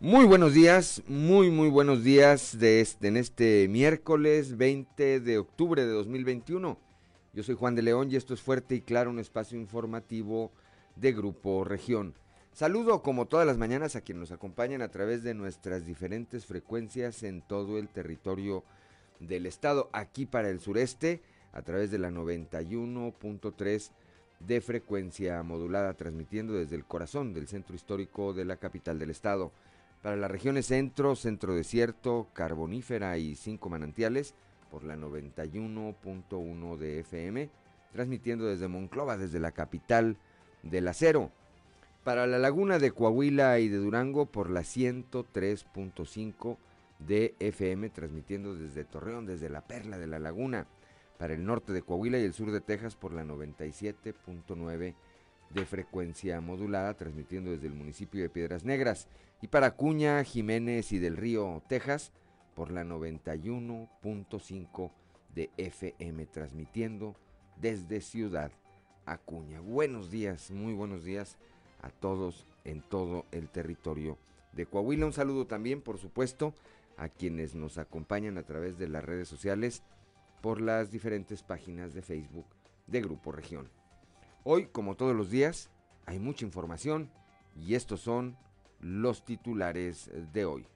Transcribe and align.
Muy 0.00 0.26
buenos 0.26 0.54
días, 0.54 1.02
muy 1.08 1.50
muy 1.50 1.68
buenos 1.68 2.04
días 2.04 2.56
de 2.60 2.80
este, 2.80 3.08
en 3.08 3.16
este 3.16 3.66
miércoles 3.68 4.56
20 4.56 5.18
de 5.18 5.38
octubre 5.38 5.84
de 5.84 5.90
2021. 5.90 6.78
Yo 7.32 7.42
soy 7.42 7.56
Juan 7.56 7.74
de 7.74 7.82
León 7.82 8.08
y 8.08 8.14
esto 8.14 8.32
es 8.32 8.40
Fuerte 8.40 8.76
y 8.76 8.80
Claro, 8.80 9.10
un 9.10 9.18
espacio 9.18 9.58
informativo 9.58 10.52
de 10.94 11.12
Grupo 11.12 11.64
Región. 11.64 12.14
Saludo 12.52 13.02
como 13.02 13.26
todas 13.26 13.44
las 13.44 13.58
mañanas 13.58 13.96
a 13.96 14.02
quienes 14.02 14.20
nos 14.20 14.30
acompañan 14.30 14.82
a 14.82 14.88
través 14.92 15.24
de 15.24 15.34
nuestras 15.34 15.84
diferentes 15.84 16.46
frecuencias 16.46 17.24
en 17.24 17.42
todo 17.42 17.76
el 17.76 17.88
territorio 17.88 18.62
del 19.18 19.46
estado, 19.46 19.90
aquí 19.92 20.26
para 20.26 20.48
el 20.48 20.60
sureste, 20.60 21.22
a 21.52 21.62
través 21.62 21.90
de 21.90 21.98
la 21.98 22.12
91.3 22.12 23.90
de 24.38 24.60
frecuencia 24.60 25.42
modulada, 25.42 25.94
transmitiendo 25.94 26.52
desde 26.52 26.76
el 26.76 26.84
corazón 26.84 27.34
del 27.34 27.48
centro 27.48 27.74
histórico 27.74 28.32
de 28.32 28.44
la 28.44 28.58
capital 28.58 29.00
del 29.00 29.10
estado 29.10 29.50
para 30.02 30.16
las 30.16 30.30
regiones 30.30 30.66
centro, 30.66 31.16
centro 31.16 31.54
desierto, 31.54 32.28
carbonífera 32.32 33.18
y 33.18 33.34
cinco 33.34 33.68
manantiales 33.68 34.34
por 34.70 34.84
la 34.84 34.96
91.1 34.96 36.76
de 36.76 37.00
FM, 37.00 37.50
transmitiendo 37.92 38.46
desde 38.46 38.68
Monclova, 38.68 39.16
desde 39.16 39.40
la 39.40 39.52
capital 39.52 40.16
del 40.62 40.88
acero. 40.88 41.30
Para 42.04 42.26
la 42.26 42.38
laguna 42.38 42.78
de 42.78 42.92
Coahuila 42.92 43.58
y 43.58 43.68
de 43.68 43.78
Durango 43.78 44.26
por 44.26 44.50
la 44.50 44.60
103.5 44.60 46.56
de 47.00 47.34
FM, 47.38 47.90
transmitiendo 47.90 48.54
desde 48.54 48.84
Torreón, 48.84 49.26
desde 49.26 49.50
la 49.50 49.62
perla 49.62 49.98
de 49.98 50.06
la 50.06 50.18
laguna. 50.18 50.66
Para 51.18 51.34
el 51.34 51.44
norte 51.44 51.72
de 51.72 51.82
Coahuila 51.82 52.18
y 52.18 52.24
el 52.24 52.32
sur 52.32 52.52
de 52.52 52.60
Texas 52.60 52.94
por 52.94 53.12
la 53.12 53.24
97.9 53.24 54.94
de 55.50 55.66
frecuencia 55.66 56.40
modulada, 56.40 56.94
transmitiendo 56.94 57.50
desde 57.50 57.66
el 57.66 57.74
municipio 57.74 58.22
de 58.22 58.28
Piedras 58.28 58.64
Negras 58.64 59.08
y 59.40 59.48
para 59.48 59.72
Cuña, 59.72 60.22
Jiménez 60.24 60.92
y 60.92 60.98
del 60.98 61.16
Río, 61.16 61.62
Texas, 61.68 62.12
por 62.54 62.70
la 62.72 62.84
91.5 62.84 64.90
de 65.34 65.50
FM, 65.56 66.26
transmitiendo 66.26 67.16
desde 67.56 68.00
Ciudad 68.00 68.52
Acuña. 69.06 69.60
Buenos 69.60 70.10
días, 70.10 70.50
muy 70.50 70.74
buenos 70.74 71.04
días 71.04 71.38
a 71.82 71.90
todos 71.90 72.48
en 72.64 72.82
todo 72.82 73.26
el 73.30 73.48
territorio 73.48 74.18
de 74.52 74.66
Coahuila. 74.66 75.06
Un 75.06 75.12
saludo 75.12 75.46
también, 75.46 75.82
por 75.82 75.98
supuesto, 75.98 76.52
a 76.96 77.08
quienes 77.08 77.54
nos 77.54 77.78
acompañan 77.78 78.38
a 78.38 78.42
través 78.42 78.76
de 78.76 78.88
las 78.88 79.04
redes 79.04 79.28
sociales 79.28 79.84
por 80.42 80.60
las 80.60 80.90
diferentes 80.90 81.44
páginas 81.44 81.94
de 81.94 82.02
Facebook 82.02 82.46
de 82.88 83.02
Grupo 83.02 83.30
Región. 83.30 83.70
Hoy, 84.42 84.66
como 84.66 84.96
todos 84.96 85.14
los 85.14 85.30
días, 85.30 85.70
hay 86.06 86.18
mucha 86.18 86.44
información 86.44 87.08
y 87.54 87.76
estos 87.76 88.00
son 88.00 88.36
los 88.80 89.24
titulares 89.24 90.10
de 90.32 90.44
hoy. 90.44 90.66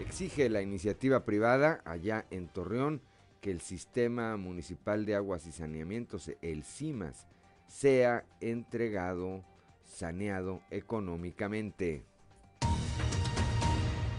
Exige 0.00 0.48
la 0.48 0.62
iniciativa 0.62 1.24
privada 1.24 1.80
allá 1.84 2.26
en 2.30 2.48
Torreón 2.48 3.00
que 3.40 3.50
el 3.50 3.60
Sistema 3.60 4.36
Municipal 4.36 5.06
de 5.06 5.14
Aguas 5.14 5.46
y 5.46 5.52
Saneamientos, 5.52 6.30
el 6.42 6.64
CIMAS, 6.64 7.26
sea 7.66 8.24
entregado, 8.40 9.44
saneado 9.84 10.62
económicamente. 10.70 12.04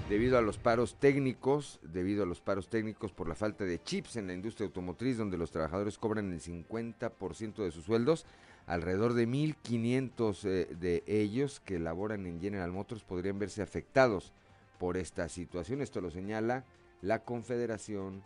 Debido 0.09 0.37
a 0.37 0.41
los 0.41 0.57
paros 0.57 0.97
técnicos, 0.99 1.81
debido 1.83 2.23
a 2.23 2.25
los 2.25 2.39
paros 2.39 2.69
técnicos 2.69 3.11
por 3.11 3.27
la 3.27 3.35
falta 3.35 3.65
de 3.65 3.83
chips 3.83 4.15
en 4.15 4.27
la 4.27 4.33
industria 4.33 4.67
automotriz, 4.67 5.17
donde 5.17 5.37
los 5.37 5.51
trabajadores 5.51 5.97
cobran 5.97 6.31
el 6.31 6.39
50% 6.39 7.63
de 7.63 7.71
sus 7.71 7.83
sueldos, 7.83 8.25
Alrededor 8.67 9.13
de 9.13 9.29
1.500 9.29 10.43
eh, 10.43 10.67
de 10.77 11.03
ellos 11.07 11.61
que 11.61 11.79
laboran 11.79 12.25
en 12.25 12.41
General 12.41 12.69
Motors 12.69 13.01
podrían 13.01 13.39
verse 13.39 13.61
afectados 13.61 14.33
por 14.77 14.97
esta 14.97 15.29
situación. 15.29 15.81
Esto 15.81 16.01
lo 16.01 16.11
señala 16.11 16.65
la 17.01 17.23
Confederación 17.23 18.21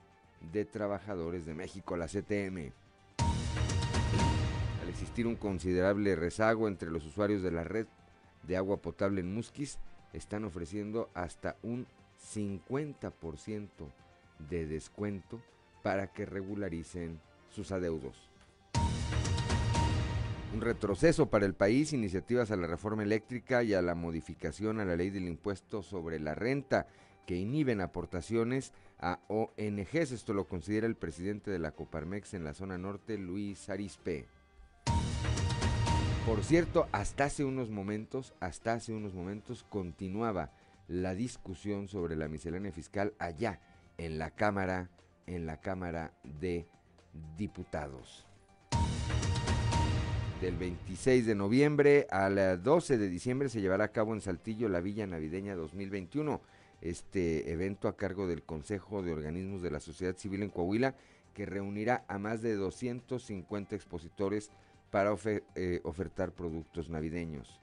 de 0.52 0.66
Trabajadores 0.66 1.46
de 1.46 1.54
México, 1.54 1.96
la 1.96 2.08
CTM. 2.08 2.74
Al 4.82 4.90
existir 4.90 5.28
un 5.28 5.36
considerable 5.36 6.16
rezago 6.16 6.68
entre 6.68 6.90
los 6.90 7.06
usuarios 7.06 7.44
de 7.44 7.52
la 7.52 7.64
red 7.64 7.86
de 8.42 8.58
agua 8.58 8.78
potable 8.78 9.22
en 9.22 9.32
Musquis, 9.32 9.78
están 10.12 10.44
ofreciendo 10.44 11.12
hasta 11.14 11.56
un 11.62 11.86
50% 12.34 13.70
de 14.50 14.66
descuento 14.66 15.40
para 15.84 16.08
que 16.08 16.26
regularicen 16.26 17.22
sus 17.52 17.72
adeudos. 17.72 18.31
Un 20.54 20.60
retroceso 20.60 21.30
para 21.30 21.46
el 21.46 21.54
país, 21.54 21.94
iniciativas 21.94 22.52
a 22.52 22.58
la 22.58 22.68
reforma 22.68 23.04
eléctrica 23.04 23.64
y 23.64 23.74
a 23.74 23.82
la 23.82 23.96
modificación 23.96 24.82
a 24.82 24.86
la 24.86 24.98
ley 24.98 25.10
del 25.10 25.30
impuesto 25.30 25.82
sobre 25.82 26.20
la 26.20 26.36
renta 26.36 26.88
que 27.26 27.38
inhiben 27.38 27.80
aportaciones 27.80 28.74
a 29.00 29.20
ONGs. 29.30 30.12
Esto 30.12 30.34
lo 30.34 30.50
considera 30.50 30.88
el 30.88 30.96
presidente 30.96 31.52
de 31.52 31.60
la 31.60 31.72
Coparmex 31.72 32.34
en 32.34 32.44
la 32.44 32.54
zona 32.54 32.78
norte, 32.78 33.18
Luis 33.18 33.70
Arispe. 33.70 34.28
Por 36.26 36.44
cierto, 36.44 36.88
hasta 36.92 37.26
hace 37.26 37.46
unos 37.46 37.70
momentos, 37.70 38.34
hasta 38.42 38.74
hace 38.74 38.92
unos 38.92 39.14
momentos 39.14 39.64
continuaba 39.70 40.52
la 40.90 41.16
discusión 41.16 41.88
sobre 41.88 42.18
la 42.18 42.28
miscelánea 42.28 42.74
fiscal 42.74 43.14
allá 43.20 43.62
en 43.98 44.20
la 44.20 44.32
Cámara, 44.32 44.90
en 45.28 45.46
la 45.46 45.62
Cámara 45.62 46.12
de 46.24 46.68
Diputados 47.38 48.28
del 50.42 50.58
26 50.58 51.28
de 51.28 51.36
noviembre 51.36 52.08
al 52.10 52.64
12 52.64 52.98
de 52.98 53.10
diciembre 53.10 53.48
se 53.48 53.62
llevará 53.62 53.86
a 53.86 53.92
cabo 53.92 54.16
en 54.16 54.22
Saltillo 54.22 54.70
la 54.70 54.82
Villa 54.82 55.06
Navideña 55.06 55.56
2021. 55.56 56.42
Este 56.82 57.52
evento 57.52 57.88
a 57.88 57.96
cargo 57.96 58.28
del 58.28 58.42
Consejo 58.42 59.04
de 59.04 59.14
Organismos 59.14 59.62
de 59.62 59.70
la 59.70 59.80
Sociedad 59.80 60.18
Civil 60.18 60.42
en 60.42 60.50
Coahuila 60.50 60.96
que 61.36 61.46
reunirá 61.46 62.06
a 62.08 62.18
más 62.18 62.42
de 62.42 62.56
250 62.56 63.76
expositores 63.76 64.50
para 64.90 65.16
eh, 65.56 65.80
ofertar 65.84 66.32
productos 66.32 66.90
navideños. 66.90 67.60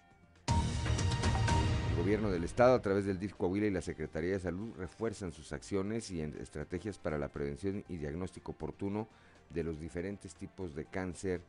El 1.91 2.05
gobierno 2.05 2.31
del 2.31 2.45
estado 2.45 2.77
a 2.77 2.83
través 2.83 3.06
del 3.06 3.19
DIF 3.19 3.34
Coahuila 3.34 3.66
y 3.66 3.72
la 3.72 3.83
Secretaría 3.83 4.34
de 4.34 4.41
Salud 4.41 4.72
refuerzan 4.78 5.33
sus 5.33 5.53
acciones 5.53 6.12
y 6.12 6.21
estrategias 6.21 6.97
para 6.97 7.19
la 7.19 7.27
prevención 7.27 7.84
y 7.89 7.97
diagnóstico 7.97 8.53
oportuno 8.53 9.09
de 9.50 9.65
los 9.65 9.81
diferentes 9.81 10.37
tipos 10.37 10.77
de 10.77 10.84
cáncer 10.84 11.41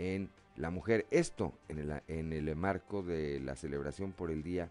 en 0.00 0.30
la 0.56 0.70
mujer. 0.70 1.06
Esto 1.10 1.52
en 1.68 2.32
el, 2.32 2.56
marco 2.56 3.02
de 3.02 3.40
la 3.40 3.54
celebración 3.54 4.12
por 4.12 4.30
el 4.30 4.42
Día 4.42 4.70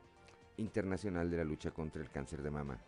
Internacional 0.58 1.30
de 1.30 1.38
la 1.38 1.44
Lucha 1.44 1.72
contra 1.72 2.02
el 2.02 2.10
Cáncer 2.10 2.42
de 2.42 2.52
Mama. 2.52 2.80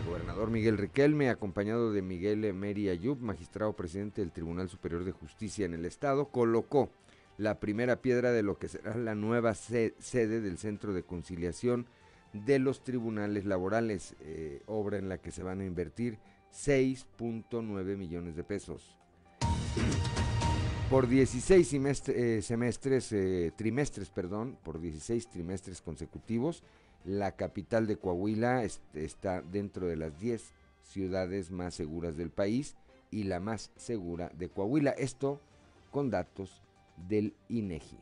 El 0.00 0.06
gobernador 0.06 0.50
Miguel 0.50 0.78
Riquelme, 0.78 1.28
acompañado 1.28 1.92
de 1.92 2.02
Miguel 2.02 2.54
Meri 2.54 2.88
Ayub, 2.88 3.20
magistrado 3.20 3.74
presidente 3.74 4.20
del 4.20 4.32
Tribunal 4.32 4.68
Superior 4.68 5.04
de 5.04 5.12
Justicia 5.12 5.66
en 5.66 5.74
el 5.74 5.84
Estado, 5.84 6.28
colocó 6.28 6.88
la 7.36 7.60
primera 7.60 8.00
piedra 8.00 8.32
de 8.32 8.42
lo 8.42 8.58
que 8.58 8.68
será 8.68 8.96
la 8.96 9.14
nueva 9.14 9.54
sede 9.54 10.40
del 10.40 10.58
Centro 10.58 10.92
de 10.92 11.02
Conciliación 11.02 11.86
de 12.32 12.58
los 12.58 12.82
Tribunales 12.82 13.44
Laborales, 13.44 14.16
eh, 14.20 14.62
obra 14.66 14.98
en 14.98 15.08
la 15.08 15.18
que 15.18 15.30
se 15.30 15.42
van 15.42 15.60
a 15.60 15.64
invertir 15.64 16.18
6.9 16.52 17.96
millones 17.96 18.36
de 18.36 18.44
pesos. 18.44 18.98
Por 20.90 21.06
16 21.06 21.74
eh, 22.08 22.40
semestres, 22.40 23.12
eh, 23.12 23.52
trimestres, 23.54 24.08
perdón, 24.08 24.56
por 24.62 24.80
16 24.80 25.28
trimestres 25.28 25.82
consecutivos, 25.82 26.62
la 27.04 27.32
capital 27.32 27.86
de 27.86 27.98
Coahuila 27.98 28.64
está 28.94 29.42
dentro 29.42 29.86
de 29.86 29.96
las 29.96 30.18
10 30.18 30.54
ciudades 30.82 31.50
más 31.50 31.74
seguras 31.74 32.16
del 32.16 32.30
país 32.30 32.74
y 33.10 33.24
la 33.24 33.38
más 33.38 33.70
segura 33.76 34.30
de 34.38 34.48
Coahuila. 34.48 34.92
Esto 34.92 35.42
con 35.90 36.08
datos 36.08 36.62
del 37.06 37.34
INEGI. 37.50 37.98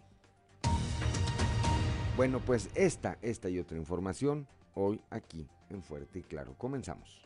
Bueno, 2.16 2.40
pues 2.40 2.70
esta, 2.76 3.18
esta 3.20 3.50
y 3.50 3.58
otra 3.58 3.78
información 3.78 4.46
hoy 4.74 5.00
aquí 5.10 5.48
en 5.70 5.82
Fuerte 5.82 6.20
y 6.20 6.22
Claro. 6.22 6.54
Comenzamos. 6.56 7.25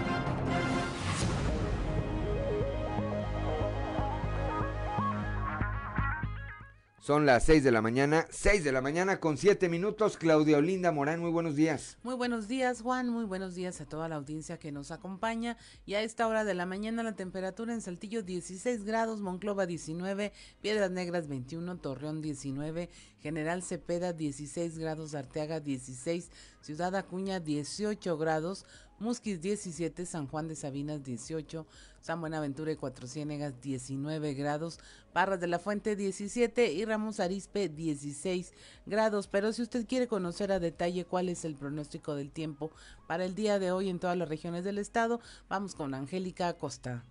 Son 7.01 7.25
las 7.25 7.45
6 7.45 7.63
de 7.63 7.71
la 7.71 7.81
mañana, 7.81 8.27
6 8.29 8.63
de 8.63 8.71
la 8.71 8.79
mañana 8.79 9.19
con 9.19 9.35
7 9.35 9.69
minutos. 9.69 10.17
Claudia 10.17 10.59
Olinda 10.59 10.91
Morán, 10.91 11.19
muy 11.19 11.31
buenos 11.31 11.55
días. 11.55 11.97
Muy 12.03 12.13
buenos 12.13 12.47
días, 12.47 12.83
Juan. 12.83 13.09
Muy 13.09 13.25
buenos 13.25 13.55
días 13.55 13.81
a 13.81 13.87
toda 13.87 14.07
la 14.07 14.17
audiencia 14.17 14.59
que 14.59 14.71
nos 14.71 14.91
acompaña. 14.91 15.57
Y 15.87 15.95
a 15.95 16.03
esta 16.03 16.27
hora 16.27 16.43
de 16.43 16.53
la 16.53 16.67
mañana 16.67 17.01
la 17.01 17.15
temperatura 17.15 17.73
en 17.73 17.81
Saltillo 17.81 18.21
16 18.21 18.83
grados, 18.83 19.19
Monclova 19.19 19.65
19, 19.65 20.31
Piedras 20.61 20.91
Negras 20.91 21.27
21, 21.27 21.79
Torreón 21.79 22.21
19, 22.21 22.91
General 23.19 23.63
Cepeda 23.63 24.13
16 24.13 24.77
grados, 24.77 25.15
Arteaga 25.15 25.59
16, 25.59 26.29
Ciudad 26.61 26.95
Acuña 26.95 27.39
18 27.39 28.15
grados, 28.19 28.67
Musquis 29.01 29.41
17, 29.41 30.05
San 30.05 30.27
Juan 30.27 30.47
de 30.47 30.55
Sabinas 30.55 31.03
18, 31.03 31.65
San 32.01 32.21
Buenaventura 32.21 32.71
y 32.71 32.75
Cuatro 32.75 33.07
Ciénegas 33.07 33.59
19 33.59 34.35
grados, 34.35 34.79
Parras 35.11 35.39
de 35.39 35.47
la 35.47 35.57
Fuente 35.57 35.95
17 35.95 36.71
y 36.71 36.85
Ramos 36.85 37.19
Arispe 37.19 37.67
16 37.67 38.53
grados. 38.85 39.27
Pero 39.27 39.51
si 39.53 39.63
usted 39.63 39.87
quiere 39.87 40.07
conocer 40.07 40.51
a 40.51 40.59
detalle 40.59 41.03
cuál 41.05 41.29
es 41.29 41.43
el 41.45 41.55
pronóstico 41.55 42.15
del 42.15 42.31
tiempo 42.31 42.71
para 43.07 43.25
el 43.25 43.33
día 43.33 43.57
de 43.57 43.71
hoy 43.71 43.89
en 43.89 43.99
todas 43.99 44.17
las 44.17 44.29
regiones 44.29 44.63
del 44.63 44.77
estado, 44.77 45.19
vamos 45.49 45.73
con 45.73 45.95
Angélica 45.95 46.47
Acosta. 46.47 47.03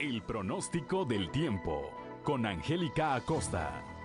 El 0.00 0.22
pronóstico 0.22 1.04
del 1.04 1.30
tiempo 1.30 1.90
con 2.24 2.46
Angélica 2.46 3.14
Acosta. 3.14 3.97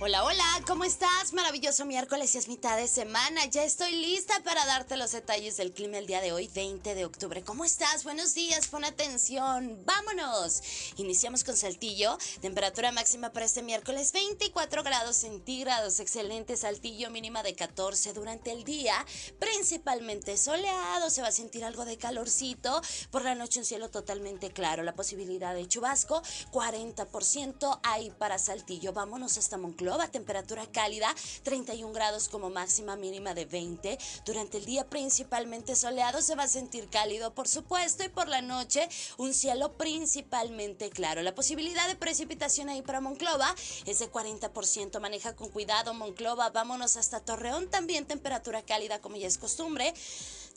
Hola, 0.00 0.22
hola, 0.22 0.44
¿cómo 0.64 0.84
estás? 0.84 1.32
Maravilloso 1.32 1.84
miércoles 1.84 2.32
y 2.32 2.38
es 2.38 2.46
mitad 2.46 2.76
de 2.76 2.86
semana. 2.86 3.46
Ya 3.46 3.64
estoy 3.64 3.90
lista 3.96 4.40
para 4.44 4.64
darte 4.64 4.96
los 4.96 5.10
detalles 5.10 5.56
del 5.56 5.72
clima 5.72 5.98
el 5.98 6.06
día 6.06 6.20
de 6.20 6.30
hoy, 6.30 6.48
20 6.54 6.94
de 6.94 7.04
octubre. 7.04 7.42
¿Cómo 7.42 7.64
estás? 7.64 8.04
Buenos 8.04 8.32
días, 8.32 8.68
pon 8.68 8.84
atención. 8.84 9.82
¡Vámonos! 9.84 10.62
Iniciamos 10.98 11.42
con 11.42 11.56
Saltillo. 11.56 12.16
Temperatura 12.40 12.92
máxima 12.92 13.32
para 13.32 13.46
este 13.46 13.60
miércoles, 13.60 14.12
24 14.12 14.84
grados 14.84 15.16
centígrados. 15.16 15.98
Excelente 15.98 16.56
Saltillo, 16.56 17.10
mínima 17.10 17.42
de 17.42 17.56
14 17.56 18.12
durante 18.12 18.52
el 18.52 18.62
día. 18.62 19.04
Principalmente 19.40 20.36
soleado, 20.36 21.10
se 21.10 21.22
va 21.22 21.28
a 21.28 21.32
sentir 21.32 21.64
algo 21.64 21.84
de 21.84 21.98
calorcito. 21.98 22.82
Por 23.10 23.24
la 23.24 23.34
noche 23.34 23.58
un 23.58 23.66
cielo 23.66 23.90
totalmente 23.90 24.52
claro. 24.52 24.84
La 24.84 24.94
posibilidad 24.94 25.56
de 25.56 25.66
chubasco, 25.66 26.22
40% 26.52 27.80
ahí 27.82 28.12
para 28.16 28.38
Saltillo. 28.38 28.92
Vámonos 28.92 29.36
hasta 29.38 29.56
Moncloa 29.56 29.87
temperatura 30.10 30.66
cálida, 30.70 31.14
31 31.42 31.92
grados 31.92 32.28
como 32.28 32.50
máxima 32.50 32.96
mínima 32.96 33.34
de 33.34 33.46
20. 33.46 33.98
Durante 34.26 34.58
el 34.58 34.64
día 34.64 34.88
principalmente 34.88 35.74
soleado, 35.74 36.20
se 36.20 36.34
va 36.34 36.44
a 36.44 36.48
sentir 36.48 36.88
cálido 36.88 37.34
por 37.34 37.48
supuesto 37.48 38.04
y 38.04 38.08
por 38.08 38.28
la 38.28 38.42
noche 38.42 38.88
un 39.16 39.32
cielo 39.32 39.72
principalmente 39.76 40.90
claro. 40.90 41.22
La 41.22 41.34
posibilidad 41.34 41.88
de 41.88 41.96
precipitación 41.96 42.68
ahí 42.68 42.82
para 42.82 43.00
Monclova 43.00 43.54
es 43.86 43.98
de 43.98 44.10
40%. 44.10 45.00
Maneja 45.00 45.34
con 45.34 45.48
cuidado 45.48 45.94
Monclova, 45.94 46.50
vámonos 46.50 46.96
hasta 46.96 47.20
Torreón, 47.20 47.68
también 47.70 48.06
temperatura 48.06 48.62
cálida 48.62 49.00
como 49.00 49.16
ya 49.16 49.26
es 49.26 49.38
costumbre. 49.38 49.94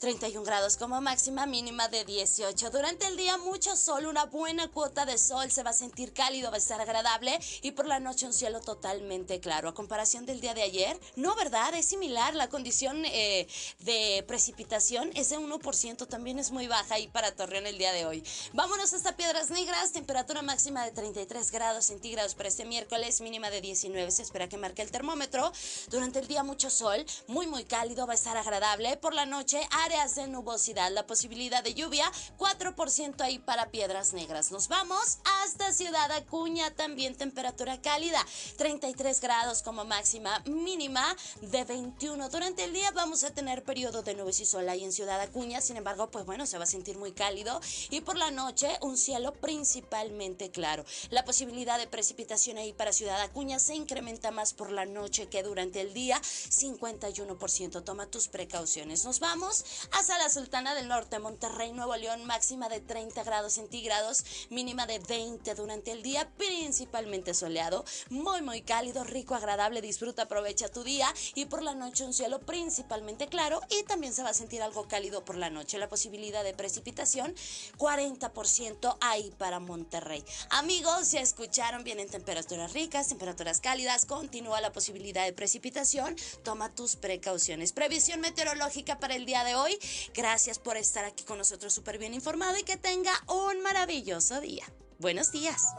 31 0.02 0.44
grados 0.44 0.76
como 0.76 1.00
máxima 1.00 1.46
mínima 1.46 1.86
de 1.86 2.04
18. 2.04 2.70
Durante 2.70 3.06
el 3.06 3.16
día 3.16 3.38
mucho 3.38 3.76
sol, 3.76 4.06
una 4.06 4.24
buena 4.24 4.66
cuota 4.66 5.06
de 5.06 5.16
sol, 5.16 5.48
se 5.52 5.62
va 5.62 5.70
a 5.70 5.72
sentir 5.72 6.12
cálido, 6.12 6.50
va 6.50 6.56
a 6.56 6.58
estar 6.58 6.80
agradable 6.80 7.38
y 7.62 7.70
por 7.70 7.86
la 7.86 8.00
noche 8.00 8.26
un 8.26 8.32
cielo 8.32 8.60
totalmente 8.60 9.38
claro. 9.38 9.68
A 9.68 9.74
comparación 9.74 10.26
del 10.26 10.40
día 10.40 10.54
de 10.54 10.62
ayer, 10.62 10.98
no, 11.14 11.36
¿verdad? 11.36 11.72
Es 11.76 11.86
similar, 11.86 12.34
la 12.34 12.48
condición 12.48 13.04
eh, 13.04 13.46
de 13.78 14.24
precipitación 14.26 15.12
es 15.14 15.30
de 15.30 15.38
1%, 15.38 16.08
también 16.08 16.40
es 16.40 16.50
muy 16.50 16.66
baja 16.66 16.96
ahí 16.96 17.06
para 17.06 17.36
Torreón 17.36 17.68
el 17.68 17.78
día 17.78 17.92
de 17.92 18.04
hoy. 18.04 18.24
Vámonos 18.54 18.92
hasta 18.94 19.16
Piedras 19.16 19.50
Negras, 19.50 19.92
temperatura 19.92 20.42
máxima 20.42 20.84
de 20.84 20.90
33 20.90 21.52
grados 21.52 21.84
centígrados 21.84 22.34
para 22.34 22.48
este 22.48 22.64
miércoles, 22.64 23.20
mínima 23.20 23.50
de 23.50 23.60
19. 23.60 24.10
Se 24.10 24.22
espera 24.22 24.48
que 24.48 24.56
marque 24.56 24.82
el 24.82 24.90
termómetro. 24.90 25.52
Durante 25.90 26.18
el 26.18 26.26
día 26.26 26.42
mucho 26.42 26.70
sol, 26.70 27.06
muy 27.28 27.46
muy 27.46 27.62
cálido, 27.62 28.08
va 28.08 28.14
a 28.14 28.16
estar 28.16 28.36
agradable. 28.36 28.96
Por 28.96 29.14
la 29.14 29.26
noche, 29.26 29.60
de 29.92 30.26
nubosidad, 30.26 30.90
la 30.90 31.06
posibilidad 31.06 31.62
de 31.62 31.74
lluvia, 31.74 32.10
4% 32.38 33.20
ahí 33.20 33.38
para 33.38 33.70
Piedras 33.70 34.14
Negras. 34.14 34.50
Nos 34.50 34.68
vamos 34.68 35.18
hasta 35.42 35.70
Ciudad 35.70 36.10
Acuña, 36.12 36.70
también 36.74 37.14
temperatura 37.14 37.78
cálida, 37.82 38.18
33 38.56 39.20
grados 39.20 39.60
como 39.60 39.84
máxima 39.84 40.42
mínima 40.46 41.04
de 41.42 41.64
21. 41.64 42.30
Durante 42.30 42.64
el 42.64 42.72
día 42.72 42.90
vamos 42.92 43.22
a 43.22 43.34
tener 43.34 43.64
periodo 43.64 44.02
de 44.02 44.14
nubes 44.14 44.40
y 44.40 44.46
sol 44.46 44.66
ahí 44.70 44.82
en 44.82 44.92
Ciudad 44.92 45.20
Acuña, 45.20 45.60
sin 45.60 45.76
embargo, 45.76 46.10
pues 46.10 46.24
bueno, 46.24 46.46
se 46.46 46.56
va 46.56 46.64
a 46.64 46.66
sentir 46.66 46.96
muy 46.96 47.12
cálido 47.12 47.60
y 47.90 48.00
por 48.00 48.16
la 48.16 48.30
noche 48.30 48.70
un 48.80 48.96
cielo 48.96 49.34
principalmente 49.34 50.50
claro. 50.50 50.86
La 51.10 51.26
posibilidad 51.26 51.78
de 51.78 51.86
precipitación 51.86 52.56
ahí 52.56 52.72
para 52.72 52.94
Ciudad 52.94 53.20
Acuña 53.20 53.58
se 53.58 53.74
incrementa 53.74 54.30
más 54.30 54.54
por 54.54 54.72
la 54.72 54.86
noche 54.86 55.28
que 55.28 55.42
durante 55.42 55.82
el 55.82 55.92
día, 55.92 56.18
51%. 56.22 57.84
Toma 57.84 58.06
tus 58.06 58.28
precauciones. 58.28 59.04
Nos 59.04 59.20
vamos 59.20 59.66
hasta 59.90 60.18
la 60.18 60.28
Sultana 60.28 60.74
del 60.74 60.88
Norte, 60.88 61.18
Monterrey, 61.18 61.72
Nuevo 61.72 61.96
León, 61.96 62.24
máxima 62.24 62.68
de 62.68 62.80
30 62.80 63.24
grados 63.24 63.54
centígrados, 63.54 64.24
mínima 64.50 64.86
de 64.86 64.98
20 65.00 65.54
durante 65.54 65.92
el 65.92 66.02
día, 66.02 66.30
principalmente 66.36 67.34
soleado, 67.34 67.84
muy 68.10 68.42
muy 68.42 68.62
cálido, 68.62 69.04
rico, 69.04 69.34
agradable, 69.34 69.80
disfruta, 69.80 70.22
aprovecha 70.22 70.68
tu 70.68 70.84
día 70.84 71.12
y 71.34 71.46
por 71.46 71.62
la 71.62 71.74
noche 71.74 72.04
un 72.04 72.14
cielo 72.14 72.40
principalmente 72.40 73.28
claro 73.28 73.60
y 73.68 73.82
también 73.84 74.12
se 74.12 74.22
va 74.22 74.30
a 74.30 74.34
sentir 74.34 74.62
algo 74.62 74.86
cálido 74.88 75.24
por 75.24 75.36
la 75.36 75.50
noche. 75.50 75.78
La 75.78 75.88
posibilidad 75.88 76.44
de 76.44 76.54
precipitación, 76.54 77.34
40% 77.78 78.96
ahí 79.00 79.32
para 79.38 79.60
Monterrey. 79.60 80.24
Amigos, 80.50 81.10
ya 81.10 81.20
escucharon, 81.20 81.84
vienen 81.84 82.08
temperaturas 82.08 82.72
ricas, 82.72 83.08
temperaturas 83.08 83.60
cálidas, 83.60 84.06
continúa 84.06 84.60
la 84.60 84.72
posibilidad 84.72 85.24
de 85.24 85.32
precipitación, 85.32 86.16
toma 86.42 86.74
tus 86.74 86.96
precauciones. 86.96 87.72
Previsión 87.72 88.20
meteorológica 88.20 88.98
para 88.98 89.14
el 89.14 89.26
día 89.26 89.44
de 89.44 89.54
hoy. 89.54 89.71
Gracias 90.14 90.58
por 90.58 90.76
estar 90.76 91.04
aquí 91.04 91.24
con 91.24 91.38
nosotros 91.38 91.72
súper 91.72 91.98
bien 91.98 92.14
informado 92.14 92.58
y 92.58 92.62
que 92.62 92.76
tenga 92.76 93.12
un 93.28 93.62
maravilloso 93.62 94.40
día. 94.40 94.64
Buenos 94.98 95.32
días. 95.32 95.74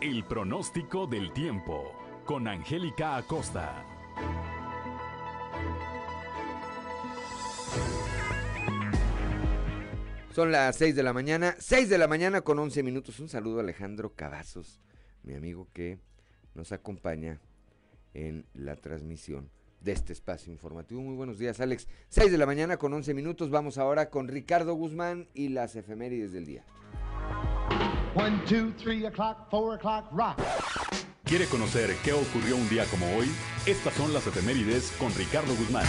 El 0.00 0.24
pronóstico 0.24 1.06
del 1.06 1.32
tiempo 1.32 1.92
con 2.24 2.48
Angélica 2.48 3.16
Acosta. 3.16 3.86
Son 10.34 10.50
las 10.50 10.76
6 10.76 10.96
de 10.96 11.02
la 11.02 11.12
mañana, 11.12 11.54
6 11.58 11.90
de 11.90 11.98
la 11.98 12.08
mañana 12.08 12.40
con 12.40 12.58
11 12.58 12.82
minutos. 12.82 13.20
Un 13.20 13.28
saludo 13.28 13.58
a 13.58 13.62
Alejandro 13.62 14.14
Cavazos, 14.14 14.80
mi 15.22 15.34
amigo 15.34 15.68
que 15.74 15.98
nos 16.54 16.72
acompaña 16.72 17.40
en 18.14 18.46
la 18.54 18.76
transmisión 18.76 19.50
de 19.82 19.92
este 19.92 20.12
espacio 20.12 20.52
informativo. 20.52 21.00
Muy 21.00 21.14
buenos 21.14 21.38
días, 21.38 21.60
Alex. 21.60 21.88
6 22.08 22.30
de 22.30 22.38
la 22.38 22.46
mañana 22.46 22.76
con 22.76 22.92
11 22.92 23.14
minutos. 23.14 23.50
Vamos 23.50 23.78
ahora 23.78 24.10
con 24.10 24.28
Ricardo 24.28 24.74
Guzmán 24.74 25.28
y 25.34 25.48
las 25.48 25.76
efemérides 25.76 26.32
del 26.32 26.46
día. 26.46 26.64
1, 28.14 28.42
2, 28.48 28.76
3 28.76 29.04
o'clock, 29.06 29.48
4 29.50 29.72
o'clock, 29.74 30.12
rock. 30.12 30.42
¿Quiere 31.24 31.46
conocer 31.46 31.94
qué 32.04 32.12
ocurrió 32.12 32.56
un 32.56 32.68
día 32.68 32.84
como 32.86 33.06
hoy? 33.16 33.26
Estas 33.66 33.94
son 33.94 34.12
las 34.12 34.26
efemérides 34.26 34.92
con 34.98 35.14
Ricardo 35.14 35.54
Guzmán. 35.54 35.86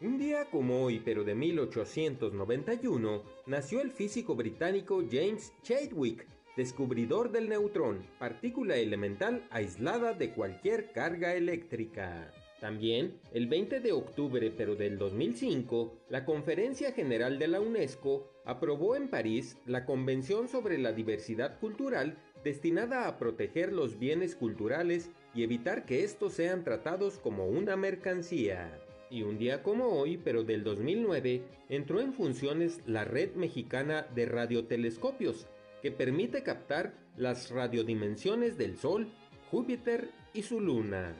Un 0.00 0.18
día 0.18 0.46
como 0.50 0.82
hoy, 0.82 1.00
pero 1.04 1.24
de 1.24 1.34
1891, 1.34 3.22
nació 3.46 3.80
el 3.80 3.92
físico 3.92 4.34
británico 4.34 5.04
James 5.08 5.52
Chadwick, 5.62 6.26
descubridor 6.56 7.30
del 7.30 7.48
neutrón, 7.48 8.06
partícula 8.18 8.76
elemental 8.76 9.46
aislada 9.50 10.14
de 10.14 10.30
cualquier 10.32 10.92
carga 10.92 11.34
eléctrica. 11.34 12.32
También, 12.60 13.18
el 13.32 13.46
20 13.46 13.80
de 13.80 13.92
octubre 13.92 14.52
pero 14.54 14.76
del 14.76 14.98
2005, 14.98 15.94
la 16.10 16.26
Conferencia 16.26 16.92
General 16.92 17.38
de 17.38 17.48
la 17.48 17.60
UNESCO 17.60 18.30
aprobó 18.44 18.96
en 18.96 19.08
París 19.08 19.56
la 19.64 19.86
Convención 19.86 20.46
sobre 20.46 20.76
la 20.76 20.92
Diversidad 20.92 21.58
Cultural 21.58 22.18
destinada 22.44 23.08
a 23.08 23.18
proteger 23.18 23.72
los 23.72 23.98
bienes 23.98 24.34
culturales 24.34 25.10
y 25.34 25.42
evitar 25.42 25.86
que 25.86 26.04
estos 26.04 26.34
sean 26.34 26.62
tratados 26.62 27.18
como 27.18 27.46
una 27.46 27.76
mercancía. 27.76 28.78
Y 29.10 29.22
un 29.22 29.38
día 29.38 29.62
como 29.62 29.88
hoy, 29.88 30.18
pero 30.18 30.44
del 30.44 30.62
2009, 30.62 31.42
entró 31.68 32.00
en 32.00 32.12
funciones 32.12 32.80
la 32.86 33.04
Red 33.04 33.34
Mexicana 33.34 34.06
de 34.14 34.26
Radiotelescopios, 34.26 35.48
que 35.82 35.90
permite 35.90 36.42
captar 36.42 36.94
las 37.16 37.50
radiodimensiones 37.50 38.56
del 38.58 38.76
Sol, 38.76 39.08
Júpiter 39.50 40.10
y 40.32 40.42
su 40.42 40.60
Luna. 40.60 41.14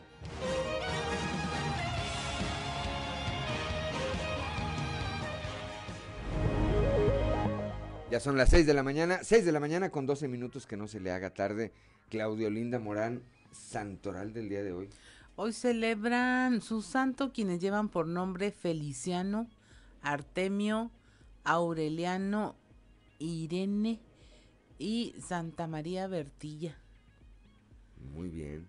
Ya 8.11 8.19
son 8.19 8.37
las 8.37 8.50
6 8.50 8.67
de 8.67 8.75
la 8.75 8.83
mañana, 8.83 9.21
6 9.23 9.45
de 9.45 9.52
la 9.52 9.61
mañana 9.61 9.90
con 9.90 10.05
12 10.05 10.26
minutos, 10.29 10.67
que 10.67 10.76
no 10.76 10.88
se 10.88 11.00
le 11.00 11.12
haga 11.12 11.33
tarde. 11.33 11.73
Claudio 12.09 12.50
Linda 12.50 12.81
Morán, 12.81 13.23
santoral 13.52 14.33
del 14.33 14.49
día 14.49 14.64
de 14.64 14.73
hoy. 14.73 14.90
Hoy 15.37 15.52
celebran 15.52 16.61
su 16.61 16.83
santo 16.83 17.33
quienes 17.33 17.61
llevan 17.61 17.88
por 17.88 18.07
nombre 18.07 18.50
Feliciano, 18.50 19.49
Artemio, 20.02 20.90
Aureliano, 21.45 22.57
Irene 23.21 24.00
y 24.81 25.15
Santa 25.21 25.67
María 25.67 26.09
Bertilla. 26.09 26.77
Muy 28.15 28.31
bien. 28.31 28.67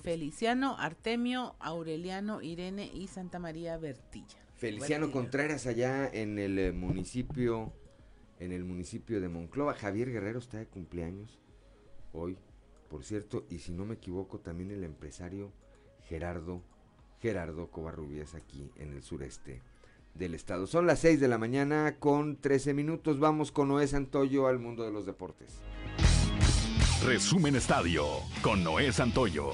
Feliciano, 0.00 0.76
Artemio, 0.78 1.56
Aureliano, 1.58 2.40
Irene 2.40 2.90
y 2.94 3.08
Santa 3.08 3.40
María 3.40 3.76
Bertilla. 3.76 4.38
Feliciano 4.56 5.10
Contreras 5.10 5.66
allá 5.66 6.08
en 6.08 6.38
el 6.38 6.58
eh, 6.58 6.72
municipio 6.72 7.72
en 8.38 8.52
el 8.52 8.64
municipio 8.64 9.20
de 9.20 9.28
Monclova. 9.28 9.74
Javier 9.74 10.12
Guerrero 10.12 10.38
está 10.38 10.58
de 10.58 10.66
cumpleaños 10.66 11.40
hoy, 12.12 12.38
por 12.88 13.02
cierto, 13.02 13.44
y 13.50 13.58
si 13.58 13.72
no 13.72 13.84
me 13.84 13.94
equivoco 13.94 14.38
también 14.38 14.70
el 14.70 14.84
empresario 14.84 15.52
Gerardo 16.04 16.62
Gerardo 17.20 17.68
Covarrubias 17.72 18.34
aquí 18.34 18.70
en 18.76 18.92
el 18.92 19.02
sureste 19.02 19.60
del 20.18 20.34
estado. 20.34 20.66
Son 20.66 20.86
las 20.86 20.98
6 21.00 21.20
de 21.20 21.28
la 21.28 21.38
mañana 21.38 21.96
con 21.98 22.36
13 22.36 22.74
minutos. 22.74 23.18
Vamos 23.18 23.52
con 23.52 23.68
Noé 23.68 23.86
Santoyo 23.86 24.46
al 24.46 24.58
mundo 24.58 24.84
de 24.84 24.92
los 24.92 25.06
deportes. 25.06 25.60
Resumen 27.04 27.54
Estadio 27.54 28.04
con 28.42 28.64
Noé 28.64 28.92
Santoyo. 28.92 29.52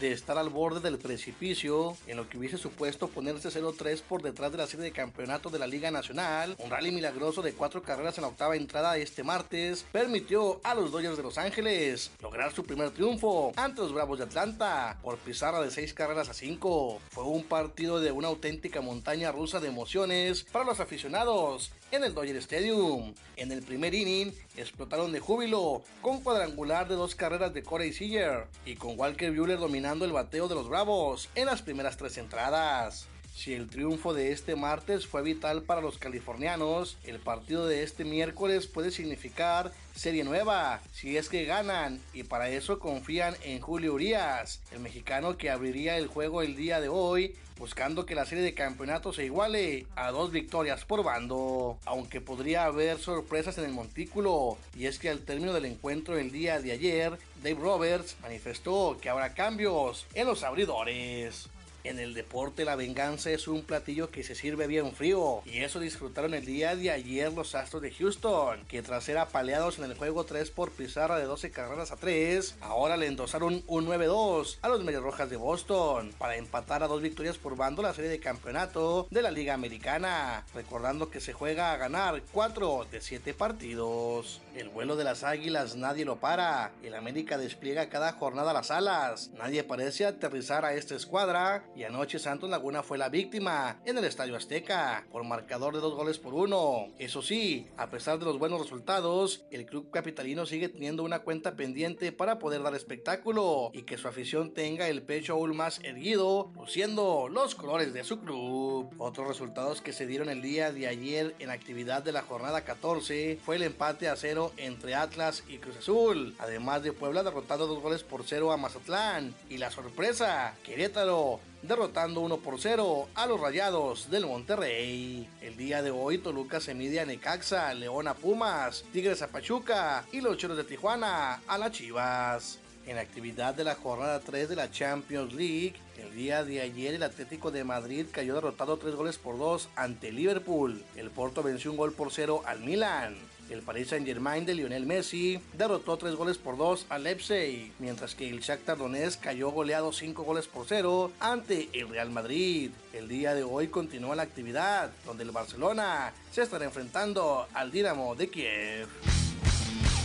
De 0.00 0.12
estar 0.12 0.36
al 0.36 0.50
borde 0.50 0.80
del 0.80 0.98
precipicio, 0.98 1.96
en 2.06 2.16
lo 2.16 2.28
que 2.28 2.38
hubiese 2.38 2.58
supuesto 2.58 3.08
ponerse 3.08 3.48
0-3 3.48 4.02
por 4.02 4.22
detrás 4.22 4.52
de 4.52 4.58
la 4.58 4.66
serie 4.66 4.84
de 4.84 4.92
campeonato 4.92 5.48
de 5.48 5.58
la 5.58 5.66
Liga 5.66 5.90
Nacional, 5.90 6.56
un 6.58 6.70
rally 6.70 6.92
milagroso 6.92 7.42
de 7.42 7.52
cuatro 7.52 7.82
carreras 7.82 8.18
en 8.18 8.22
la 8.22 8.28
octava 8.28 8.56
entrada 8.56 8.96
este 8.96 9.22
martes 9.22 9.84
permitió 9.92 10.60
a 10.64 10.74
los 10.74 10.92
Dodgers 10.92 11.16
de 11.16 11.22
Los 11.22 11.38
Ángeles 11.38 12.10
lograr 12.20 12.52
su 12.52 12.64
primer 12.64 12.90
triunfo 12.90 13.52
ante 13.56 13.80
los 13.80 13.92
Bravos 13.92 14.18
de 14.18 14.24
Atlanta 14.24 14.98
por 15.02 15.18
pizarra 15.18 15.60
de 15.60 15.70
6 15.70 15.94
carreras 15.94 16.28
a 16.28 16.34
5. 16.34 17.00
Fue 17.10 17.24
un 17.24 17.44
partido 17.44 18.00
de 18.00 18.12
una 18.12 18.28
auténtica 18.28 18.80
montaña 18.80 19.32
rusa 19.32 19.60
de 19.60 19.68
emociones 19.68 20.44
para 20.44 20.64
los 20.64 20.80
aficionados 20.80 21.70
en 21.90 22.04
el 22.04 22.14
Dodger 22.14 22.36
Stadium. 22.36 23.14
En 23.36 23.52
el 23.52 23.62
primer 23.62 23.94
inning 23.94 24.32
explotaron 24.56 25.12
de 25.12 25.20
júbilo 25.20 25.82
con 26.02 26.20
cuadrangular 26.20 26.88
de 26.88 26.94
dos 26.94 27.14
carreras 27.14 27.54
de 27.54 27.62
Corey 27.62 27.92
Seager 27.92 28.46
y 28.64 28.76
con 28.76 28.98
Walker 28.98 29.32
Buehler 29.32 29.58
dominando 29.58 30.04
el 30.04 30.12
bateo 30.12 30.48
de 30.48 30.54
los 30.54 30.68
Bravos 30.68 31.28
en 31.34 31.46
las 31.46 31.62
primeras 31.62 31.96
tres 31.96 32.18
entradas. 32.18 33.08
Si 33.36 33.52
el 33.52 33.68
triunfo 33.68 34.14
de 34.14 34.32
este 34.32 34.56
martes 34.56 35.06
fue 35.06 35.20
vital 35.22 35.62
para 35.62 35.82
los 35.82 35.98
californianos, 35.98 36.96
el 37.04 37.18
partido 37.18 37.66
de 37.66 37.82
este 37.82 38.02
miércoles 38.02 38.66
puede 38.66 38.90
significar 38.90 39.72
serie 39.94 40.24
nueva, 40.24 40.80
si 40.90 41.18
es 41.18 41.28
que 41.28 41.44
ganan, 41.44 42.00
y 42.14 42.22
para 42.22 42.48
eso 42.48 42.78
confían 42.78 43.36
en 43.42 43.60
Julio 43.60 43.92
Urias, 43.92 44.62
el 44.72 44.80
mexicano 44.80 45.36
que 45.36 45.50
abriría 45.50 45.98
el 45.98 46.06
juego 46.06 46.40
el 46.40 46.56
día 46.56 46.80
de 46.80 46.88
hoy, 46.88 47.36
buscando 47.58 48.06
que 48.06 48.14
la 48.14 48.24
serie 48.24 48.42
de 48.42 48.54
campeonatos 48.54 49.16
se 49.16 49.26
iguale 49.26 49.86
a 49.96 50.10
dos 50.12 50.32
victorias 50.32 50.86
por 50.86 51.04
bando, 51.04 51.78
aunque 51.84 52.22
podría 52.22 52.64
haber 52.64 52.98
sorpresas 52.98 53.58
en 53.58 53.64
el 53.64 53.72
montículo, 53.72 54.56
y 54.74 54.86
es 54.86 54.98
que 54.98 55.10
al 55.10 55.20
término 55.20 55.52
del 55.52 55.66
encuentro 55.66 56.16
el 56.16 56.32
día 56.32 56.58
de 56.58 56.72
ayer, 56.72 57.18
Dave 57.42 57.60
Roberts 57.60 58.16
manifestó 58.22 58.96
que 58.98 59.10
habrá 59.10 59.34
cambios 59.34 60.06
en 60.14 60.26
los 60.26 60.42
abridores. 60.42 61.50
En 61.86 62.00
el 62.00 62.14
deporte 62.14 62.64
la 62.64 62.74
venganza 62.74 63.30
es 63.30 63.46
un 63.46 63.62
platillo 63.62 64.10
que 64.10 64.24
se 64.24 64.34
sirve 64.34 64.66
bien 64.66 64.90
frío 64.92 65.42
y 65.44 65.58
eso 65.58 65.78
disfrutaron 65.78 66.34
el 66.34 66.44
día 66.44 66.74
de 66.74 66.90
ayer 66.90 67.32
los 67.32 67.54
Astros 67.54 67.80
de 67.80 67.92
Houston, 67.92 68.64
que 68.66 68.82
tras 68.82 69.04
ser 69.04 69.18
apaleados 69.18 69.78
en 69.78 69.84
el 69.84 69.94
juego 69.94 70.24
3 70.24 70.50
por 70.50 70.72
pizarra 70.72 71.16
de 71.16 71.26
12 71.26 71.52
carreras 71.52 71.92
a 71.92 71.96
3, 71.96 72.56
ahora 72.60 72.96
le 72.96 73.06
endosaron 73.06 73.62
un 73.68 73.86
9-2 73.86 74.58
a 74.62 74.68
los 74.68 74.82
Medias 74.82 75.00
Rojas 75.00 75.30
de 75.30 75.36
Boston 75.36 76.12
para 76.18 76.34
empatar 76.34 76.82
a 76.82 76.88
dos 76.88 77.02
victorias 77.02 77.38
por 77.38 77.54
bando 77.56 77.82
la 77.82 77.94
serie 77.94 78.10
de 78.10 78.18
campeonato 78.18 79.06
de 79.12 79.22
la 79.22 79.30
Liga 79.30 79.54
Americana, 79.54 80.44
recordando 80.56 81.08
que 81.08 81.20
se 81.20 81.34
juega 81.34 81.72
a 81.72 81.76
ganar 81.76 82.20
4 82.32 82.88
de 82.90 83.00
7 83.00 83.32
partidos. 83.32 84.40
El 84.56 84.70
vuelo 84.70 84.96
de 84.96 85.04
las 85.04 85.22
águilas 85.22 85.76
nadie 85.76 86.06
lo 86.06 86.16
para, 86.16 86.72
el 86.82 86.94
América 86.94 87.36
despliega 87.36 87.90
cada 87.90 88.12
jornada 88.12 88.54
las 88.54 88.70
alas, 88.70 89.30
nadie 89.36 89.62
parece 89.64 90.06
aterrizar 90.06 90.64
a 90.64 90.72
esta 90.72 90.94
escuadra 90.94 91.66
y 91.76 91.84
anoche 91.84 92.18
Santos 92.18 92.48
Laguna 92.48 92.82
fue 92.82 92.96
la 92.96 93.10
víctima 93.10 93.78
en 93.84 93.98
el 93.98 94.04
Estadio 94.06 94.34
Azteca 94.34 95.04
por 95.12 95.24
marcador 95.24 95.74
de 95.74 95.80
dos 95.80 95.94
goles 95.94 96.18
por 96.18 96.32
uno. 96.32 96.88
Eso 96.98 97.20
sí, 97.20 97.68
a 97.76 97.90
pesar 97.90 98.18
de 98.18 98.24
los 98.24 98.38
buenos 98.38 98.62
resultados, 98.62 99.44
el 99.50 99.66
club 99.66 99.90
capitalino 99.90 100.46
sigue 100.46 100.70
teniendo 100.70 101.02
una 101.02 101.18
cuenta 101.18 101.54
pendiente 101.54 102.10
para 102.10 102.38
poder 102.38 102.62
dar 102.62 102.74
espectáculo 102.74 103.70
y 103.74 103.82
que 103.82 103.98
su 103.98 104.08
afición 104.08 104.54
tenga 104.54 104.88
el 104.88 105.02
pecho 105.02 105.34
aún 105.34 105.54
más 105.54 105.80
erguido, 105.84 106.50
luciendo 106.54 107.28
los 107.28 107.54
colores 107.54 107.92
de 107.92 108.04
su 108.04 108.20
club. 108.20 108.90
Otros 108.96 109.28
resultados 109.28 109.82
que 109.82 109.92
se 109.92 110.06
dieron 110.06 110.30
el 110.30 110.40
día 110.40 110.72
de 110.72 110.86
ayer 110.86 111.34
en 111.40 111.50
actividad 111.50 112.02
de 112.02 112.12
la 112.12 112.22
jornada 112.22 112.62
14 112.62 113.38
fue 113.44 113.56
el 113.56 113.62
empate 113.62 114.08
a 114.08 114.16
cero 114.16 114.45
entre 114.56 114.94
Atlas 114.94 115.44
y 115.48 115.58
Cruz 115.58 115.76
Azul, 115.76 116.34
además 116.38 116.82
de 116.82 116.92
Puebla 116.92 117.22
derrotando 117.22 117.66
dos 117.66 117.82
goles 117.82 118.02
por 118.02 118.24
cero 118.24 118.52
a 118.52 118.56
Mazatlán 118.56 119.34
y 119.48 119.58
la 119.58 119.70
sorpresa, 119.70 120.54
Querétaro 120.64 121.40
derrotando 121.62 122.20
1 122.20 122.36
por 122.38 122.60
0 122.60 123.08
a 123.14 123.26
los 123.26 123.40
Rayados 123.40 124.10
del 124.10 124.26
Monterrey. 124.26 125.28
El 125.40 125.56
día 125.56 125.82
de 125.82 125.90
hoy 125.90 126.18
Toluca 126.18 126.60
se 126.60 126.74
mide 126.74 127.00
a 127.00 127.06
Necaxa, 127.06 127.74
León 127.74 128.08
a 128.08 128.14
Pumas, 128.14 128.84
Tigres 128.92 129.22
a 129.22 129.28
Pachuca 129.28 130.04
y 130.12 130.20
los 130.20 130.36
Choros 130.36 130.56
de 130.56 130.64
Tijuana 130.64 131.40
a 131.46 131.58
las 131.58 131.72
Chivas. 131.72 132.58
En 132.86 132.98
actividad 132.98 133.52
de 133.54 133.64
la 133.64 133.74
jornada 133.74 134.20
3 134.20 134.48
de 134.48 134.54
la 134.54 134.70
Champions 134.70 135.32
League, 135.32 135.74
el 135.98 136.14
día 136.14 136.44
de 136.44 136.60
ayer 136.60 136.94
el 136.94 137.02
Atlético 137.02 137.50
de 137.50 137.64
Madrid 137.64 138.06
cayó 138.12 138.34
derrotado 138.34 138.76
3 138.76 138.94
goles 138.94 139.18
por 139.18 139.38
2 139.38 139.70
ante 139.74 140.12
Liverpool. 140.12 140.84
El 140.94 141.10
Porto 141.10 141.42
venció 141.42 141.72
un 141.72 141.78
gol 141.78 141.92
por 141.92 142.12
0 142.12 142.42
al 142.46 142.60
Milan. 142.60 143.16
El 143.48 143.62
Paris 143.62 143.88
Saint-Germain 143.88 144.44
de 144.44 144.54
Lionel 144.54 144.86
Messi 144.86 145.40
derrotó 145.56 145.96
3 145.96 146.16
goles 146.16 146.36
por 146.36 146.56
2 146.56 146.86
al 146.88 147.04
Leipzig, 147.04 147.72
mientras 147.78 148.14
que 148.14 148.28
el 148.28 148.40
Shakhtar 148.40 148.76
Donetsk 148.76 149.20
cayó 149.20 149.50
goleado 149.50 149.92
5 149.92 150.24
goles 150.24 150.48
por 150.48 150.66
0 150.66 151.12
ante 151.20 151.68
el 151.72 151.88
Real 151.88 152.10
Madrid. 152.10 152.70
El 152.92 153.08
día 153.08 153.34
de 153.34 153.44
hoy 153.44 153.68
continúa 153.68 154.16
la 154.16 154.24
actividad, 154.24 154.90
donde 155.04 155.22
el 155.22 155.30
Barcelona 155.30 156.12
se 156.32 156.42
estará 156.42 156.64
enfrentando 156.64 157.46
al 157.54 157.70
Dinamo 157.70 158.16
de 158.16 158.28
Kiev. 158.28 158.88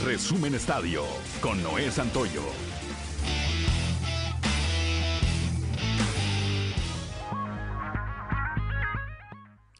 Resumen 0.05 0.55
Estadio 0.55 1.03
con 1.41 1.61
Noé 1.63 1.91
Santoyo. 1.91 2.43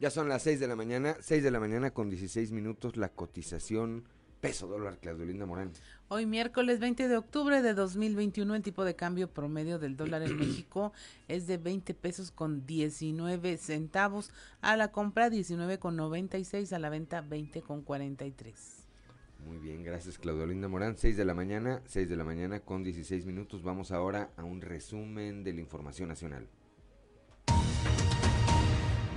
Ya 0.02 0.10
son 0.10 0.28
las 0.28 0.42
6 0.42 0.58
de 0.58 0.66
la 0.66 0.74
mañana, 0.74 1.16
6 1.20 1.44
de 1.44 1.52
la 1.52 1.60
mañana 1.60 1.92
con 1.92 2.10
16 2.10 2.50
minutos 2.50 2.96
la 2.96 3.10
cotización 3.10 4.02
peso 4.40 4.66
dólar, 4.66 4.98
Claudio 4.98 5.24
Linda 5.24 5.46
Morán. 5.46 5.70
Hoy 6.08 6.26
miércoles 6.26 6.80
20 6.80 7.06
de 7.06 7.16
octubre 7.16 7.62
de 7.62 7.72
2021 7.72 8.52
el 8.56 8.62
tipo 8.62 8.84
de 8.84 8.96
cambio 8.96 9.30
promedio 9.30 9.78
del 9.78 9.96
dólar 9.96 10.24
en 10.24 10.36
México 10.40 10.92
es 11.28 11.46
de 11.46 11.56
20 11.56 11.94
pesos 11.94 12.32
con 12.32 12.66
19 12.66 13.56
centavos, 13.58 14.32
a 14.60 14.76
la 14.76 14.90
compra 14.90 15.30
19 15.30 15.78
con 15.78 15.94
96, 15.94 16.72
a 16.72 16.80
la 16.80 16.90
venta 16.90 17.20
20 17.20 17.62
con 17.62 17.82
43. 17.82 18.88
Muy 19.46 19.58
bien, 19.58 19.84
gracias 19.84 20.18
Claudio 20.18 20.46
Linda 20.46 20.66
Morán. 20.66 20.98
6 20.98 21.16
de 21.16 21.24
la 21.24 21.34
mañana, 21.34 21.80
6 21.86 22.08
de 22.08 22.16
la 22.16 22.24
mañana 22.24 22.58
con 22.58 22.82
16 22.82 23.24
minutos. 23.24 23.62
Vamos 23.62 23.92
ahora 23.92 24.30
a 24.36 24.42
un 24.42 24.62
resumen 24.62 25.44
de 25.44 25.52
la 25.52 25.60
información 25.60 26.08
nacional. 26.08 26.48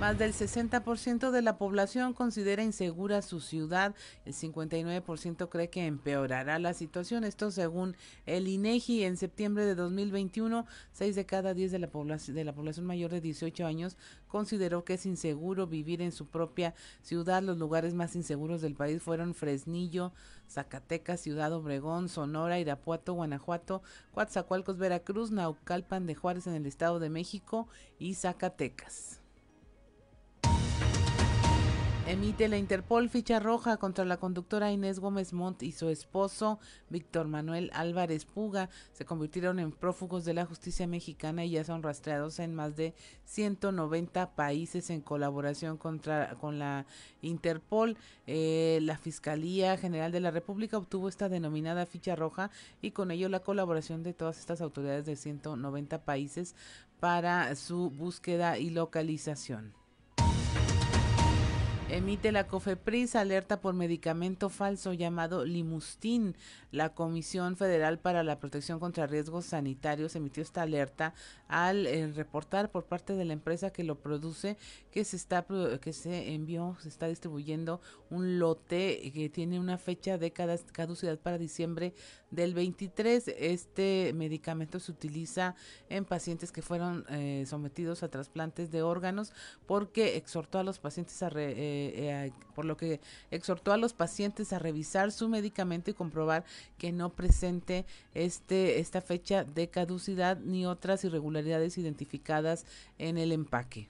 Más 0.00 0.18
del 0.18 0.34
60% 0.34 1.30
de 1.30 1.40
la 1.40 1.56
población 1.56 2.12
considera 2.12 2.62
insegura 2.62 3.22
su 3.22 3.40
ciudad, 3.40 3.94
el 4.26 4.34
59% 4.34 5.48
cree 5.48 5.70
que 5.70 5.86
empeorará 5.86 6.58
la 6.58 6.74
situación. 6.74 7.24
Esto 7.24 7.50
según 7.50 7.96
el 8.26 8.46
INEGI 8.46 9.04
en 9.04 9.16
septiembre 9.16 9.64
de 9.64 9.74
2021, 9.74 10.66
6 10.92 11.16
de 11.16 11.24
cada 11.24 11.54
10 11.54 11.72
de 11.72 11.78
la 11.78 11.88
población 11.88 12.36
de 12.36 12.44
la 12.44 12.54
población 12.54 12.84
mayor 12.84 13.10
de 13.10 13.22
18 13.22 13.64
años 13.64 13.96
consideró 14.28 14.84
que 14.84 14.94
es 14.94 15.06
inseguro 15.06 15.66
vivir 15.66 16.02
en 16.02 16.12
su 16.12 16.26
propia 16.26 16.74
ciudad. 17.00 17.42
Los 17.42 17.56
lugares 17.56 17.94
más 17.94 18.16
inseguros 18.16 18.60
del 18.60 18.74
país 18.74 19.02
fueron 19.02 19.32
Fresnillo, 19.32 20.12
Zacatecas, 20.46 21.22
Ciudad 21.22 21.54
Obregón, 21.54 22.10
Sonora, 22.10 22.60
Irapuato, 22.60 23.14
Guanajuato, 23.14 23.82
Coatzacoalcos, 24.12 24.76
Veracruz, 24.76 25.30
Naucalpan 25.30 26.06
de 26.06 26.14
Juárez 26.14 26.46
en 26.46 26.52
el 26.52 26.66
Estado 26.66 26.98
de 26.98 27.08
México 27.08 27.66
y 27.98 28.12
Zacatecas. 28.12 29.22
Emite 32.08 32.46
la 32.46 32.56
Interpol 32.56 33.08
ficha 33.08 33.40
roja 33.40 33.78
contra 33.78 34.04
la 34.04 34.18
conductora 34.18 34.70
Inés 34.70 35.00
Gómez 35.00 35.32
Montt 35.32 35.64
y 35.64 35.72
su 35.72 35.88
esposo 35.88 36.60
Víctor 36.88 37.26
Manuel 37.26 37.68
Álvarez 37.74 38.24
Puga. 38.24 38.70
Se 38.92 39.04
convirtieron 39.04 39.58
en 39.58 39.72
prófugos 39.72 40.24
de 40.24 40.32
la 40.32 40.46
justicia 40.46 40.86
mexicana 40.86 41.44
y 41.44 41.50
ya 41.50 41.64
son 41.64 41.82
rastreados 41.82 42.38
en 42.38 42.54
más 42.54 42.76
de 42.76 42.94
190 43.24 44.36
países 44.36 44.88
en 44.90 45.00
colaboración 45.00 45.78
contra, 45.78 46.36
con 46.36 46.60
la 46.60 46.86
Interpol. 47.22 47.96
Eh, 48.28 48.78
la 48.82 48.98
Fiscalía 48.98 49.76
General 49.76 50.12
de 50.12 50.20
la 50.20 50.30
República 50.30 50.78
obtuvo 50.78 51.08
esta 51.08 51.28
denominada 51.28 51.86
ficha 51.86 52.14
roja 52.14 52.52
y 52.80 52.92
con 52.92 53.10
ello 53.10 53.28
la 53.28 53.40
colaboración 53.40 54.04
de 54.04 54.14
todas 54.14 54.38
estas 54.38 54.60
autoridades 54.60 55.06
de 55.06 55.16
190 55.16 56.04
países 56.04 56.54
para 57.00 57.52
su 57.56 57.90
búsqueda 57.90 58.58
y 58.58 58.70
localización. 58.70 59.85
Emite 61.88 62.32
la 62.32 62.48
COFEPRIS 62.48 63.14
alerta 63.14 63.60
por 63.60 63.72
medicamento 63.72 64.48
falso 64.48 64.92
llamado 64.92 65.44
Limustin. 65.44 66.34
La 66.72 66.92
Comisión 66.94 67.56
Federal 67.56 68.00
para 68.00 68.24
la 68.24 68.40
Protección 68.40 68.80
contra 68.80 69.06
Riesgos 69.06 69.46
Sanitarios 69.46 70.16
emitió 70.16 70.42
esta 70.42 70.62
alerta 70.62 71.14
al 71.46 71.86
eh, 71.86 72.08
reportar 72.08 72.72
por 72.72 72.86
parte 72.86 73.14
de 73.14 73.24
la 73.24 73.32
empresa 73.34 73.70
que 73.70 73.84
lo 73.84 74.00
produce 74.00 74.58
que 74.90 75.04
se 75.04 75.16
está 75.16 75.46
que 75.80 75.92
se 75.92 76.34
envió, 76.34 76.76
se 76.80 76.88
está 76.88 77.06
distribuyendo 77.06 77.80
un 78.10 78.40
lote 78.40 79.12
que 79.12 79.28
tiene 79.28 79.60
una 79.60 79.78
fecha 79.78 80.18
de 80.18 80.32
caducidad 80.32 81.18
para 81.18 81.38
diciembre 81.38 81.94
del 82.30 82.54
23. 82.54 83.28
Este 83.38 84.12
medicamento 84.14 84.80
se 84.80 84.90
utiliza 84.90 85.54
en 85.88 86.04
pacientes 86.04 86.50
que 86.50 86.62
fueron 86.62 87.04
eh, 87.10 87.44
sometidos 87.46 88.02
a 88.02 88.08
trasplantes 88.08 88.70
de 88.70 88.82
órganos 88.82 89.32
porque 89.66 90.16
exhortó 90.16 90.58
a 90.58 90.64
los 90.64 90.78
pacientes 90.78 91.22
a 91.22 91.30
eh, 91.34 91.75
por 92.54 92.64
lo 92.64 92.76
que 92.76 93.00
exhortó 93.30 93.72
a 93.72 93.76
los 93.76 93.92
pacientes 93.92 94.52
a 94.52 94.58
revisar 94.58 95.12
su 95.12 95.28
medicamento 95.28 95.90
y 95.90 95.94
comprobar 95.94 96.44
que 96.78 96.92
no 96.92 97.10
presente 97.10 97.84
este 98.14 98.80
esta 98.80 99.00
fecha 99.00 99.44
de 99.44 99.68
caducidad 99.68 100.38
ni 100.38 100.66
otras 100.66 101.04
irregularidades 101.04 101.78
identificadas 101.78 102.64
en 102.98 103.18
el 103.18 103.32
empaque. 103.32 103.88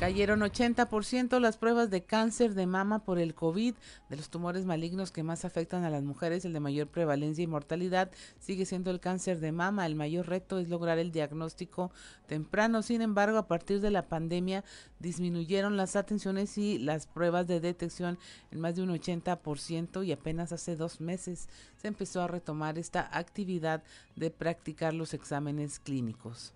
Cayeron 0.00 0.40
80% 0.40 1.38
las 1.40 1.58
pruebas 1.58 1.90
de 1.90 2.02
cáncer 2.02 2.54
de 2.54 2.66
mama 2.66 3.04
por 3.04 3.18
el 3.18 3.34
COVID. 3.34 3.74
De 4.08 4.16
los 4.16 4.30
tumores 4.30 4.64
malignos 4.64 5.12
que 5.12 5.22
más 5.22 5.44
afectan 5.44 5.84
a 5.84 5.90
las 5.90 6.02
mujeres, 6.02 6.46
el 6.46 6.54
de 6.54 6.60
mayor 6.60 6.86
prevalencia 6.86 7.44
y 7.44 7.46
mortalidad 7.46 8.10
sigue 8.38 8.64
siendo 8.64 8.90
el 8.90 8.98
cáncer 8.98 9.40
de 9.40 9.52
mama. 9.52 9.84
El 9.84 9.96
mayor 9.96 10.26
reto 10.26 10.58
es 10.58 10.70
lograr 10.70 10.98
el 10.98 11.12
diagnóstico 11.12 11.92
temprano. 12.26 12.80
Sin 12.80 13.02
embargo, 13.02 13.36
a 13.36 13.46
partir 13.46 13.82
de 13.82 13.90
la 13.90 14.08
pandemia 14.08 14.64
disminuyeron 15.00 15.76
las 15.76 15.96
atenciones 15.96 16.56
y 16.56 16.78
las 16.78 17.06
pruebas 17.06 17.46
de 17.46 17.60
detección 17.60 18.18
en 18.52 18.60
más 18.60 18.76
de 18.76 18.82
un 18.84 18.88
80% 18.88 20.02
y 20.06 20.12
apenas 20.12 20.50
hace 20.52 20.76
dos 20.76 21.02
meses 21.02 21.50
se 21.76 21.88
empezó 21.88 22.22
a 22.22 22.26
retomar 22.26 22.78
esta 22.78 23.06
actividad 23.12 23.82
de 24.16 24.30
practicar 24.30 24.94
los 24.94 25.12
exámenes 25.12 25.78
clínicos 25.78 26.54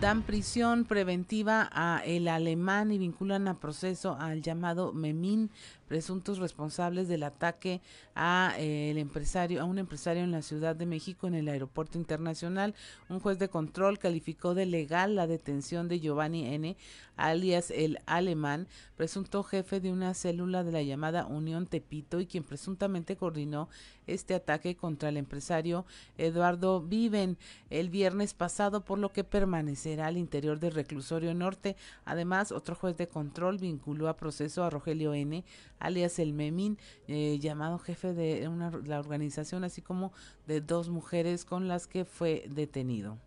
dan 0.00 0.22
prisión 0.22 0.84
preventiva 0.84 1.70
a 1.72 2.02
el 2.04 2.28
alemán 2.28 2.92
y 2.92 2.98
vinculan 2.98 3.48
a 3.48 3.54
proceso 3.54 4.16
al 4.20 4.42
llamado 4.42 4.92
Memín 4.92 5.50
presuntos 5.86 6.38
responsables 6.38 7.08
del 7.08 7.22
ataque 7.22 7.80
a 8.14 8.54
eh, 8.58 8.90
el 8.90 8.98
empresario 8.98 9.60
a 9.60 9.64
un 9.64 9.78
empresario 9.78 10.22
en 10.22 10.32
la 10.32 10.42
Ciudad 10.42 10.76
de 10.76 10.86
México 10.86 11.26
en 11.26 11.34
el 11.34 11.48
aeropuerto 11.48 11.98
internacional. 11.98 12.74
Un 13.08 13.20
juez 13.20 13.38
de 13.38 13.48
control 13.48 13.98
calificó 13.98 14.54
de 14.54 14.66
legal 14.66 15.14
la 15.14 15.26
detención 15.26 15.88
de 15.88 16.00
Giovanni 16.00 16.46
N, 16.54 16.76
alias 17.16 17.70
el 17.70 18.00
alemán, 18.06 18.68
presunto 18.96 19.42
jefe 19.42 19.80
de 19.80 19.92
una 19.92 20.14
célula 20.14 20.64
de 20.64 20.72
la 20.72 20.82
llamada 20.82 21.26
Unión 21.26 21.66
Tepito 21.66 22.20
y 22.20 22.26
quien 22.26 22.44
presuntamente 22.44 23.16
coordinó 23.16 23.68
este 24.06 24.34
ataque 24.34 24.76
contra 24.76 25.08
el 25.08 25.16
empresario 25.16 25.84
Eduardo 26.16 26.80
Viven 26.80 27.36
el 27.70 27.90
viernes 27.90 28.34
pasado, 28.34 28.84
por 28.84 28.98
lo 28.98 29.12
que 29.12 29.24
permanecerá 29.24 30.06
al 30.06 30.16
interior 30.16 30.60
del 30.60 30.74
reclusorio 30.74 31.34
norte. 31.34 31.76
Además, 32.04 32.52
otro 32.52 32.74
juez 32.74 32.96
de 32.96 33.08
control 33.08 33.58
vinculó 33.58 34.08
a 34.08 34.16
proceso 34.16 34.64
a 34.64 34.70
Rogelio 34.70 35.14
N, 35.14 35.44
alias 35.78 36.18
el 36.18 36.32
Memín, 36.32 36.78
eh, 37.08 37.38
llamado 37.40 37.78
jefe 37.78 38.12
de 38.12 38.48
una, 38.48 38.70
la 38.84 39.00
organización, 39.00 39.64
así 39.64 39.82
como 39.82 40.12
de 40.46 40.60
dos 40.60 40.88
mujeres 40.88 41.44
con 41.44 41.68
las 41.68 41.86
que 41.86 42.04
fue 42.04 42.44
detenido. 42.48 43.18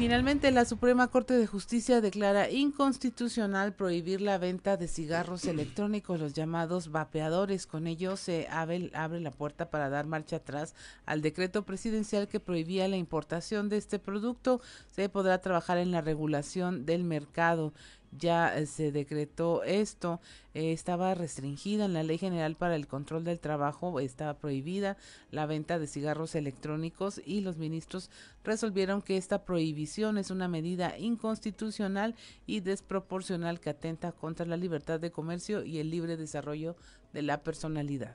Finalmente, 0.00 0.50
la 0.50 0.64
Suprema 0.64 1.08
Corte 1.08 1.34
de 1.34 1.46
Justicia 1.46 2.00
declara 2.00 2.48
inconstitucional 2.48 3.74
prohibir 3.74 4.22
la 4.22 4.38
venta 4.38 4.78
de 4.78 4.88
cigarros 4.88 5.44
electrónicos, 5.44 6.18
los 6.18 6.32
llamados 6.32 6.90
vapeadores. 6.90 7.66
Con 7.66 7.86
ello 7.86 8.16
se 8.16 8.48
abre, 8.48 8.90
abre, 8.94 9.20
la 9.20 9.30
puerta 9.30 9.68
para 9.68 9.90
dar 9.90 10.06
marcha 10.06 10.36
atrás 10.36 10.74
al 11.04 11.20
decreto 11.20 11.66
presidencial 11.66 12.28
que 12.28 12.40
prohibía 12.40 12.88
la 12.88 12.96
importación 12.96 13.68
de 13.68 13.76
este 13.76 13.98
producto. 13.98 14.62
Se 14.90 15.10
podrá 15.10 15.42
trabajar 15.42 15.76
en 15.76 15.90
la 15.90 16.00
regulación 16.00 16.86
del 16.86 17.04
mercado 17.04 17.74
ya 18.12 18.56
eh, 18.56 18.66
se 18.66 18.92
decretó 18.92 19.62
esto, 19.62 20.20
eh, 20.54 20.72
estaba 20.72 21.14
restringida 21.14 21.84
en 21.84 21.92
la 21.92 22.02
Ley 22.02 22.18
General 22.18 22.56
para 22.56 22.76
el 22.76 22.86
Control 22.86 23.24
del 23.24 23.38
Trabajo, 23.38 24.00
estaba 24.00 24.34
prohibida 24.34 24.96
la 25.30 25.46
venta 25.46 25.78
de 25.78 25.86
cigarros 25.86 26.34
electrónicos 26.34 27.20
y 27.24 27.40
los 27.40 27.56
ministros 27.56 28.10
resolvieron 28.44 29.02
que 29.02 29.16
esta 29.16 29.44
prohibición 29.44 30.18
es 30.18 30.30
una 30.30 30.48
medida 30.48 30.98
inconstitucional 30.98 32.14
y 32.46 32.60
desproporcional 32.60 33.60
que 33.60 33.70
atenta 33.70 34.12
contra 34.12 34.46
la 34.46 34.56
libertad 34.56 35.00
de 35.00 35.10
comercio 35.10 35.64
y 35.64 35.78
el 35.78 35.90
libre 35.90 36.16
desarrollo 36.16 36.76
de 37.12 37.22
la 37.22 37.42
personalidad. 37.42 38.14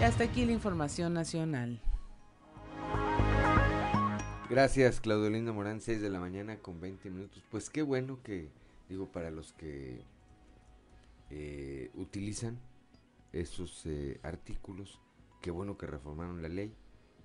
Y 0.00 0.02
hasta 0.02 0.24
aquí 0.24 0.46
la 0.46 0.52
información 0.52 1.12
nacional. 1.12 1.80
Gracias, 4.50 5.00
Claudio 5.00 5.30
Lindo 5.30 5.54
Morán, 5.54 5.80
6 5.80 6.02
de 6.02 6.10
la 6.10 6.18
mañana 6.18 6.58
con 6.58 6.80
20 6.80 7.08
minutos. 7.08 7.40
Pues 7.52 7.70
qué 7.70 7.82
bueno 7.82 8.20
que, 8.24 8.48
digo, 8.88 9.06
para 9.06 9.30
los 9.30 9.52
que 9.52 10.02
eh, 11.30 11.92
utilizan 11.94 12.58
esos 13.32 13.86
eh, 13.86 14.18
artículos, 14.24 14.98
qué 15.40 15.52
bueno 15.52 15.78
que 15.78 15.86
reformaron 15.86 16.42
la 16.42 16.48
ley 16.48 16.74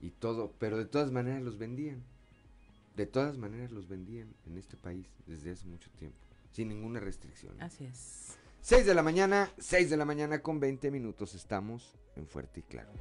y 0.02 0.12
todo, 0.12 0.54
pero 0.60 0.78
de 0.78 0.86
todas 0.86 1.12
maneras 1.12 1.42
los 1.42 1.58
vendían. 1.58 2.04
De 2.96 3.08
todas 3.08 3.40
maneras 3.40 3.72
los 3.72 3.88
vendían 3.88 4.32
en 4.46 4.60
este 4.60 4.78
país 4.78 5.08
desde 5.26 5.50
hace 5.50 5.66
mucho 5.66 5.90
tiempo, 5.98 6.20
sin 6.52 6.68
ninguna 6.68 7.00
restricción. 7.00 7.60
Así 7.60 7.86
es. 7.86 8.38
6 8.62 8.86
de 8.86 8.94
la 8.94 9.02
mañana, 9.02 9.50
6 9.58 9.90
de 9.90 9.98
la 9.98 10.06
mañana 10.06 10.44
con 10.44 10.60
20 10.60 10.92
minutos, 10.92 11.34
estamos 11.34 11.98
en 12.16 12.28
Fuerte 12.28 12.60
y 12.60 12.64
Claro. 12.64 12.92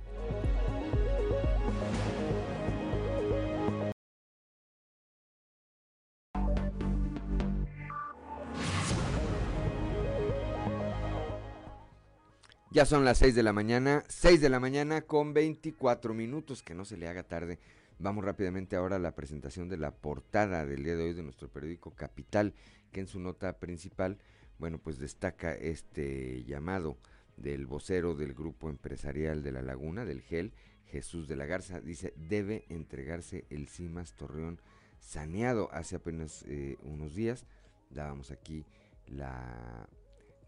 Ya 12.75 12.87
son 12.87 13.05
las 13.05 13.19
6 13.19 13.37
de 13.37 13.45
la 13.45 13.53
mañana, 13.53 14.03
6 14.09 14.41
de 14.41 14.49
la 14.49 14.59
mañana 14.59 15.03
con 15.03 15.33
24 15.33 16.13
minutos, 16.13 16.65
que 16.65 16.75
no 16.75 16.85
se 16.85 16.97
le 16.97 17.07
haga 17.07 17.23
tarde. 17.23 17.61
Vamos 18.01 18.25
rápidamente 18.25 18.75
ahora 18.75 18.97
a 18.97 18.99
la 18.99 19.15
presentación 19.15 19.69
de 19.69 19.77
la 19.77 19.93
portada 19.93 20.67
del 20.67 20.83
día 20.83 20.97
de 20.97 21.05
hoy 21.05 21.13
de 21.13 21.23
nuestro 21.23 21.49
periódico 21.49 21.93
Capital, 21.95 22.53
que 22.91 22.99
en 22.99 23.07
su 23.07 23.21
nota 23.21 23.61
principal, 23.61 24.19
bueno, 24.59 24.79
pues 24.79 24.99
destaca 24.99 25.55
este 25.55 26.43
llamado 26.47 26.99
del 27.37 27.69
vocero 27.69 28.17
del 28.17 28.35
grupo 28.35 28.69
empresarial 28.69 29.45
de 29.45 29.53
La 29.53 29.63
Laguna, 29.63 30.05
del 30.05 30.23
GEL, 30.23 30.53
Jesús 30.87 31.29
de 31.29 31.37
la 31.37 31.47
Garza, 31.47 31.81
dice, 31.81 32.13
debe 32.17 32.65
entregarse 32.71 33.45
el 33.51 33.69
CIMAS 33.69 34.17
Torreón 34.17 34.61
saneado. 34.99 35.69
Hace 35.71 35.95
apenas 35.95 36.45
eh, 36.49 36.77
unos 36.83 37.15
días 37.15 37.47
dábamos 37.91 38.33
aquí 38.33 38.65
la 39.07 39.89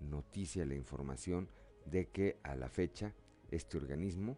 noticia, 0.00 0.66
la 0.66 0.74
información 0.74 1.48
de 1.90 2.08
que 2.08 2.38
a 2.42 2.56
la 2.56 2.68
fecha 2.68 3.14
este 3.50 3.76
organismo 3.76 4.36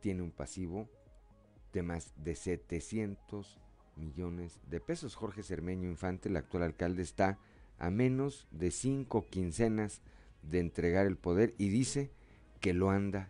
tiene 0.00 0.22
un 0.22 0.30
pasivo 0.30 0.88
de 1.72 1.82
más 1.82 2.12
de 2.16 2.34
700 2.34 3.58
millones 3.96 4.60
de 4.68 4.80
pesos. 4.80 5.14
Jorge 5.14 5.42
Cermeño 5.42 5.88
Infante, 5.88 6.28
el 6.28 6.36
actual 6.36 6.62
alcalde, 6.62 7.02
está 7.02 7.38
a 7.78 7.90
menos 7.90 8.46
de 8.50 8.70
cinco 8.70 9.26
quincenas 9.28 10.00
de 10.42 10.60
entregar 10.60 11.06
el 11.06 11.16
poder 11.16 11.54
y 11.58 11.68
dice 11.68 12.10
que 12.60 12.74
lo 12.74 12.90
anda, 12.90 13.28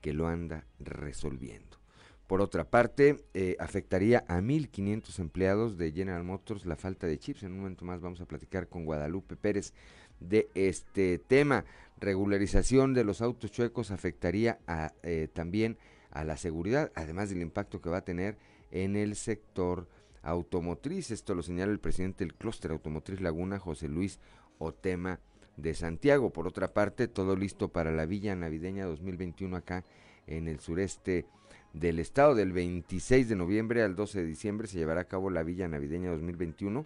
que 0.00 0.12
lo 0.12 0.26
anda 0.26 0.66
resolviendo. 0.78 1.78
Por 2.26 2.40
otra 2.40 2.64
parte, 2.64 3.24
eh, 3.34 3.56
afectaría 3.58 4.24
a 4.26 4.40
1.500 4.40 5.18
empleados 5.18 5.76
de 5.76 5.92
General 5.92 6.24
Motors 6.24 6.64
la 6.64 6.76
falta 6.76 7.06
de 7.06 7.18
chips. 7.18 7.42
En 7.42 7.52
un 7.52 7.58
momento 7.58 7.84
más 7.84 8.00
vamos 8.00 8.20
a 8.20 8.26
platicar 8.26 8.68
con 8.68 8.84
Guadalupe 8.84 9.36
Pérez 9.36 9.74
de 10.18 10.48
este 10.54 11.18
tema 11.18 11.64
regularización 12.02 12.94
de 12.94 13.04
los 13.04 13.22
autos 13.22 13.52
chuecos 13.52 13.90
afectaría 13.90 14.58
a, 14.66 14.92
eh, 15.02 15.28
también 15.32 15.78
a 16.10 16.24
la 16.24 16.36
seguridad, 16.36 16.90
además 16.94 17.30
del 17.30 17.40
impacto 17.40 17.80
que 17.80 17.88
va 17.88 17.98
a 17.98 18.04
tener 18.04 18.36
en 18.70 18.96
el 18.96 19.14
sector 19.14 19.88
automotriz. 20.22 21.10
Esto 21.10 21.34
lo 21.34 21.42
señala 21.42 21.72
el 21.72 21.78
presidente 21.78 22.24
del 22.24 22.34
clúster 22.34 22.72
automotriz 22.72 23.20
Laguna, 23.20 23.58
José 23.58 23.88
Luis 23.88 24.18
Otema 24.58 25.20
de 25.56 25.74
Santiago. 25.74 26.30
Por 26.30 26.48
otra 26.48 26.74
parte, 26.74 27.08
todo 27.08 27.36
listo 27.36 27.68
para 27.68 27.92
la 27.92 28.04
Villa 28.04 28.34
Navideña 28.34 28.84
2021 28.84 29.56
acá 29.56 29.84
en 30.26 30.48
el 30.48 30.58
sureste 30.58 31.24
del 31.72 32.00
estado. 32.00 32.34
Del 32.34 32.52
26 32.52 33.28
de 33.28 33.36
noviembre 33.36 33.82
al 33.82 33.94
12 33.94 34.20
de 34.20 34.26
diciembre 34.26 34.66
se 34.66 34.78
llevará 34.78 35.02
a 35.02 35.08
cabo 35.08 35.30
la 35.30 35.44
Villa 35.44 35.68
Navideña 35.68 36.10
2021 36.10 36.84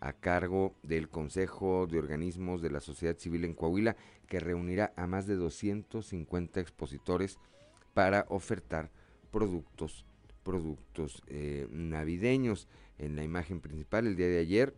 a 0.00 0.12
cargo 0.12 0.74
del 0.82 1.08
Consejo 1.08 1.86
de 1.86 1.98
Organismos 1.98 2.62
de 2.62 2.70
la 2.70 2.80
Sociedad 2.80 3.16
Civil 3.16 3.44
en 3.44 3.54
Coahuila, 3.54 3.96
que 4.28 4.40
reunirá 4.40 4.92
a 4.96 5.06
más 5.06 5.26
de 5.26 5.36
250 5.36 6.60
expositores 6.60 7.38
para 7.94 8.26
ofertar 8.28 8.90
productos, 9.30 10.04
productos 10.42 11.22
eh, 11.28 11.66
navideños. 11.70 12.68
En 12.98 13.16
la 13.16 13.22
imagen 13.22 13.60
principal, 13.60 14.06
el 14.06 14.16
día 14.16 14.28
de 14.28 14.38
ayer, 14.38 14.74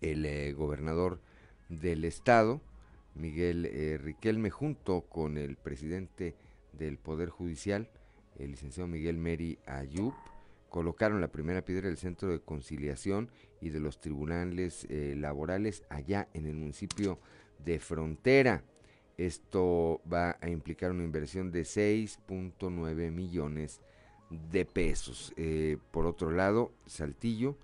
el 0.00 0.24
eh, 0.26 0.52
gobernador 0.52 1.20
del 1.68 2.04
estado, 2.04 2.60
Miguel 3.14 3.66
eh, 3.66 3.98
Riquelme, 3.98 4.50
junto 4.50 5.02
con 5.02 5.38
el 5.38 5.56
presidente 5.56 6.34
del 6.72 6.98
Poder 6.98 7.30
Judicial, 7.30 7.88
el 8.38 8.50
licenciado 8.50 8.86
Miguel 8.86 9.16
Meri 9.16 9.58
Ayub, 9.66 10.12
colocaron 10.68 11.20
la 11.20 11.28
primera 11.28 11.64
piedra 11.64 11.88
del 11.88 11.96
centro 11.96 12.28
de 12.28 12.40
conciliación 12.40 13.30
y 13.60 13.70
de 13.70 13.80
los 13.80 14.00
tribunales 14.00 14.86
eh, 14.90 15.14
laborales 15.16 15.84
allá 15.88 16.28
en 16.34 16.46
el 16.46 16.54
municipio 16.54 17.18
de 17.64 17.78
Frontera. 17.78 18.62
Esto 19.16 20.02
va 20.12 20.36
a 20.40 20.50
implicar 20.50 20.90
una 20.90 21.04
inversión 21.04 21.50
de 21.50 21.62
6.9 21.62 23.10
millones 23.10 23.80
de 24.30 24.64
pesos. 24.66 25.32
Eh, 25.36 25.78
por 25.90 26.04
otro 26.04 26.30
lado, 26.30 26.72
Saltillo, 26.86 27.56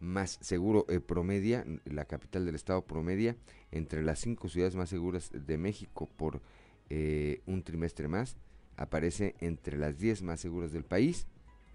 más 0.00 0.38
seguro 0.42 0.84
eh, 0.88 1.00
promedia, 1.00 1.64
la 1.84 2.04
capital 2.04 2.44
del 2.44 2.54
estado 2.54 2.84
promedia, 2.84 3.36
entre 3.70 4.02
las 4.02 4.18
cinco 4.18 4.48
ciudades 4.48 4.76
más 4.76 4.90
seguras 4.90 5.30
de 5.32 5.58
México 5.58 6.08
por 6.16 6.42
un 7.46 7.62
trimestre 7.64 8.08
más, 8.08 8.38
aparece 8.78 9.34
entre 9.40 9.76
las 9.76 9.98
10 9.98 10.22
más 10.22 10.40
seguras 10.40 10.72
del 10.72 10.84
país 10.84 11.26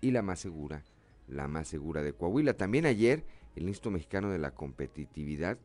y 0.04 0.12
la 0.12 0.22
más 0.22 0.40
segura, 0.40 0.84
la 1.30 1.48
más 1.48 1.70
segura 1.70 2.02
de 2.02 2.12
Coahuila. 2.12 2.56
También 2.56 2.86
ayer 2.86 3.24
el 3.56 3.70
Instituto 3.70 3.92
Mexicano 3.92 4.30
de 4.30 4.38
la 4.38 4.52
Competitividad 4.52 5.58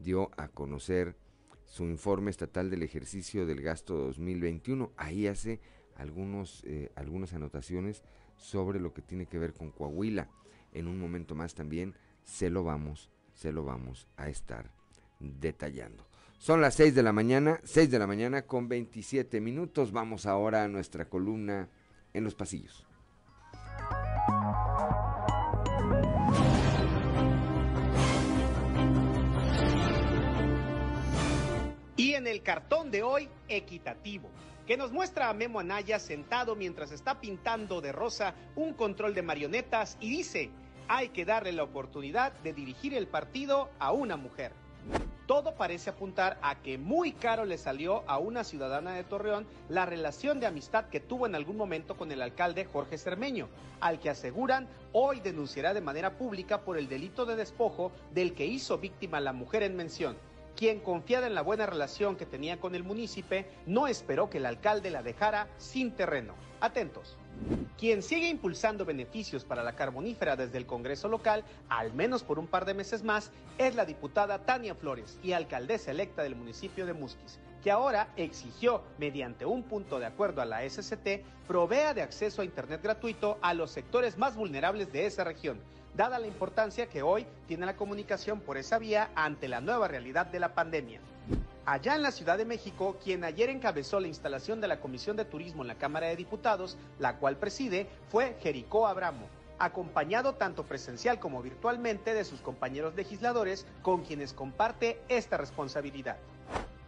dio 0.00 0.30
a 0.36 0.48
conocer 0.48 1.16
su 1.64 1.84
informe 1.84 2.30
estatal 2.30 2.68
del 2.68 2.82
ejercicio 2.82 3.46
del 3.46 3.62
gasto 3.62 3.96
2021. 3.96 4.92
Ahí 4.98 5.26
hace 5.26 5.60
algunos, 5.96 6.62
eh, 6.66 6.92
algunas 6.94 7.32
anotaciones 7.32 8.02
sobre 8.36 8.80
lo 8.80 8.92
que 8.92 9.00
tiene 9.00 9.24
que 9.24 9.38
ver 9.38 9.54
con 9.54 9.70
Coahuila. 9.70 10.28
En 10.74 10.88
un 10.88 11.00
momento 11.00 11.34
más 11.34 11.54
también 11.54 11.94
se 12.22 12.50
lo 12.50 12.64
vamos, 12.64 13.08
se 13.32 13.50
lo 13.50 13.64
vamos 13.64 14.08
a 14.18 14.28
estar 14.28 14.70
detallando. 15.20 16.06
Son 16.36 16.60
las 16.60 16.74
6 16.74 16.94
de 16.94 17.02
la 17.02 17.14
mañana, 17.14 17.60
6 17.64 17.90
de 17.90 17.98
la 17.98 18.06
mañana 18.06 18.42
con 18.42 18.68
27 18.68 19.40
minutos. 19.40 19.90
Vamos 19.90 20.26
ahora 20.26 20.64
a 20.64 20.68
nuestra 20.68 21.08
columna 21.08 21.70
en 22.12 22.24
los 22.24 22.34
pasillos. 22.34 22.86
Cartón 32.46 32.92
de 32.92 33.02
hoy, 33.02 33.28
equitativo, 33.48 34.28
que 34.68 34.76
nos 34.76 34.92
muestra 34.92 35.28
a 35.28 35.34
Memo 35.34 35.58
Anaya 35.58 35.98
sentado 35.98 36.54
mientras 36.54 36.92
está 36.92 37.20
pintando 37.20 37.80
de 37.80 37.90
rosa 37.90 38.34
un 38.54 38.72
control 38.72 39.14
de 39.14 39.22
marionetas 39.22 39.96
y 39.98 40.10
dice, 40.10 40.50
hay 40.86 41.08
que 41.08 41.24
darle 41.24 41.50
la 41.50 41.64
oportunidad 41.64 42.32
de 42.44 42.52
dirigir 42.52 42.94
el 42.94 43.08
partido 43.08 43.68
a 43.80 43.90
una 43.90 44.16
mujer. 44.16 44.52
Todo 45.26 45.56
parece 45.56 45.90
apuntar 45.90 46.38
a 46.40 46.62
que 46.62 46.78
muy 46.78 47.10
caro 47.10 47.44
le 47.44 47.58
salió 47.58 48.08
a 48.08 48.18
una 48.18 48.44
ciudadana 48.44 48.94
de 48.94 49.02
Torreón 49.02 49.44
la 49.68 49.84
relación 49.84 50.38
de 50.38 50.46
amistad 50.46 50.84
que 50.84 51.00
tuvo 51.00 51.26
en 51.26 51.34
algún 51.34 51.56
momento 51.56 51.96
con 51.96 52.12
el 52.12 52.22
alcalde 52.22 52.64
Jorge 52.64 52.96
Cermeño, 52.96 53.48
al 53.80 53.98
que 53.98 54.08
aseguran 54.08 54.68
hoy 54.92 55.18
denunciará 55.18 55.74
de 55.74 55.80
manera 55.80 56.16
pública 56.16 56.60
por 56.60 56.78
el 56.78 56.88
delito 56.88 57.26
de 57.26 57.34
despojo 57.34 57.90
del 58.14 58.34
que 58.34 58.46
hizo 58.46 58.78
víctima 58.78 59.18
la 59.18 59.32
mujer 59.32 59.64
en 59.64 59.74
mención 59.74 60.16
quien 60.56 60.80
confiada 60.80 61.26
en 61.26 61.34
la 61.34 61.42
buena 61.42 61.66
relación 61.66 62.16
que 62.16 62.26
tenía 62.26 62.58
con 62.58 62.74
el 62.74 62.82
municipio, 62.82 63.44
no 63.66 63.86
esperó 63.86 64.28
que 64.30 64.38
el 64.38 64.46
alcalde 64.46 64.90
la 64.90 65.02
dejara 65.02 65.48
sin 65.58 65.92
terreno. 65.92 66.34
Atentos. 66.60 67.16
Quien 67.78 68.02
sigue 68.02 68.28
impulsando 68.28 68.86
beneficios 68.86 69.44
para 69.44 69.62
la 69.62 69.76
carbonífera 69.76 70.36
desde 70.36 70.56
el 70.56 70.66
Congreso 70.66 71.08
local, 71.08 71.44
al 71.68 71.92
menos 71.92 72.22
por 72.22 72.38
un 72.38 72.46
par 72.46 72.64
de 72.64 72.72
meses 72.72 73.02
más, 73.02 73.30
es 73.58 73.74
la 73.74 73.84
diputada 73.84 74.38
Tania 74.38 74.74
Flores 74.74 75.18
y 75.22 75.32
alcaldesa 75.32 75.90
electa 75.90 76.22
del 76.22 76.34
municipio 76.34 76.86
de 76.86 76.94
Musquis, 76.94 77.38
que 77.62 77.70
ahora 77.70 78.08
exigió, 78.16 78.82
mediante 78.98 79.44
un 79.44 79.62
punto 79.62 79.98
de 79.98 80.06
acuerdo 80.06 80.40
a 80.40 80.46
la 80.46 80.68
SCT, 80.68 81.24
provea 81.46 81.92
de 81.92 82.02
acceso 82.02 82.40
a 82.40 82.46
Internet 82.46 82.80
gratuito 82.82 83.38
a 83.42 83.52
los 83.52 83.70
sectores 83.70 84.16
más 84.16 84.34
vulnerables 84.34 84.90
de 84.90 85.04
esa 85.04 85.24
región, 85.24 85.60
dada 85.96 86.18
la 86.18 86.26
importancia 86.26 86.88
que 86.88 87.02
hoy 87.02 87.26
tiene 87.48 87.64
la 87.64 87.76
comunicación 87.76 88.40
por 88.40 88.58
esa 88.58 88.78
vía 88.78 89.10
ante 89.14 89.48
la 89.48 89.62
nueva 89.62 89.88
realidad 89.88 90.26
de 90.26 90.40
la 90.40 90.54
pandemia. 90.54 91.00
Allá 91.64 91.96
en 91.96 92.02
la 92.02 92.12
Ciudad 92.12 92.36
de 92.36 92.44
México, 92.44 92.96
quien 93.02 93.24
ayer 93.24 93.48
encabezó 93.48 93.98
la 93.98 94.06
instalación 94.06 94.60
de 94.60 94.68
la 94.68 94.78
Comisión 94.78 95.16
de 95.16 95.24
Turismo 95.24 95.62
en 95.62 95.68
la 95.68 95.74
Cámara 95.74 96.06
de 96.06 96.16
Diputados, 96.16 96.76
la 96.98 97.16
cual 97.16 97.38
preside, 97.38 97.88
fue 98.10 98.36
Jericó 98.40 98.86
Abramo, 98.86 99.26
acompañado 99.58 100.34
tanto 100.34 100.64
presencial 100.64 101.18
como 101.18 101.42
virtualmente 101.42 102.12
de 102.12 102.24
sus 102.24 102.40
compañeros 102.40 102.94
legisladores 102.94 103.66
con 103.82 104.04
quienes 104.04 104.34
comparte 104.34 105.00
esta 105.08 105.38
responsabilidad. 105.38 106.18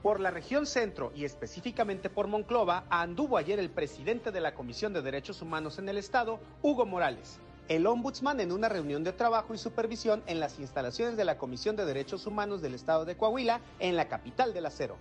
Por 0.02 0.20
la 0.20 0.30
región 0.30 0.66
centro 0.66 1.12
y 1.16 1.24
específicamente 1.24 2.08
por 2.10 2.28
Monclova, 2.28 2.84
anduvo 2.90 3.36
ayer 3.36 3.58
el 3.58 3.70
presidente 3.70 4.30
de 4.30 4.40
la 4.40 4.54
Comisión 4.54 4.92
de 4.92 5.02
Derechos 5.02 5.42
Humanos 5.42 5.78
en 5.78 5.88
el 5.88 5.98
Estado, 5.98 6.38
Hugo 6.62 6.86
Morales, 6.86 7.40
el 7.68 7.86
ombudsman 7.86 8.40
en 8.40 8.50
una 8.50 8.68
reunión 8.68 9.04
de 9.04 9.12
trabajo 9.12 9.54
y 9.54 9.58
supervisión 9.58 10.22
en 10.26 10.40
las 10.40 10.58
instalaciones 10.58 11.16
de 11.16 11.24
la 11.24 11.36
Comisión 11.36 11.76
de 11.76 11.84
Derechos 11.84 12.26
Humanos 12.26 12.62
del 12.62 12.74
Estado 12.74 13.04
de 13.04 13.16
Coahuila, 13.16 13.60
en 13.78 13.94
la 13.94 14.08
capital 14.08 14.54
del 14.54 14.66
acero. 14.66 14.96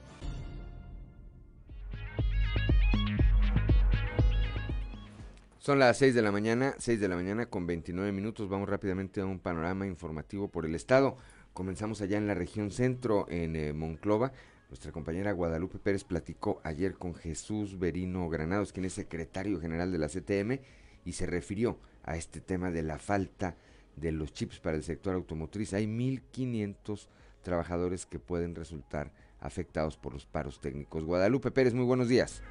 Son 5.59 5.79
las 5.79 5.97
6 5.97 6.15
de 6.15 6.21
la 6.21 6.31
mañana, 6.31 6.75
6 6.77 6.99
de 6.99 7.07
la 7.07 7.15
mañana 7.15 7.45
con 7.47 7.67
29 7.67 8.11
minutos. 8.11 8.47
Vamos 8.47 8.69
rápidamente 8.69 9.19
a 9.19 9.25
un 9.25 9.39
panorama 9.39 9.85
informativo 9.85 10.49
por 10.49 10.65
el 10.65 10.75
estado. 10.75 11.17
Comenzamos 11.53 12.01
allá 12.01 12.17
en 12.17 12.27
la 12.27 12.35
región 12.35 12.71
centro, 12.71 13.25
en 13.29 13.55
eh, 13.55 13.73
Monclova. 13.73 14.31
Nuestra 14.69 14.91
compañera 14.91 15.31
Guadalupe 15.31 15.79
Pérez 15.79 16.03
platicó 16.03 16.61
ayer 16.63 16.95
con 16.95 17.15
Jesús 17.15 17.79
Berino 17.79 18.29
Granados, 18.29 18.71
quien 18.71 18.85
es 18.85 18.93
secretario 18.93 19.59
general 19.59 19.91
de 19.91 19.97
la 19.97 20.07
CTM, 20.07 20.59
y 21.03 21.13
se 21.13 21.25
refirió 21.25 21.77
a 22.07 22.15
este 22.15 22.41
tema 22.41 22.71
de 22.71 22.81
la 22.81 22.97
falta 22.97 23.55
de 23.95 24.11
los 24.11 24.33
chips 24.33 24.59
para 24.59 24.77
el 24.77 24.83
sector 24.83 25.13
automotriz. 25.13 25.73
Hay 25.73 25.85
1.500 25.85 27.07
trabajadores 27.43 28.05
que 28.05 28.17
pueden 28.17 28.55
resultar 28.55 29.11
afectados 29.39 29.97
por 29.97 30.13
los 30.13 30.25
paros 30.25 30.59
técnicos. 30.59 31.03
Guadalupe 31.03 31.51
Pérez, 31.51 31.73
muy 31.73 31.85
buenos 31.85 32.07
días. 32.07 32.41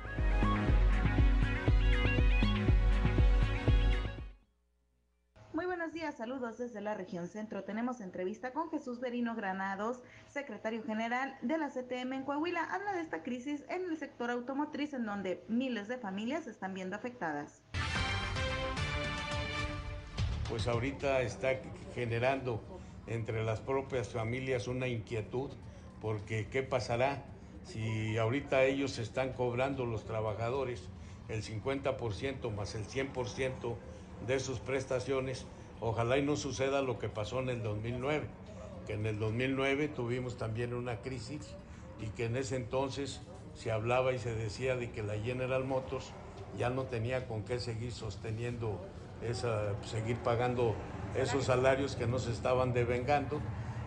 Muy 5.53 5.65
buenos 5.65 5.93
días, 5.95 6.17
saludos 6.17 6.59
desde 6.59 6.83
la 6.83 6.95
región 6.95 7.27
centro. 7.27 7.65
Tenemos 7.65 8.01
entrevista 8.01 8.53
con 8.53 8.71
Jesús 8.71 9.01
Berino 9.01 9.35
Granados, 9.35 10.03
secretario 10.29 10.83
general 10.83 11.37
de 11.41 11.57
la 11.57 11.71
CTM 11.71 12.13
en 12.13 12.25
Coahuila. 12.25 12.63
Habla 12.65 12.93
de 12.93 13.01
esta 13.01 13.23
crisis 13.23 13.65
en 13.71 13.85
el 13.89 13.97
sector 13.97 14.31
automotriz 14.31 14.93
en 14.93 15.07
donde 15.07 15.45
miles 15.49 15.89
de 15.89 15.97
familias 15.97 16.47
están 16.47 16.75
viendo 16.75 16.95
afectadas 16.95 17.63
pues 20.49 20.69
ahorita 20.69 21.23
está 21.23 21.61
generando 21.95 22.61
entre 23.07 23.45
las 23.45 23.61
propias 23.61 24.09
familias 24.09 24.69
una 24.69 24.87
inquietud, 24.87 25.51
porque 26.01 26.49
¿qué 26.49 26.63
pasará 26.63 27.25
si 27.65 28.17
ahorita 28.17 28.65
ellos 28.65 28.99
están 28.99 29.33
cobrando 29.33 29.87
los 29.87 30.05
trabajadores 30.05 30.89
el 31.29 31.43
50% 31.43 32.55
más 32.55 32.75
el 32.75 32.87
100% 32.87 33.77
de 34.27 34.41
sus 34.41 34.61
prestaciones? 34.61 35.47
Ojalá 35.81 36.19
y 36.19 36.23
no 36.23 36.37
suceda 36.37 36.81
lo 36.81 36.99
que 36.99 37.09
pasó 37.09 37.41
en 37.41 37.49
el 37.49 37.63
2009, 37.63 38.27
que 38.87 38.95
en 38.95 39.07
el 39.07 39.19
2009 39.19 39.89
tuvimos 39.89 40.37
también 40.37 40.75
una 40.75 41.03
crisis 41.03 41.55
y 42.01 42.07
que 42.11 42.27
en 42.27 42.37
ese 42.37 42.57
entonces 42.57 43.21
se 43.55 43.73
hablaba 43.73 44.13
y 44.13 44.19
se 44.19 44.35
decía 44.35 44.77
de 44.77 44.91
que 44.91 45.03
la 45.03 45.15
General 45.15 45.65
Motors 45.65 46.13
ya 46.57 46.71
no 46.71 46.85
tenía 46.85 47.27
con 47.27 47.43
qué 47.43 47.59
seguir 47.59 47.93
sosteniendo 47.93 48.81
es 49.23 49.45
seguir 49.85 50.17
pagando 50.19 50.75
esos 51.15 51.45
salarios 51.45 51.97
que 51.97 52.07
nos 52.07 52.27
estaban 52.27 52.73
devengando. 52.73 53.41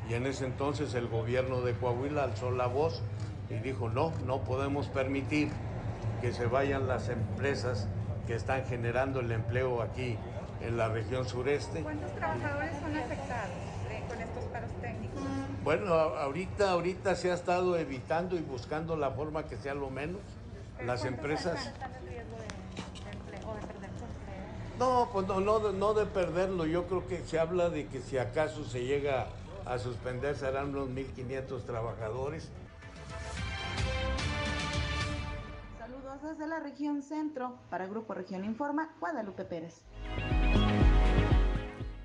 Y 0.10 0.16
en 0.16 0.26
ese 0.26 0.46
entonces 0.46 0.94
el 0.96 1.08
gobierno 1.08 1.62
de 1.62 1.74
Coahuila 1.74 2.24
alzó 2.24 2.52
la 2.52 2.68
voz 2.68 3.02
y 3.50 3.56
dijo, 3.56 3.90
no, 3.90 4.12
no 4.26 4.42
podemos 4.42 4.88
permitir 4.88 5.50
que 6.22 6.34
se 6.34 6.46
vayan 6.46 6.88
las 6.88 7.10
empresas 7.10 7.88
que 8.28 8.36
están 8.36 8.66
generando 8.66 9.20
el 9.22 9.32
empleo 9.32 9.82
aquí 9.82 10.18
en 10.62 10.78
la 10.78 10.90
región 10.90 11.28
sureste. 11.28 11.82
¿Cuántos 11.82 12.14
trabajadores 12.16 12.72
son 12.80 12.98
afectados 12.98 13.50
eh, 13.90 14.04
con 14.08 14.22
estos 14.22 14.44
paros 14.46 14.72
técnicos? 14.82 15.24
Bueno, 15.64 15.94
ahorita, 15.94 16.72
ahorita 16.72 17.16
se 17.16 17.32
ha 17.32 17.34
estado 17.34 17.78
evitando 17.78 18.36
y 18.36 18.42
buscando 18.42 18.96
la 18.96 19.12
forma 19.12 19.44
que 19.44 19.58
sea 19.58 19.74
lo 19.74 19.90
menos. 19.90 20.22
Las 20.86 21.06
empresas... 21.06 21.68
Están 21.68 21.92
riesgo 22.08 22.38
de, 22.38 23.12
empleo, 23.12 23.50
o 23.50 23.56
de 23.56 23.62
perder 23.62 23.90
su 23.98 24.06
empleo? 24.06 24.46
No, 24.80 25.10
pues 25.12 25.28
no, 25.28 25.40
no, 25.40 25.72
no 25.72 25.94
de 25.94 26.06
perderlo. 26.06 26.66
Yo 26.66 26.88
creo 26.88 27.06
que 27.08 27.20
se 27.20 27.38
habla 27.38 27.70
de 27.70 27.88
que 27.88 28.02
si 28.02 28.18
acaso 28.18 28.64
se 28.64 28.86
llega 28.86 29.28
a 29.66 29.78
suspender 29.78 30.36
serán 30.36 30.70
unos 30.70 30.90
1.500 30.90 31.64
trabajadores 31.66 32.50
desde 36.24 36.48
la 36.48 36.60
región 36.60 37.02
centro. 37.02 37.58
Para 37.70 37.88
Grupo 37.88 38.14
Región 38.14 38.44
Informa, 38.44 38.94
Guadalupe 39.00 39.46
Pérez. 39.46 39.82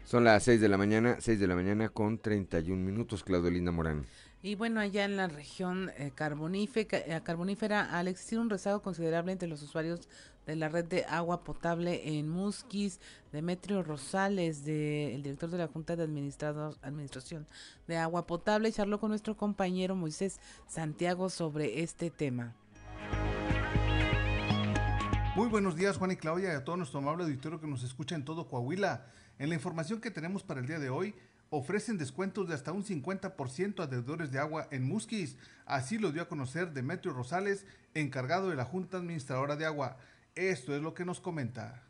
Son 0.05 0.25
las 0.25 0.43
6 0.45 0.61
de 0.61 0.69
la 0.69 0.77
mañana, 0.77 1.17
6 1.19 1.41
de 1.41 1.47
la 1.47 1.55
mañana 1.55 1.89
con 1.89 2.19
31 2.19 2.83
minutos, 2.83 3.25
Claudelina 3.25 3.73
Morán. 3.73 4.05
Y 4.43 4.55
bueno, 4.57 4.81
allá 4.81 5.07
en 5.07 5.17
la 5.17 5.27
región 5.27 5.91
eh, 5.97 6.13
carbonífera, 6.15 6.99
eh, 6.99 7.23
carbonífera, 7.25 7.99
al 7.99 8.09
existir 8.09 8.39
un 8.39 8.51
rezago 8.51 8.83
considerable 8.83 9.33
entre 9.33 9.49
los 9.49 9.63
usuarios 9.63 10.09
de 10.47 10.57
la 10.57 10.69
red 10.69 10.85
de 10.85 11.05
agua 11.05 11.45
potable 11.45 12.19
en 12.19 12.29
Musquis, 12.29 13.01
Demetrio 13.33 13.83
Rosales, 13.83 14.65
de, 14.65 15.15
el 15.15 15.23
director 15.23 15.51
de 15.51 15.59
la 15.59 15.69
Junta 15.69 15.97
de 15.97 16.05
Administración 16.05 17.47
de 17.87 17.97
Agua 17.97 18.27
Potable, 18.27 18.73
charló 18.73 19.01
con 19.01 19.11
nuestro 19.11 19.37
compañero 19.37 19.95
Moisés 19.95 20.41
Santiago 20.67 21.31
sobre 21.31 21.83
este 21.83 22.11
tema. 22.11 22.55
Muy 25.35 25.49
buenos 25.49 25.75
días 25.75 25.97
Juan 25.97 26.13
y 26.13 26.17
Claudia 26.17 26.53
y 26.53 26.57
a 26.57 26.65
todo 26.65 26.77
nuestro 26.77 27.01
amable 27.01 27.25
auditorio 27.25 27.61
que 27.61 27.67
nos 27.67 27.83
escucha 27.83 28.15
en 28.15 28.25
todo 28.25 28.47
Coahuila. 28.47 29.07
En 29.39 29.49
la 29.49 29.57
información 29.57 30.01
que 30.01 30.13
tenemos 30.13 30.45
para 30.45 30.61
el 30.61 30.67
día 30.67 30.79
de 30.79 30.91
hoy, 30.91 31.13
ofrecen 31.51 31.99
descuentos 31.99 32.49
de 32.49 32.55
hasta 32.55 32.73
un 32.73 32.85
50% 32.85 33.83
a 33.83 33.87
deudores 33.87 34.31
de 34.31 34.39
agua 34.39 34.69
en 34.71 34.87
Musquis. 34.87 35.37
Así 35.67 35.99
lo 35.99 36.13
dio 36.13 36.23
a 36.23 36.29
conocer 36.29 36.73
Demetrio 36.73 37.13
Rosales, 37.13 37.67
encargado 37.95 38.51
de 38.51 38.57
la 38.57 38.65
Junta 38.65 38.99
Administradora 38.99 39.57
de 39.57 39.67
Agua. 39.67 39.97
Esto 40.35 40.75
es 40.75 40.83
lo 40.83 40.95
que 40.95 41.05
nos 41.05 41.21
comenta. 41.21 41.83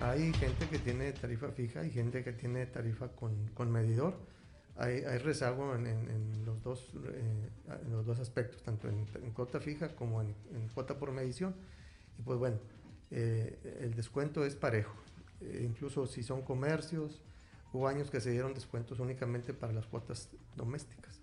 Hay 0.00 0.32
gente 0.34 0.68
que 0.68 0.78
tiene 0.78 1.12
tarifa 1.12 1.48
fija 1.50 1.84
y 1.84 1.90
gente 1.90 2.22
que 2.22 2.32
tiene 2.32 2.66
tarifa 2.66 3.08
con, 3.08 3.48
con 3.54 3.72
medidor 3.72 4.18
hay, 4.76 5.18
rezago 5.18 5.74
en, 5.76 6.44
los 6.44 6.62
dos, 6.62 6.90
eh, 7.04 7.48
en 7.84 7.92
los 7.92 8.04
dos 8.04 8.18
aspectos, 8.18 8.62
tanto 8.62 8.88
en, 8.88 9.04
cuota 9.32 9.60
fija 9.60 9.94
como 9.94 10.20
en, 10.20 10.34
cuota 10.74 10.98
por 10.98 11.12
medición. 11.12 11.54
Y 12.18 12.22
pues 12.22 12.38
bueno, 12.38 12.58
eh, 13.10 13.78
el 13.80 13.94
descuento 13.94 14.44
es 14.44 14.56
parejo. 14.56 14.94
Eh, 15.40 15.64
incluso 15.64 16.06
si 16.06 16.22
son 16.22 16.42
comercios, 16.42 17.22
hubo 17.72 17.86
años 17.86 18.10
que 18.10 18.20
se 18.20 18.30
dieron 18.30 18.52
descuentos 18.54 18.98
únicamente 18.98 19.54
para 19.54 19.72
las 19.72 19.86
cuotas 19.86 20.28
domésticas. 20.56 21.20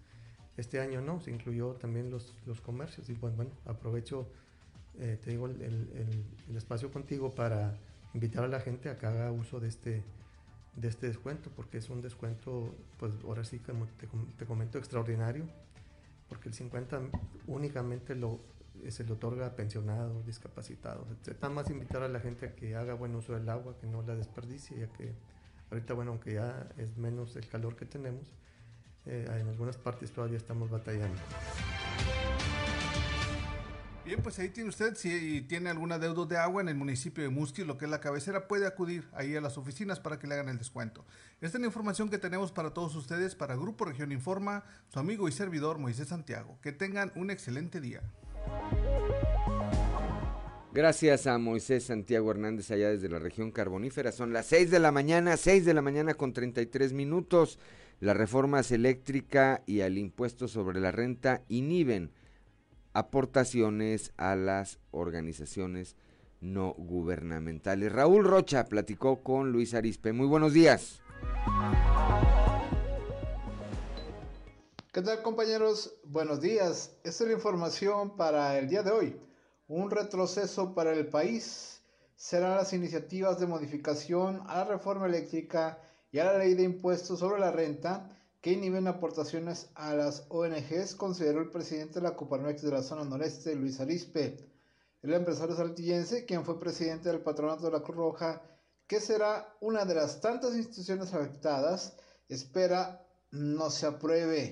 Este 0.55 0.79
año 0.79 1.01
no, 1.01 1.19
se 1.19 1.31
incluyó 1.31 1.73
también 1.73 2.09
los, 2.09 2.33
los 2.45 2.61
comercios. 2.61 3.09
Y 3.09 3.13
pues 3.13 3.35
bueno, 3.35 3.51
aprovecho, 3.65 4.29
te 4.97 5.29
digo, 5.31 5.47
el 5.47 6.55
espacio 6.55 6.91
contigo 6.91 7.31
para 7.31 7.77
invitar 8.13 8.43
a 8.43 8.47
la 8.47 8.59
gente 8.59 8.89
a 8.89 8.97
que 8.97 9.05
haga 9.05 9.31
uso 9.31 9.59
de 9.59 9.67
este 9.67 10.03
de 10.75 10.87
este 10.87 11.07
descuento, 11.07 11.49
porque 11.55 11.77
es 11.77 11.89
un 11.89 12.01
descuento, 12.01 12.73
pues 12.97 13.13
ahora 13.25 13.43
sí 13.43 13.59
como 13.59 13.87
te, 14.37 14.45
comento, 14.45 14.77
extraordinario, 14.77 15.45
porque 16.29 16.49
el 16.49 16.55
50 16.55 17.01
únicamente 17.47 18.15
lo, 18.15 18.39
se 18.89 19.03
le 19.03 19.11
otorga 19.11 19.47
a 19.47 19.55
pensionados, 19.55 20.25
discapacitados, 20.25 21.07
etc. 21.11 21.37
Nada 21.41 21.53
más 21.53 21.69
invitar 21.69 22.03
a 22.03 22.07
la 22.07 22.19
gente 22.19 22.45
a 22.45 22.55
que 22.55 22.75
haga 22.75 22.93
buen 22.93 23.15
uso 23.15 23.33
del 23.33 23.49
agua, 23.49 23.75
que 23.79 23.87
no 23.87 24.01
la 24.01 24.15
desperdicie, 24.15 24.79
ya 24.79 24.87
que 24.93 25.13
ahorita, 25.71 25.93
bueno, 25.93 26.11
aunque 26.11 26.35
ya 26.35 26.69
es 26.77 26.97
menos 26.97 27.35
el 27.35 27.47
calor 27.47 27.75
que 27.75 27.85
tenemos, 27.85 28.31
eh, 29.05 29.25
en 29.27 29.47
algunas 29.47 29.77
partes 29.77 30.11
todavía 30.11 30.37
estamos 30.37 30.69
batallando. 30.69 31.19
Bien, 34.03 34.19
pues 34.23 34.39
ahí 34.39 34.49
tiene 34.49 34.69
usted, 34.69 34.95
si 34.95 35.41
tiene 35.41 35.69
alguna 35.69 35.99
deuda 35.99 36.25
de 36.25 36.35
agua 36.35 36.63
en 36.63 36.69
el 36.69 36.75
municipio 36.75 37.23
de 37.23 37.29
Musquis, 37.29 37.67
lo 37.67 37.77
que 37.77 37.85
es 37.85 37.91
la 37.91 37.99
cabecera, 37.99 38.47
puede 38.47 38.65
acudir 38.65 39.07
ahí 39.13 39.35
a 39.35 39.41
las 39.41 39.59
oficinas 39.59 39.99
para 39.99 40.17
que 40.17 40.25
le 40.25 40.33
hagan 40.33 40.49
el 40.49 40.57
descuento. 40.57 41.05
Esta 41.39 41.57
es 41.57 41.61
la 41.61 41.67
información 41.67 42.09
que 42.09 42.17
tenemos 42.17 42.51
para 42.51 42.71
todos 42.71 42.95
ustedes, 42.95 43.35
para 43.35 43.55
Grupo 43.55 43.85
Región 43.85 44.11
Informa, 44.11 44.63
su 44.87 44.97
amigo 44.97 45.27
y 45.27 45.31
servidor 45.31 45.77
Moisés 45.77 46.07
Santiago. 46.07 46.57
Que 46.63 46.71
tengan 46.71 47.11
un 47.15 47.29
excelente 47.29 47.79
día. 47.79 48.01
Gracias 50.73 51.27
a 51.27 51.37
Moisés 51.37 51.83
Santiago 51.83 52.31
Hernández 52.31 52.71
allá 52.71 52.89
desde 52.89 53.07
la 53.07 53.19
región 53.19 53.51
carbonífera. 53.51 54.11
Son 54.11 54.33
las 54.33 54.47
6 54.47 54.71
de 54.71 54.79
la 54.79 54.91
mañana, 54.91 55.37
6 55.37 55.63
de 55.63 55.75
la 55.75 55.83
mañana 55.83 56.15
con 56.15 56.33
33 56.33 56.93
minutos. 56.93 57.59
Las 57.99 58.17
reformas 58.17 58.71
eléctrica 58.71 59.61
y 59.67 59.81
al 59.81 59.99
impuesto 59.99 60.47
sobre 60.47 60.79
la 60.79 60.91
renta 60.91 61.43
inhiben 61.49 62.09
aportaciones 62.93 64.11
a 64.17 64.35
las 64.35 64.79
organizaciones 64.91 65.95
no 66.41 66.73
gubernamentales. 66.77 67.91
Raúl 67.91 68.25
Rocha 68.25 68.65
platicó 68.65 69.23
con 69.23 69.51
Luis 69.51 69.73
Arispe. 69.73 70.11
Muy 70.11 70.27
buenos 70.27 70.53
días. 70.53 71.01
¿Qué 74.91 75.01
tal 75.01 75.21
compañeros? 75.21 75.95
Buenos 76.03 76.41
días. 76.41 76.97
Esta 77.03 77.23
es 77.23 77.29
la 77.29 77.35
información 77.35 78.17
para 78.17 78.57
el 78.57 78.67
día 78.67 78.83
de 78.83 78.91
hoy. 78.91 79.21
Un 79.67 79.89
retroceso 79.89 80.75
para 80.75 80.91
el 80.91 81.07
país 81.07 81.81
serán 82.17 82.57
las 82.57 82.73
iniciativas 82.73 83.39
de 83.39 83.47
modificación 83.47 84.41
a 84.47 84.57
la 84.57 84.65
reforma 84.65 85.05
eléctrica 85.05 85.79
y 86.11 86.19
a 86.19 86.25
la 86.25 86.37
ley 86.37 86.55
de 86.55 86.63
impuestos 86.63 87.19
sobre 87.19 87.39
la 87.39 87.51
renta 87.51 88.09
que 88.41 88.53
inhiben 88.53 88.87
aportaciones 88.87 89.69
a 89.75 89.93
las 89.93 90.25
ONGs, 90.29 90.95
consideró 90.95 91.41
el 91.41 91.51
presidente 91.51 91.95
de 91.95 92.01
la 92.01 92.15
Coparmex 92.15 92.63
de 92.63 92.71
la 92.71 92.81
zona 92.81 93.05
noreste, 93.05 93.55
Luis 93.55 93.79
Arispe. 93.79 94.37
El 95.03 95.13
empresario 95.13 95.55
saltillense, 95.55 96.25
quien 96.25 96.43
fue 96.43 96.59
presidente 96.59 97.09
del 97.09 97.21
patronato 97.21 97.65
de 97.65 97.71
la 97.71 97.83
Cruz 97.83 97.97
Roja, 97.97 98.41
que 98.87 98.99
será 98.99 99.55
una 99.61 99.85
de 99.85 99.95
las 99.95 100.21
tantas 100.21 100.55
instituciones 100.55 101.13
afectadas, 101.13 101.95
espera 102.27 103.05
no 103.29 103.69
se 103.69 103.85
apruebe. 103.85 104.51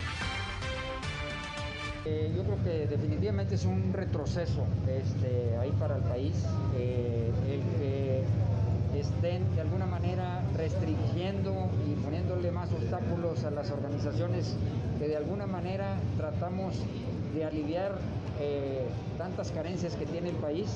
Eh, 2.05 2.33
yo 2.35 2.43
creo 2.43 2.63
que 2.63 2.87
definitivamente 2.87 3.55
es 3.55 3.65
un 3.65 3.91
retroceso 3.91 4.65
este, 4.87 5.57
ahí 5.57 5.71
para 5.79 5.97
el 5.97 6.03
país. 6.03 6.35
Eh, 6.75 7.31
el 7.47 7.61
que 7.79 8.23
estén 8.99 9.55
de 9.55 9.61
alguna 9.61 9.85
manera 9.85 10.43
restringiendo 10.55 11.69
y 11.87 11.95
poniéndole 12.03 12.51
más 12.51 12.71
obstáculos 12.73 13.43
a 13.45 13.51
las 13.51 13.71
organizaciones 13.71 14.55
que 14.97 15.07
de 15.07 15.15
alguna 15.17 15.47
manera 15.47 15.95
tratamos 16.17 16.75
de 17.33 17.45
aliviar 17.45 17.97
eh, 18.39 18.87
tantas 19.17 19.51
carencias 19.51 19.95
que 19.95 20.05
tiene 20.05 20.29
el 20.29 20.35
país. 20.35 20.69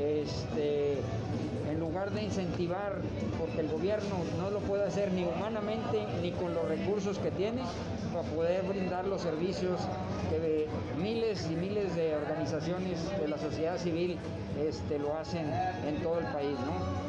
Este, 0.00 0.98
en 1.70 1.78
lugar 1.78 2.10
de 2.10 2.22
incentivar, 2.22 3.00
porque 3.38 3.60
el 3.60 3.68
gobierno 3.68 4.16
no 4.38 4.50
lo 4.50 4.60
puede 4.60 4.84
hacer 4.84 5.12
ni 5.12 5.24
humanamente 5.24 6.06
ni 6.22 6.32
con 6.32 6.54
los 6.54 6.66
recursos 6.66 7.18
que 7.18 7.30
tiene, 7.30 7.62
para 8.12 8.28
poder 8.28 8.64
brindar 8.64 9.06
los 9.06 9.22
servicios 9.22 9.80
que 10.30 10.66
miles 11.00 11.46
y 11.50 11.56
miles 11.56 11.94
de 11.94 12.16
organizaciones 12.16 12.98
de 13.20 13.28
la 13.28 13.38
sociedad 13.38 13.78
civil 13.78 14.18
este, 14.58 14.98
lo 14.98 15.16
hacen 15.16 15.46
en 15.86 16.02
todo 16.02 16.18
el 16.18 16.26
país, 16.26 16.58
¿no? 16.60 17.00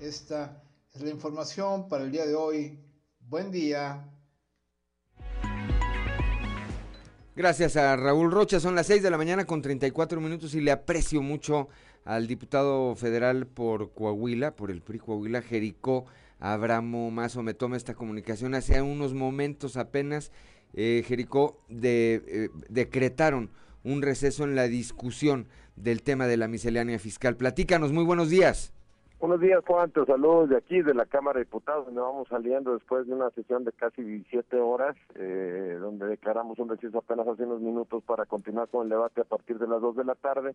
Esta 0.00 0.62
es 0.94 1.02
la 1.02 1.10
información 1.10 1.88
para 1.88 2.04
el 2.04 2.12
día 2.12 2.26
de 2.26 2.34
hoy. 2.34 2.78
Buen 3.20 3.50
día. 3.50 4.08
Gracias 7.38 7.76
a 7.76 7.94
Raúl 7.94 8.32
Rocha. 8.32 8.58
Son 8.58 8.74
las 8.74 8.88
6 8.88 9.00
de 9.00 9.12
la 9.12 9.16
mañana 9.16 9.44
con 9.44 9.62
34 9.62 10.20
minutos 10.20 10.56
y 10.56 10.60
le 10.60 10.72
aprecio 10.72 11.22
mucho 11.22 11.68
al 12.04 12.26
diputado 12.26 12.96
federal 12.96 13.46
por 13.46 13.92
Coahuila, 13.92 14.56
por 14.56 14.72
el 14.72 14.82
PRI 14.82 14.98
Coahuila, 14.98 15.40
Jericó 15.42 16.06
Abramo 16.40 17.12
Mazo. 17.12 17.44
Me 17.44 17.54
toma 17.54 17.76
esta 17.76 17.94
comunicación 17.94 18.56
hace 18.56 18.82
unos 18.82 19.14
momentos 19.14 19.76
apenas. 19.76 20.32
Eh, 20.74 21.04
Jericó 21.06 21.62
de, 21.68 22.24
eh, 22.26 22.48
decretaron 22.70 23.52
un 23.84 24.02
receso 24.02 24.42
en 24.42 24.56
la 24.56 24.66
discusión 24.66 25.46
del 25.76 26.02
tema 26.02 26.26
de 26.26 26.38
la 26.38 26.48
miscelánea 26.48 26.98
fiscal. 26.98 27.36
Platícanos, 27.36 27.92
muy 27.92 28.02
buenos 28.02 28.30
días. 28.30 28.72
Buenos 29.20 29.40
días, 29.40 29.64
Juan. 29.66 29.90
Te 29.90 30.04
saludo 30.04 30.46
de 30.46 30.56
aquí, 30.56 30.80
de 30.80 30.94
la 30.94 31.04
Cámara 31.04 31.40
de 31.40 31.44
Diputados, 31.44 31.86
donde 31.86 32.00
vamos 32.00 32.28
saliendo 32.28 32.74
después 32.74 33.04
de 33.08 33.14
una 33.14 33.30
sesión 33.30 33.64
de 33.64 33.72
casi 33.72 34.00
17 34.00 34.60
horas, 34.60 34.96
eh, 35.16 35.76
donde 35.80 36.06
declaramos 36.06 36.56
un 36.60 36.68
receso 36.68 36.98
apenas 36.98 37.26
hace 37.26 37.42
unos 37.42 37.60
minutos 37.60 38.04
para 38.04 38.26
continuar 38.26 38.68
con 38.68 38.84
el 38.84 38.90
debate 38.90 39.22
a 39.22 39.24
partir 39.24 39.58
de 39.58 39.66
las 39.66 39.80
2 39.80 39.96
de 39.96 40.04
la 40.04 40.14
tarde, 40.14 40.54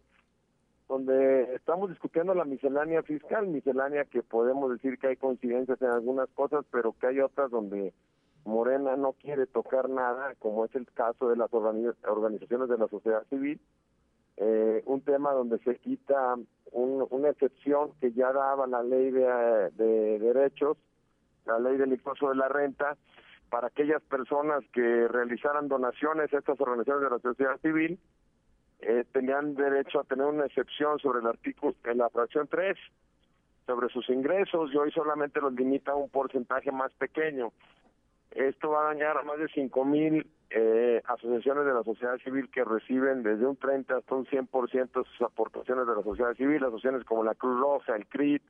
donde 0.88 1.54
estamos 1.56 1.90
discutiendo 1.90 2.34
la 2.34 2.46
miscelánea 2.46 3.04
fiscal, 3.04 3.48
miscelánea 3.48 4.06
que 4.06 4.24
podemos 4.24 4.72
decir 4.72 4.98
que 4.98 5.08
hay 5.08 5.18
coincidencias 5.18 5.82
en 5.82 5.90
algunas 5.90 6.30
cosas, 6.30 6.64
pero 6.72 6.94
que 6.94 7.08
hay 7.08 7.20
otras 7.20 7.52
donde 7.52 7.94
Morena 8.46 8.96
no 8.96 9.12
quiere 9.12 9.46
tocar 9.46 9.90
nada, 9.90 10.36
como 10.40 10.64
es 10.64 10.74
el 10.76 10.88
caso 10.94 11.28
de 11.28 11.36
las 11.36 11.54
organizaciones 11.54 12.70
de 12.70 12.78
la 12.78 12.88
sociedad 12.88 13.26
civil, 13.30 13.60
eh, 14.38 14.82
un 14.86 15.02
tema 15.02 15.32
donde 15.32 15.60
se 15.60 15.78
quita 15.78 16.36
una 16.72 17.30
excepción 17.30 17.92
que 18.02 18.12
ya 18.14 18.32
daba 18.34 18.66
la 18.66 18.82
ley 18.82 19.12
de, 19.12 19.70
de 19.76 20.20
derechos, 20.20 20.78
la 21.46 21.60
ley 21.60 21.78
del 21.78 21.92
impuesto 21.94 22.30
de 22.30 22.36
la 22.36 22.48
renta, 22.48 22.98
para 23.50 23.68
aquellas 23.68 24.02
personas 24.02 24.64
que 24.74 25.08
realizaran 25.08 25.68
donaciones 25.68 26.34
a 26.34 26.40
estas 26.40 26.60
organizaciones 26.60 27.04
de 27.04 27.16
la 27.16 27.22
sociedad 27.22 27.60
civil, 27.62 28.00
eh, 28.80 29.06
tenían 29.14 29.54
derecho 29.54 30.00
a 30.00 30.04
tener 30.04 30.26
una 30.26 30.46
excepción 30.46 30.98
sobre 30.98 31.20
el 31.20 31.28
artículo, 31.28 31.76
en 31.86 32.00
la 32.00 32.10
fracción 32.10 32.48
3, 32.48 32.76
sobre 33.68 33.90
sus 33.90 34.10
ingresos, 34.10 34.72
y 34.74 34.78
hoy 34.78 34.92
solamente 34.92 35.40
los 35.40 35.54
limita 35.54 35.92
a 35.92 35.96
un 35.96 36.10
porcentaje 36.10 36.72
más 36.72 36.92
pequeño. 36.94 37.54
Esto 38.32 38.72
va 38.72 38.82
a 38.82 38.94
dañar 38.94 39.18
a 39.18 39.24
más 39.24 39.38
de 39.38 39.48
5 39.50 39.86
mil 39.86 40.28
eh, 40.56 41.02
asociaciones 41.06 41.66
de 41.66 41.74
la 41.74 41.84
sociedad 41.84 42.16
civil 42.20 42.48
que 42.52 42.64
reciben 42.64 43.24
desde 43.24 43.48
un 43.48 43.56
30 43.56 43.98
hasta 43.98 44.16
un 44.16 44.26
100% 44.28 44.92
de 44.92 45.04
sus 45.04 45.22
aportaciones 45.22 45.88
de 45.88 45.96
la 45.96 46.04
sociedad 46.04 46.34
civil, 46.36 46.64
asociaciones 46.64 47.06
como 47.06 47.24
la 47.24 47.34
Cruz 47.34 47.60
Roja, 47.60 47.96
el 47.96 48.06
CRIT, 48.06 48.44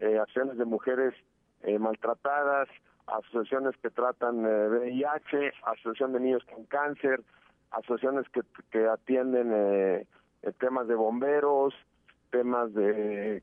eh, 0.00 0.18
acciones 0.18 0.58
de 0.58 0.64
mujeres 0.64 1.14
eh, 1.62 1.78
maltratadas, 1.78 2.68
asociaciones 3.06 3.76
que 3.80 3.90
tratan 3.90 4.44
VIH, 4.44 5.46
eh, 5.46 5.52
asociación 5.66 6.14
de 6.14 6.20
niños 6.20 6.42
con 6.52 6.64
cáncer, 6.64 7.22
asociaciones 7.70 8.28
que, 8.30 8.40
que 8.72 8.88
atienden 8.88 9.52
eh, 9.54 10.06
temas 10.58 10.88
de 10.88 10.96
bomberos, 10.96 11.74
temas 12.30 12.74
de 12.74 13.42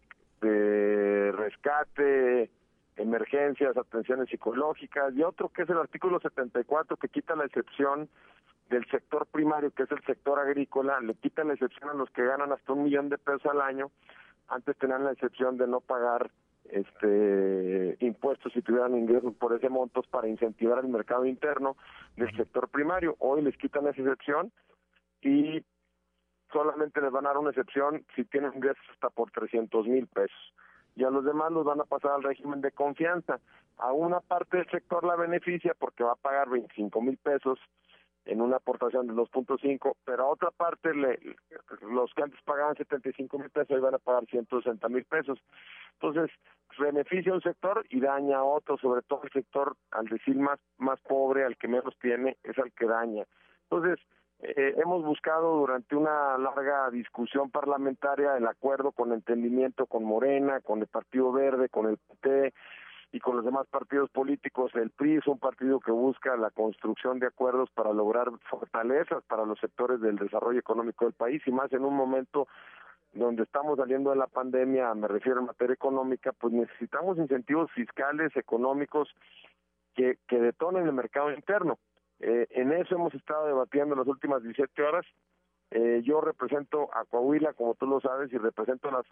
rescate, 1.32 2.50
emergencias, 2.98 3.78
atenciones 3.78 4.30
psicológicas, 4.30 5.14
y 5.16 5.24
otro 5.24 5.50
que 5.50 5.64
es 5.64 5.70
el 5.70 5.78
artículo 5.78 6.20
74 6.20 6.98
que 6.98 7.10
quita 7.10 7.36
la 7.36 7.46
excepción 7.46 8.10
del 8.70 8.86
sector 8.90 9.28
primario, 9.28 9.72
que 9.72 9.84
es 9.84 9.92
el 9.92 10.04
sector 10.04 10.40
agrícola, 10.40 11.00
le 11.00 11.16
quita 11.16 11.44
la 11.44 11.54
excepción 11.54 11.90
a 11.90 11.94
los 11.94 12.10
que 12.12 12.26
ganan 12.26 12.52
hasta 12.52 12.74
un 12.74 12.84
millón 12.84 13.10
de 13.10 13.18
pesos 13.18 13.46
al 13.46 13.62
año, 13.62 13.92
antes 14.50 14.76
tenían 14.78 15.04
la 15.04 15.12
excepción 15.12 15.58
de 15.58 15.68
no 15.68 15.80
pagar 15.80 16.30
este 16.70 17.96
impuestos 18.02 18.52
si 18.52 18.62
tuvieran 18.62 18.98
ingresos 18.98 19.34
por 19.36 19.54
ese 19.54 19.70
montos 19.70 20.06
para 20.08 20.28
incentivar 20.28 20.80
el 20.80 20.90
mercado 20.90 21.26
interno 21.26 21.78
del 22.18 22.36
sector 22.36 22.68
primario. 22.68 23.16
Hoy 23.20 23.42
les 23.42 23.58
quitan 23.58 23.88
esa 23.88 24.02
excepción 24.02 24.52
y 25.22 25.64
solamente 26.52 27.00
les 27.00 27.12
van 27.12 27.26
a 27.26 27.30
dar 27.30 27.38
una 27.38 27.52
excepción 27.52 28.06
si 28.16 28.26
tienen 28.26 28.54
ingresos 28.56 28.84
hasta 28.92 29.10
por 29.10 29.32
300 29.32 29.88
mil 29.88 30.08
pesos 30.08 30.54
y 30.98 31.04
a 31.04 31.12
los 31.12 31.24
demás 31.24 31.52
los 31.52 31.64
van 31.64 31.80
a 31.80 31.86
pasar 31.86 32.12
al 32.12 32.24
régimen 32.24 32.60
de 32.60 32.72
confianza. 32.72 33.40
A 33.78 33.94
una 33.94 34.20
parte 34.20 34.58
del 34.58 34.70
sector 34.72 35.04
la 35.04 35.16
beneficia 35.16 35.76
porque 35.78 36.04
va 36.04 36.14
a 36.14 36.16
pagar 36.16 36.50
25 36.50 37.00
mil 37.02 37.18
pesos 37.18 37.60
en 38.26 38.42
una 38.42 38.58
aportación 38.58 39.06
de 39.06 39.14
2.5, 39.14 39.96
pero 40.04 40.24
a 40.24 40.28
otra 40.28 40.50
parte 40.50 40.94
le, 40.96 41.20
los 41.82 42.12
que 42.16 42.24
antes 42.24 42.42
pagaban 42.44 42.76
75 42.76 43.38
mil 43.38 43.50
pesos 43.52 43.72
hoy 43.72 43.80
van 43.80 43.94
a 43.94 44.00
pagar 44.00 44.26
160 44.26 44.90
mil 44.90 45.06
pesos. 45.06 45.40
Entonces, 46.02 46.36
beneficia 46.80 47.32
a 47.32 47.36
un 47.36 47.42
sector 47.42 47.86
y 47.90 48.00
daña 48.00 48.40
a 48.40 48.44
otro, 48.44 48.78
sobre 48.78 49.04
todo 49.04 49.22
el 49.24 49.32
sector, 49.32 49.78
al 49.92 50.08
decir 50.08 50.36
más, 50.36 50.60
más 50.80 51.00
pobre, 51.02 51.46
al 51.46 51.58
que 51.58 51.68
menos 51.68 51.96
tiene, 52.02 52.38
es 52.44 52.58
al 52.58 52.72
que 52.74 52.88
daña. 52.88 53.24
Entonces, 53.70 54.00
eh, 54.40 54.76
hemos 54.78 55.04
buscado 55.04 55.58
durante 55.58 55.96
una 55.96 56.38
larga 56.38 56.92
discusión 56.92 57.50
parlamentaria 57.50 58.38
el 58.38 58.46
acuerdo 58.46 58.92
con 58.92 59.12
entendimiento 59.12 59.88
con 59.88 60.04
Morena, 60.04 60.60
con 60.62 60.80
el 60.80 60.88
Partido 60.88 61.32
Verde, 61.32 61.70
con 61.70 61.88
el 61.88 61.98
PT 61.98 62.54
y 63.14 63.20
con 63.20 63.38
los 63.38 63.46
demás 63.46 63.66
partidos 63.68 64.12
políticos. 64.12 64.72
El 64.76 64.92
PRI 64.92 65.18
es 65.18 65.28
un 65.28 65.40
partido 65.40 65.80
que 65.80 65.92
busca 65.92 66.36
la 66.38 66.52
construcción 66.52 67.20
de 67.20 67.28
acuerdos 67.28 67.70
para 67.72 67.94
lograr 67.94 68.30
fortalezas 68.50 69.24
para 69.24 69.46
los 69.46 69.60
sectores 69.60 70.02
del 70.02 70.18
desarrollo 70.18 70.60
económico 70.60 71.06
del 71.06 71.14
país 71.14 71.42
y 71.48 71.52
más 71.52 71.74
en 71.74 71.84
un 71.84 71.96
momento 71.96 72.48
donde 73.14 73.44
estamos 73.44 73.78
saliendo 73.78 74.12
de 74.12 74.18
la 74.18 74.28
pandemia, 74.28 74.94
me 74.94 75.08
refiero 75.08 75.40
en 75.40 75.48
materia 75.48 75.74
económica, 75.74 76.32
pues 76.34 76.54
necesitamos 76.54 77.18
incentivos 77.18 77.72
fiscales, 77.72 78.36
económicos 78.36 79.10
que, 79.96 80.20
que 80.28 80.40
detonen 80.40 80.86
el 80.86 80.94
mercado 80.94 81.32
interno. 81.32 81.80
Eh, 82.20 82.48
en 82.52 82.74
eso 82.74 82.96
hemos 82.96 83.14
estado 83.14 83.48
debatiendo 83.48 83.96
las 83.96 84.08
últimas 84.08 84.42
17 84.44 84.82
horas. 84.82 85.06
Eh, 85.72 86.02
yo 86.04 86.22
represento 86.22 86.90
a 86.96 87.06
Coahuila, 87.06 87.54
como 87.54 87.76
tú 87.76 87.86
lo 87.86 88.00
sabes, 88.00 88.32
y 88.32 88.38
represento 88.38 88.90
a 88.90 88.94
las, 88.94 89.06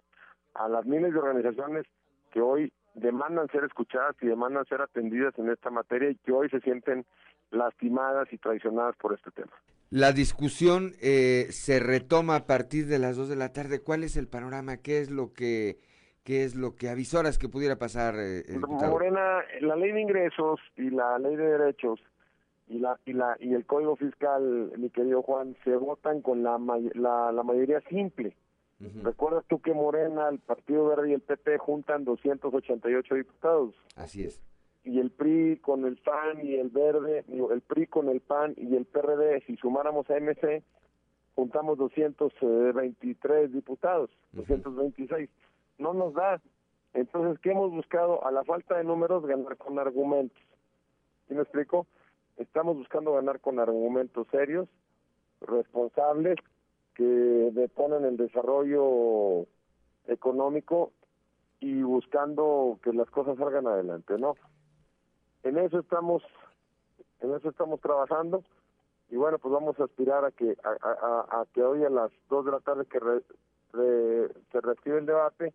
a 0.54 0.68
las 0.70 0.86
miles 0.86 1.13
de 1.13 1.20
organizaciones 1.20 1.86
que 2.32 2.41
hoy 2.41 2.72
demandan 2.94 3.48
ser 3.50 3.65
escuchadas 3.65 4.15
y 4.22 4.28
demandan 4.28 4.65
ser 4.65 4.82
atendidas 4.82 5.38
en 5.38 5.50
esta 5.50 5.70
materia 5.70 6.10
y 6.10 6.15
que 6.15 6.32
hoy 6.32 6.50
se 6.50 6.62
sienten 6.62 7.06
lastimadas 7.52 8.32
y 8.32 8.38
traicionadas 8.38 8.96
por 8.96 9.13
este 9.13 9.32
tema. 9.32 9.52
La 9.89 10.12
discusión 10.12 10.94
eh, 11.02 11.48
se 11.52 11.80
retoma 11.80 12.36
a 12.38 12.46
partir 12.48 12.88
de 12.88 13.00
las 13.00 13.18
2 13.18 13.30
de 13.30 13.36
la 13.36 13.54
tarde. 13.54 13.82
¿Cuál 13.82 14.04
es 14.04 14.18
el 14.18 14.28
panorama? 14.28 14.78
¿Qué 14.78 15.00
es 15.00 15.12
lo 15.12 15.34
que 15.34 15.78
qué 16.24 16.44
es 16.44 16.56
lo 16.56 16.76
que 16.76 16.89
avisoras 16.89 17.38
que 17.38 17.50
pudiera 17.50 17.76
pasar? 17.76 18.15
Morena, 18.58 19.44
la 19.62 19.76
ley 19.76 19.91
de 19.91 20.02
ingresos 20.02 20.60
y 20.76 20.89
la 20.89 21.20
ley 21.20 21.36
de 21.36 21.46
derechos 21.46 22.00
y 22.67 22.80
la 22.80 22.99
y 23.06 23.13
la 23.13 23.38
y 23.39 23.54
el 23.54 23.65
código 23.65 23.95
fiscal 23.95 24.71
mi 24.78 24.89
querido 24.89 25.21
Juan 25.21 25.56
se 25.63 25.75
votan 25.75 26.21
con 26.21 26.43
la 26.43 26.58
la, 26.93 27.32
la 27.32 27.43
mayoría 27.43 27.82
simple. 27.82 28.36
Recuerdas 29.04 29.45
tú 29.47 29.62
que 29.62 29.73
Morena 29.73 30.28
el 30.28 30.39
Partido 30.39 30.88
Verde 30.88 31.12
y 31.12 31.13
el 31.13 31.21
PP 31.21 31.58
juntan 31.60 32.04
288 32.04 33.15
diputados 33.15 33.73
así 33.95 34.23
es. 34.23 34.41
Y 34.84 34.99
el 34.99 35.12
PRI 35.12 35.58
con 35.58 35.86
el 35.86 35.97
PAN 35.97 36.45
y 36.45 36.56
el 36.56 36.69
Verde 36.69 37.23
el 37.28 37.62
PRI 37.62 37.88
con 37.88 38.10
el 38.10 38.19
PAN 38.19 38.54
y 38.58 38.75
el 38.75 38.86
PRD 38.86 39.41
si 39.45 39.56
sumáramos 39.58 40.10
a 40.10 40.19
MC 40.19 40.62
juntamos 41.36 41.78
223 41.78 43.54
diputados 43.54 44.10
226 44.34 45.30
no 45.78 45.93
nos 45.93 46.13
da. 46.13 46.41
Entonces 46.93 47.39
qué 47.39 47.51
hemos 47.51 47.71
buscado 47.71 48.25
a 48.25 48.32
la 48.32 48.43
falta 48.43 48.78
de 48.78 48.84
números 48.84 49.25
ganar 49.25 49.58
con 49.58 49.80
argumentos. 49.80 50.41
¿Sí 51.28 51.34
me 51.34 51.41
explico? 51.41 51.88
Estamos 52.38 52.78
buscando 52.78 53.13
ganar 53.13 53.39
con 53.39 53.60
argumentos 53.60 54.28
serios, 54.30 54.67
responsables, 55.41 56.38
que 56.93 57.04
deponen 57.04 58.06
el 58.06 58.17
desarrollo 58.17 59.45
económico 60.08 60.91
y 61.60 61.82
buscando 61.84 62.80
que 62.84 62.93
las 62.93 63.10
cosas 63.10 63.38
salgan 63.38 63.67
adelante, 63.67 64.17
¿no? 64.17 64.36
En 65.43 65.58
eso 65.58 65.80
estamos, 65.80 66.24
en 67.21 67.34
eso 67.34 67.50
estamos 67.50 67.80
trabajando 67.82 68.43
y 69.10 69.17
bueno, 69.17 69.38
pues 69.39 69.54
vamos 69.54 69.80
a 69.80 69.84
aspirar 69.84 70.26
a 70.26 70.32
que 70.32 70.58
a, 70.63 71.45
que 71.54 71.63
hoy 71.63 71.84
a 71.84 71.89
las 71.89 72.12
dos 72.30 72.45
de 72.45 72.52
la 72.52 72.60
tarde 72.60 72.86
que 72.86 73.00
se 74.52 74.62
recibe 74.62 75.00
el 75.00 75.06
debate 75.06 75.54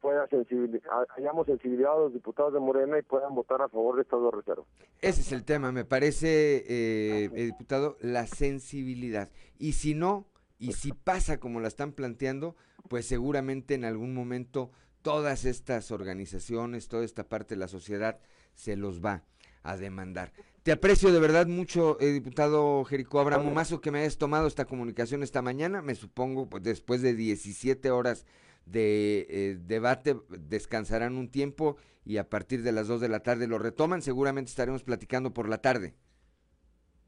pueda 0.00 0.26
sensibilizar, 0.28 1.06
hayamos 1.16 1.46
sensibilidad 1.46 1.92
a 1.92 2.00
los 2.00 2.12
diputados 2.12 2.52
de 2.52 2.60
Morena 2.60 2.98
y 2.98 3.02
puedan 3.02 3.34
votar 3.34 3.62
a 3.62 3.68
favor 3.68 3.96
de 3.96 4.02
estas 4.02 4.20
dos 4.20 4.34
reservas. 4.34 4.66
Ese 5.00 5.20
es 5.20 5.32
el 5.32 5.44
tema, 5.44 5.72
me 5.72 5.84
parece, 5.84 6.64
eh, 6.68 7.28
diputado, 7.28 7.96
la 8.00 8.26
sensibilidad. 8.26 9.30
Y 9.58 9.72
si 9.72 9.94
no, 9.94 10.26
y 10.58 10.72
si 10.72 10.92
pasa 10.92 11.38
como 11.38 11.60
la 11.60 11.68
están 11.68 11.92
planteando, 11.92 12.56
pues 12.88 13.06
seguramente 13.06 13.74
en 13.74 13.84
algún 13.84 14.14
momento 14.14 14.70
todas 15.02 15.44
estas 15.44 15.90
organizaciones, 15.90 16.88
toda 16.88 17.04
esta 17.04 17.28
parte 17.28 17.54
de 17.54 17.60
la 17.60 17.68
sociedad 17.68 18.20
se 18.54 18.76
los 18.76 19.04
va 19.04 19.24
a 19.62 19.76
demandar. 19.76 20.32
Te 20.62 20.72
aprecio 20.72 21.10
de 21.12 21.20
verdad 21.20 21.46
mucho, 21.46 21.98
eh, 22.00 22.12
diputado 22.12 22.84
Jerico 22.84 23.18
Abramo 23.18 23.50
Mazo, 23.50 23.80
que 23.80 23.90
me 23.90 24.00
hayas 24.00 24.18
tomado 24.18 24.46
esta 24.46 24.66
comunicación 24.66 25.22
esta 25.22 25.40
mañana, 25.40 25.80
me 25.80 25.94
supongo, 25.94 26.50
pues 26.50 26.62
después 26.62 27.00
de 27.00 27.14
17 27.14 27.90
horas 27.90 28.26
de 28.70 29.26
eh, 29.28 29.58
debate 29.66 30.16
descansarán 30.28 31.16
un 31.16 31.30
tiempo 31.30 31.76
y 32.04 32.18
a 32.18 32.28
partir 32.28 32.62
de 32.62 32.72
las 32.72 32.88
2 32.88 33.00
de 33.00 33.08
la 33.08 33.20
tarde 33.20 33.46
lo 33.46 33.58
retoman. 33.58 34.02
Seguramente 34.02 34.50
estaremos 34.50 34.82
platicando 34.82 35.32
por 35.32 35.48
la 35.48 35.58
tarde. 35.58 35.94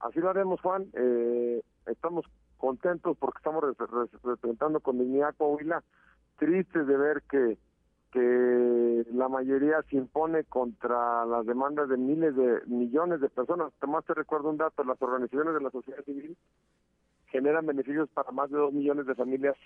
Así 0.01 0.21
lo 0.21 0.31
haremos, 0.31 0.61
Juan. 0.61 0.87
Eh, 0.95 1.63
estamos 1.87 2.27
contentos 2.57 3.17
porque 3.19 3.39
estamos 3.39 3.65
representando 4.23 4.81
con 4.81 4.99
dignidad 4.99 5.35
Coahuila. 5.37 5.83
Tristes 6.39 6.87
de 6.87 6.97
ver 6.97 7.23
que, 7.31 7.59
que 8.13 9.07
la 9.13 9.29
mayoría 9.29 9.83
se 9.89 9.97
impone 9.97 10.45
contra 10.45 11.25
las 11.25 11.47
demandas 11.47 11.89
de 11.89 11.97
miles 11.97 12.35
de 12.35 12.63
millones 12.67 13.21
de 13.21 13.29
personas. 13.29 13.73
Además, 13.81 14.05
te 14.05 14.15
recuerdo 14.15 14.51
un 14.51 14.57
dato: 14.57 14.83
las 14.85 15.01
organizaciones 15.01 15.55
de 15.55 15.61
la 15.61 15.71
sociedad 15.71 16.05
civil 16.05 16.37
generan 17.27 17.67
beneficios 17.67 18.09
para 18.11 18.31
más 18.31 18.51
de 18.51 18.59
2 18.59 18.73
millones 18.73 19.07
de 19.07 19.15
familias 19.15 19.57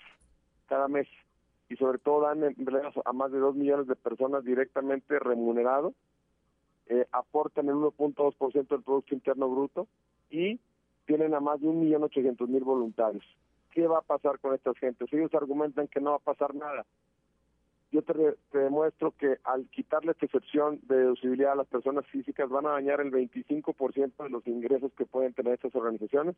cada 0.67 0.87
mes 0.89 1.09
y 1.69 1.77
sobre 1.77 1.99
todo 1.99 2.23
dan 2.23 2.45
empleos 2.45 2.95
a 3.05 3.13
más 3.13 3.33
de 3.33 3.39
2 3.39 3.57
millones 3.57 3.87
de 3.87 3.97
personas 3.97 4.45
directamente 4.45 5.19
remunerados, 5.19 5.95
eh, 6.89 7.07
aportan 7.11 7.69
el 7.69 7.75
1.2% 7.75 8.69
del 8.69 8.83
Producto 8.83 9.15
Interno 9.15 9.49
Bruto 9.49 9.89
y 10.31 10.61
tienen 11.07 11.35
a 11.35 11.41
más 11.41 11.61
de 11.61 11.67
1.800.000 11.67 12.65
voluntarios. 12.65 13.25
¿Qué 13.73 13.87
va 13.87 13.99
a 13.99 14.03
pasar 14.03 14.39
con 14.39 14.55
estas 14.55 14.79
gentes? 14.79 15.13
Ellos 15.13 15.35
argumentan 15.35 15.89
que 15.89 16.01
no 16.01 16.11
va 16.11 16.17
a 16.17 16.21
pasar 16.21 16.55
nada. 16.55 16.87
Yo 17.93 18.03
te, 18.03 18.15
te 18.51 18.59
demuestro 18.59 19.13
que 19.13 19.39
al 19.45 19.69
quitarle 19.71 20.13
esta 20.13 20.27
excepción 20.27 20.81
de 20.85 20.97
deducibilidad 20.97 21.53
a 21.53 21.57
las 21.57 21.67
personas 21.67 22.07
físicas 22.07 22.49
van 22.49 22.67
a 22.67 22.71
dañar 22.71 23.01
el 23.01 23.11
25% 23.11 24.25
de 24.25 24.31
los 24.31 24.47
ingresos 24.47 24.93
que 24.95 25.07
pueden 25.07 25.33
tener 25.35 25.55
estas 25.55 25.75
organizaciones 25.75 26.37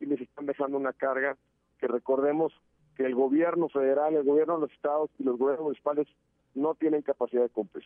y 0.00 0.06
les 0.06 0.20
están 0.20 0.46
dejando 0.46 0.76
una 0.76 0.92
carga 0.92 1.36
que 1.78 1.88
recordemos 1.88 2.52
que 2.96 3.04
el 3.04 3.14
gobierno 3.14 3.68
federal, 3.68 4.14
el 4.14 4.24
gobierno 4.24 4.54
de 4.54 4.60
los 4.62 4.72
estados 4.72 5.10
y 5.18 5.24
los 5.24 5.38
gobiernos 5.38 5.64
municipales 5.64 6.06
no 6.54 6.74
tienen 6.74 7.02
capacidad 7.02 7.42
de 7.42 7.48
cumplir. 7.48 7.84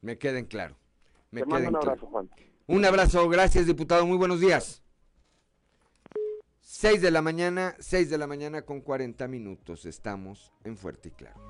Me 0.00 0.18
queden 0.18 0.46
claro. 0.46 0.74
Me 1.30 1.40
Te 1.40 1.46
mando 1.46 1.68
un 1.68 1.74
claro. 1.74 1.90
abrazo, 1.90 2.06
Juan. 2.06 2.30
Un 2.66 2.84
abrazo, 2.84 3.28
gracias 3.28 3.66
diputado, 3.66 4.06
muy 4.06 4.16
buenos 4.18 4.40
días. 4.40 4.82
6 6.60 7.02
de 7.02 7.10
la 7.10 7.22
mañana, 7.22 7.74
6 7.78 8.10
de 8.10 8.18
la 8.18 8.26
mañana 8.26 8.62
con 8.62 8.80
40 8.80 9.28
minutos. 9.28 9.84
Estamos 9.84 10.52
en 10.64 10.76
Fuerte 10.76 11.08
y 11.08 11.12
Claro. 11.12 11.40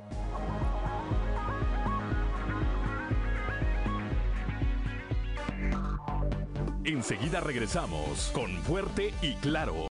Enseguida 6.85 7.41
regresamos 7.41 8.31
con 8.35 8.51
Fuerte 8.63 9.13
y 9.23 9.35
Claro. 9.37 9.92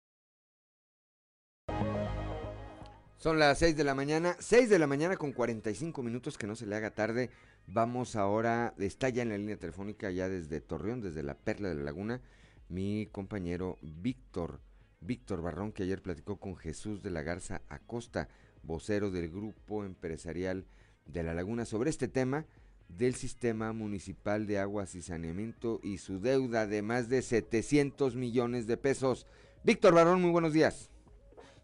Son 3.25 3.39
las 3.39 3.59
6 3.61 3.75
de 3.75 3.85
la 3.85 3.95
mañana, 3.95 4.37
6 4.39 4.69
de 4.69 4.79
la 4.79 4.87
mañana 4.87 5.17
con 5.17 5.33
45 5.33 6.03
minutos, 6.03 6.37
que 6.37 6.47
no 6.47 6.55
se 6.55 6.67
le 6.67 6.77
haga 6.77 6.91
tarde. 6.91 7.31
Vamos 7.67 8.17
ahora, 8.17 8.75
está 8.77 9.09
ya 9.09 9.23
en 9.23 9.31
la 9.31 9.39
línea 9.39 9.57
telefónica, 9.57 10.11
ya 10.11 10.29
desde 10.29 10.61
Torreón, 10.61 11.01
desde 11.01 11.23
la 11.23 11.33
Perla 11.33 11.71
de 11.71 11.77
la 11.77 11.85
Laguna, 11.85 12.21
mi 12.69 13.09
compañero 13.11 13.79
Víctor, 13.81 14.61
Víctor 15.01 15.41
Barrón, 15.41 15.73
que 15.73 15.85
ayer 15.85 16.03
platicó 16.03 16.37
con 16.37 16.55
Jesús 16.55 17.03
de 17.03 17.09
la 17.09 17.23
Garza 17.23 17.63
Acosta, 17.71 18.29
vocero 18.63 19.11
del 19.11 19.31
Grupo 19.31 19.87
Empresarial 19.87 20.67
de 21.07 21.23
la 21.23 21.33
Laguna, 21.33 21.65
sobre 21.65 21.89
este 21.89 22.09
tema 22.09 22.45
del 22.91 23.15
Sistema 23.15 23.73
Municipal 23.73 24.47
de 24.47 24.59
Aguas 24.59 24.95
y 24.95 25.01
Saneamiento 25.01 25.81
y 25.83 25.97
su 25.97 26.21
deuda 26.21 26.67
de 26.67 26.83
más 26.83 27.09
de 27.09 27.23
700 27.23 28.17
millones 28.17 28.67
de 28.67 28.77
pesos. 28.77 29.27
Víctor 29.65 29.95
Barrón, 29.95 30.21
muy 30.21 30.31
buenos 30.31 30.53
días. 30.53 30.91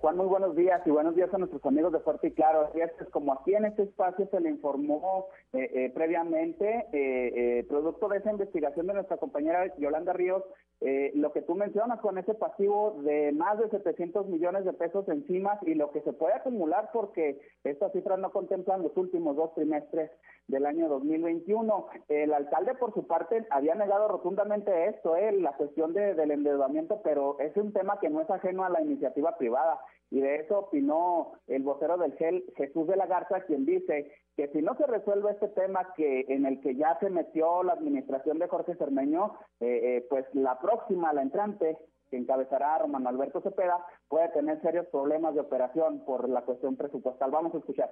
Juan, 0.01 0.17
muy 0.17 0.29
buenos 0.29 0.57
días 0.57 0.81
y 0.87 0.91
buenos 0.91 1.15
días 1.15 1.29
a 1.35 1.37
nuestros 1.37 1.63
amigos 1.67 1.93
de 1.93 2.01
Fuerte 2.01 2.29
y 2.29 2.31
Claro. 2.31 2.71
Pues, 2.73 2.91
como 3.11 3.35
aquí 3.35 3.55
en 3.55 3.67
este 3.67 3.83
espacio 3.83 4.27
se 4.31 4.41
le 4.41 4.49
informó 4.49 5.27
eh, 5.53 5.71
eh, 5.75 5.93
previamente, 5.95 6.87
eh, 6.91 7.59
eh, 7.59 7.67
producto 7.69 8.09
de 8.09 8.17
esa 8.17 8.31
investigación 8.31 8.87
de 8.87 8.95
nuestra 8.95 9.19
compañera 9.19 9.71
Yolanda 9.77 10.15
Ríos, 10.15 10.43
eh, 10.83 11.13
lo 11.15 11.31
que 11.33 11.43
tú 11.43 11.55
mencionas 11.55 12.01
con 12.01 12.17
ese 12.17 12.33
pasivo 12.33 12.97
de 13.03 13.33
más 13.33 13.59
de 13.59 13.69
700 13.69 14.27
millones 14.29 14.65
de 14.65 14.73
pesos 14.73 15.07
encima 15.09 15.59
y 15.63 15.75
lo 15.75 15.91
que 15.91 16.01
se 16.01 16.15
puede 16.15 16.35
acumular 16.35 16.89
porque 16.93 17.39
estas 17.65 17.93
cifras 17.93 18.19
no 18.19 18.31
contemplan 18.31 18.83
los 18.83 18.97
últimos 18.97 19.37
dos 19.37 19.55
trimestres 19.55 20.11
del 20.49 20.65
año 20.65 20.89
2021. 20.89 21.87
El 22.09 22.33
alcalde, 22.33 22.75
por 22.75 22.95
su 22.95 23.07
parte, 23.07 23.47
había 23.51 23.75
negado 23.75 24.09
rotundamente 24.09 24.87
esto, 24.87 25.17
eh, 25.17 25.33
la 25.33 25.53
cuestión 25.53 25.93
de, 25.93 26.15
del 26.15 26.31
endeudamiento, 26.31 27.01
pero 27.03 27.39
es 27.41 27.55
un 27.57 27.73
tema 27.75 28.01
que 28.01 28.09
no 28.09 28.23
es 28.23 28.31
ajeno 28.31 28.65
a 28.65 28.71
la 28.71 28.81
iniciativa 28.81 29.37
privada. 29.37 29.81
Y 30.11 30.21
de 30.21 30.37
eso 30.37 30.59
opinó 30.59 31.33
el 31.47 31.63
vocero 31.63 31.97
del 31.97 32.17
GEL, 32.17 32.45
Jesús 32.57 32.87
de 32.89 32.97
la 32.97 33.07
Garza, 33.07 33.43
quien 33.43 33.65
dice 33.65 34.13
que 34.37 34.49
si 34.49 34.61
no 34.61 34.77
se 34.77 34.87
resuelve 34.87 35.31
este 35.31 35.49
tema 35.49 35.93
que 35.97 36.25
en 36.29 36.47
el 36.47 36.61
que 36.61 36.75
ya 36.75 36.99
se 36.99 37.11
metió 37.11 37.63
la 37.63 37.75
administración 37.75 38.39
de 38.39 38.49
Jorge 38.49 38.75
Cermeño, 38.77 39.35
eh, 39.61 39.99
eh, 39.99 40.07
pues 40.09 40.27
la 40.33 40.59
próxima, 40.59 41.13
la 41.13 41.23
entrante, 41.23 41.79
que 42.11 42.17
encabezará 42.17 42.79
Romano 42.79 43.09
Alberto 43.09 43.41
Cepeda, 43.41 43.87
puede 44.09 44.29
tener 44.31 44.61
serios 44.63 44.87
problemas 44.87 45.35
de 45.35 45.41
operación 45.41 46.05
por 46.05 46.29
la 46.29 46.43
cuestión 46.43 46.77
presupuestal. 46.77 47.31
Vamos 47.31 47.55
a 47.55 47.59
escuchar. 47.59 47.91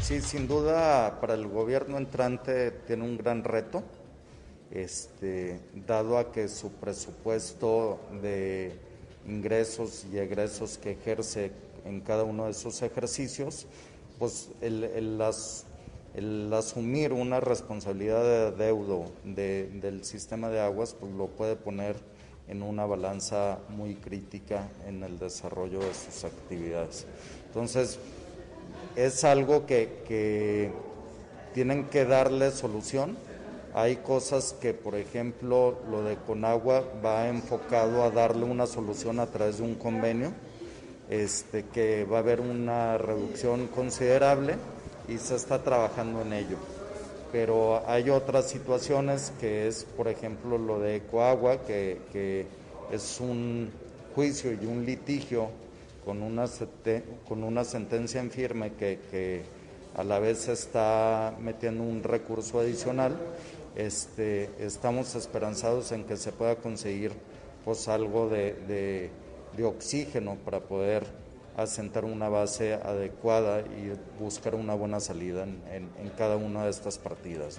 Sí, 0.00 0.20
sin 0.20 0.46
duda 0.46 1.18
para 1.20 1.34
el 1.34 1.48
gobierno 1.48 1.96
entrante 1.96 2.70
tiene 2.86 3.04
un 3.04 3.16
gran 3.16 3.42
reto, 3.42 3.82
este, 4.74 5.60
dado 5.86 6.18
a 6.18 6.32
que 6.32 6.48
su 6.48 6.70
presupuesto 6.72 7.98
de 8.20 8.72
ingresos 9.26 10.04
y 10.12 10.18
egresos 10.18 10.76
que 10.78 10.92
ejerce 10.92 11.52
en 11.84 12.00
cada 12.00 12.24
uno 12.24 12.46
de 12.46 12.54
sus 12.54 12.82
ejercicios, 12.82 13.66
pues 14.18 14.48
el, 14.60 15.20
asumir 16.52 17.12
una 17.12 17.40
responsabilidad 17.40 18.22
de 18.22 18.64
deudo 18.64 19.04
de- 19.24 19.68
del 19.80 20.04
sistema 20.04 20.48
de 20.48 20.60
aguas, 20.60 20.94
pues 20.98 21.12
lo 21.12 21.26
puede 21.28 21.56
poner 21.56 21.96
en 22.48 22.62
una 22.62 22.84
balanza 22.86 23.58
muy 23.70 23.94
crítica 23.94 24.68
en 24.86 25.02
el 25.02 25.18
desarrollo 25.18 25.80
de 25.80 25.94
sus 25.94 26.24
actividades. 26.24 27.06
Entonces, 27.46 27.98
es 28.96 29.24
algo 29.24 29.66
que, 29.66 30.02
que 30.06 30.70
tienen 31.54 31.84
que 31.88 32.04
darle 32.04 32.50
solución. 32.50 33.16
Hay 33.76 33.96
cosas 33.96 34.54
que, 34.60 34.72
por 34.72 34.94
ejemplo, 34.94 35.76
lo 35.90 36.04
de 36.04 36.14
Conagua 36.14 36.84
va 37.04 37.28
enfocado 37.28 38.04
a 38.04 38.10
darle 38.10 38.44
una 38.44 38.68
solución 38.68 39.18
a 39.18 39.26
través 39.26 39.58
de 39.58 39.64
un 39.64 39.74
convenio, 39.74 40.32
este, 41.10 41.64
que 41.64 42.04
va 42.04 42.18
a 42.18 42.20
haber 42.20 42.40
una 42.40 42.98
reducción 42.98 43.66
considerable 43.66 44.54
y 45.08 45.18
se 45.18 45.34
está 45.34 45.64
trabajando 45.64 46.22
en 46.22 46.34
ello. 46.34 46.56
Pero 47.32 47.82
hay 47.88 48.10
otras 48.10 48.48
situaciones 48.48 49.32
que 49.40 49.66
es, 49.66 49.82
por 49.82 50.06
ejemplo, 50.06 50.56
lo 50.56 50.78
de 50.78 50.96
Ecoagua, 50.96 51.64
que, 51.66 51.98
que 52.12 52.46
es 52.92 53.18
un 53.18 53.72
juicio 54.14 54.52
y 54.52 54.66
un 54.66 54.86
litigio 54.86 55.48
con 56.04 56.22
una, 56.22 56.44
con 57.26 57.42
una 57.42 57.64
sentencia 57.64 58.20
en 58.20 58.30
firme 58.30 58.74
que, 58.74 59.00
que 59.10 59.42
a 59.96 60.04
la 60.04 60.18
vez 60.18 60.48
está 60.48 61.34
metiendo 61.40 61.82
un 61.82 62.02
recurso 62.02 62.60
adicional, 62.60 63.16
este, 63.76 64.50
estamos 64.64 65.14
esperanzados 65.14 65.92
en 65.92 66.04
que 66.04 66.16
se 66.16 66.32
pueda 66.32 66.56
conseguir 66.56 67.12
pues 67.64 67.88
algo 67.88 68.28
de, 68.28 68.54
de- 69.56 69.64
oxígeno 69.64 70.36
para 70.44 70.60
poder 70.60 71.04
asentar 71.56 72.04
una 72.04 72.28
base 72.28 72.74
adecuada 72.74 73.60
y 73.60 73.92
buscar 74.20 74.54
una 74.56 74.74
buena 74.74 74.98
salida 75.00 75.44
en, 75.44 75.60
en- 75.98 76.10
cada 76.18 76.36
una 76.36 76.64
de 76.64 76.70
estas 76.70 76.98
partidas. 76.98 77.58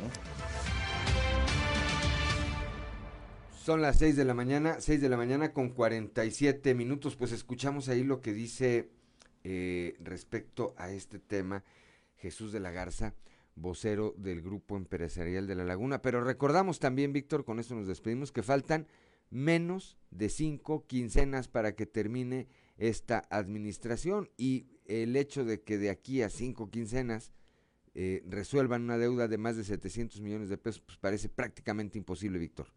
Son 3.63 3.81
las 3.81 3.97
6 3.97 4.15
de 4.15 4.25
la 4.25 4.33
mañana, 4.35 4.77
6 4.79 5.01
de 5.01 5.09
la 5.09 5.17
mañana 5.17 5.51
con 5.53 5.69
47 5.69 6.75
minutos. 6.75 7.15
Pues 7.15 7.31
escuchamos 7.31 7.89
ahí 7.89 8.03
lo 8.03 8.21
que 8.21 8.33
dice 8.33 8.89
eh, 9.43 9.95
respecto 10.01 10.75
a 10.77 10.91
este 10.91 11.17
tema 11.17 11.63
Jesús 12.17 12.51
de 12.51 12.59
la 12.59 12.71
Garza, 12.71 13.13
vocero 13.55 14.13
del 14.17 14.41
Grupo 14.41 14.77
Empresarial 14.77 15.47
de 15.47 15.55
La 15.55 15.63
Laguna. 15.63 16.01
Pero 16.01 16.23
recordamos 16.23 16.79
también, 16.79 17.13
Víctor, 17.13 17.45
con 17.45 17.59
esto 17.59 17.75
nos 17.75 17.87
despedimos, 17.87 18.31
que 18.31 18.43
faltan 18.43 18.87
menos 19.29 19.97
de 20.11 20.29
cinco 20.29 20.85
quincenas 20.85 21.47
para 21.47 21.75
que 21.75 21.85
termine 21.85 22.47
esta 22.77 23.25
administración 23.29 24.29
y 24.37 24.67
el 24.85 25.15
hecho 25.15 25.45
de 25.45 25.61
que 25.61 25.77
de 25.77 25.89
aquí 25.89 26.21
a 26.21 26.29
cinco 26.29 26.69
quincenas 26.69 27.31
eh, 27.93 28.23
resuelvan 28.27 28.83
una 28.83 28.97
deuda 28.97 29.27
de 29.27 29.37
más 29.37 29.55
de 29.55 29.63
700 29.63 30.19
millones 30.19 30.49
de 30.49 30.57
pesos, 30.57 30.81
pues 30.85 30.97
parece 30.97 31.29
prácticamente 31.29 31.97
imposible, 31.97 32.37
Víctor. 32.37 32.67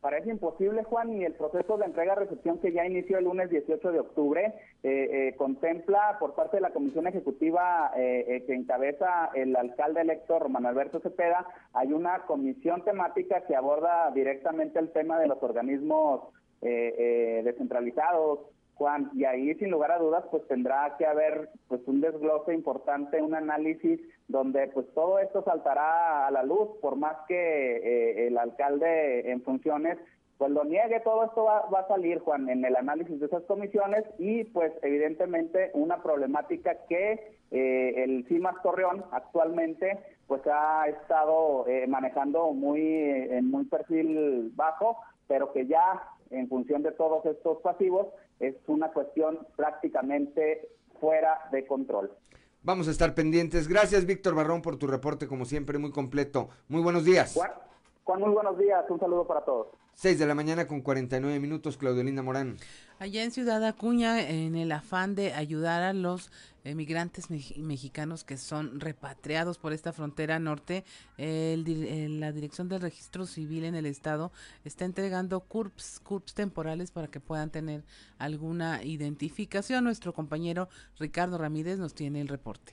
Parece 0.00 0.30
imposible, 0.30 0.84
Juan, 0.84 1.12
y 1.12 1.24
el 1.24 1.32
proceso 1.34 1.76
de 1.76 1.86
entrega-recepción 1.86 2.58
que 2.58 2.72
ya 2.72 2.86
inició 2.86 3.18
el 3.18 3.24
lunes 3.24 3.50
18 3.50 3.90
de 3.90 3.98
octubre 3.98 4.54
eh, 4.84 5.08
eh, 5.28 5.34
contempla 5.36 6.18
por 6.20 6.34
parte 6.34 6.58
de 6.58 6.60
la 6.60 6.70
Comisión 6.70 7.08
Ejecutiva 7.08 7.90
eh, 7.96 8.24
eh, 8.28 8.44
que 8.46 8.54
encabeza 8.54 9.30
el 9.34 9.56
alcalde 9.56 10.02
electo 10.02 10.38
Romano 10.38 10.68
Alberto 10.68 11.00
Cepeda, 11.00 11.46
hay 11.72 11.92
una 11.92 12.20
comisión 12.26 12.84
temática 12.84 13.40
que 13.46 13.56
aborda 13.56 14.12
directamente 14.12 14.78
el 14.78 14.92
tema 14.92 15.18
de 15.18 15.26
los 15.26 15.42
organismos 15.42 16.22
eh, 16.62 16.94
eh, 16.98 17.42
descentralizados, 17.44 18.40
Juan, 18.78 19.10
y 19.12 19.24
ahí 19.24 19.52
sin 19.56 19.70
lugar 19.70 19.90
a 19.90 19.98
dudas 19.98 20.24
pues 20.30 20.46
tendrá 20.46 20.96
que 20.96 21.04
haber 21.04 21.50
pues 21.66 21.80
un 21.86 22.00
desglose 22.00 22.54
importante, 22.54 23.20
un 23.20 23.34
análisis 23.34 24.00
donde 24.28 24.68
pues 24.68 24.86
todo 24.94 25.18
esto 25.18 25.42
saltará 25.42 26.28
a 26.28 26.30
la 26.30 26.44
luz, 26.44 26.68
por 26.80 26.94
más 26.94 27.16
que 27.26 27.34
eh, 27.34 28.28
el 28.28 28.38
alcalde 28.38 29.30
en 29.32 29.42
funciones 29.42 29.98
pues 30.38 30.52
lo 30.52 30.62
niegue, 30.62 31.00
todo 31.00 31.24
esto 31.24 31.42
va, 31.42 31.68
va 31.68 31.80
a 31.80 31.88
salir, 31.88 32.20
Juan, 32.20 32.48
en 32.48 32.64
el 32.64 32.76
análisis 32.76 33.18
de 33.18 33.26
esas 33.26 33.42
comisiones 33.42 34.04
y 34.18 34.44
pues 34.44 34.72
evidentemente 34.82 35.72
una 35.74 36.00
problemática 36.00 36.76
que 36.88 37.38
eh, 37.50 38.04
el 38.04 38.24
CIMAS 38.28 38.62
Torreón 38.62 39.04
actualmente 39.10 39.98
pues 40.28 40.42
ha 40.46 40.86
estado 40.86 41.66
eh, 41.66 41.86
manejando 41.88 42.52
muy 42.52 42.80
en 42.80 43.50
muy 43.50 43.64
perfil 43.64 44.52
bajo, 44.54 44.98
pero 45.26 45.52
que 45.52 45.66
ya 45.66 46.02
en 46.30 46.48
función 46.48 46.82
de 46.82 46.92
todos 46.92 47.24
estos 47.26 47.58
pasivos 47.58 48.06
es 48.40 48.54
una 48.66 48.92
cuestión 48.92 49.46
prácticamente 49.56 50.68
fuera 51.00 51.48
de 51.52 51.66
control. 51.66 52.10
Vamos 52.62 52.88
a 52.88 52.90
estar 52.90 53.14
pendientes. 53.14 53.68
Gracias, 53.68 54.04
Víctor 54.04 54.34
Barrón, 54.34 54.62
por 54.62 54.76
tu 54.76 54.86
reporte, 54.86 55.26
como 55.26 55.44
siempre, 55.44 55.78
muy 55.78 55.90
completo. 55.90 56.48
Muy 56.68 56.82
buenos 56.82 57.04
días. 57.04 57.34
Juan, 57.34 57.52
Juan, 58.04 58.20
muy 58.20 58.30
buenos 58.30 58.58
días, 58.58 58.84
un 58.90 58.98
saludo 58.98 59.26
para 59.26 59.44
todos. 59.44 59.68
6 60.00 60.16
de 60.16 60.26
la 60.26 60.36
mañana 60.36 60.68
con 60.68 60.80
49 60.80 61.40
minutos, 61.40 61.76
Claudelina 61.76 62.22
Morán. 62.22 62.56
Allá 63.00 63.24
en 63.24 63.32
Ciudad 63.32 63.64
Acuña, 63.64 64.20
en 64.30 64.54
el 64.54 64.70
afán 64.70 65.16
de 65.16 65.32
ayudar 65.34 65.82
a 65.82 65.92
los 65.92 66.30
migrantes 66.62 67.30
mexicanos 67.30 68.22
que 68.22 68.36
son 68.36 68.78
repatriados 68.78 69.58
por 69.58 69.72
esta 69.72 69.92
frontera 69.92 70.38
norte, 70.38 70.84
la 71.16 72.30
Dirección 72.30 72.68
del 72.68 72.80
Registro 72.80 73.26
Civil 73.26 73.64
en 73.64 73.74
el 73.74 73.86
Estado 73.86 74.30
está 74.64 74.84
entregando 74.84 75.40
CURPS, 75.40 75.98
CURPS 76.04 76.32
temporales 76.32 76.92
para 76.92 77.08
que 77.08 77.18
puedan 77.18 77.50
tener 77.50 77.82
alguna 78.18 78.84
identificación. 78.84 79.82
Nuestro 79.82 80.14
compañero 80.14 80.68
Ricardo 81.00 81.38
Ramírez 81.38 81.80
nos 81.80 81.94
tiene 81.94 82.20
el 82.20 82.28
reporte. 82.28 82.72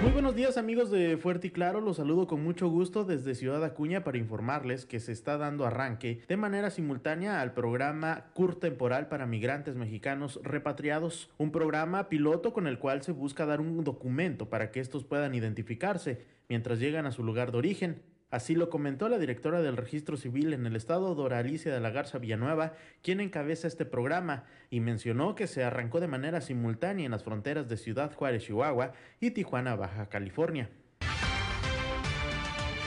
Muy 0.00 0.12
buenos 0.12 0.36
días 0.36 0.56
amigos 0.56 0.92
de 0.92 1.16
Fuerte 1.16 1.48
y 1.48 1.50
Claro, 1.50 1.80
los 1.80 1.96
saludo 1.96 2.28
con 2.28 2.40
mucho 2.44 2.68
gusto 2.68 3.04
desde 3.04 3.34
Ciudad 3.34 3.64
Acuña 3.64 4.04
para 4.04 4.16
informarles 4.16 4.86
que 4.86 5.00
se 5.00 5.10
está 5.10 5.36
dando 5.38 5.66
arranque 5.66 6.22
de 6.28 6.36
manera 6.36 6.70
simultánea 6.70 7.40
al 7.40 7.52
programa 7.52 8.26
CUR 8.32 8.54
temporal 8.60 9.08
para 9.08 9.26
migrantes 9.26 9.74
mexicanos 9.74 10.38
repatriados, 10.44 11.30
un 11.36 11.50
programa 11.50 12.08
piloto 12.08 12.52
con 12.52 12.68
el 12.68 12.78
cual 12.78 13.02
se 13.02 13.10
busca 13.10 13.44
dar 13.44 13.60
un 13.60 13.82
documento 13.82 14.48
para 14.48 14.70
que 14.70 14.78
estos 14.78 15.02
puedan 15.02 15.34
identificarse 15.34 16.24
mientras 16.48 16.78
llegan 16.78 17.04
a 17.04 17.10
su 17.10 17.24
lugar 17.24 17.50
de 17.50 17.58
origen. 17.58 18.02
Así 18.30 18.54
lo 18.54 18.68
comentó 18.68 19.08
la 19.08 19.18
directora 19.18 19.62
del 19.62 19.78
Registro 19.78 20.18
Civil 20.18 20.52
en 20.52 20.66
el 20.66 20.76
estado, 20.76 21.14
Dora 21.14 21.38
Alicia 21.38 21.72
de 21.72 21.80
la 21.80 21.90
Garza 21.90 22.18
Villanueva, 22.18 22.74
quien 23.02 23.20
encabeza 23.20 23.66
este 23.66 23.86
programa, 23.86 24.44
y 24.68 24.80
mencionó 24.80 25.34
que 25.34 25.46
se 25.46 25.64
arrancó 25.64 25.98
de 25.98 26.08
manera 26.08 26.42
simultánea 26.42 27.06
en 27.06 27.12
las 27.12 27.24
fronteras 27.24 27.68
de 27.68 27.78
Ciudad 27.78 28.14
Juárez, 28.14 28.44
Chihuahua 28.44 28.92
y 29.18 29.30
Tijuana, 29.30 29.76
Baja 29.76 30.10
California. 30.10 30.68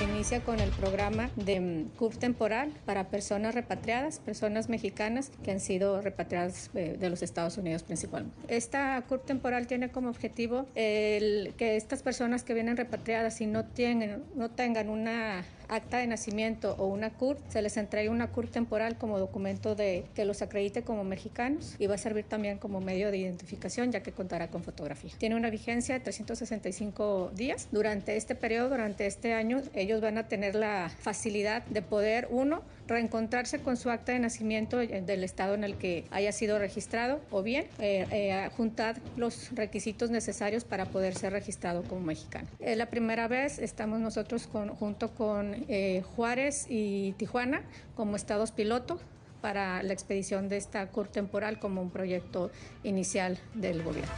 Inicia 0.01 0.43
con 0.43 0.59
el 0.59 0.71
programa 0.71 1.29
de 1.35 1.59
mm, 1.59 1.89
CUR 1.97 2.15
temporal 2.15 2.71
para 2.85 3.09
personas 3.09 3.53
repatriadas, 3.53 4.19
personas 4.19 4.67
mexicanas 4.67 5.31
que 5.43 5.51
han 5.51 5.59
sido 5.59 6.01
repatriadas 6.01 6.71
eh, 6.73 6.97
de 6.99 7.09
los 7.09 7.21
Estados 7.21 7.57
Unidos 7.57 7.83
principalmente. 7.83 8.35
Esta 8.47 8.99
CUR 9.07 9.19
temporal 9.19 9.67
tiene 9.67 9.91
como 9.91 10.09
objetivo 10.09 10.65
el 10.73 11.53
que 11.55 11.75
estas 11.75 12.01
personas 12.01 12.43
que 12.43 12.55
vienen 12.55 12.77
repatriadas 12.77 13.41
y 13.41 13.45
no, 13.45 13.65
tienen, 13.65 14.23
no 14.35 14.49
tengan 14.49 14.89
una 14.89 15.45
acta 15.71 15.97
de 15.97 16.07
nacimiento 16.07 16.75
o 16.77 16.85
una 16.85 17.11
CUR, 17.11 17.37
se 17.49 17.61
les 17.61 17.77
entrega 17.77 18.11
una 18.11 18.27
CUR 18.27 18.47
temporal 18.47 18.97
como 18.97 19.17
documento 19.17 19.73
de 19.73 20.03
que 20.13 20.25
los 20.25 20.41
acredite 20.41 20.83
como 20.83 21.03
mexicanos 21.03 21.75
y 21.79 21.87
va 21.87 21.95
a 21.95 21.97
servir 21.97 22.25
también 22.25 22.57
como 22.57 22.81
medio 22.81 23.09
de 23.09 23.17
identificación 23.17 23.91
ya 23.91 24.03
que 24.03 24.11
contará 24.11 24.49
con 24.49 24.63
fotografía. 24.63 25.11
Tiene 25.17 25.35
una 25.35 25.49
vigencia 25.49 25.95
de 25.95 26.01
365 26.01 27.31
días. 27.33 27.69
Durante 27.71 28.17
este 28.17 28.35
periodo, 28.35 28.69
durante 28.69 29.07
este 29.07 29.33
año, 29.33 29.61
ellos 29.73 30.01
van 30.01 30.17
a 30.17 30.27
tener 30.27 30.55
la 30.55 30.91
facilidad 30.99 31.63
de 31.65 31.81
poder, 31.81 32.27
uno, 32.29 32.61
reencontrarse 32.87 33.59
con 33.61 33.77
su 33.77 33.89
acta 33.89 34.11
de 34.11 34.19
nacimiento 34.19 34.77
del 34.77 35.23
estado 35.23 35.53
en 35.53 35.63
el 35.63 35.75
que 35.75 36.05
haya 36.11 36.31
sido 36.31 36.59
registrado 36.59 37.21
o 37.31 37.43
bien 37.43 37.65
eh, 37.79 38.05
eh, 38.11 38.49
juntar 38.57 38.97
los 39.17 39.53
requisitos 39.55 40.09
necesarios 40.09 40.63
para 40.63 40.85
poder 40.85 41.15
ser 41.15 41.33
registrado 41.33 41.83
como 41.83 42.01
mexicano. 42.01 42.47
Es 42.59 42.77
la 42.77 42.87
primera 42.87 43.27
vez 43.27 43.59
estamos 43.59 43.99
nosotros 43.99 44.49
junto 44.79 45.11
con 45.11 45.65
eh, 45.67 46.03
Juárez 46.15 46.65
y 46.69 47.13
Tijuana 47.13 47.61
como 47.95 48.15
estados 48.15 48.51
piloto 48.51 48.99
para 49.41 49.81
la 49.83 49.93
expedición 49.93 50.49
de 50.49 50.57
esta 50.57 50.87
CUR 50.87 51.07
temporal 51.07 51.59
como 51.59 51.81
un 51.81 51.89
proyecto 51.89 52.51
inicial 52.83 53.39
del 53.53 53.81
gobierno. 53.83 54.11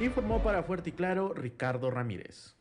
Informó 0.00 0.42
para 0.42 0.62
Fuerte 0.62 0.90
y 0.90 0.92
Claro 0.92 1.32
Ricardo 1.34 1.90
Ramírez. 1.90 2.54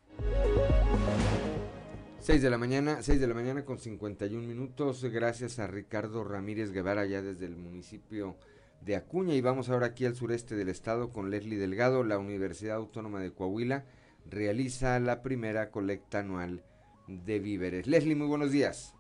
6 2.22 2.40
de 2.40 2.52
la 2.52 2.60
mañana, 2.60 3.02
6 3.02 3.20
de 3.20 3.26
la 3.26 3.34
mañana 3.34 3.66
con 3.66 3.80
51 3.80 4.48
minutos, 4.48 5.04
gracias 5.06 5.58
a 5.58 5.66
Ricardo 5.66 6.24
Ramírez 6.24 6.72
Guevara 6.72 7.04
ya 7.08 7.24
desde 7.24 7.48
el 7.48 7.56
municipio 7.56 8.38
de 8.82 8.96
Acuña 8.96 9.34
y 9.34 9.42
vamos 9.42 9.70
ahora 9.70 9.88
aquí 9.88 10.06
al 10.06 10.16
sureste 10.16 10.56
del 10.56 10.70
estado 10.70 11.10
con 11.10 11.32
Leslie 11.32 11.58
Delgado, 11.58 12.04
la 12.04 12.20
Universidad 12.20 12.76
Autónoma 12.76 13.22
de 13.22 13.32
Coahuila 13.32 13.86
realiza 14.30 15.00
la 15.00 15.24
primera 15.24 15.72
colecta 15.72 16.20
anual 16.20 16.64
de 17.08 17.40
víveres. 17.40 17.88
Leslie, 17.88 18.16
muy 18.16 18.28
buenos 18.28 18.52
días. 18.52 18.94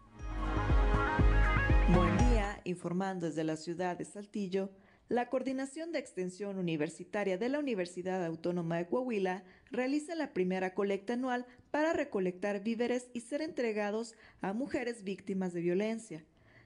Buen 1.93 2.17
día, 2.17 2.59
informando 2.63 3.27
desde 3.27 3.43
la 3.43 3.55
ciudad 3.55 3.99
de 3.99 4.05
Saltillo, 4.05 4.71
la 5.09 5.29
Coordinación 5.29 5.91
de 5.91 5.99
Extensión 5.99 6.57
Universitaria 6.57 7.37
de 7.37 7.49
la 7.49 7.59
Universidad 7.59 8.25
Autónoma 8.25 8.77
de 8.77 8.87
Coahuila 8.87 9.43
realiza 9.69 10.15
la 10.15 10.31
primera 10.31 10.73
colecta 10.73 11.13
anual 11.13 11.45
para 11.71 11.93
recolectar 11.93 12.63
víveres 12.63 13.09
y 13.13 13.21
ser 13.21 13.41
entregados 13.41 14.15
a 14.41 14.53
mujeres 14.53 15.03
víctimas 15.03 15.53
de 15.53 15.61
violencia. 15.61 16.25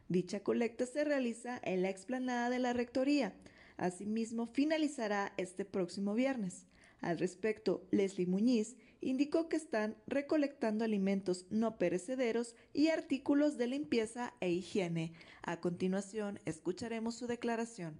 Dicha 0.10 0.42
colecta 0.42 0.86
se 0.86 1.04
realiza 1.04 1.60
en 1.64 1.82
la 1.82 1.90
explanada 1.90 2.50
de 2.50 2.60
la 2.60 2.74
Rectoría. 2.74 3.34
Asimismo, 3.78 4.48
finalizará 4.48 5.34
este 5.38 5.66
próximo 5.66 6.14
viernes. 6.14 6.66
Al 7.02 7.20
respecto, 7.20 7.86
Leslie 7.92 8.26
Muñiz 8.26 8.76
indicó 9.02 9.48
que 9.48 9.58
están 9.58 9.96
recolectando 10.08 10.86
alimentos 10.86 11.46
no 11.50 11.78
perecederos 11.78 12.56
y 12.74 12.88
artículos 12.88 13.58
de 13.58 13.68
limpieza 13.68 14.34
e 14.40 14.52
higiene. 14.52 15.14
A 15.44 15.60
continuación, 15.60 16.40
escucharemos 16.46 17.16
su 17.16 17.28
declaración 17.28 17.98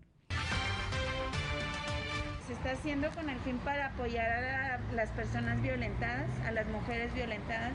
se 2.48 2.54
está 2.54 2.72
haciendo 2.72 3.10
con 3.12 3.30
el 3.30 3.40
fin 3.40 3.58
para 3.60 3.88
apoyar 3.88 4.32
a 4.32 4.80
las 4.94 5.10
personas 5.12 5.62
violentadas, 5.62 6.30
a 6.46 6.52
las 6.52 6.68
mujeres 6.68 7.14
violentadas, 7.14 7.74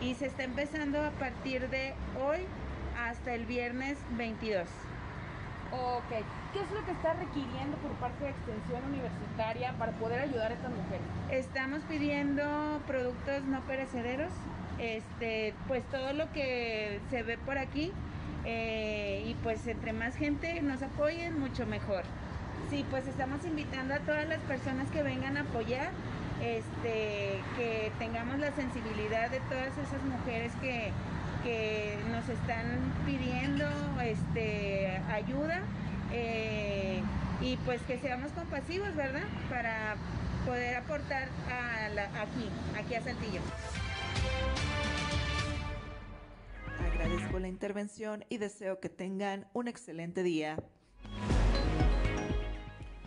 y 0.00 0.14
se 0.14 0.26
está 0.26 0.44
empezando 0.44 1.02
a 1.02 1.10
partir 1.10 1.68
de 1.70 1.94
hoy 2.20 2.40
hasta 2.98 3.34
el 3.34 3.46
viernes 3.46 3.98
22. 4.16 4.68
Ok, 5.72 6.08
¿qué 6.52 6.60
es 6.60 6.70
lo 6.70 6.84
que 6.84 6.92
está 6.92 7.14
requiriendo 7.14 7.76
por 7.78 7.92
parte 7.92 8.24
de 8.24 8.30
Extensión 8.30 8.84
Universitaria 8.84 9.72
para 9.78 9.92
poder 9.92 10.20
ayudar 10.20 10.52
a 10.52 10.54
estas 10.54 10.70
mujeres? 10.70 11.06
Estamos 11.30 11.82
pidiendo 11.88 12.80
productos 12.86 13.44
no 13.44 13.60
perecederos, 13.62 14.32
este, 14.78 15.54
pues 15.66 15.82
todo 15.90 16.12
lo 16.12 16.30
que 16.32 17.00
se 17.10 17.22
ve 17.22 17.38
por 17.38 17.58
aquí, 17.58 17.90
eh, 18.44 19.24
y 19.26 19.34
pues 19.42 19.66
entre 19.66 19.92
más 19.92 20.14
gente 20.16 20.60
nos 20.62 20.82
apoyen, 20.82 21.40
mucho 21.40 21.66
mejor. 21.66 22.04
Sí, 22.70 22.84
pues 22.90 23.06
estamos 23.06 23.44
invitando 23.44 23.94
a 23.94 23.98
todas 23.98 24.28
las 24.28 24.40
personas 24.40 24.90
que 24.90 25.02
vengan 25.02 25.36
a 25.36 25.40
apoyar, 25.42 25.90
este, 26.40 27.40
que 27.56 27.92
tengamos 27.98 28.38
la 28.38 28.52
sensibilidad 28.52 29.30
de 29.30 29.40
todas 29.40 29.76
esas 29.78 30.02
mujeres 30.04 30.52
que, 30.60 30.92
nos 32.12 32.28
están 32.28 32.94
pidiendo 33.04 33.64
este, 34.00 35.00
ayuda 35.10 35.62
eh, 36.12 37.02
y 37.40 37.56
pues 37.64 37.82
que 37.82 37.98
seamos 37.98 38.30
compasivos, 38.30 38.94
¿verdad? 38.94 39.24
Para 39.50 39.96
poder 40.46 40.76
aportar 40.76 41.28
aquí, 42.20 42.48
aquí 42.78 42.94
a 42.94 43.02
Saltillo. 43.02 43.40
Agradezco 46.92 47.38
la 47.40 47.48
intervención 47.48 48.24
y 48.28 48.38
deseo 48.38 48.78
que 48.78 48.88
tengan 48.88 49.48
un 49.52 49.66
excelente 49.66 50.22
día. 50.22 50.56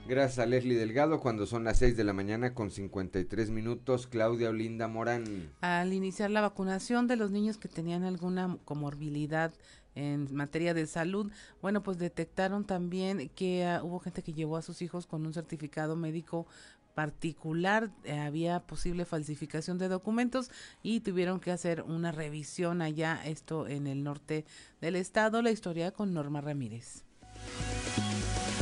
Gracias 0.07 0.37
a 0.37 0.45
Leslie 0.45 0.77
Delgado, 0.77 1.19
cuando 1.19 1.47
son 1.47 1.63
las 1.63 1.79
6 1.79 1.97
de 1.97 2.03
la 2.03 2.13
mañana 2.13 2.53
con 2.53 2.69
53 2.69 3.49
minutos, 3.49 4.05
Claudia 4.05 4.51
Olinda 4.51 4.87
Morán. 4.87 5.51
Al 5.61 5.93
iniciar 5.93 6.29
la 6.29 6.41
vacunación 6.41 7.07
de 7.07 7.15
los 7.15 7.31
niños 7.31 7.57
que 7.57 7.67
tenían 7.67 8.03
alguna 8.03 8.59
comorbilidad 8.65 9.51
en 9.95 10.31
materia 10.35 10.75
de 10.75 10.85
salud, 10.85 11.31
bueno, 11.59 11.81
pues 11.81 11.97
detectaron 11.97 12.65
también 12.65 13.29
que 13.29 13.65
ah, 13.65 13.81
hubo 13.83 13.99
gente 13.99 14.21
que 14.21 14.33
llevó 14.33 14.57
a 14.57 14.61
sus 14.61 14.83
hijos 14.83 15.07
con 15.07 15.25
un 15.25 15.33
certificado 15.33 15.95
médico 15.95 16.45
particular, 16.93 17.89
eh, 18.03 18.19
había 18.19 18.59
posible 18.59 19.05
falsificación 19.05 19.79
de 19.79 19.87
documentos 19.87 20.51
y 20.83 20.99
tuvieron 20.99 21.39
que 21.39 21.49
hacer 21.49 21.81
una 21.81 22.11
revisión 22.11 22.83
allá, 22.83 23.25
esto 23.25 23.67
en 23.67 23.87
el 23.87 24.03
norte 24.03 24.45
del 24.81 24.97
estado. 24.97 25.41
La 25.41 25.49
historia 25.49 25.89
con 25.89 26.13
Norma 26.13 26.41
Ramírez. 26.41 27.03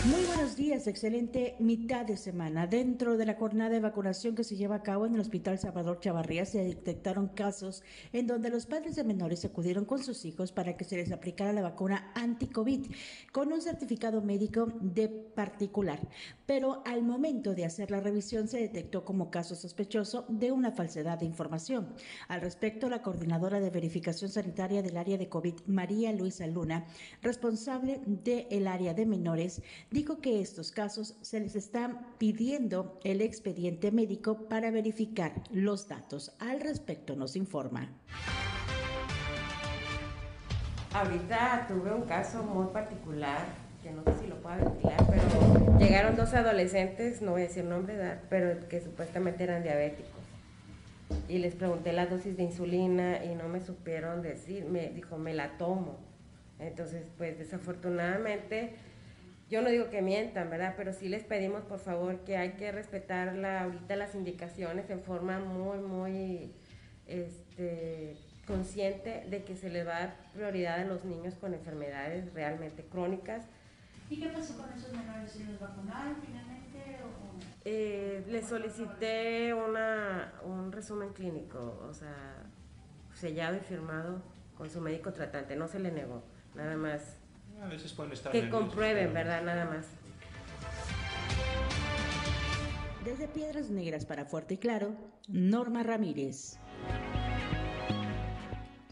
Muy 0.01 0.25
buenos 0.25 0.57
días, 0.57 0.85
excelente 0.87 1.55
mitad 1.59 2.05
de 2.05 2.17
semana. 2.17 2.67
Dentro 2.67 3.15
de 3.15 3.25
la 3.25 3.35
jornada 3.35 3.69
de 3.69 3.79
vacunación 3.79 4.35
que 4.35 4.43
se 4.43 4.57
lleva 4.57 4.75
a 4.75 4.83
cabo 4.83 5.05
en 5.05 5.13
el 5.13 5.21
Hospital 5.21 5.57
Salvador 5.59 6.01
Chavarría 6.01 6.45
se 6.45 6.61
detectaron 6.61 7.29
casos 7.29 7.83
en 8.11 8.27
donde 8.27 8.49
los 8.49 8.65
padres 8.65 8.97
de 8.97 9.05
menores 9.05 9.45
acudieron 9.45 9.85
con 9.85 10.03
sus 10.03 10.25
hijos 10.25 10.51
para 10.51 10.75
que 10.75 10.83
se 10.83 10.97
les 10.97 11.13
aplicara 11.13 11.53
la 11.53 11.61
vacuna 11.61 12.11
anti-COVID 12.15 12.91
con 13.31 13.53
un 13.53 13.61
certificado 13.61 14.21
médico 14.21 14.67
de 14.81 15.07
particular. 15.07 15.99
Pero 16.45 16.83
al 16.85 17.03
momento 17.03 17.55
de 17.55 17.63
hacer 17.63 17.89
la 17.89 18.01
revisión 18.01 18.49
se 18.49 18.59
detectó 18.59 19.05
como 19.05 19.31
caso 19.31 19.55
sospechoso 19.55 20.25
de 20.27 20.51
una 20.51 20.73
falsedad 20.73 21.19
de 21.19 21.25
información. 21.25 21.93
Al 22.27 22.41
respecto, 22.41 22.89
la 22.89 23.01
coordinadora 23.01 23.61
de 23.61 23.69
verificación 23.69 24.29
sanitaria 24.29 24.81
del 24.81 24.97
área 24.97 25.17
de 25.17 25.29
COVID, 25.29 25.61
María 25.67 26.11
Luisa 26.11 26.45
Luna, 26.45 26.87
responsable 27.21 28.01
del 28.05 28.67
área 28.67 28.93
de 28.93 29.05
menores, 29.05 29.61
dijo 29.91 30.21
que 30.21 30.41
estos 30.41 30.71
casos 30.71 31.15
se 31.21 31.39
les 31.39 31.55
está 31.55 31.99
pidiendo 32.17 32.99
el 33.03 33.21
expediente 33.21 33.91
médico 33.91 34.47
para 34.47 34.71
verificar 34.71 35.33
los 35.51 35.87
datos. 35.87 36.35
Al 36.39 36.59
respecto 36.59 37.15
nos 37.15 37.35
informa. 37.35 37.89
Ahorita 40.93 41.65
tuve 41.67 41.91
un 41.91 42.03
caso 42.03 42.43
muy 42.43 42.67
particular, 42.67 43.45
que 43.81 43.91
no 43.91 44.03
sé 44.03 44.13
si 44.21 44.27
lo 44.27 44.39
puedo 44.41 44.57
ventilar, 44.57 44.97
pero 45.09 45.79
llegaron 45.79 46.15
dos 46.15 46.33
adolescentes, 46.33 47.21
no 47.21 47.31
voy 47.31 47.41
a 47.41 47.47
decir 47.47 47.63
nombre, 47.63 48.19
pero 48.29 48.67
que 48.69 48.79
supuestamente 48.79 49.43
eran 49.43 49.63
diabéticos. 49.63 50.11
Y 51.27 51.39
les 51.39 51.55
pregunté 51.55 51.93
la 51.93 52.05
dosis 52.05 52.37
de 52.37 52.43
insulina 52.43 53.23
y 53.25 53.35
no 53.35 53.47
me 53.47 53.59
supieron 53.59 54.21
decir, 54.21 54.65
me 54.65 54.89
dijo, 54.89 55.17
me 55.17 55.33
la 55.33 55.57
tomo. 55.57 55.97
Entonces, 56.59 57.05
pues 57.17 57.37
desafortunadamente, 57.39 58.75
yo 59.53 59.61
no 59.61 59.69
digo 59.69 59.91
que 59.91 60.01
mientan, 60.01 60.49
¿verdad? 60.49 60.73
Pero 60.75 60.93
sí 60.93 61.07
les 61.07 61.23
pedimos, 61.23 61.61
por 61.61 61.77
favor, 61.77 62.21
que 62.21 62.37
hay 62.37 62.53
que 62.53 62.71
respetar 62.71 63.35
la, 63.35 63.61
ahorita 63.61 63.95
las 63.95 64.15
indicaciones 64.15 64.89
en 64.89 65.03
forma 65.03 65.37
muy, 65.37 65.77
muy 65.77 66.51
este, 67.05 68.17
consciente 68.47 69.27
de 69.29 69.43
que 69.43 69.55
se 69.55 69.69
le 69.69 69.83
va 69.83 69.97
a 69.97 69.99
dar 69.99 70.15
prioridad 70.33 70.79
a 70.79 70.85
los 70.85 71.05
niños 71.05 71.35
con 71.35 71.53
enfermedades 71.53 72.33
realmente 72.33 72.83
crónicas. 72.83 73.45
¿Y 74.09 74.21
qué 74.21 74.29
pasó 74.29 74.57
con 74.57 74.73
esos 74.73 74.91
menores? 74.91 75.31
¿Se 75.31 75.43
los 75.43 75.59
vacunaron 75.59 76.15
finalmente? 76.25 76.97
O... 77.03 77.39
Eh, 77.63 78.25
le 78.27 78.41
solicité 78.41 79.53
una, 79.53 80.33
un 80.43 80.71
resumen 80.71 81.13
clínico, 81.13 81.79
o 81.87 81.93
sea, 81.93 82.37
sellado 83.13 83.57
y 83.57 83.59
firmado 83.59 84.19
con 84.57 84.71
su 84.71 84.81
médico 84.81 85.13
tratante, 85.13 85.55
no 85.55 85.67
se 85.67 85.77
le 85.77 85.91
negó, 85.91 86.23
nada 86.55 86.75
más. 86.75 87.22
A 87.63 87.67
veces 87.67 87.93
pueden 87.93 88.11
estar 88.11 88.31
que 88.31 88.49
comprueben, 88.49 89.13
¿verdad? 89.13 89.41
Nada 89.43 89.65
más. 89.65 89.85
Desde 93.05 93.27
Piedras 93.27 93.69
Negras 93.69 94.05
para 94.05 94.25
Fuerte 94.25 94.55
y 94.55 94.57
Claro, 94.57 94.95
Norma 95.29 95.81
Ramírez. 95.83 96.57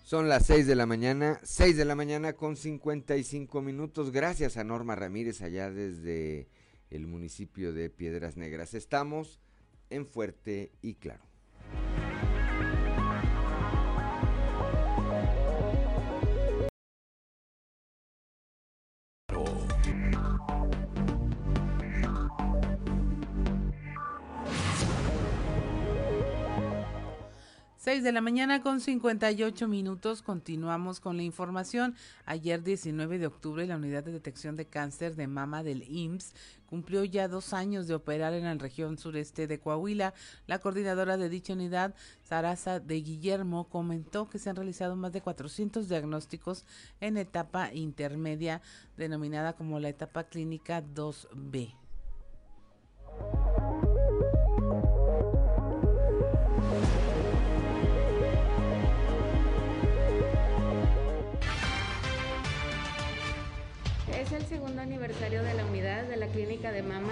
Son 0.03 0.30
las 0.30 0.45
6 0.45 0.67
de 0.67 0.76
la 0.76 0.86
mañana, 0.86 1.39
6 1.43 1.78
de 1.78 1.86
la 1.86 1.95
mañana 1.95 2.34
con 2.34 2.55
55 2.55 3.61
minutos. 3.61 4.11
Gracias 4.11 4.57
a 4.57 4.63
Norma 4.63 4.95
Ramírez 4.95 5.41
allá 5.41 5.69
desde 5.69 6.49
el 6.89 7.07
municipio 7.07 7.74
de 7.74 7.89
Piedras 7.89 8.36
Negras. 8.38 8.74
Estamos 8.74 9.39
en 9.89 10.05
Fuerte 10.05 10.72
y 10.82 10.95
Claro. 10.95 11.30
6 28.01 28.05
de 28.05 28.13
la 28.13 28.21
mañana 28.21 28.63
con 28.63 28.79
58 28.79 29.67
minutos. 29.67 30.23
Continuamos 30.23 30.99
con 30.99 31.17
la 31.17 31.23
información. 31.23 31.93
Ayer 32.25 32.63
19 32.63 33.19
de 33.19 33.27
octubre 33.27 33.67
la 33.67 33.75
unidad 33.75 34.03
de 34.03 34.11
detección 34.11 34.55
de 34.55 34.65
cáncer 34.65 35.15
de 35.15 35.27
mama 35.27 35.61
del 35.61 35.83
IMSS 35.83 36.33
cumplió 36.65 37.03
ya 37.03 37.27
dos 37.27 37.53
años 37.53 37.85
de 37.85 37.93
operar 37.93 38.33
en 38.33 38.45
la 38.45 38.55
región 38.55 38.97
sureste 38.97 39.45
de 39.45 39.59
Coahuila. 39.59 40.15
La 40.47 40.57
coordinadora 40.57 41.15
de 41.17 41.29
dicha 41.29 41.53
unidad, 41.53 41.93
Sarasa 42.23 42.79
de 42.79 43.01
Guillermo, 43.01 43.69
comentó 43.69 44.27
que 44.27 44.39
se 44.39 44.49
han 44.49 44.55
realizado 44.55 44.95
más 44.95 45.11
de 45.11 45.21
400 45.21 45.87
diagnósticos 45.87 46.65
en 47.01 47.17
etapa 47.17 47.71
intermedia, 47.71 48.63
denominada 48.97 49.53
como 49.53 49.79
la 49.79 49.89
etapa 49.89 50.23
clínica 50.23 50.81
2B. 50.81 51.75
El 64.34 64.45
segundo 64.45 64.82
aniversario 64.82 65.43
de 65.43 65.53
la 65.53 65.65
unidad 65.65 66.03
de 66.03 66.15
la 66.15 66.27
clínica 66.27 66.71
de 66.71 66.84
mama. 66.84 67.11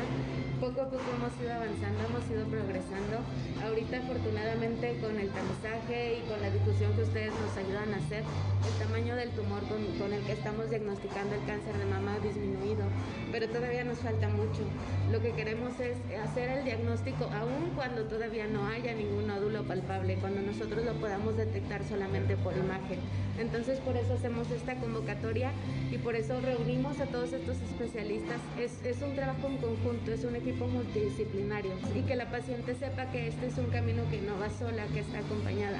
Poco 0.59 0.81
a 0.81 0.89
poco 0.89 1.07
hemos 1.15 1.31
ido 1.39 1.53
avanzando, 1.53 2.03
hemos 2.03 2.27
ido 2.27 2.43
progresando. 2.51 3.23
Ahorita 3.63 3.95
afortunadamente 4.03 4.99
con 4.99 5.15
el 5.15 5.29
tamizaje 5.31 6.19
y 6.19 6.21
con 6.27 6.41
la 6.41 6.51
difusión 6.51 6.91
que 6.95 7.03
ustedes 7.03 7.31
nos 7.31 7.55
ayudan 7.55 7.93
a 7.93 7.97
hacer, 8.03 8.23
el 8.67 8.75
tamaño 8.75 9.15
del 9.15 9.29
tumor 9.31 9.63
con, 9.71 9.79
con 9.97 10.11
el 10.11 10.21
que 10.25 10.33
estamos 10.33 10.69
diagnosticando 10.69 11.35
el 11.35 11.45
cáncer 11.45 11.77
de 11.77 11.85
mama 11.85 12.15
ha 12.15 12.19
disminuido, 12.19 12.83
pero 13.31 13.47
todavía 13.47 13.85
nos 13.85 13.99
falta 13.99 14.27
mucho. 14.27 14.67
Lo 15.09 15.21
que 15.21 15.31
queremos 15.31 15.79
es 15.79 15.95
hacer 16.19 16.49
el 16.49 16.65
diagnóstico 16.65 17.29
aún 17.31 17.71
cuando 17.73 18.03
todavía 18.03 18.45
no 18.47 18.67
haya 18.67 18.93
ningún 18.93 19.27
nódulo 19.27 19.63
palpable, 19.63 20.17
cuando 20.19 20.41
nosotros 20.41 20.83
lo 20.83 20.93
podamos 20.99 21.37
detectar 21.37 21.85
solamente 21.85 22.35
por 22.35 22.51
imagen. 22.57 22.99
Entonces 23.39 23.79
por 23.79 23.95
eso 23.95 24.13
hacemos 24.13 24.51
esta 24.51 24.75
convocatoria 24.75 25.51
y 25.89 25.97
por 25.99 26.15
eso 26.17 26.41
reunimos 26.41 26.99
a 26.99 27.05
todos 27.05 27.31
estos 27.31 27.55
especialistas. 27.61 28.41
Es, 28.59 28.83
es 28.83 29.01
un 29.01 29.15
trabajo 29.15 29.47
en 29.47 29.57
conjunto, 29.57 30.11
es 30.11 30.25
un 30.25 30.35
equipo 30.35 30.48
multidisciplinario 30.53 31.71
y 31.95 32.01
que 32.01 32.15
la 32.15 32.29
paciente 32.31 32.75
sepa 32.75 33.11
que 33.11 33.27
este 33.27 33.47
es 33.47 33.57
un 33.57 33.67
camino 33.67 34.03
que 34.09 34.21
no 34.21 34.37
va 34.39 34.49
sola, 34.49 34.85
que 34.93 34.99
está 34.99 35.19
acompañada. 35.19 35.79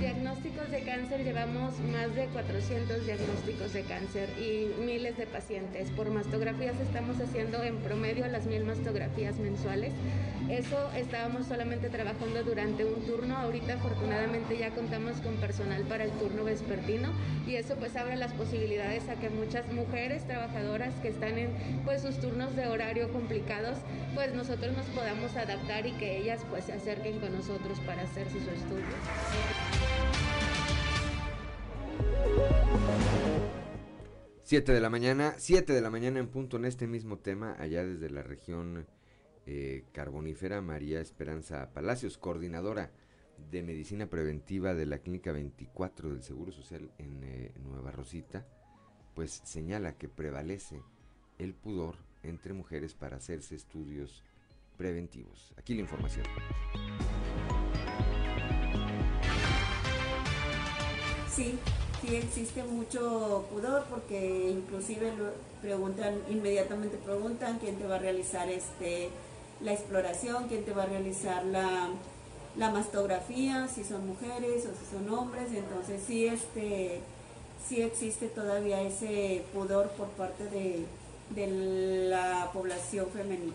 Diagnósticos 0.00 0.70
de 0.70 0.82
cáncer, 0.82 1.24
llevamos 1.24 1.78
más 1.80 2.14
de 2.14 2.26
400 2.26 3.04
diagnósticos 3.04 3.72
de 3.72 3.82
cáncer 3.82 4.28
y 4.38 4.70
miles 4.80 5.16
de 5.16 5.26
pacientes. 5.26 5.90
Por 5.90 6.10
mastografías 6.10 6.78
estamos 6.80 7.20
haciendo 7.20 7.62
en 7.62 7.76
promedio 7.78 8.26
las 8.28 8.46
mil 8.46 8.64
mastografías 8.64 9.38
mensuales. 9.38 9.92
Eso 10.48 10.90
estábamos 10.96 11.46
solamente 11.46 11.90
trabajando 11.90 12.42
durante 12.42 12.84
un 12.84 13.04
turno. 13.06 13.36
Ahorita 13.36 13.74
afortunadamente 13.74 14.56
ya 14.56 14.70
contamos 14.70 15.20
con 15.20 15.34
personal 15.36 15.82
para 15.82 16.04
el 16.04 16.10
turno 16.12 16.44
vespertino 16.44 17.10
y 17.46 17.56
eso 17.56 17.74
pues 17.76 17.96
abre 17.96 18.16
las 18.16 18.32
posibilidades 18.32 19.08
a 19.08 19.16
que 19.16 19.30
muchas 19.30 19.70
mujeres 19.72 20.26
trabajadoras 20.26 20.94
que 21.02 21.08
están 21.08 21.36
en 21.38 21.50
pues 21.84 22.02
sus 22.02 22.18
turnos 22.18 22.56
de 22.56 22.66
horario 22.66 23.12
complicados, 23.12 23.78
pues 24.14 24.32
nosotros 24.34 24.76
nos 24.76 24.86
podamos 24.86 25.36
adaptar 25.36 25.86
y 25.86 25.92
que 25.92 26.18
ellas 26.18 26.40
pues 26.50 26.64
se 26.64 26.72
acerquen 26.72 27.18
con 27.20 27.34
nosotros 27.34 27.78
para 27.80 28.02
hacerse 28.02 28.38
su 28.40 28.50
estudio. 28.50 28.86
7 34.48 34.72
de 34.72 34.80
la 34.80 34.88
mañana, 34.88 35.34
7 35.36 35.74
de 35.74 35.80
la 35.82 35.90
mañana 35.90 36.20
en 36.20 36.28
punto 36.28 36.56
en 36.56 36.64
este 36.64 36.86
mismo 36.86 37.18
tema, 37.18 37.54
allá 37.58 37.84
desde 37.84 38.08
la 38.08 38.22
región 38.22 38.86
eh, 39.44 39.84
carbonífera, 39.92 40.62
María 40.62 41.02
Esperanza 41.02 41.70
Palacios, 41.74 42.16
coordinadora 42.16 42.90
de 43.50 43.62
medicina 43.62 44.06
preventiva 44.06 44.74
de 44.74 44.86
la 44.86 45.00
Clínica 45.00 45.32
24 45.32 46.08
del 46.08 46.22
Seguro 46.22 46.50
Social 46.50 46.90
en 46.96 47.22
eh, 47.24 47.52
Nueva 47.62 47.90
Rosita, 47.90 48.46
pues 49.14 49.42
señala 49.44 49.98
que 49.98 50.08
prevalece 50.08 50.82
el 51.36 51.52
pudor 51.52 51.96
entre 52.22 52.54
mujeres 52.54 52.94
para 52.94 53.18
hacerse 53.18 53.54
estudios 53.54 54.24
preventivos. 54.78 55.52
Aquí 55.58 55.74
la 55.74 55.82
información. 55.82 56.24
Sí, 61.38 61.56
sí 62.00 62.16
existe 62.16 62.64
mucho 62.64 63.44
pudor 63.52 63.84
porque 63.84 64.50
inclusive 64.50 65.12
preguntan, 65.62 66.20
inmediatamente 66.28 66.96
preguntan 66.96 67.60
quién 67.60 67.76
te 67.76 67.86
va 67.86 67.94
a 67.94 67.98
realizar 68.00 68.48
este 68.48 69.08
la 69.60 69.72
exploración, 69.72 70.48
quién 70.48 70.64
te 70.64 70.72
va 70.72 70.82
a 70.82 70.86
realizar 70.86 71.44
la, 71.46 71.90
la 72.56 72.70
mastografía, 72.72 73.68
si 73.68 73.84
son 73.84 74.04
mujeres 74.08 74.66
o 74.66 74.70
si 74.70 74.90
son 74.90 75.08
hombres, 75.16 75.52
entonces 75.52 76.02
sí 76.04 76.26
este 76.26 76.98
sí 77.68 77.82
existe 77.82 78.26
todavía 78.26 78.82
ese 78.82 79.44
pudor 79.54 79.90
por 79.90 80.08
parte 80.08 80.42
de, 80.46 80.86
de 81.36 82.08
la 82.08 82.50
población 82.52 83.06
femenina. 83.12 83.54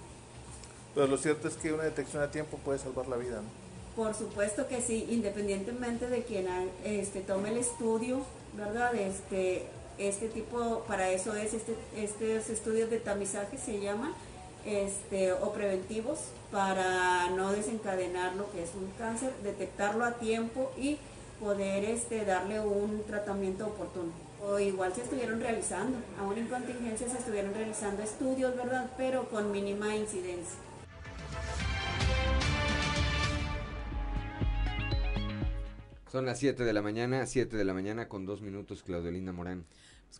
Pero 0.95 1.07
lo 1.07 1.17
cierto 1.17 1.49
es 1.49 1.57
que 1.57 1.73
una 1.73 1.83
detección 1.83 2.23
a 2.23 2.31
tiempo 2.31 2.57
puede 2.59 2.79
salvar 2.79 3.09
la 3.09 3.17
vida, 3.17 3.41
¿no? 3.41 3.62
Por 3.95 4.15
supuesto 4.15 4.67
que 4.67 4.81
sí, 4.81 5.07
independientemente 5.09 6.07
de 6.07 6.23
quien 6.23 6.47
este, 6.83 7.21
tome 7.21 7.49
el 7.49 7.57
estudio, 7.57 8.21
¿verdad? 8.57 8.95
Este, 8.95 9.67
este 9.99 10.29
tipo, 10.29 10.83
para 10.87 11.09
eso 11.11 11.35
es 11.35 11.53
este, 11.53 11.75
estos 11.95 12.49
estudios 12.49 12.89
de 12.89 12.99
tamizaje 12.99 13.57
se 13.57 13.79
llaman, 13.79 14.11
este, 14.65 15.33
o 15.33 15.53
preventivos, 15.53 16.19
para 16.51 17.29
no 17.31 17.51
desencadenar 17.51 18.35
lo 18.35 18.51
que 18.51 18.63
es 18.63 18.71
un 18.75 18.89
cáncer, 18.97 19.31
detectarlo 19.43 20.05
a 20.05 20.13
tiempo 20.13 20.71
y 20.77 20.97
poder 21.39 21.85
este, 21.85 22.25
darle 22.25 22.59
un 22.61 23.03
tratamiento 23.03 23.67
oportuno. 23.67 24.11
O 24.41 24.57
igual 24.57 24.93
se 24.93 25.03
estuvieron 25.03 25.39
realizando, 25.39 25.99
aún 26.19 26.37
en 26.37 26.47
contingencia 26.47 27.07
se 27.09 27.17
estuvieron 27.19 27.53
realizando 27.53 28.01
estudios, 28.01 28.55
¿verdad? 28.55 28.89
Pero 28.97 29.29
con 29.29 29.51
mínima 29.51 29.95
incidencia. 29.95 30.57
Son 36.13 36.27
las 36.27 36.37
7 36.37 36.63
de 36.63 36.73
la 36.73 36.83
mañana, 36.83 37.25
7 37.25 37.57
de 37.57 37.65
la 37.65 37.73
mañana 37.73 38.07
con 38.07 38.27
dos 38.27 38.43
minutos, 38.43 38.83
Claudelina 38.83 39.33
Morán. 39.33 39.65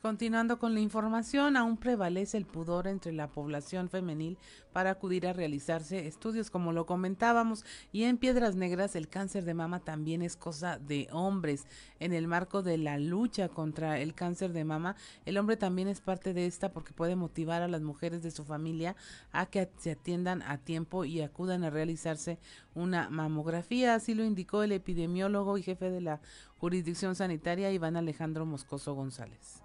Continuando 0.02 0.58
con 0.58 0.74
la 0.74 0.80
información, 0.80 1.56
aún 1.56 1.78
prevalece 1.78 2.36
el 2.36 2.48
pudor 2.48 2.88
entre 2.88 3.14
la 3.14 3.28
población 3.28 3.90
femenil 3.90 4.40
para 4.74 4.92
acudir 4.92 5.28
a 5.28 5.34
realizarse 5.34 6.08
estudios, 6.08 6.50
como 6.50 6.74
lo 6.74 6.86
comentábamos, 6.86 7.64
y 7.92 8.04
en 8.04 8.18
Piedras 8.18 8.56
Negras 8.56 8.96
el 8.96 9.08
cáncer 9.08 9.46
de 9.46 9.54
mama 9.54 9.80
también 9.80 10.22
es 10.22 10.36
cosa 10.36 10.80
de 10.80 11.08
hombres. 11.12 11.66
En 12.00 12.12
el 12.12 12.28
marco 12.28 12.64
de 12.64 12.78
la 12.78 12.98
lucha 12.98 13.48
contra 13.48 14.00
el 14.00 14.14
cáncer 14.14 14.52
de 14.52 14.66
mama, 14.66 14.96
el 15.26 15.38
hombre 15.38 15.56
también 15.56 15.88
es 15.88 16.02
parte 16.02 16.34
de 16.34 16.48
esta 16.48 16.72
porque 16.74 16.94
puede 16.94 17.16
motivar 17.16 17.62
a 17.62 17.68
las 17.68 17.82
mujeres 17.82 18.24
de 18.24 18.32
su 18.32 18.44
familia 18.44 18.96
a 19.32 19.46
que 19.46 19.70
se 19.78 19.92
atiendan 19.92 20.42
a 20.42 20.58
tiempo 20.58 21.06
y 21.06 21.22
acudan 21.22 21.64
a 21.64 21.70
realizarse 21.70 22.40
una 22.74 23.10
mamografía, 23.10 23.96
así 23.96 24.14
lo 24.14 24.24
indicó 24.24 24.64
el 24.64 24.72
epidemiólogo 24.72 25.58
y 25.58 25.64
jefe 25.64 25.92
de 25.92 26.02
la 26.02 26.20
jurisdicción 26.58 27.16
sanitaria 27.16 27.72
Iván 27.72 27.98
Alejandro 27.98 28.46
Moscoso 28.46 28.94
González. 28.96 29.62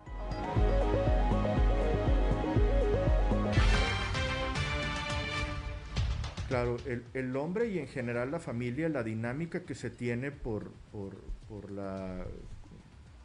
Claro, 6.58 6.76
el, 6.86 7.04
el, 7.14 7.36
hombre 7.36 7.68
y 7.68 7.78
en 7.78 7.86
general 7.86 8.32
la 8.32 8.40
familia, 8.40 8.88
la 8.88 9.04
dinámica 9.04 9.60
que 9.60 9.76
se 9.76 9.90
tiene 9.90 10.32
por, 10.32 10.72
por, 10.90 11.70
la 11.70 12.26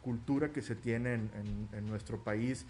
cultura 0.02 0.52
que 0.52 0.62
se 0.62 0.76
tiene 0.76 1.14
en, 1.14 1.86
nuestro 1.88 2.22
país, 2.22 2.64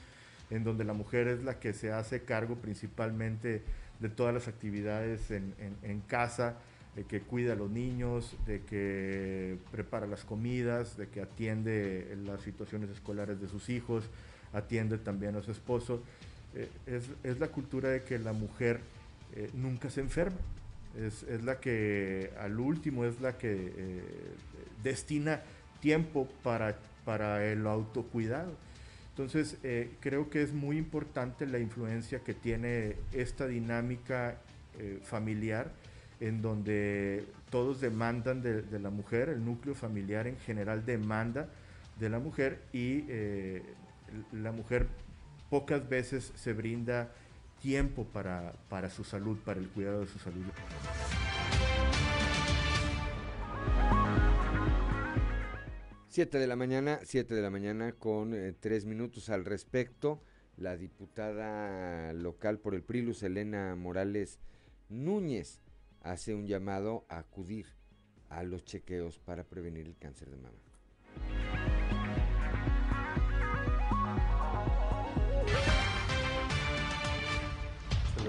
en 0.48 0.64
donde 0.64 0.84
la 0.84 0.94
mujer 0.94 1.28
es 1.28 1.44
la 1.44 1.60
que 1.60 1.74
se 1.74 1.92
hace 1.92 2.22
cargo 2.22 2.56
principalmente 2.56 3.60
de 4.00 4.08
todas 4.08 4.32
las 4.32 4.48
actividades 4.48 5.30
en, 5.30 5.54
en 5.82 6.00
casa, 6.00 6.56
de 6.96 7.04
que 7.04 7.20
cuida 7.20 7.52
a 7.52 7.56
los 7.56 7.70
niños, 7.70 8.34
de 8.46 8.62
que 8.62 9.58
prepara 9.70 10.06
las 10.06 10.24
comidas, 10.24 10.96
de 10.96 11.08
que 11.08 11.20
atiende 11.20 12.16
las 12.24 12.40
situaciones 12.40 12.88
escolares 12.88 13.38
de 13.38 13.48
sus 13.48 13.68
hijos, 13.68 14.08
atiende 14.54 14.96
también 14.96 15.36
a 15.36 15.42
su 15.42 15.50
esposo. 15.50 16.02
Eh, 16.54 16.70
es, 16.86 17.04
es, 17.22 17.38
la 17.38 17.48
cultura 17.48 17.90
de 17.90 18.02
que 18.02 18.18
la 18.18 18.32
mujer 18.32 18.80
eh, 19.36 19.50
nunca 19.52 19.90
se 19.90 20.00
enferma. 20.00 20.38
Es, 20.96 21.24
es, 21.24 21.42
la 21.42 21.58
que 21.58 22.30
al 22.38 22.60
último 22.60 23.04
es 23.04 23.20
la 23.20 23.36
que 23.36 23.52
eh, 23.76 24.02
destina 24.84 25.42
tiempo 25.80 26.28
para, 26.42 26.76
para 27.04 27.44
el 27.44 27.66
autocuidado. 27.66 28.52
Entonces, 29.10 29.58
eh, 29.64 29.90
creo 30.00 30.30
que 30.30 30.42
es 30.42 30.52
muy 30.52 30.78
importante 30.78 31.46
la 31.46 31.58
influencia 31.58 32.20
que 32.20 32.34
tiene 32.34 32.96
esta 33.12 33.46
dinámica 33.46 34.38
familiar 35.04 35.70
en 36.18 36.42
donde 36.42 37.24
todos 37.48 37.80
demandan 37.80 38.42
de, 38.42 38.64
la 38.80 38.90
mujer, 38.90 39.28
el 39.28 39.44
núcleo 39.44 39.76
familiar 39.76 40.26
en 40.26 40.36
general 40.38 40.84
demanda 40.84 41.48
de 42.00 42.08
la 42.08 42.18
mujer 42.18 42.58
y 42.72 43.04
la 44.32 44.50
mujer 44.50 44.88
pocas 45.48 45.88
veces 45.88 46.32
se 46.34 46.52
brinda 46.52 47.08
tiempo 47.64 48.04
para, 48.04 48.52
para 48.68 48.90
su 48.90 49.04
salud, 49.04 49.38
para 49.42 49.58
el 49.58 49.70
cuidado 49.70 50.00
de 50.00 50.06
su 50.06 50.18
salud. 50.18 50.44
Siete 56.08 56.38
de 56.38 56.46
la 56.46 56.56
mañana, 56.56 57.00
siete 57.04 57.34
de 57.34 57.40
la 57.40 57.48
mañana 57.48 57.92
con 57.92 58.34
eh, 58.34 58.52
tres 58.52 58.84
minutos 58.84 59.30
al 59.30 59.46
respecto. 59.46 60.20
La 60.58 60.76
diputada 60.76 62.12
local 62.12 62.58
por 62.58 62.74
el 62.74 62.82
PRI, 62.82 63.16
Elena 63.22 63.74
Morales 63.76 64.40
Núñez, 64.90 65.62
hace 66.02 66.34
un 66.34 66.46
llamado 66.46 67.06
a 67.08 67.16
acudir 67.16 67.64
a 68.28 68.42
los 68.42 68.66
chequeos 68.66 69.18
para 69.20 69.44
prevenir 69.44 69.86
el 69.86 69.96
cáncer 69.96 70.28
de 70.28 70.36
mama. 70.36 71.63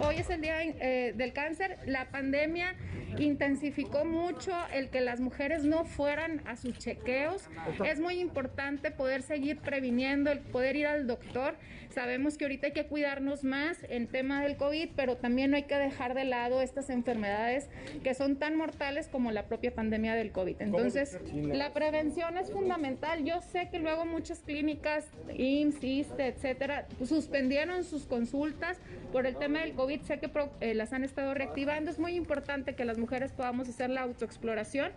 Hoy 0.02 0.18
es 0.18 0.30
el 0.30 0.42
día 0.42 0.62
eh, 0.62 1.14
del 1.16 1.32
cáncer. 1.34 1.78
La 1.86 2.10
pandemia 2.10 2.76
intensificó 3.18 4.04
mucho 4.04 4.52
el 4.74 4.90
que 4.90 5.02
las 5.02 5.20
mujeres 5.20 5.64
no 5.64 5.86
fueran 5.86 6.42
a 6.46 6.56
sus 6.58 6.78
chequeos. 6.78 7.48
Es 7.86 8.00
muy 8.00 8.20
importante 8.20 8.92
poder 8.92 9.22
seguir 9.22 9.60
previniendo, 9.60 10.32
el 10.32 10.40
poder 10.40 10.76
ir 10.76 10.88
al 10.88 11.08
doctor. 11.08 11.56
Sabemos 11.90 12.38
que 12.38 12.44
ahorita 12.44 12.68
hay 12.68 12.74
que 12.74 12.88
cuidarnos 12.88 13.46
más 13.46 13.78
en 13.88 14.08
tema 14.08 14.44
del 14.44 14.58
COVID, 14.58 14.90
pero 14.98 15.16
también 15.16 15.52
no 15.52 15.56
hay 15.56 15.64
que 15.64 15.78
dejar 15.78 16.14
de 16.14 16.26
lado 16.26 16.62
estas 16.62 16.90
enfermedades 16.90 17.70
que 18.04 18.14
son 18.14 18.36
tan 18.36 18.58
mortales 18.58 19.08
como 19.08 19.32
la 19.32 19.46
propia 19.46 19.74
pandemia 19.74 20.14
del 20.16 20.34
COVID. 20.34 20.58
Entonces, 20.60 21.18
la 21.34 21.72
prevención 21.72 22.38
es 22.38 22.52
fundamental. 22.52 23.24
Yo 23.24 23.40
sé 23.42 23.70
que 23.72 23.80
luego 23.80 24.06
muchas 24.06 24.40
clínicas, 24.40 25.08
IMSS, 25.38 25.84
ISTE, 25.86 26.28
etcétera, 26.28 26.88
suspendieron 27.06 27.86
sus 27.86 28.06
consultas 28.06 28.78
por 29.14 29.26
el 29.26 29.38
tema 29.38 29.62
del 29.62 29.74
COVID. 29.74 29.85
Sé 30.04 30.20
que 30.20 30.32
eh, 30.62 30.74
las 30.74 30.94
han 30.94 31.04
estado 31.04 31.34
reactivando. 31.34 31.92
Es 31.92 32.00
muy 32.00 32.16
importante 32.16 32.76
que 32.76 32.86
las 32.86 32.98
mujeres 32.98 33.32
podamos 33.32 33.70
hacer 33.70 33.90
la 33.90 34.02
autoexploración 34.02 34.92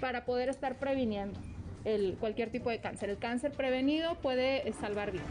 para 0.00 0.24
poder 0.24 0.48
estar 0.48 0.76
previniendo 0.76 1.38
cualquier 2.18 2.50
tipo 2.50 2.70
de 2.70 2.78
cáncer. 2.78 3.10
El 3.10 3.18
cáncer 3.18 3.52
prevenido 3.52 4.14
puede 4.16 4.68
eh, 4.68 4.72
salvar 4.72 5.12
vidas. 5.12 5.26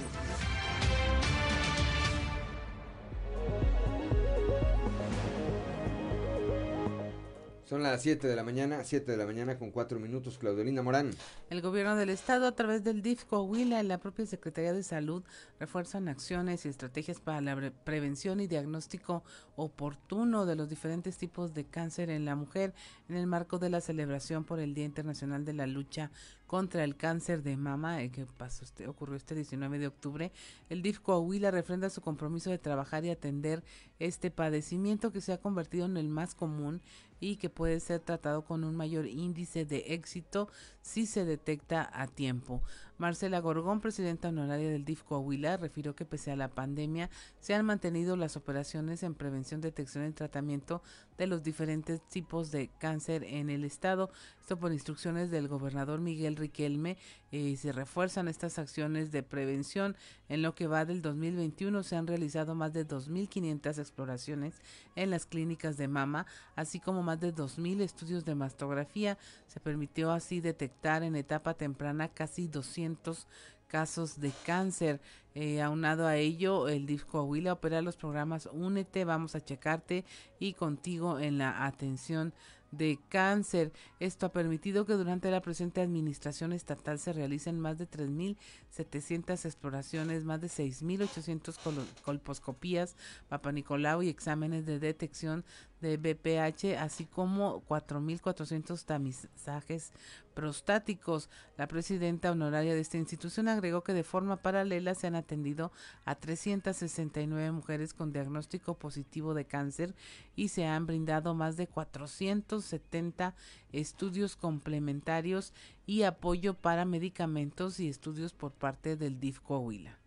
Son 7.70 7.84
las 7.84 8.02
7 8.02 8.28
de 8.28 8.36
la 8.36 8.44
mañana, 8.44 8.84
7 8.84 9.12
de 9.12 9.16
la 9.16 9.28
mañana 9.28 9.60
con 9.60 9.70
4 9.70 10.00
minutos, 10.00 10.40
Claudelina 10.40 10.82
Morán. 10.82 11.12
El 11.52 11.62
gobierno 11.62 11.96
del 11.96 12.10
estado 12.10 12.48
a 12.48 12.56
través 12.56 12.84
del 12.84 13.04
DIF 13.04 13.26
Coahuila 13.26 13.80
y 13.80 13.86
la 13.86 14.00
propia 14.00 14.26
Secretaría 14.26 14.74
de 14.74 14.82
Salud 14.82 15.24
refuerzan 15.60 16.08
acciones 16.08 16.66
y 16.66 16.70
estrategias 16.70 17.20
para 17.20 17.42
la 17.42 17.72
prevención 17.84 18.40
y 18.40 18.48
diagnóstico 18.48 19.24
oportuno 19.56 20.48
de 20.48 20.56
los 20.56 20.68
diferentes 20.68 21.18
tipos 21.18 21.54
de 21.54 21.66
cáncer 21.66 22.10
en 22.10 22.26
la 22.26 22.36
mujer 22.36 22.74
en 23.08 23.18
el 23.18 23.28
marco 23.28 23.60
de 23.60 23.70
la 23.70 23.82
celebración 23.82 24.46
por 24.46 24.60
el 24.60 24.74
Día 24.74 24.86
Internacional 24.86 25.46
de 25.46 25.54
la 25.54 25.68
Lucha 25.68 26.10
contra 26.50 26.84
el 26.84 26.96
cáncer 26.96 27.44
de 27.44 27.56
mama 27.58 28.02
eh, 28.02 28.10
que 28.10 28.26
pasó 28.26 28.66
este, 28.66 28.88
ocurrió 28.88 29.16
este 29.16 29.36
19 29.36 29.78
de 29.78 29.86
octubre. 29.86 30.32
El 30.68 30.82
DIF 30.82 31.00
Coahuila 31.00 31.52
refrenda 31.52 31.92
su 31.92 32.02
compromiso 32.02 32.50
de 32.50 32.58
trabajar 32.58 33.06
y 33.06 33.12
atender 33.12 33.64
este 34.00 34.32
padecimiento 34.32 35.12
que 35.12 35.22
se 35.22 35.32
ha 35.32 35.40
convertido 35.40 35.86
en 35.86 35.96
el 35.96 36.10
más 36.10 36.34
común 36.34 36.82
y 37.20 37.36
que 37.36 37.52
puede 37.52 37.80
ser 37.80 38.00
tratado 38.00 38.46
con 38.46 38.64
un 38.64 38.76
mayor 38.76 39.06
índice 39.06 39.64
de 39.64 39.94
éxito 39.94 40.50
si 40.82 41.06
se 41.06 41.24
detecta 41.24 41.88
a 41.94 42.08
tiempo. 42.08 42.64
Marcela 43.00 43.40
Gorgón, 43.40 43.80
presidenta 43.80 44.28
honoraria 44.28 44.70
del 44.70 44.84
DIF 44.84 45.04
Coahuila, 45.04 45.56
refirió 45.56 45.96
que 45.96 46.04
pese 46.04 46.32
a 46.32 46.36
la 46.36 46.50
pandemia 46.50 47.10
se 47.40 47.54
han 47.54 47.66
mantenido 47.66 48.18
las 48.18 48.36
operaciones 48.36 49.04
en 49.04 49.16
prevención, 49.16 49.62
detección 49.62 50.06
y 50.06 50.12
tratamiento 50.12 50.84
de 51.18 51.26
los 51.26 51.42
diferentes 51.42 52.02
tipos 52.10 52.52
de 52.52 52.70
cáncer 52.78 53.24
en 53.24 53.50
el 53.50 53.64
estado. 53.64 54.12
Esto 54.42 54.60
por 54.60 54.74
instrucciones 54.74 55.32
del 55.32 55.48
gobernador 55.48 56.02
Miguel 56.02 56.36
Riquelme 56.36 56.98
y 57.32 57.54
eh, 57.54 57.58
se 57.58 57.72
refuerzan 57.72 58.28
estas 58.28 58.60
acciones 58.60 59.12
de 59.12 59.24
prevención. 59.24 59.96
En 60.28 60.42
lo 60.42 60.56
que 60.56 60.68
va 60.68 60.86
del 60.86 61.02
2021 61.02 61.84
se 61.84 61.96
han 61.96 62.08
realizado 62.08 62.56
más 62.56 62.74
de 62.74 62.88
2.500 62.88 63.78
exploraciones 63.80 64.56
en 64.96 65.10
las 65.12 65.26
clínicas 65.26 65.78
de 65.78 65.88
mama, 65.88 66.26
así 66.56 66.80
como 66.80 67.04
más 67.04 67.20
de 67.20 67.34
2.000 67.34 67.82
estudios 67.82 68.26
de 68.26 68.36
mastografía. 68.36 69.18
Se 69.48 69.60
permitió 69.60 70.12
así 70.12 70.42
detectar 70.42 71.04
en 71.04 71.16
etapa 71.16 71.54
temprana 71.54 72.10
casi 72.10 72.48
200 72.48 73.28
casos 73.68 74.20
de 74.20 74.32
cáncer. 74.46 75.00
Eh, 75.36 75.62
aunado 75.62 76.08
a 76.08 76.18
ello, 76.18 76.68
el 76.68 76.86
DIF 76.86 77.06
Coahuila 77.06 77.54
opera 77.54 77.82
los 77.82 77.96
programas 77.96 78.50
Únete, 78.52 79.06
Vamos 79.06 79.36
a 79.36 79.42
Checarte 79.42 80.04
y 80.40 80.54
Contigo 80.54 81.20
en 81.20 81.38
la 81.38 81.66
Atención 81.66 82.34
de 82.72 83.00
cáncer. 83.10 83.72
Esto 84.00 84.26
ha 84.26 84.32
permitido 84.32 84.86
que 84.86 84.94
durante 84.94 85.32
la 85.32 85.42
presente 85.42 85.82
administración 85.82 86.54
estatal 86.54 87.00
se 87.00 87.14
realicen 87.14 87.60
más 87.60 87.78
de 87.78 87.90
3.700 87.90 89.46
exploraciones, 89.46 90.24
más 90.24 90.42
de 90.42 90.48
6.800 90.48 91.56
colposcopías, 92.04 92.96
papanicolau 93.28 94.04
y 94.04 94.10
exámenes 94.10 94.66
de 94.66 94.80
detección 94.80 95.44
de 95.82 95.98
BPH, 95.98 96.78
así 96.80 97.06
como 97.06 97.64
4.400 97.66 98.84
tamizajes 98.86 99.92
prostáticos. 100.34 101.30
La 101.58 101.68
presidenta 101.68 102.32
honoraria 102.32 102.74
de 102.74 102.80
esta 102.80 102.98
institución 102.98 103.48
agregó 103.48 103.84
que 103.84 103.94
de 103.94 104.04
forma 104.04 104.38
paralela 104.38 104.96
se 104.96 105.08
han 105.08 105.16
atendido 105.16 105.72
a 106.06 106.16
369 106.16 107.52
mujeres 107.52 107.94
con 107.94 108.12
diagnóstico 108.12 108.76
positivo 108.76 109.34
de 109.34 109.46
cáncer 109.46 109.96
y 110.36 110.50
se 110.50 110.66
han 110.66 110.86
brindado 110.86 111.34
más 111.34 111.58
de 111.58 111.68
470 111.68 113.36
estudios 113.72 114.36
complementarios 114.36 115.54
y 115.86 116.04
apoyo 116.04 116.54
para 116.54 116.86
medicamentos 116.86 117.80
y 117.80 117.90
estudios 117.90 118.34
por 118.34 118.52
parte 118.52 118.96
del 118.96 119.20
DIF 119.20 119.40
Coahuila. 119.40 119.98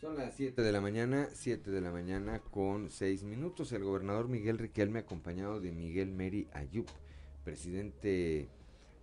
Son 0.00 0.16
las 0.16 0.34
7 0.34 0.62
de 0.62 0.72
la 0.72 0.80
mañana, 0.80 1.28
7 1.30 1.70
de 1.70 1.82
la 1.82 1.90
mañana 1.90 2.38
con 2.38 2.88
6 2.88 3.24
minutos. 3.24 3.70
El 3.72 3.84
gobernador 3.84 4.28
Miguel 4.28 4.56
Riquelme, 4.56 5.00
acompañado 5.00 5.60
de 5.60 5.72
Miguel 5.72 6.10
Meri 6.10 6.48
Ayub, 6.54 6.86
presidente 7.44 8.48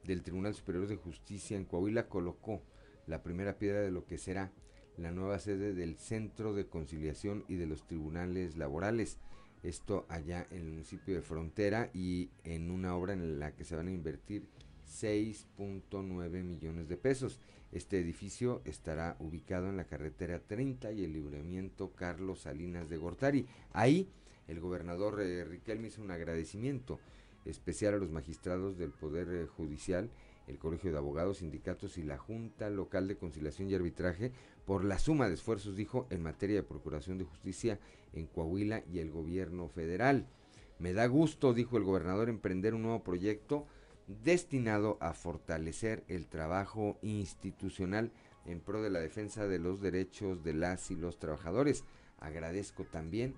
del 0.06 0.24
Tribunal 0.24 0.56
Superior 0.56 0.88
de 0.88 0.95
Justicia 0.95 1.56
en 1.56 1.66
Coahuila, 1.66 2.08
colocó 2.08 2.64
la 3.06 3.22
primera 3.22 3.60
piedra 3.60 3.82
de 3.82 3.91
lo 3.91 4.08
que 4.08 4.18
será 4.18 4.52
la 4.98 5.12
nueva 5.12 5.38
sede 5.38 5.76
del 5.76 6.00
Centro 6.00 6.56
de 6.56 6.66
Conciliación 6.66 7.45
y 7.48 7.58
de 7.58 7.68
los 7.68 7.86
Tribunales 7.86 8.58
Laborales. 8.58 9.20
Esto 9.62 10.08
allá 10.10 10.48
en 10.50 10.62
el 10.62 10.72
municipio 10.72 11.14
de 11.14 11.22
Frontera 11.22 11.91
y 11.93 12.32
en 12.43 12.72
una 12.72 12.95
obra 12.95 13.14
en 13.14 13.38
la 13.39 13.56
que 13.56 13.66
se 13.66 13.76
van 13.76 13.88
a 13.88 13.91
invertir 13.91 14.48
6.9 14.88 16.43
millones 16.43 16.88
de 16.88 16.98
pesos. 16.98 17.39
Este 17.72 17.99
edificio 17.99 18.61
estará 18.63 19.18
ubicado 19.20 19.68
en 19.70 19.78
la 19.78 19.86
carretera 19.86 20.39
30 20.39 20.93
y 20.93 21.03
el 21.03 21.13
libramiento 21.13 21.91
Carlos 21.93 22.41
Salinas 22.41 22.89
de 22.89 22.97
Gortari. 22.97 23.45
Ahí 23.74 24.09
el 24.47 24.61
gobernador 24.61 25.22
eh, 25.22 25.43
Riquelme 25.43 25.89
hizo 25.89 26.01
un 26.01 26.11
agradecimiento 26.11 26.99
especial 27.45 27.95
a 27.95 27.97
los 27.97 28.09
magistrados 28.09 28.78
del 28.78 28.91
Poder 28.91 29.28
eh, 29.30 29.47
Judicial, 29.47 30.09
el 30.47 30.57
Colegio 30.57 30.91
de 30.91 30.97
Abogados, 30.97 31.39
Sindicatos 31.39 31.97
y 31.97 32.03
la 32.03 32.18
Junta 32.18 32.70
Local 32.70 33.09
de 33.09 33.18
Conciliación 33.18 33.70
y 33.70 33.76
Arbitraje 33.76 34.32
por 34.65 34.86
la 34.86 34.97
suma 34.97 35.28
de 35.28 35.34
esfuerzos, 35.34 35.76
dijo, 35.76 36.07
en 36.09 36.24
materia 36.24 36.55
de 36.55 36.63
Procuración 36.63 37.18
de 37.18 37.26
Justicia 37.26 37.80
en 38.13 38.28
Coahuila 38.28 38.84
y 38.91 38.99
el 38.99 39.11
gobierno 39.11 39.68
federal. 39.68 40.26
Me 40.80 40.93
da 40.93 41.05
gusto, 41.07 41.53
dijo 41.53 41.78
el 41.78 41.84
gobernador, 41.84 42.30
emprender 42.30 42.74
un 42.74 42.84
nuevo 42.84 43.03
proyecto 43.03 43.65
destinado 44.08 44.97
a 45.01 45.14
fortalecer 45.14 46.03
el 46.08 46.28
trabajo 46.28 46.97
institucional 47.01 48.12
en 48.45 48.62
pro 48.62 48.82
de 48.82 48.89
la 48.89 48.99
defensa 48.99 49.47
de 49.47 49.60
los 49.60 49.82
derechos 49.82 50.43
de 50.43 50.53
las 50.53 50.89
y 50.91 50.95
los 50.95 51.20
trabajadores. 51.20 51.84
Agradezco 52.20 52.86
también, 52.86 53.36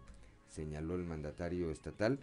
señaló 0.50 0.96
el 0.96 1.04
mandatario 1.04 1.72
estatal, 1.72 2.20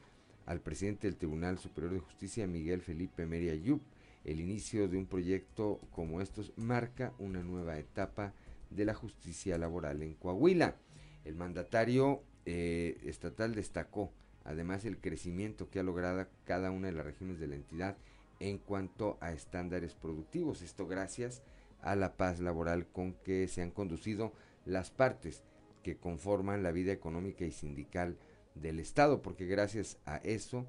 al 0.47 0.61
presidente 0.61 1.09
del 1.09 1.17
Tribunal 1.17 1.59
Superior 1.59 1.93
de 1.93 1.99
Justicia, 1.99 2.47
Miguel 2.47 2.81
Felipe 2.81 3.27
Meria 3.27 3.55
Yup. 3.55 3.83
El 4.25 4.41
inicio 4.41 4.89
de 4.89 4.97
un 4.97 5.07
proyecto 5.07 5.81
como 5.91 6.21
estos 6.21 6.53
marca 6.57 7.13
una 7.19 7.43
nueva 7.43 7.79
etapa 7.79 8.33
de 8.71 8.85
la 8.85 8.95
justicia 8.95 9.59
laboral 9.59 10.03
en 10.03 10.15
Coahuila. 10.15 10.77
El 11.25 11.35
mandatario 11.35 12.23
eh, 12.45 12.97
estatal 13.05 13.55
destacó 13.55 14.13
además 14.45 14.85
el 14.85 14.99
crecimiento 14.99 15.69
que 15.69 15.81
ha 15.81 15.83
logrado 15.83 16.27
cada 16.45 16.71
una 16.71 16.87
de 16.87 16.93
las 16.93 17.05
regiones 17.05 17.41
de 17.41 17.49
la 17.49 17.57
entidad 17.57 17.97
en 18.41 18.59
cuanto 18.59 19.19
a 19.21 19.33
estándares 19.33 19.95
productivos. 19.95 20.63
Esto 20.63 20.87
gracias 20.87 21.43
a 21.81 21.97
la 21.97 22.17
paz 22.17 22.41
laboral 22.41 22.87
con 22.87 23.15
que 23.15 23.49
se 23.49 23.63
han 23.63 23.71
conducido 23.71 24.33
las 24.65 24.91
partes 24.91 25.43
que 25.83 25.97
conforman 25.97 26.63
la 26.63 26.73
vida 26.73 26.93
económica 26.93 27.45
y 27.45 27.53
sindical 27.53 28.17
del 28.55 28.81
Estado, 28.81 29.23
porque 29.23 29.47
gracias 29.47 29.99
a 30.05 30.17
eso 30.19 30.67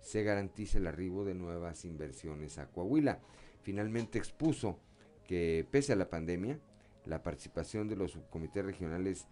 se 0.00 0.22
garantiza 0.22 0.78
el 0.78 0.86
arribo 0.86 1.24
de 1.24 1.34
nuevas 1.34 1.84
inversiones 1.84 2.58
a 2.58 2.66
Coahuila. 2.66 3.18
Finalmente 3.62 4.18
expuso 4.18 4.78
que 5.26 5.66
pese 5.70 5.92
a 5.92 5.96
la 5.96 6.08
pandemia, 6.08 6.58
la 7.04 7.22
participación 7.22 7.88
de 7.88 7.96
los 7.96 8.12
subcomités 8.12 8.64
regionales 8.64 9.26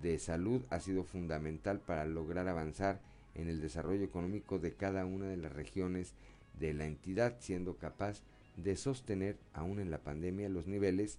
de 0.00 0.18
salud 0.18 0.64
ha 0.70 0.80
sido 0.80 1.04
fundamental 1.04 1.80
para 1.80 2.04
lograr 2.04 2.48
avanzar 2.48 3.00
en 3.34 3.48
el 3.48 3.60
desarrollo 3.60 4.04
económico 4.04 4.58
de 4.58 4.74
cada 4.74 5.04
una 5.04 5.26
de 5.26 5.36
las 5.36 5.52
regiones 5.52 6.14
de 6.58 6.74
la 6.74 6.86
entidad, 6.86 7.36
siendo 7.40 7.76
capaz 7.76 8.22
de 8.56 8.76
sostener 8.76 9.38
aún 9.52 9.80
en 9.80 9.90
la 9.90 9.98
pandemia 9.98 10.48
los 10.48 10.66
niveles 10.66 11.18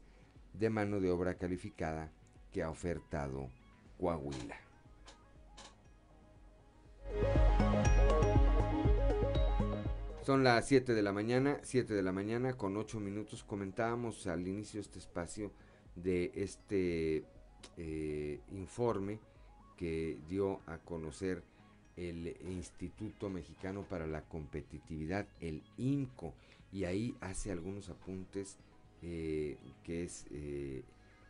de 0.54 0.70
mano 0.70 1.00
de 1.00 1.10
obra 1.10 1.36
calificada 1.36 2.12
que 2.52 2.64
ha 2.64 2.70
ofertado 2.70 3.50
Coahuila. 4.00 4.58
Son 10.26 10.44
las 10.44 10.68
7 10.68 10.96
de 10.96 11.04
la 11.04 11.12
mañana, 11.12 11.60
7 11.62 11.94
de 11.94 12.02
la 12.02 12.12
mañana 12.12 12.54
con 12.54 12.78
8 12.78 13.00
minutos. 13.00 13.44
Comentábamos 13.44 14.26
al 14.26 14.48
inicio 14.48 14.82
este 14.82 14.98
espacio 14.98 15.52
de 15.96 16.32
este 16.34 17.24
eh, 17.78 18.40
informe 18.52 19.20
que 19.78 20.18
dio 20.28 20.62
a 20.66 20.80
conocer 20.80 21.44
el 21.98 22.36
Instituto 22.50 23.30
Mexicano 23.30 23.84
para 23.84 24.08
la 24.08 24.22
Competitividad, 24.22 25.28
el 25.40 25.64
INCO, 25.78 26.34
y 26.72 26.84
ahí 26.84 27.16
hace 27.22 27.52
algunos 27.52 27.90
apuntes 27.90 28.58
eh, 29.02 29.58
que 29.84 30.04
es 30.04 30.26
eh, 30.32 30.84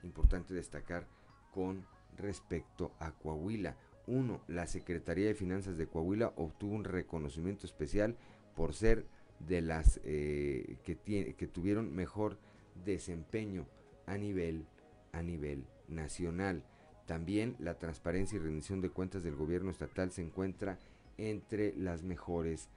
importante 0.03 0.53
destacar 0.53 1.05
con 1.53 1.85
respecto 2.17 2.91
a 2.99 3.11
Coahuila. 3.11 3.75
Uno, 4.07 4.41
la 4.47 4.67
Secretaría 4.67 5.27
de 5.27 5.35
Finanzas 5.35 5.77
de 5.77 5.87
Coahuila 5.87 6.33
obtuvo 6.35 6.75
un 6.75 6.83
reconocimiento 6.83 7.65
especial 7.65 8.15
por 8.55 8.73
ser 8.73 9.05
de 9.39 9.61
las 9.61 9.99
eh, 10.03 10.77
que, 10.83 11.35
que 11.35 11.47
tuvieron 11.47 11.93
mejor 11.93 12.37
desempeño 12.85 13.65
a 14.05 14.17
nivel, 14.17 14.65
a 15.11 15.21
nivel 15.21 15.65
nacional. 15.87 16.63
También 17.05 17.55
la 17.59 17.77
transparencia 17.77 18.37
y 18.37 18.39
rendición 18.39 18.81
de 18.81 18.89
cuentas 18.89 19.23
del 19.23 19.35
gobierno 19.35 19.69
estatal 19.69 20.11
se 20.11 20.21
encuentra 20.21 20.79
entre 21.17 21.75
las 21.77 22.03
mejores 22.03 22.69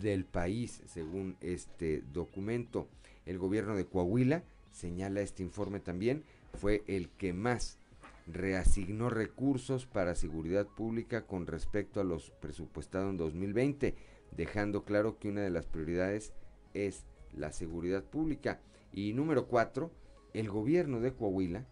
del 0.00 0.24
país, 0.24 0.82
según 0.86 1.36
este 1.40 2.02
documento. 2.12 2.88
El 3.26 3.38
gobierno 3.38 3.74
de 3.74 3.86
Coahuila, 3.86 4.44
señala 4.70 5.20
este 5.20 5.42
informe 5.42 5.80
también, 5.80 6.24
fue 6.54 6.82
el 6.86 7.08
que 7.10 7.32
más 7.32 7.78
reasignó 8.26 9.10
recursos 9.10 9.86
para 9.86 10.14
seguridad 10.14 10.66
pública 10.66 11.26
con 11.26 11.46
respecto 11.46 12.00
a 12.00 12.04
los 12.04 12.30
presupuestados 12.30 13.10
en 13.10 13.16
2020, 13.16 13.96
dejando 14.36 14.84
claro 14.84 15.18
que 15.18 15.28
una 15.28 15.40
de 15.40 15.50
las 15.50 15.66
prioridades 15.66 16.32
es 16.74 17.04
la 17.36 17.52
seguridad 17.52 18.04
pública. 18.04 18.60
Y 18.92 19.12
número 19.14 19.46
cuatro, 19.46 19.90
el 20.32 20.48
gobierno 20.48 21.00
de 21.00 21.12
Coahuila 21.12 21.66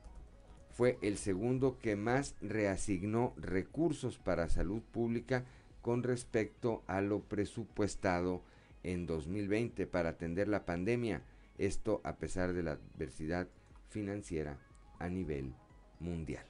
fue 0.70 0.98
el 1.02 1.18
segundo 1.18 1.78
que 1.78 1.96
más 1.96 2.34
reasignó 2.40 3.34
recursos 3.36 4.18
para 4.18 4.48
salud 4.48 4.82
pública 4.82 5.44
con 5.82 6.02
respecto 6.02 6.82
a 6.86 7.00
lo 7.00 7.20
presupuestado 7.20 8.42
en 8.82 9.06
2020 9.06 9.86
para 9.86 10.10
atender 10.10 10.48
la 10.48 10.64
pandemia, 10.64 11.22
esto 11.58 12.00
a 12.04 12.16
pesar 12.16 12.52
de 12.52 12.62
la 12.62 12.72
adversidad 12.72 13.48
financiera 13.88 14.58
a 14.98 15.08
nivel 15.08 15.52
mundial. 15.98 16.44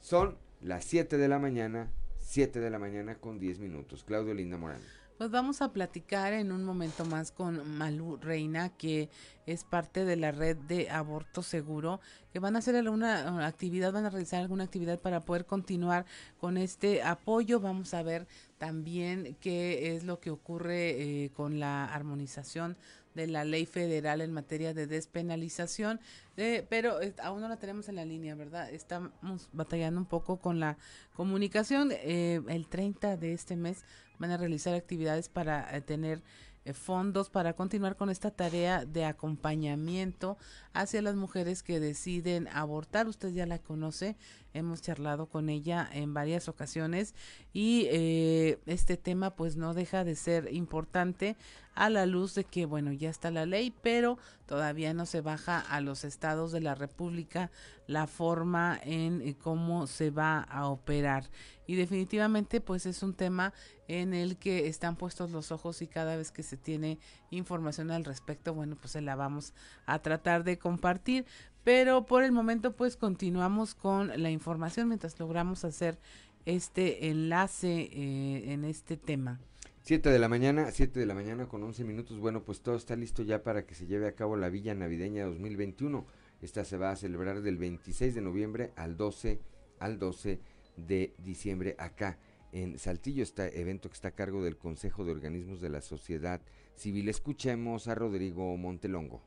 Son 0.00 0.36
las 0.62 0.84
7 0.84 1.18
de 1.18 1.28
la 1.28 1.38
mañana, 1.38 1.90
7 2.18 2.60
de 2.60 2.70
la 2.70 2.78
mañana 2.78 3.16
con 3.16 3.38
10 3.38 3.60
minutos. 3.60 4.04
Claudio 4.04 4.34
Linda 4.34 4.56
Morán. 4.56 4.80
Pues 5.18 5.30
vamos 5.30 5.62
a 5.62 5.72
platicar 5.72 6.34
en 6.34 6.52
un 6.52 6.62
momento 6.62 7.06
más 7.06 7.30
con 7.30 7.78
Malú 7.78 8.18
Reina, 8.18 8.68
que 8.68 9.08
es 9.46 9.64
parte 9.64 10.04
de 10.04 10.16
la 10.16 10.30
red 10.30 10.58
de 10.58 10.90
aborto 10.90 11.42
seguro, 11.42 12.00
que 12.34 12.38
van 12.38 12.54
a 12.54 12.58
hacer 12.58 12.76
alguna 12.76 13.46
actividad, 13.46 13.94
van 13.94 14.04
a 14.04 14.10
realizar 14.10 14.42
alguna 14.42 14.64
actividad 14.64 15.00
para 15.00 15.20
poder 15.20 15.46
continuar 15.46 16.04
con 16.36 16.58
este 16.58 17.02
apoyo. 17.02 17.60
Vamos 17.60 17.94
a 17.94 18.02
ver 18.02 18.26
también 18.58 19.38
qué 19.40 19.96
es 19.96 20.04
lo 20.04 20.20
que 20.20 20.30
ocurre 20.30 21.24
eh, 21.24 21.30
con 21.30 21.60
la 21.60 21.86
armonización 21.86 22.76
de 23.14 23.26
la 23.26 23.46
ley 23.46 23.64
federal 23.64 24.20
en 24.20 24.30
materia 24.30 24.74
de 24.74 24.86
despenalización, 24.86 25.98
eh, 26.36 26.66
pero 26.68 27.00
eh, 27.00 27.14
aún 27.22 27.40
no 27.40 27.48
la 27.48 27.56
tenemos 27.56 27.88
en 27.88 27.96
la 27.96 28.04
línea, 28.04 28.34
¿verdad? 28.34 28.70
Estamos 28.70 29.48
batallando 29.54 29.98
un 29.98 30.06
poco 30.06 30.36
con 30.36 30.60
la 30.60 30.76
comunicación. 31.14 31.90
el 31.90 32.66
30 32.68 33.16
de 33.16 33.32
este 33.32 33.56
mes 33.56 33.82
van 34.18 34.30
a 34.30 34.36
realizar 34.36 34.74
actividades 34.74 35.28
para 35.28 35.74
eh, 35.76 35.80
tener 35.80 36.22
eh, 36.64 36.72
fondos 36.72 37.30
para 37.30 37.52
continuar 37.52 37.96
con 37.96 38.10
esta 38.10 38.30
tarea 38.32 38.84
de 38.84 39.04
acompañamiento 39.04 40.36
hacia 40.72 41.00
las 41.00 41.14
mujeres 41.14 41.62
que 41.62 41.78
deciden 41.78 42.48
abortar. 42.48 43.06
Usted 43.06 43.32
ya 43.32 43.46
la 43.46 43.60
conoce, 43.60 44.16
hemos 44.56 44.82
charlado 44.82 45.26
con 45.26 45.48
ella 45.48 45.88
en 45.92 46.14
varias 46.14 46.48
ocasiones 46.48 47.14
y 47.52 47.86
eh, 47.90 48.58
este 48.66 48.96
tema 48.96 49.30
pues 49.36 49.56
no 49.56 49.74
deja 49.74 50.04
de 50.04 50.16
ser 50.16 50.52
importante 50.52 51.36
a 51.74 51.90
la 51.90 52.06
luz 52.06 52.34
de 52.34 52.44
que 52.44 52.66
bueno 52.66 52.92
ya 52.92 53.10
está 53.10 53.30
la 53.30 53.46
ley 53.46 53.72
pero 53.82 54.18
todavía 54.46 54.94
no 54.94 55.06
se 55.06 55.20
baja 55.20 55.60
a 55.60 55.80
los 55.80 56.04
estados 56.04 56.52
de 56.52 56.60
la 56.60 56.74
república 56.74 57.50
la 57.86 58.06
forma 58.06 58.78
en 58.82 59.22
eh, 59.22 59.36
cómo 59.36 59.86
se 59.86 60.10
va 60.10 60.40
a 60.40 60.66
operar. 60.68 61.30
Y 61.66 61.76
definitivamente 61.76 62.60
pues 62.60 62.86
es 62.86 63.02
un 63.02 63.14
tema 63.14 63.52
en 63.88 64.14
el 64.14 64.36
que 64.36 64.68
están 64.68 64.96
puestos 64.96 65.30
los 65.30 65.52
ojos 65.52 65.82
y 65.82 65.86
cada 65.86 66.16
vez 66.16 66.30
que 66.32 66.42
se 66.42 66.56
tiene 66.56 66.98
información 67.30 67.90
al 67.90 68.04
respecto 68.04 68.54
bueno 68.54 68.76
pues 68.76 68.92
se 68.92 69.00
la 69.00 69.16
vamos 69.16 69.52
a 69.84 70.00
tratar 70.00 70.44
de 70.44 70.58
compartir 70.58 71.26
pero 71.66 72.06
por 72.06 72.22
el 72.22 72.30
momento 72.30 72.76
pues 72.76 72.96
continuamos 72.96 73.74
con 73.74 74.22
la 74.22 74.30
información 74.30 74.86
mientras 74.86 75.18
logramos 75.18 75.64
hacer 75.64 75.98
este 76.44 77.08
enlace 77.08 77.90
eh, 77.92 78.52
en 78.52 78.64
este 78.64 78.96
tema. 78.96 79.40
7 79.82 80.10
de 80.10 80.18
la 80.20 80.28
mañana, 80.28 80.70
7 80.70 81.00
de 81.00 81.06
la 81.06 81.14
mañana 81.16 81.48
con 81.48 81.64
11 81.64 81.82
minutos. 81.82 82.20
Bueno, 82.20 82.44
pues 82.44 82.60
todo 82.60 82.76
está 82.76 82.94
listo 82.94 83.24
ya 83.24 83.42
para 83.42 83.66
que 83.66 83.74
se 83.74 83.88
lleve 83.88 84.06
a 84.06 84.14
cabo 84.14 84.36
la 84.36 84.48
Villa 84.48 84.76
Navideña 84.76 85.24
2021. 85.24 86.06
Esta 86.40 86.64
se 86.64 86.76
va 86.76 86.92
a 86.92 86.96
celebrar 86.96 87.42
del 87.42 87.56
26 87.56 88.14
de 88.14 88.20
noviembre 88.20 88.70
al 88.76 88.96
12 88.96 89.40
al 89.80 89.98
12 89.98 90.38
de 90.76 91.14
diciembre 91.18 91.74
acá 91.80 92.20
en 92.52 92.78
Saltillo. 92.78 93.24
Este 93.24 93.60
evento 93.60 93.88
que 93.88 93.94
está 93.94 94.08
a 94.08 94.14
cargo 94.14 94.44
del 94.44 94.56
Consejo 94.56 95.04
de 95.04 95.10
Organismos 95.10 95.60
de 95.60 95.70
la 95.70 95.80
Sociedad 95.80 96.40
Civil. 96.76 97.08
Escuchemos 97.08 97.88
a 97.88 97.96
Rodrigo 97.96 98.56
Montelongo. 98.56 99.20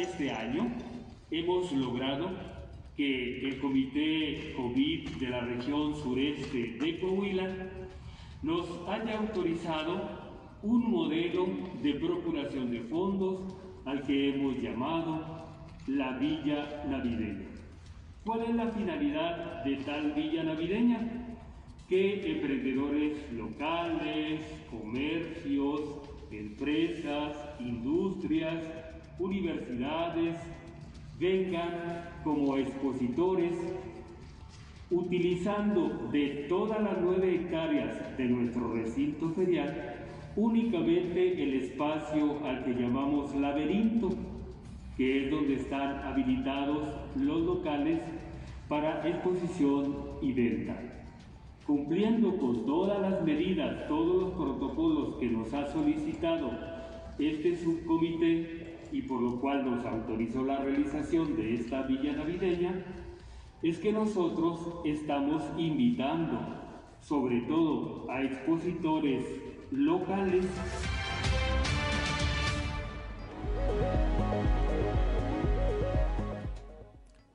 Este 0.00 0.30
año, 0.30 0.72
hemos 1.30 1.72
logrado 1.72 2.30
que 2.96 3.46
el 3.46 3.58
Comité 3.60 4.54
COVID 4.56 5.08
de 5.08 5.28
la 5.28 5.40
región 5.40 5.94
sureste 5.94 6.78
de 6.80 6.98
Coahuila 7.00 7.48
nos 8.42 8.66
haya 8.88 9.18
autorizado 9.18 10.00
un 10.62 10.90
modelo 10.90 11.46
de 11.82 11.94
procuración 11.94 12.70
de 12.70 12.80
fondos 12.80 13.54
al 13.84 14.02
que 14.02 14.30
hemos 14.30 14.60
llamado 14.60 15.56
la 15.86 16.18
Villa 16.18 16.84
Navideña. 16.88 17.48
¿Cuál 18.24 18.42
es 18.42 18.54
la 18.54 18.68
finalidad 18.68 19.64
de 19.64 19.76
tal 19.76 20.12
Villa 20.12 20.44
Navideña? 20.44 21.36
Que 21.88 22.32
emprendedores 22.32 23.32
locales, 23.32 24.40
comercios, 24.70 25.80
empresas, 26.30 27.36
industrias, 27.58 28.62
universidades 29.20 30.36
vengan 31.18 32.08
como 32.24 32.56
expositores 32.56 33.52
utilizando 34.90 36.08
de 36.10 36.46
todas 36.48 36.82
las 36.82 36.98
nueve 37.00 37.34
hectáreas 37.34 38.16
de 38.16 38.24
nuestro 38.24 38.72
recinto 38.72 39.28
ferial 39.30 39.98
únicamente 40.36 41.42
el 41.42 41.54
espacio 41.62 42.38
al 42.44 42.64
que 42.64 42.72
llamamos 42.72 43.34
laberinto, 43.34 44.10
que 44.96 45.24
es 45.24 45.30
donde 45.30 45.54
están 45.54 45.98
habilitados 45.98 46.88
los 47.16 47.42
locales 47.42 48.00
para 48.68 49.06
exposición 49.06 49.94
y 50.22 50.32
venta. 50.32 50.76
Cumpliendo 51.66 52.36
con 52.38 52.64
todas 52.64 53.00
las 53.00 53.22
medidas, 53.22 53.86
todos 53.86 54.22
los 54.22 54.32
protocolos 54.32 55.16
que 55.16 55.26
nos 55.26 55.52
ha 55.52 55.70
solicitado 55.70 56.50
este 57.18 57.56
subcomité 57.56 58.59
y 58.92 59.02
por 59.02 59.20
lo 59.20 59.40
cual 59.40 59.64
nos 59.64 59.84
autorizó 59.84 60.44
la 60.44 60.58
realización 60.58 61.36
de 61.36 61.54
esta 61.54 61.82
villa 61.82 62.12
navideña, 62.12 62.84
es 63.62 63.78
que 63.78 63.92
nosotros 63.92 64.80
estamos 64.84 65.42
invitando 65.56 66.38
sobre 67.00 67.40
todo 67.42 68.10
a 68.10 68.22
expositores 68.22 69.24
locales 69.70 70.46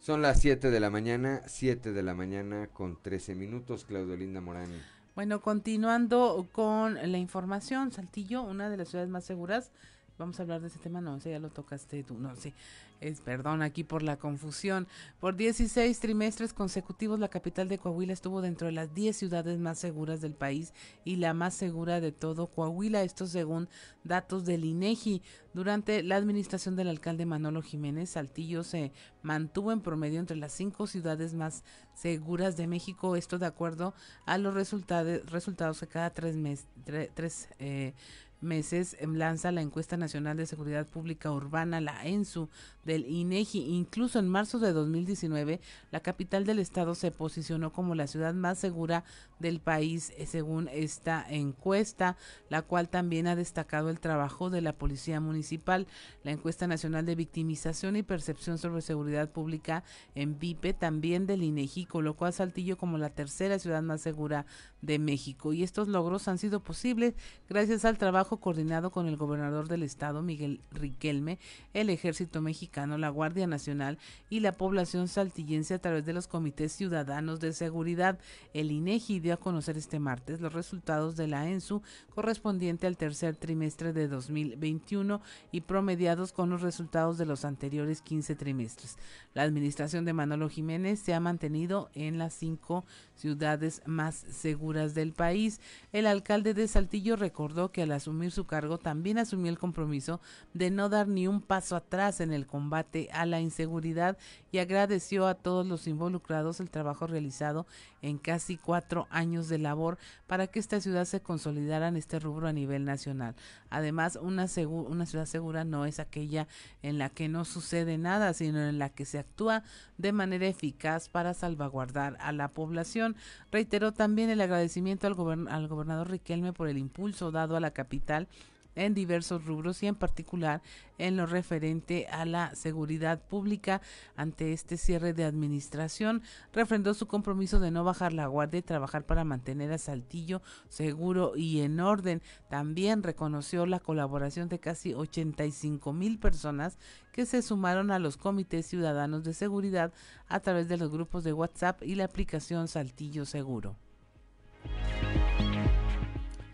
Son 0.06 0.22
las 0.22 0.40
7 0.40 0.70
de 0.70 0.80
la 0.80 0.92
mañana, 0.92 1.42
7 1.48 1.92
de 1.92 2.04
la 2.04 2.14
mañana 2.14 2.68
con 2.72 3.02
13 3.02 3.34
minutos, 3.34 3.86
Claudio 3.86 4.16
Linda 4.16 4.40
Morán. 4.40 4.70
Bueno, 5.16 5.42
continuando 5.42 6.48
con 6.52 6.94
la 7.12 7.18
información, 7.18 7.92
Saltillo, 7.92 8.44
una 8.44 8.70
de 8.70 8.78
las 8.78 8.90
ciudades 8.90 9.10
más 9.10 9.24
seguras 9.24 9.72
Vamos 10.18 10.40
a 10.40 10.44
hablar 10.44 10.62
de 10.62 10.68
ese 10.68 10.80
tema, 10.80 11.02
no, 11.02 11.18
ese 11.18 11.32
ya 11.32 11.40
lo 11.40 11.50
tocaste 11.50 12.04
tú, 12.04 12.14
no, 12.14 12.36
sí, 12.38 12.54
es, 13.02 13.20
perdón 13.20 13.62
aquí 13.62 13.84
por 13.84 14.02
la 14.02 14.18
confusión. 14.18 14.88
Por 15.20 15.36
16 15.36 16.00
trimestres 16.00 16.54
consecutivos, 16.54 17.20
la 17.20 17.28
capital 17.28 17.68
de 17.68 17.78
Coahuila 17.78 18.14
estuvo 18.14 18.42
dentro 18.42 18.68
de 18.68 18.74
las 18.74 18.94
10 18.94 19.16
ciudades 19.16 19.60
más 19.60 19.78
seguras 19.78 20.22
del 20.22 20.34
país 20.34 20.74
y 21.04 21.18
la 21.18 21.34
más 21.34 21.54
segura 21.54 22.00
de 22.00 22.12
todo 22.12 22.48
Coahuila, 22.48 23.04
esto 23.04 23.28
según 23.28 23.68
datos 24.04 24.46
del 24.46 24.64
INEGI. 24.64 25.22
Durante 25.54 26.04
la 26.04 26.18
administración 26.18 26.76
del 26.76 26.90
alcalde 26.90 27.26
Manolo 27.26 27.62
Jiménez, 27.62 28.10
Saltillo 28.12 28.64
se 28.64 28.92
mantuvo 29.22 29.72
en 29.72 29.82
promedio 29.82 30.20
entre 30.20 30.36
las 30.38 30.52
cinco 30.52 30.88
ciudades 30.88 31.34
más 31.34 31.64
seguras 31.94 32.58
de 32.58 32.68
México, 32.68 33.16
esto 33.16 33.40
de 33.40 33.46
acuerdo 33.46 33.94
a 34.26 34.38
los 34.38 34.54
resultados, 34.54 35.26
resultados 35.32 35.80
que 35.80 35.88
cada 35.88 36.10
tres 36.10 36.36
meses, 36.36 36.68
tres, 37.14 37.48
eh, 37.60 37.94
meses 38.42 38.96
em, 39.00 39.16
lanza 39.16 39.52
la 39.52 39.62
encuesta 39.62 39.98
nacional 39.98 40.38
de 40.38 40.46
seguridad 40.46 40.86
pública 40.88 41.32
urbana, 41.32 41.82
la 41.82 42.06
ENSU, 42.06 42.50
del 42.86 43.06
INEGI. 43.06 43.76
Incluso 43.76 44.20
en 44.20 44.30
marzo 44.30 44.60
de 44.60 44.72
2019, 44.72 45.60
la 45.92 46.00
capital 46.00 46.46
del 46.46 46.60
estado 46.60 46.96
se 46.96 47.12
posicionó 47.12 47.74
como 47.74 47.96
la 47.96 48.08
ciudad 48.08 48.34
más 48.34 48.58
segura 48.58 49.04
del 49.40 49.60
país, 49.60 50.14
eh, 50.18 50.26
según 50.26 50.70
esta 50.70 51.26
encuesta, 51.28 52.16
la 52.50 52.62
cual 52.62 52.88
también 52.88 53.28
ha 53.28 53.36
destacado 53.36 53.90
el 53.90 54.00
trabajo 54.00 54.50
de 54.50 54.62
la 54.62 54.74
Policía 54.74 55.20
Municipal. 55.20 55.88
La 56.24 56.32
encuesta 56.32 56.68
nacional 56.68 57.06
de 57.06 57.16
victimización 57.16 57.96
y 57.96 58.04
percepción 58.04 58.58
sobre 58.58 58.82
seguridad 58.82 59.30
pública 59.30 59.84
en 60.14 60.40
VIPE, 60.40 60.74
también 60.74 61.26
del 61.26 61.44
INEGI, 61.44 61.86
colocó 61.86 62.26
a 62.26 62.32
Saltillo 62.32 62.78
como 62.78 62.98
la 62.98 63.10
tercera 63.10 63.60
ciudad 63.60 63.82
más 63.82 64.02
segura 64.02 64.46
de 64.82 65.00
México. 65.00 65.54
Y 65.54 65.64
estos 65.64 65.88
logros 65.88 66.28
han 66.28 66.38
sido 66.38 66.60
posibles 66.60 67.16
gracias 67.50 67.86
al 67.86 67.98
trabajo 67.98 68.38
coordinado 68.38 68.92
con 68.92 69.08
el 69.08 69.18
gobernador 69.18 69.68
del 69.68 69.84
estado, 69.84 70.22
Miguel 70.22 70.62
Riquelme, 70.72 71.40
el 71.74 71.90
ejército 71.90 72.42
mexicano, 72.42 72.75
la 72.76 73.10
Guardia 73.10 73.48
Nacional 73.48 73.98
y 74.30 74.42
la 74.42 74.52
población 74.52 75.08
saltillense 75.08 75.74
a 75.74 75.80
través 75.80 76.06
de 76.06 76.12
los 76.12 76.28
comités 76.28 76.74
ciudadanos 76.74 77.40
de 77.40 77.54
seguridad. 77.54 78.20
El 78.54 78.70
INEGI 78.72 79.22
dio 79.22 79.34
a 79.34 79.38
conocer 79.38 79.78
este 79.78 79.98
martes 79.98 80.42
los 80.42 80.54
resultados 80.54 81.16
de 81.16 81.28
la 81.28 81.50
ENSU 81.50 81.82
correspondiente 82.14 82.86
al 82.86 82.98
tercer 82.98 83.38
trimestre 83.38 83.94
de 83.94 84.10
2021 84.10 85.22
y 85.54 85.62
promediados 85.62 86.34
con 86.34 86.50
los 86.50 86.62
resultados 86.62 87.18
de 87.18 87.26
los 87.26 87.46
anteriores 87.46 88.02
15 88.02 88.36
trimestres. 88.36 88.98
La 89.34 89.44
administración 89.44 90.04
de 90.04 90.14
Manolo 90.14 90.50
Jiménez 90.50 91.00
se 91.00 91.14
ha 91.14 91.20
mantenido 91.22 91.90
en 91.94 92.18
las 92.18 92.34
cinco 92.34 92.84
ciudades 93.16 93.82
más 93.86 94.16
seguras 94.16 94.94
del 94.96 95.14
país. 95.14 95.62
El 95.94 96.08
alcalde 96.08 96.54
de 96.54 96.68
Saltillo 96.68 97.16
recordó 97.16 97.72
que 97.72 97.84
al 97.84 97.94
asumir 97.94 98.32
su 98.32 98.46
cargo 98.46 98.78
también 98.80 99.18
asumió 99.18 99.50
el 99.50 99.60
compromiso 99.60 100.20
de 100.54 100.72
no 100.72 100.90
dar 100.90 101.08
ni 101.08 101.28
un 101.28 101.42
paso 101.42 101.78
atrás 101.78 102.20
en 102.20 102.34
el 102.34 102.46
combate 102.46 102.65
a 103.12 103.26
la 103.26 103.40
inseguridad 103.40 104.18
y 104.52 104.60
agradeció 104.60 105.28
a 105.28 105.36
todos 105.36 105.66
los 105.66 105.88
involucrados 105.88 106.60
el 106.60 106.70
trabajo 106.70 107.08
realizado 107.08 107.66
en 108.02 108.18
casi 108.18 108.58
cuatro 108.58 109.08
años 109.10 109.50
de 109.50 109.58
labor 109.58 109.98
para 110.28 110.48
que 110.48 110.60
esta 110.60 110.80
ciudad 110.80 111.06
se 111.06 111.22
consolidara 111.22 111.88
en 111.88 111.98
este 111.98 112.20
rubro 112.20 112.48
a 112.48 112.54
nivel 112.54 112.86
nacional. 112.86 113.36
Además, 113.70 114.18
una, 114.22 114.48
ciudad 114.48 115.26
segura 115.26 115.64
no 115.64 115.86
es 115.86 116.00
aquella 116.00 116.48
en 116.82 116.98
la 116.98 117.10
que 117.10 117.28
no 117.28 117.46
sucede 117.46 117.98
nada, 117.98 118.34
sino 118.34 118.60
en 118.60 118.80
la 118.80 118.90
que 118.90 119.06
se 119.06 119.20
actúa 119.20 119.64
de 119.98 120.12
manera 120.12 120.48
eficaz 120.48 121.10
para 121.10 121.34
salvaguardar 121.34 122.18
a 122.20 122.32
la 122.32 122.50
población. 122.50 123.16
Reiteró 123.52 123.92
también 123.92 124.30
el 124.30 124.42
agradecimiento 124.42 125.08
al, 125.08 125.48
al 125.48 125.68
gobernador 125.68 126.10
Riquelme 126.10 126.54
por 126.54 126.68
el 126.68 126.78
impulso 126.78 127.32
dado 127.32 127.56
a 127.56 127.60
la 127.60 127.72
capital 127.72 128.28
en 128.76 128.94
diversos 128.94 129.46
rubros 129.46 129.82
y 129.84 129.88
en 129.88 129.96
particular 129.96 130.62
en 130.98 131.18
lo 131.18 131.26
referente 131.26 132.08
a 132.08 132.26
la 132.26 132.56
seguridad 132.56 133.22
pública 133.22 133.82
ante 134.16 134.54
este 134.54 134.78
cierre 134.78 135.14
de 135.14 135.24
administración. 135.26 136.22
Refrendó 136.54 136.94
su 136.94 137.08
compromiso 137.08 137.60
de 137.60 137.72
no 137.72 137.84
bajar 137.84 138.14
la 138.14 138.28
guardia 138.28 138.60
y 138.60 138.64
trabajar 138.64 139.06
para 139.06 139.24
mantener 139.24 139.72
a 139.72 139.78
Saltillo 139.78 140.42
seguro 140.70 141.34
y 141.36 141.62
en 141.62 141.80
orden. 141.80 142.22
También 142.50 143.04
reconoció 143.04 143.66
la 143.66 143.80
colaboración 143.80 144.50
de 144.50 144.60
casi 144.60 144.94
85 144.94 145.94
mil 145.94 146.20
personas 146.20 146.78
que 147.12 147.26
se 147.26 147.42
sumaron 147.42 147.92
a 147.92 148.00
los 148.00 148.18
comités 148.18 148.66
ciudadanos 148.66 149.24
de 149.24 149.34
seguridad 149.34 149.94
a 150.28 150.40
través 150.40 150.68
de 150.68 150.78
los 150.78 150.92
grupos 150.92 151.24
de 151.24 151.34
WhatsApp 151.34 151.84
y 151.84 151.96
la 151.96 152.06
aplicación 152.06 152.68
Saltillo 152.68 153.26
Seguro. 153.26 153.76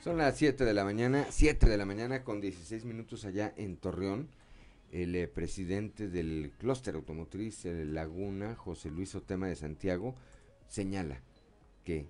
Son 0.04 0.18
las 0.18 0.36
7 0.36 0.66
de 0.66 0.74
la 0.74 0.84
mañana, 0.84 1.28
7 1.30 1.70
de 1.70 1.78
la 1.78 1.86
mañana 1.86 2.24
con 2.24 2.42
16 2.42 2.86
minutos 2.86 3.24
allá 3.24 3.54
en 3.56 3.78
Torreón. 3.78 4.30
El 4.92 5.16
eh, 5.16 5.28
presidente 5.28 6.08
del 6.08 6.54
clúster 6.58 6.96
automotriz 6.96 7.66
Laguna, 7.66 8.56
José 8.56 8.90
Luis 8.90 9.14
Otema 9.14 9.46
de 9.46 9.56
Santiago, 9.56 10.16
señala 10.68 11.22
que 11.84 12.08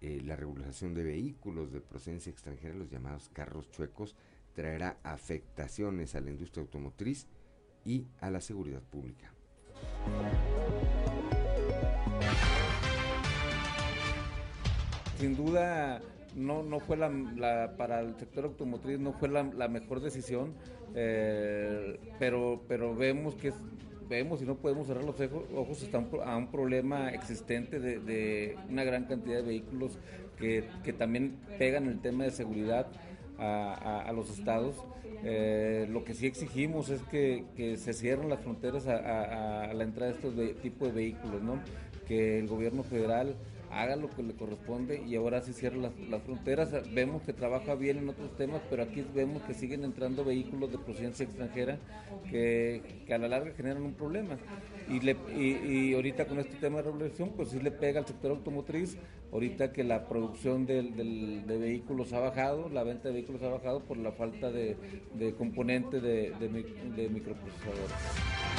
eh, 0.00 0.20
la 0.24 0.34
regulación 0.34 0.94
de 0.94 1.04
vehículos 1.04 1.70
de 1.70 1.80
procedencia 1.80 2.30
extranjera, 2.30 2.74
los 2.74 2.90
llamados 2.90 3.30
carros 3.32 3.70
chuecos, 3.70 4.16
traerá 4.52 4.98
afectaciones 5.04 6.16
a 6.16 6.20
la 6.20 6.30
industria 6.30 6.62
automotriz 6.62 7.28
y 7.84 8.08
a 8.20 8.30
la 8.30 8.40
seguridad 8.40 8.82
pública. 8.82 9.32
Sin 15.20 15.36
duda 15.36 16.02
no, 16.36 16.62
no 16.62 16.80
fue 16.80 16.96
la, 16.96 17.74
para 17.76 18.00
el 18.00 18.16
sector 18.16 18.44
automotriz 18.44 18.98
no 18.98 19.12
fue 19.12 19.28
la, 19.28 19.42
mejor 19.68 20.00
decisión, 20.00 20.54
eh, 20.94 21.98
pero, 22.18 22.62
pero 22.68 22.94
vemos 22.94 23.34
que 23.34 23.52
vemos 24.08 24.42
y 24.42 24.44
no 24.44 24.56
podemos 24.56 24.86
cerrar 24.86 25.04
los 25.04 25.16
ojos, 25.54 25.88
a 26.24 26.36
un 26.36 26.48
problema 26.48 27.10
existente 27.10 27.80
de, 27.80 28.56
una 28.68 28.84
gran 28.84 29.04
cantidad 29.04 29.36
de 29.36 29.42
vehículos 29.42 29.98
que, 30.38 30.64
también 30.98 31.36
pegan 31.58 31.86
el 31.86 32.00
tema 32.00 32.24
de 32.24 32.30
seguridad 32.30 32.86
a, 33.38 34.12
los 34.14 34.30
estados. 34.30 34.76
Eh, 35.24 35.86
lo 35.90 36.04
que 36.04 36.14
sí 36.14 36.26
exigimos 36.26 36.90
es 36.90 37.00
que, 37.04 37.44
se 37.78 37.92
cierren 37.94 38.28
las 38.28 38.40
fronteras 38.40 38.86
a, 38.86 39.72
la 39.72 39.84
entrada 39.84 40.12
de 40.12 40.18
estos 40.18 40.60
tipos 40.60 40.88
de 40.88 40.94
vehículos, 40.94 41.42
¿no? 41.42 41.60
que 42.06 42.38
el 42.38 42.48
gobierno 42.48 42.82
federal 42.82 43.34
haga 43.72 43.96
lo 43.96 44.10
que 44.10 44.22
le 44.22 44.34
corresponde 44.34 45.02
y 45.06 45.16
ahora 45.16 45.40
sí 45.40 45.52
cierra 45.52 45.76
las, 45.76 46.22
fronteras. 46.22 46.70
Vemos 46.92 47.22
que 47.22 47.32
trabaja 47.32 47.74
bien 47.74 47.98
en 47.98 48.08
otros 48.08 48.36
temas, 48.36 48.60
pero 48.68 48.82
aquí 48.82 49.04
vemos 49.14 49.42
que 49.42 49.54
siguen 49.54 49.84
entrando 49.84 50.24
vehículos 50.24 50.70
de 50.70 50.78
procedencia 50.78 51.24
extranjera 51.24 51.78
que, 52.30 53.04
a 53.10 53.18
la 53.18 53.28
larga 53.28 53.52
generan 53.54 53.82
un 53.82 53.94
problema. 53.94 54.38
Y, 54.88 55.00
le, 55.00 55.16
y, 55.36 55.94
ahorita 55.94 56.26
con 56.26 56.38
este 56.38 56.56
tema 56.56 56.78
de 56.78 56.84
regulación, 56.84 57.30
pues 57.36 57.48
sí 57.50 57.60
le 57.60 57.70
pega 57.70 58.00
al 58.00 58.06
sector 58.06 58.32
automotriz, 58.32 58.96
ahorita 59.32 59.72
que 59.72 59.84
la 59.84 60.06
producción 60.06 60.66
de 60.66 61.58
vehículos 61.58 62.12
ha 62.12 62.20
bajado, 62.20 62.68
la 62.68 62.82
venta 62.82 63.08
de 63.08 63.14
vehículos 63.14 63.42
ha 63.42 63.48
bajado 63.48 63.80
por 63.80 63.96
la 63.96 64.12
falta 64.12 64.50
de, 64.50 64.76
de 65.14 65.34
componente 65.34 66.00
de, 66.00 66.32
de 66.38 67.08
microprocesadores. 67.08 68.51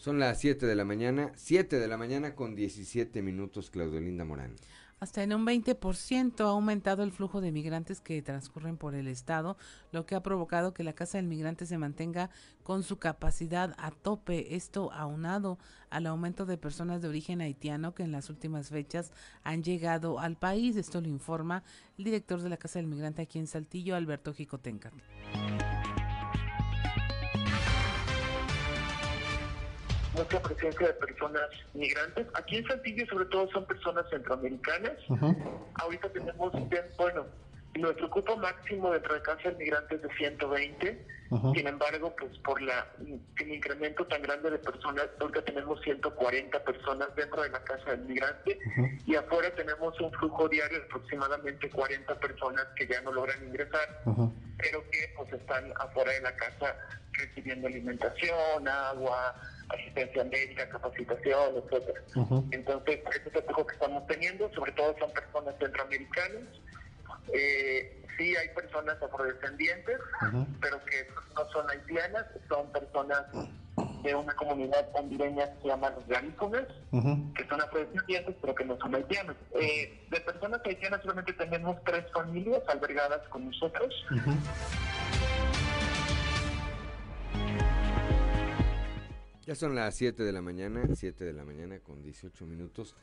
Son 0.00 0.18
las 0.18 0.40
7 0.40 0.64
de 0.64 0.74
la 0.74 0.86
mañana, 0.86 1.30
7 1.36 1.78
de 1.78 1.86
la 1.86 1.98
mañana 1.98 2.34
con 2.34 2.54
17 2.54 3.20
minutos, 3.20 3.68
Claudelinda 3.68 4.24
Morán. 4.24 4.56
Hasta 4.98 5.22
en 5.22 5.34
un 5.34 5.44
20% 5.44 6.40
ha 6.40 6.48
aumentado 6.48 7.02
el 7.02 7.12
flujo 7.12 7.42
de 7.42 7.52
migrantes 7.52 8.00
que 8.00 8.22
transcurren 8.22 8.78
por 8.78 8.94
el 8.94 9.08
estado, 9.08 9.58
lo 9.92 10.06
que 10.06 10.14
ha 10.14 10.22
provocado 10.22 10.72
que 10.72 10.84
la 10.84 10.94
Casa 10.94 11.18
del 11.18 11.26
Migrante 11.26 11.66
se 11.66 11.76
mantenga 11.76 12.30
con 12.62 12.82
su 12.82 12.98
capacidad 12.98 13.74
a 13.76 13.90
tope. 13.90 14.56
Esto 14.56 14.90
aunado 14.90 15.58
al 15.90 16.06
aumento 16.06 16.46
de 16.46 16.56
personas 16.56 17.02
de 17.02 17.08
origen 17.08 17.42
haitiano 17.42 17.94
que 17.94 18.02
en 18.02 18.12
las 18.12 18.30
últimas 18.30 18.70
fechas 18.70 19.12
han 19.42 19.62
llegado 19.62 20.18
al 20.18 20.38
país. 20.38 20.76
Esto 20.76 21.02
lo 21.02 21.08
informa 21.08 21.62
el 21.98 22.04
director 22.04 22.40
de 22.40 22.48
la 22.48 22.56
Casa 22.56 22.78
del 22.78 22.88
Migrante 22.88 23.20
aquí 23.20 23.38
en 23.38 23.46
Saltillo, 23.46 23.96
Alberto 23.96 24.32
Jicotenca. 24.32 24.92
Mucha 30.20 30.40
presencia 30.42 30.86
de 30.88 30.92
personas 30.94 31.42
migrantes. 31.74 32.26
Aquí 32.34 32.56
en 32.56 32.66
Saltillo 32.66 33.06
sobre 33.06 33.24
todo 33.26 33.50
son 33.50 33.64
personas 33.66 34.04
centroamericanas. 34.10 34.92
Ahorita 35.74 36.08
tenemos, 36.10 36.52
bueno, 36.98 37.26
nuestro 37.74 38.10
cupo 38.10 38.36
máximo 38.36 38.90
dentro 38.90 39.14
de 39.14 39.22
casa 39.22 39.50
de 39.50 39.56
migrantes 39.56 39.96
es 39.96 40.02
de 40.02 40.16
120. 40.16 41.06
Sin 41.54 41.68
embargo, 41.68 42.12
pues 42.18 42.36
por 42.38 42.60
la 42.60 42.88
el 43.38 43.52
incremento 43.54 44.04
tan 44.06 44.20
grande 44.20 44.50
de 44.50 44.58
personas, 44.58 45.06
ahorita 45.20 45.44
tenemos 45.44 45.80
140 45.82 46.64
personas 46.64 47.14
dentro 47.14 47.42
de 47.42 47.50
la 47.50 47.62
casa 47.62 47.92
del 47.92 48.00
migrante 48.00 48.58
y 49.06 49.14
afuera 49.14 49.54
tenemos 49.54 49.98
un 50.00 50.10
flujo 50.10 50.48
diario 50.48 50.78
de 50.80 50.84
aproximadamente 50.86 51.70
40 51.70 52.18
personas 52.18 52.66
que 52.74 52.88
ya 52.88 53.00
no 53.02 53.12
logran 53.12 53.46
ingresar, 53.46 54.02
pero 54.58 54.82
que 54.90 55.14
pues 55.16 55.32
están 55.32 55.72
afuera 55.78 56.10
de 56.10 56.20
la 56.22 56.34
casa 56.34 56.76
recibiendo 57.12 57.68
alimentación, 57.68 58.66
agua, 58.66 59.36
asistencia 59.68 60.24
médica, 60.24 60.68
capacitación, 60.68 61.56
etcétera. 61.58 62.00
Entonces, 62.50 63.00
ese 63.08 63.28
es 63.28 63.34
el 63.36 63.42
flujo 63.44 63.66
que 63.68 63.74
estamos 63.74 64.04
teniendo, 64.08 64.52
sobre 64.52 64.72
todo 64.72 64.96
son 64.98 65.12
personas 65.12 65.54
centroamericanas. 65.60 66.42
Eh, 67.32 68.02
sí 68.18 68.36
hay 68.36 68.48
personas 68.54 69.02
afrodescendientes, 69.02 69.98
pero 70.60 70.84
que 70.84 71.08
no 71.34 71.48
son 71.50 71.68
haitianas, 71.70 72.26
son 72.48 72.70
personas 72.72 73.24
de 74.02 74.14
una 74.14 74.34
comunidad 74.34 74.88
hondureña 74.94 75.46
que 75.54 75.62
se 75.62 75.68
llama 75.68 75.90
los 75.90 76.06
garícones, 76.06 76.66
que 76.90 77.46
son 77.48 77.60
afrodescendientes, 77.60 78.36
pero 78.40 78.54
que 78.54 78.64
no 78.64 78.76
son 78.78 78.94
haitianos. 78.94 79.36
Eh, 79.52 80.06
de 80.10 80.20
personas 80.20 80.60
haitianas 80.64 81.00
solamente 81.02 81.32
tenemos 81.34 81.76
tres 81.84 82.04
familias 82.12 82.62
albergadas 82.68 83.26
con 83.28 83.46
nosotros. 83.46 83.94
Ya 89.46 89.54
son 89.54 89.74
las 89.74 89.96
7 89.96 90.22
de 90.22 90.32
la 90.32 90.42
mañana, 90.42 90.82
7 90.94 91.24
de 91.24 91.32
la 91.32 91.44
mañana 91.44 91.80
con 91.80 92.02
18 92.02 92.46
minutos. 92.46 92.94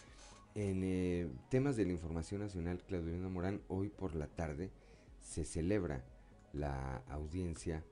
En 0.58 0.82
eh, 0.84 1.30
temas 1.50 1.76
de 1.76 1.86
la 1.86 1.92
información 1.92 2.42
nacional, 2.42 2.82
Claudelina 2.88 3.30
Morán, 3.30 3.62
hoy 3.68 3.90
por 3.90 4.16
la 4.16 4.26
tarde 4.26 4.72
se 5.20 5.46
celebra 5.46 6.04
la 6.52 7.04
audiencia 7.10 7.84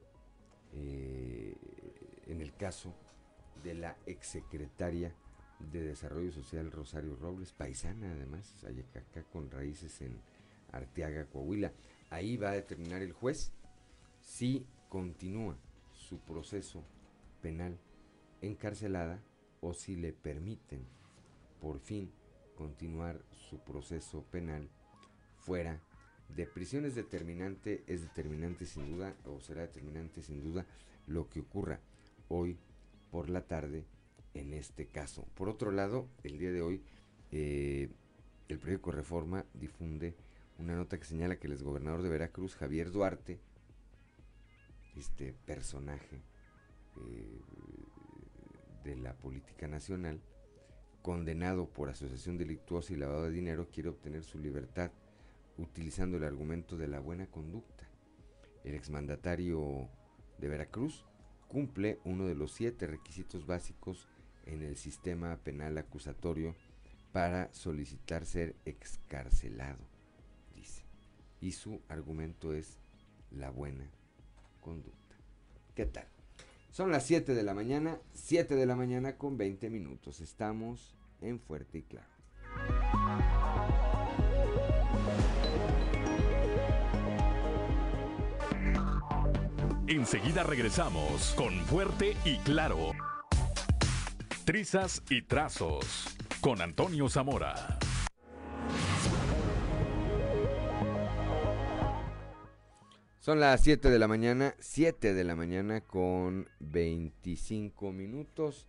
eh, 0.74 1.55
en 2.26 2.41
el 2.41 2.55
caso 2.55 2.95
de 3.63 3.76
la 3.76 3.95
exsecretaria 4.07 5.13
de 5.59 5.84
Desarrollo 5.84 6.32
Social 6.32 6.72
Rosario 6.72 7.16
Robles, 7.16 7.53
paisana 7.53 8.13
además, 8.13 8.66
acá 8.95 9.24
con 9.32 9.51
raíces 9.51 10.01
en 10.01 10.20
Arteaga, 10.72 11.28
Coahuila. 11.28 11.72
Ahí 12.09 12.36
va 12.36 12.49
a 12.49 12.55
determinar 12.55 13.03
el 13.03 13.13
juez 13.13 13.51
si 14.22 14.66
continúa 14.89 15.55
su 15.91 16.18
proceso 16.18 16.84
penal 17.43 17.78
encarcelada 18.41 19.22
o 19.61 19.76
si 19.76 19.95
le 19.95 20.13
permiten 20.13 20.84
por 21.61 21.80
fin 21.80 22.11
continuar 22.56 23.22
su 23.49 23.60
proceso 23.60 24.24
penal 24.32 24.70
fuera 25.38 25.82
de 26.30 26.47
prisión 26.47 26.86
es 26.86 26.95
determinante, 26.95 27.84
es 27.88 28.01
determinante 28.01 28.66
sin 28.66 28.91
duda, 28.91 29.16
o 29.26 29.39
será 29.39 29.62
determinante 29.62 30.22
sin 30.22 30.41
duda, 30.41 30.66
lo 31.08 31.30
que 31.30 31.41
ocurra 31.41 31.80
hoy 32.30 32.58
por 33.12 33.30
la 33.30 33.41
tarde 33.45 33.86
en 34.34 34.53
este 34.53 34.88
caso. 34.88 35.28
Por 35.36 35.49
otro 35.49 35.72
lado, 35.72 36.08
el 36.24 36.38
día 36.38 36.51
de 36.51 36.62
hoy, 36.62 36.82
eh, 37.32 37.89
el 38.49 38.60
periódico 38.60 38.91
Reforma 38.91 39.45
difunde 39.53 40.16
una 40.58 40.76
nota 40.76 40.97
que 40.97 41.06
señala 41.06 41.38
que 41.38 41.47
el 41.47 41.53
exgobernador 41.53 42.01
de 42.01 42.10
Veracruz, 42.10 42.56
Javier 42.56 42.91
Duarte, 42.91 43.39
este 44.95 45.34
personaje 45.45 46.22
eh, 47.10 47.41
de 48.84 48.95
la 48.97 49.14
política 49.14 49.68
nacional, 49.68 50.22
condenado 51.06 51.70
por 51.70 51.89
asociación 51.89 52.36
delictuosa 52.36 52.91
y 52.91 52.95
lavado 52.95 53.26
de 53.26 53.32
dinero, 53.32 53.70
quiere 53.72 53.89
obtener 53.89 54.24
su 54.24 54.39
libertad 54.39 54.89
utilizando 55.60 56.18
el 56.18 56.24
argumento 56.24 56.78
de 56.78 56.88
la 56.88 56.99
buena 56.99 57.28
conducta. 57.28 57.88
El 58.64 58.74
exmandatario 58.74 59.88
de 60.39 60.47
Veracruz 60.47 61.06
cumple 61.47 61.99
uno 62.06 62.26
de 62.26 62.34
los 62.34 62.53
siete 62.53 62.88
requisitos 62.88 63.45
básicos 63.45 64.08
en 64.47 64.64
el 64.64 64.78
sistema 64.78 65.38
penal 65.43 65.78
acusatorio 65.78 66.56
para 67.12 67.53
solicitar 67.53 68.26
ser 68.26 68.56
excarcelado, 68.66 69.84
dice. 70.56 70.86
Y 71.39 71.51
su 71.51 71.84
argumento 71.88 72.51
es 72.51 72.80
la 73.30 73.51
buena 73.51 73.91
conducta. 74.60 75.16
¿Qué 75.76 75.86
tal? 75.86 76.08
Son 76.72 76.91
las 76.91 77.06
7 77.06 77.36
de 77.36 77.43
la 77.43 77.53
mañana, 77.53 78.01
7 78.16 78.56
de 78.56 78.66
la 78.66 78.76
mañana 78.76 79.18
con 79.20 79.38
20 79.38 79.70
minutos. 79.70 80.20
Estamos 80.20 80.95
en 81.22 81.39
Fuerte 81.39 81.80
y 81.80 81.84
Claro. 81.84 82.09
Enseguida 89.88 90.43
regresamos 90.43 91.34
con 91.36 91.53
Fuerte 91.66 92.16
y 92.26 92.38
Claro. 92.39 92.91
Trizas 94.45 95.01
y 95.09 95.22
Trazos 95.24 96.16
con 96.41 96.61
Antonio 96.61 97.09
Zamora. 97.09 97.80
Son 103.20 103.39
las 103.39 103.61
7 103.61 103.89
de 103.89 103.97
la 103.97 104.07
mañana, 104.07 104.53
7 104.59 105.16
de 105.16 105.24
la 105.24 105.36
mañana 105.36 105.82
con 105.82 106.47
25 106.59 107.91
minutos. 107.91 108.68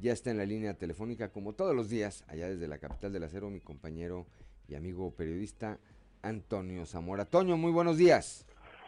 Ya 0.00 0.12
está 0.12 0.30
en 0.30 0.38
la 0.38 0.46
línea 0.46 0.74
telefónica, 0.74 1.32
como 1.32 1.54
todos 1.54 1.74
los 1.74 1.88
días, 1.88 2.24
allá 2.28 2.48
desde 2.48 2.68
la 2.68 2.78
capital 2.78 3.12
del 3.12 3.24
acero, 3.24 3.50
mi 3.50 3.60
compañero 3.60 4.26
y 4.68 4.76
amigo 4.76 5.14
periodista 5.14 5.78
Antonio 6.22 6.86
Zamora. 6.86 7.24
Toño, 7.24 7.56
muy 7.56 7.72
buenos 7.72 7.98
días. 7.98 8.46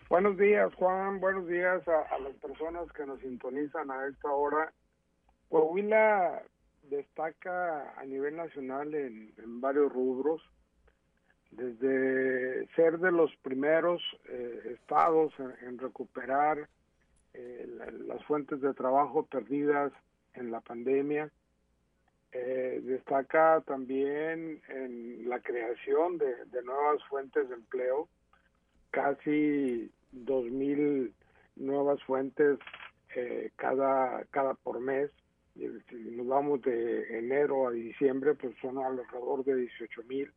Buenos 0.08 0.36
días, 0.36 0.72
Juan. 0.74 1.20
Buenos 1.20 1.48
días 1.48 1.82
a, 1.88 2.18
las 2.18 2.34
personas 2.36 2.90
que 2.92 3.06
nos 3.06 3.20
sintonizan 3.20 3.90
a 3.90 4.06
esta 4.06 4.30
hora. 4.30 4.72
Coahuila 5.48 6.42
destaca 6.88 7.92
a 7.98 8.04
nivel 8.04 8.36
nacional 8.36 8.94
en, 8.94 9.32
en 9.36 9.60
varios 9.60 9.92
rubros 9.92 10.40
desde 11.50 12.66
ser 12.76 12.98
de 12.98 13.10
los 13.10 13.34
primeros 13.42 14.00
eh, 14.28 14.76
estados 14.80 15.32
en, 15.62 15.78
recuperar 15.78 16.68
eh, 17.34 17.66
las 18.06 18.24
fuentes 18.24 18.60
de 18.60 18.72
trabajo 18.74 19.26
perdidas 19.26 19.92
en 20.40 20.50
la 20.50 20.60
pandemia. 20.60 21.30
Eh, 22.32 22.80
destaca 22.82 23.60
también 23.66 24.60
en 24.68 25.28
la 25.28 25.40
creación 25.40 26.18
de, 26.18 26.62
nuevas 26.64 27.02
fuentes 27.08 27.48
de 27.48 27.54
empleo, 27.54 28.08
casi 28.90 29.90
2.000 30.12 31.12
nuevas 31.56 32.02
fuentes 32.04 32.58
cada, 33.56 34.24
cada 34.30 34.54
por 34.54 34.78
mes. 34.80 35.10
Si 35.54 35.96
nos 35.96 36.28
vamos 36.28 36.62
de 36.62 37.18
enero 37.18 37.66
a 37.66 37.72
diciembre, 37.72 38.34
pues 38.34 38.54
son 38.62 38.78
alrededor 38.78 39.44
de 39.44 39.68
18.000 39.68 40.30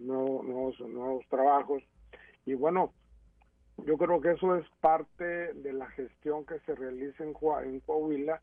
nuevos, 0.00 0.78
nuevos 0.80 1.26
trabajos. 1.28 1.82
Y 2.46 2.54
bueno, 2.54 2.92
yo 3.78 3.98
creo 3.98 4.20
que 4.20 4.32
eso 4.32 4.56
es 4.56 4.66
parte 4.80 5.52
de 5.54 5.72
la 5.72 5.88
gestión 5.90 6.46
que 6.46 6.58
se 6.60 6.74
realiza 6.74 7.24
en 7.24 7.32
Coahuila 7.32 8.40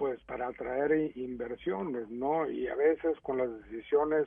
pues 0.00 0.18
para 0.22 0.48
atraer 0.48 1.14
inversiones, 1.14 2.08
¿no? 2.08 2.48
Y 2.48 2.66
a 2.68 2.74
veces 2.74 3.20
con 3.20 3.36
las 3.36 3.50
decisiones 3.64 4.26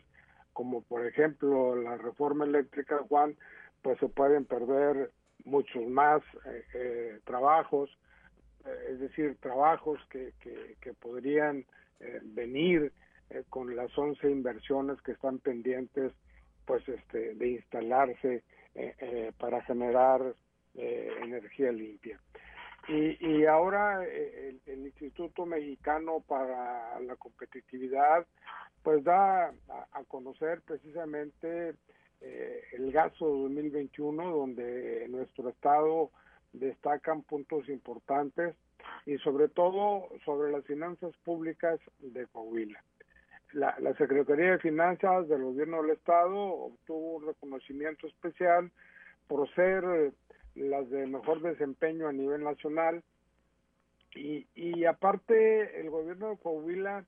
como 0.54 0.84
por 0.84 1.04
ejemplo 1.04 1.76
la 1.76 1.98
reforma 1.98 2.46
eléctrica, 2.46 3.00
Juan, 3.10 3.36
pues 3.82 3.98
se 3.98 4.08
pueden 4.08 4.46
perder 4.46 5.10
muchos 5.46 5.84
más 5.88 6.22
eh, 6.46 6.64
eh, 6.76 7.20
trabajos, 7.26 7.90
eh, 8.68 8.90
es 8.92 9.00
decir, 9.00 9.36
trabajos 9.42 10.00
que, 10.12 10.34
que, 10.80 10.94
podrían 10.94 11.66
venir 12.22 12.94
con 13.50 13.76
las 13.76 13.98
11 13.98 14.30
inversiones 14.30 15.02
que 15.02 15.14
están 15.14 15.40
pendientes 15.40 16.14
pues 16.66 16.88
este 16.88 17.34
de 17.34 17.48
instalarse 17.48 18.44
para 19.40 19.64
generar 19.64 20.36
energía 20.76 21.72
limpia. 21.72 22.20
Y, 22.88 23.18
y 23.26 23.46
ahora 23.46 24.04
el, 24.06 24.60
Instituto 24.66 25.46
Mexicano 25.46 26.24
para 26.28 27.00
la 27.00 27.16
Competitividad 27.16 28.26
pues 28.84 29.04
da 29.04 29.48
a 29.48 30.04
conocer 30.08 30.62
precisamente 30.62 31.74
eh, 32.22 32.64
el 32.74 32.92
gasto 32.92 33.26
2021, 33.26 34.32
donde 34.32 35.08
nuestro 35.10 35.50
estado 35.50 36.10
destacan 36.54 37.24
puntos 37.24 37.68
importantes 37.68 38.56
y 39.06 39.18
sobre 39.18 39.50
todo 39.50 40.08
sobre 40.24 40.52
las 40.52 40.64
finanzas 40.66 41.14
públicas 41.26 41.80
de 42.00 42.26
Coahuila. 42.28 42.82
La, 43.52 43.94
Secretaría 43.98 44.52
de 44.52 44.60
Finanzas 44.60 45.28
del 45.28 45.44
Gobierno 45.44 45.82
del 45.82 45.92
Estado 45.92 46.36
obtuvo 46.36 47.18
un 47.18 47.28
reconocimiento 47.28 48.08
especial 48.08 48.72
por 49.28 49.54
ser 49.54 50.14
las 50.56 50.90
de 50.90 51.08
mejor 51.08 51.42
desempeño 51.42 52.08
a 52.08 52.14
nivel 52.14 52.44
nacional 52.44 53.04
y, 54.16 54.48
y 54.56 54.86
aparte 54.86 55.80
el 55.80 55.90
Gobierno 55.90 56.30
de 56.30 56.38
Coahuila 56.38 57.06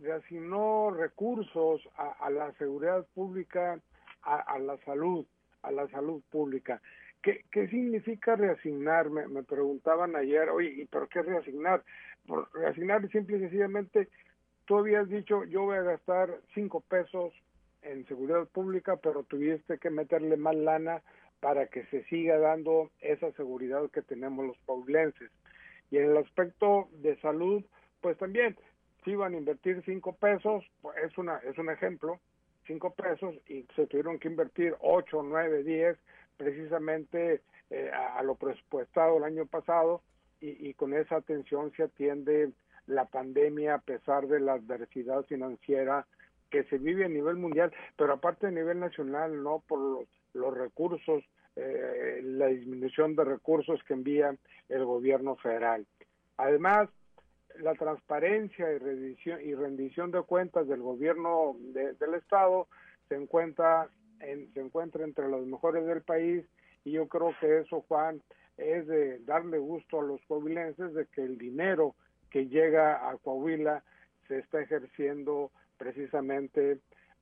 reasignó 0.00 0.90
recursos 0.90 1.82
a, 1.96 2.10
a 2.24 2.30
la 2.30 2.52
seguridad 2.54 3.06
pública 3.14 3.80
a, 4.24 4.58
la 4.58 4.76
salud, 4.84 5.26
a 5.62 5.70
la 5.70 5.88
salud 5.88 6.22
pública. 6.30 6.80
¿Qué, 7.22 7.44
qué 7.50 7.68
significa 7.68 8.36
reasignar? 8.36 9.10
Me, 9.10 9.42
preguntaban 9.42 10.16
ayer, 10.16 10.48
oye, 10.50 10.70
¿y 10.70 10.84
por 10.86 11.08
qué 11.08 11.22
reasignar? 11.22 11.82
Reasignar 12.54 13.08
simple 13.10 13.36
y 13.36 13.40
sencillamente, 13.40 14.08
tú 14.64 14.78
habías 14.78 15.08
dicho, 15.08 15.44
yo 15.44 15.62
voy 15.62 15.76
a 15.76 15.82
gastar 15.82 16.40
cinco 16.54 16.80
pesos 16.80 17.32
en 17.82 18.06
seguridad 18.06 18.46
pública, 18.48 18.96
pero 18.96 19.24
tuviste 19.24 19.78
que 19.78 19.90
meterle 19.90 20.36
más 20.36 20.56
lana 20.56 21.02
para 21.44 21.66
que 21.66 21.84
se 21.88 22.02
siga 22.04 22.38
dando 22.38 22.90
esa 23.02 23.30
seguridad 23.32 23.90
que 23.90 24.00
tenemos 24.00 24.46
los 24.46 24.56
paulenses. 24.64 25.30
Y 25.90 25.98
en 25.98 26.12
el 26.12 26.16
aspecto 26.16 26.88
de 27.02 27.20
salud, 27.20 27.62
pues 28.00 28.16
también, 28.16 28.56
si 29.04 29.10
iban 29.10 29.34
a 29.34 29.36
invertir 29.36 29.82
cinco 29.84 30.14
pesos, 30.14 30.64
pues 30.80 30.96
es, 31.04 31.18
una, 31.18 31.36
es 31.40 31.58
un 31.58 31.68
ejemplo, 31.68 32.18
5 32.66 32.94
pesos 32.94 33.34
y 33.46 33.66
se 33.76 33.86
tuvieron 33.88 34.18
que 34.18 34.28
invertir 34.28 34.74
8, 34.80 35.22
9, 35.22 35.64
10 35.64 35.98
precisamente 36.38 37.42
eh, 37.68 37.90
a, 37.92 38.22
lo 38.22 38.36
presupuestado 38.36 39.18
el 39.18 39.24
año 39.24 39.44
pasado 39.44 40.00
y, 40.40 40.72
con 40.72 40.94
esa 40.94 41.16
atención 41.16 41.72
se 41.76 41.82
atiende 41.82 42.52
la 42.86 43.04
pandemia 43.04 43.74
a 43.74 43.80
pesar 43.80 44.28
de 44.28 44.40
la 44.40 44.54
adversidad 44.54 45.26
financiera 45.26 46.06
que 46.48 46.64
se 46.64 46.78
vive 46.78 47.04
a 47.04 47.08
nivel 47.08 47.36
mundial, 47.36 47.70
pero 47.98 48.14
aparte 48.14 48.46
a 48.46 48.50
nivel 48.50 48.80
nacional, 48.80 49.42
¿no? 49.42 49.62
Por 49.68 49.78
los, 49.78 50.08
los 50.34 50.56
recursos, 50.56 51.24
eh, 51.56 52.20
la 52.22 52.48
disminución 52.48 53.16
de 53.16 53.24
recursos 53.24 53.82
que 53.84 53.94
envía 53.94 54.36
el 54.68 54.84
gobierno 54.84 55.36
federal. 55.36 55.86
Además, 56.36 56.88
la 57.60 57.74
transparencia 57.74 58.72
y 58.72 58.78
rendición, 58.78 59.40
y 59.40 59.54
rendición 59.54 60.10
de 60.10 60.22
cuentas 60.22 60.66
del 60.66 60.82
gobierno 60.82 61.56
del 61.58 62.14
estado 62.14 62.66
se 63.08 63.14
encuentra 63.14 63.88
en, 64.20 64.52
se 64.52 64.60
encuentra 64.60 65.04
entre 65.04 65.28
los 65.28 65.46
mejores 65.46 65.86
del 65.86 66.02
país 66.02 66.44
y 66.84 66.92
yo 66.92 67.08
creo 67.08 67.34
que 67.40 67.60
eso 67.60 67.84
Juan 67.88 68.20
es 68.56 68.86
de 68.86 69.18
darle 69.20 69.58
gusto 69.58 70.00
a 70.00 70.04
los 70.04 70.20
coahuilenses 70.26 70.94
de 70.94 71.06
que 71.06 71.22
el 71.22 71.38
dinero 71.38 71.94
que 72.30 72.46
llega 72.46 73.08
a 73.08 73.16
Coahuila 73.18 73.82
se 74.28 74.38
está 74.38 74.60
ejerciendo 74.60 75.50
precisamente 75.78 76.78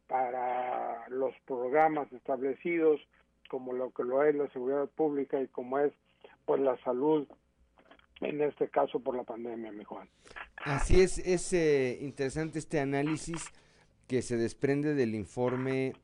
para 0.06 1.08
los 1.08 1.34
programas 1.46 2.12
establecidos 2.12 3.00
como 3.48 3.72
lo 3.72 3.90
que 3.90 4.04
lo 4.04 4.22
es 4.24 4.34
la 4.34 4.48
seguridad 4.50 4.88
pública 4.88 5.40
y 5.40 5.48
como 5.48 5.78
es 5.78 5.92
pues 6.44 6.60
la 6.60 6.76
salud 6.84 7.26
en 8.20 8.40
este 8.40 8.68
caso 8.68 9.00
por 9.00 9.16
la 9.16 9.24
pandemia, 9.24 9.72
mi 9.72 9.84
Juan. 9.84 10.08
Así 10.56 11.00
es, 11.00 11.18
es 11.18 11.52
eh, 11.52 11.98
interesante 12.00 12.58
este 12.58 12.80
análisis 12.80 13.44
que 14.06 14.22
se 14.22 14.36
desprende 14.36 14.94
del 14.94 15.14
informe 15.14 15.94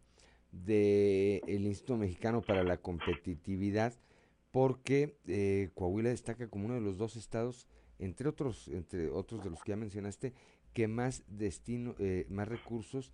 del 0.50 1.66
Instituto 1.66 1.96
Mexicano 1.96 2.42
para 2.42 2.64
la 2.64 2.78
Competitividad, 2.78 3.94
porque 4.50 5.16
eh, 5.26 5.70
Coahuila 5.74 6.08
destaca 6.08 6.48
como 6.48 6.66
uno 6.66 6.74
de 6.74 6.80
los 6.80 6.98
dos 6.98 7.16
estados, 7.16 7.68
entre 7.98 8.28
otros, 8.28 8.68
entre 8.68 9.10
otros 9.10 9.44
de 9.44 9.50
los 9.50 9.62
que 9.62 9.70
ya 9.70 9.76
mencionaste, 9.76 10.32
que 10.72 10.88
más 10.88 11.22
destino, 11.28 11.94
eh, 11.98 12.26
más 12.28 12.48
recursos 12.48 13.12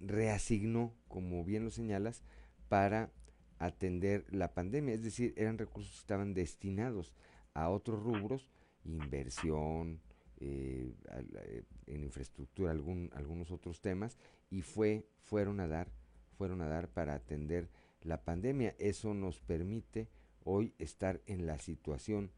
reasignó, 0.00 0.94
como 1.08 1.44
bien 1.44 1.64
lo 1.64 1.70
señalas, 1.70 2.22
para 2.68 3.10
atender 3.58 4.24
la 4.30 4.54
pandemia. 4.54 4.94
Es 4.94 5.02
decir, 5.02 5.34
eran 5.36 5.58
recursos 5.58 5.92
que 5.92 6.00
estaban 6.00 6.34
destinados 6.34 7.14
a 7.54 7.70
otros 7.70 8.02
rubros, 8.02 8.48
inversión, 8.84 10.00
eh, 10.38 10.92
eh, 11.10 11.62
en 11.86 12.04
infraestructura, 12.04 12.70
algún, 12.70 13.10
algunos 13.14 13.50
otros 13.50 13.80
temas, 13.80 14.18
y 14.50 14.62
fue, 14.62 15.06
fueron 15.24 15.60
a 15.60 15.66
dar, 15.66 15.90
fueron 16.36 16.60
a 16.60 16.68
dar 16.68 16.88
para 16.88 17.14
atender 17.14 17.70
la 18.02 18.22
pandemia. 18.22 18.74
Eso 18.78 19.14
nos 19.14 19.38
permite 19.40 20.08
hoy 20.44 20.74
estar 20.78 21.22
en 21.26 21.46
la 21.46 21.58
situación 21.58 22.30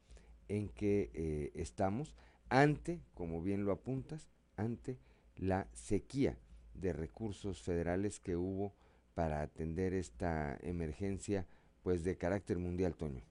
en 0.48 0.68
que 0.68 1.10
eh, 1.12 1.52
estamos 1.54 2.14
ante, 2.48 3.02
como 3.14 3.42
bien 3.42 3.64
lo 3.64 3.72
apuntas, 3.72 4.30
ante 4.56 4.98
la 5.36 5.68
sequía 5.72 6.38
de 6.80 6.92
recursos 6.92 7.62
federales 7.62 8.20
que 8.20 8.36
hubo 8.36 8.74
para 9.14 9.42
atender 9.42 9.94
esta 9.94 10.56
emergencia 10.62 11.46
pues 11.82 12.04
de 12.04 12.16
carácter 12.16 12.58
mundial, 12.58 12.94
Toño. 12.94 13.22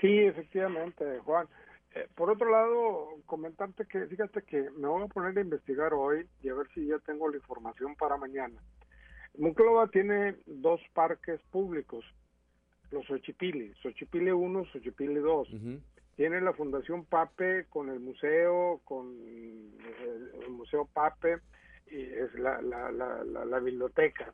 Sí, 0.00 0.18
efectivamente, 0.18 1.18
Juan. 1.20 1.46
Eh, 1.94 2.08
por 2.14 2.30
otro 2.30 2.50
lado, 2.50 3.20
comentarte 3.26 3.86
que, 3.86 4.06
fíjate 4.06 4.42
que 4.42 4.70
me 4.72 4.88
voy 4.88 5.04
a 5.04 5.06
poner 5.06 5.38
a 5.38 5.40
investigar 5.40 5.94
hoy 5.94 6.26
y 6.42 6.48
a 6.48 6.54
ver 6.54 6.66
si 6.74 6.86
ya 6.86 6.98
tengo 6.98 7.28
la 7.28 7.36
información 7.36 7.94
para 7.94 8.16
mañana. 8.16 8.60
Monclova 9.38 9.88
tiene 9.88 10.36
dos 10.46 10.80
parques 10.92 11.40
públicos, 11.50 12.04
los 12.90 13.06
Xochipili, 13.06 13.72
Xochipili 13.82 14.30
1, 14.30 14.64
Xochipili 14.66 15.14
2. 15.14 15.48
Tiene 16.16 16.40
la 16.40 16.52
Fundación 16.52 17.04
Pape 17.04 17.66
con 17.68 17.88
el 17.88 17.98
museo, 17.98 18.80
con 18.84 19.08
el, 19.26 20.50
Museo 20.50 20.88
Pape 20.92 21.38
y 21.86 22.02
es 22.02 22.34
la, 22.34 22.60
la, 22.62 22.90
la, 22.90 23.24
la, 23.24 23.58
biblioteca. 23.58 24.32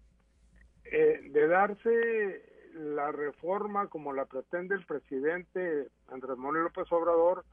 Eh, 0.84 1.20
de 1.30 1.46
darse 1.46 2.50
la 2.74 3.12
reforma 3.12 3.88
como 3.88 4.12
la 4.12 4.24
pretende 4.26 4.74
el 4.74 4.86
presidente 4.86 5.88
Andrés 6.08 6.36
Manuel 6.36 6.64
López 6.64 6.90
Obrador, 6.92 7.44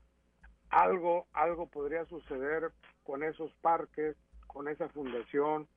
algo, 0.69 1.27
algo 1.33 1.67
podría 1.67 2.05
suceder 2.05 2.71
con 3.03 3.23
esos 3.23 3.51
parques, 3.61 4.15
con 4.47 4.67
esa 4.67 4.89
fundación, 4.89 5.67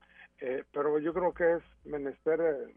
eh, 0.41 0.65
pero 0.73 0.99
yo 0.99 1.13
creo 1.13 1.33
que 1.33 1.55
es 1.55 1.63
menester 1.85 2.41
eh, 2.41 2.75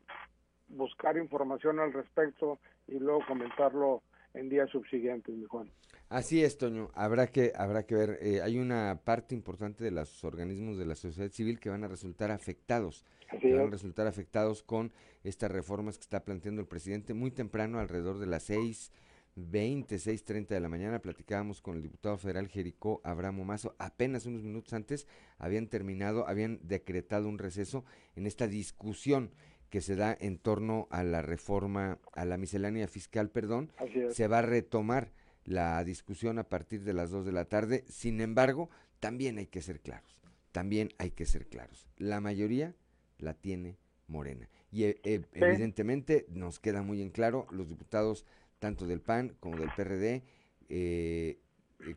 buscar 0.67 1.17
información 1.17 1.79
al 1.79 1.93
respecto 1.93 2.59
y 2.87 2.99
luego 2.99 3.25
comentarlo 3.27 4.03
en 4.33 4.49
días 4.49 4.69
subsiguientes, 4.69 5.35
mi 5.35 5.45
Juan. 5.45 5.69
Así 6.09 6.43
es, 6.43 6.57
Toño. 6.57 6.91
Habrá 6.93 7.27
que, 7.27 7.53
habrá 7.55 7.83
que 7.85 7.95
ver. 7.95 8.19
Eh, 8.21 8.41
hay 8.41 8.57
una 8.57 9.01
parte 9.03 9.33
importante 9.33 9.83
de 9.83 9.91
los 9.91 10.23
organismos 10.23 10.77
de 10.77 10.85
la 10.85 10.95
sociedad 10.95 11.31
civil 11.31 11.59
que 11.59 11.69
van 11.69 11.83
a 11.83 11.87
resultar 11.87 12.29
afectados. 12.31 13.05
que 13.41 13.53
van 13.53 13.67
a 13.67 13.71
resultar 13.71 14.07
afectados 14.07 14.63
con 14.63 14.91
estas 15.23 15.51
reformas 15.51 15.97
que 15.97 16.03
está 16.03 16.23
planteando 16.23 16.61
el 16.61 16.67
presidente. 16.67 17.13
Muy 17.13 17.31
temprano, 17.31 17.79
alrededor 17.79 18.19
de 18.19 18.27
las 18.27 18.43
seis 18.43 18.91
veinte, 19.35 19.97
seis 19.97 20.23
treinta 20.23 20.53
de 20.53 20.61
la 20.61 20.69
mañana, 20.69 20.99
platicábamos 20.99 21.59
con 21.59 21.75
el 21.75 21.81
diputado 21.81 22.17
federal 22.17 22.47
Jericó 22.47 23.01
Abramo 23.03 23.43
Mazo. 23.43 23.75
Apenas 23.79 24.27
unos 24.27 24.43
minutos 24.43 24.73
antes 24.73 25.07
habían 25.39 25.67
terminado, 25.67 26.27
habían 26.27 26.59
decretado 26.61 27.27
un 27.27 27.39
receso 27.39 27.83
en 28.15 28.27
esta 28.27 28.47
discusión 28.47 29.31
que 29.73 29.81
se 29.81 29.95
da 29.95 30.15
en 30.21 30.37
torno 30.37 30.87
a 30.91 31.03
la 31.03 31.23
reforma, 31.23 31.97
a 32.11 32.25
la 32.25 32.37
miscelánea 32.37 32.87
fiscal, 32.87 33.31
perdón. 33.31 33.71
Se 34.11 34.27
va 34.27 34.37
a 34.37 34.41
retomar 34.43 35.11
la 35.45 35.83
discusión 35.83 36.37
a 36.37 36.47
partir 36.47 36.83
de 36.83 36.93
las 36.93 37.09
2 37.09 37.25
de 37.25 37.31
la 37.31 37.45
tarde. 37.45 37.83
Sin 37.87 38.21
embargo, 38.21 38.69
también 38.99 39.39
hay 39.39 39.47
que 39.47 39.63
ser 39.63 39.79
claros, 39.79 40.21
también 40.51 40.89
hay 40.99 41.09
que 41.09 41.25
ser 41.25 41.47
claros. 41.47 41.89
La 41.97 42.21
mayoría 42.21 42.75
la 43.17 43.33
tiene 43.33 43.79
Morena. 44.05 44.47
Y 44.71 44.83
eh, 44.83 45.01
eh, 45.05 45.23
evidentemente 45.31 46.27
nos 46.29 46.59
queda 46.59 46.83
muy 46.83 47.01
en 47.01 47.09
claro, 47.09 47.47
los 47.49 47.67
diputados 47.67 48.27
tanto 48.59 48.85
del 48.85 49.01
PAN 49.01 49.35
como 49.39 49.57
del 49.57 49.71
PRD, 49.75 50.21
eh, 50.69 51.39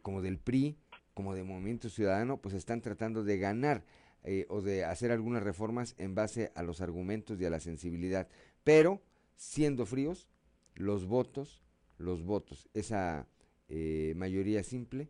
como 0.00 0.22
del 0.22 0.38
PRI, 0.38 0.78
como 1.12 1.34
de 1.34 1.44
Movimiento 1.44 1.90
Ciudadano, 1.90 2.40
pues 2.40 2.54
están 2.54 2.80
tratando 2.80 3.22
de 3.22 3.36
ganar 3.36 3.84
eh, 4.28 4.44
o 4.48 4.60
de 4.60 4.84
hacer 4.84 5.12
algunas 5.12 5.44
reformas 5.44 5.94
en 5.98 6.16
base 6.16 6.50
a 6.56 6.64
los 6.64 6.80
argumentos 6.80 7.40
y 7.40 7.44
a 7.44 7.50
la 7.50 7.60
sensibilidad. 7.60 8.28
Pero, 8.64 9.00
siendo 9.36 9.86
fríos, 9.86 10.28
los 10.74 11.06
votos, 11.06 11.62
los 11.96 12.24
votos, 12.24 12.68
esa 12.74 13.28
eh, 13.68 14.14
mayoría 14.16 14.64
simple 14.64 15.08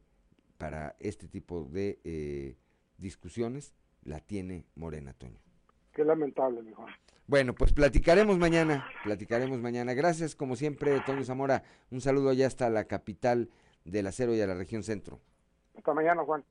para 0.58 0.96
este 1.00 1.28
tipo 1.28 1.64
de 1.64 1.98
eh, 2.04 2.56
discusiones 2.98 3.74
la 4.02 4.20
tiene 4.20 4.66
Morena, 4.74 5.14
Toño. 5.14 5.40
Qué 5.92 6.04
lamentable, 6.04 6.62
mejor. 6.62 6.90
Bueno, 7.26 7.54
pues 7.54 7.72
platicaremos 7.72 8.36
mañana, 8.36 8.86
platicaremos 9.02 9.60
mañana. 9.62 9.94
Gracias, 9.94 10.36
como 10.36 10.56
siempre, 10.56 11.00
Toño 11.06 11.24
Zamora. 11.24 11.62
Un 11.90 12.02
saludo 12.02 12.28
allá 12.28 12.46
hasta 12.46 12.68
la 12.68 12.84
capital 12.84 13.48
del 13.86 14.08
acero 14.08 14.34
y 14.34 14.42
a 14.42 14.46
la 14.46 14.54
región 14.54 14.82
centro. 14.82 15.20
Hasta 15.74 15.94
mañana, 15.94 16.22
Juan. 16.22 16.44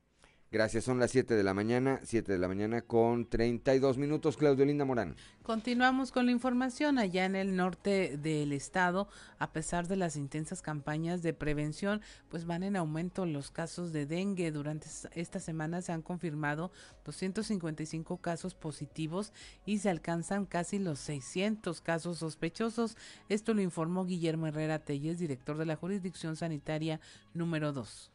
Gracias, 0.52 0.86
son 0.86 1.00
las 1.00 1.12
7 1.12 1.34
de 1.34 1.44
la 1.44 1.54
mañana, 1.54 2.00
7 2.04 2.32
de 2.32 2.38
la 2.38 2.48
mañana 2.48 2.82
con 2.82 3.28
32 3.28 3.98
minutos, 3.98 4.38
Claudio 4.38 4.64
Linda 4.64 4.86
Morán. 4.86 5.16
Continuamos 5.42 6.12
con 6.12 6.28
la 6.28 6.32
información 6.32 6.98
allá 6.98 7.26
en 7.26 7.36
el 7.36 7.56
norte 7.56 8.18
del 8.18 8.54
estado, 8.54 9.10
a 9.38 9.52
pesar 9.52 9.88
de 9.88 9.96
las 9.96 10.16
intensas 10.16 10.62
campañas 10.62 11.24
de 11.24 11.34
prevención, 11.34 12.02
pues 12.30 12.46
van 12.46 12.64
en 12.64 12.76
aumento 12.76 13.26
los 13.26 13.52
casos 13.52 13.92
de 13.92 14.06
dengue. 14.06 14.52
Durante 14.52 14.88
esta 15.14 15.40
semana 15.40 15.82
se 15.82 15.92
han 15.92 16.02
confirmado 16.02 16.72
255 17.04 18.18
casos 18.18 18.54
positivos 18.54 19.34
y 19.66 19.80
se 19.80 19.90
alcanzan 19.90 20.46
casi 20.46 20.80
los 20.80 21.00
600 21.00 21.82
casos 21.82 22.20
sospechosos. 22.20 22.98
Esto 23.30 23.54
lo 23.54 23.62
informó 23.62 24.06
Guillermo 24.06 24.48
Herrera 24.48 24.80
Telles, 24.80 25.20
director 25.20 25.58
de 25.58 25.66
la 25.66 25.76
jurisdicción 25.76 26.36
sanitaria 26.36 27.02
número 27.34 27.74
2. 27.74 28.12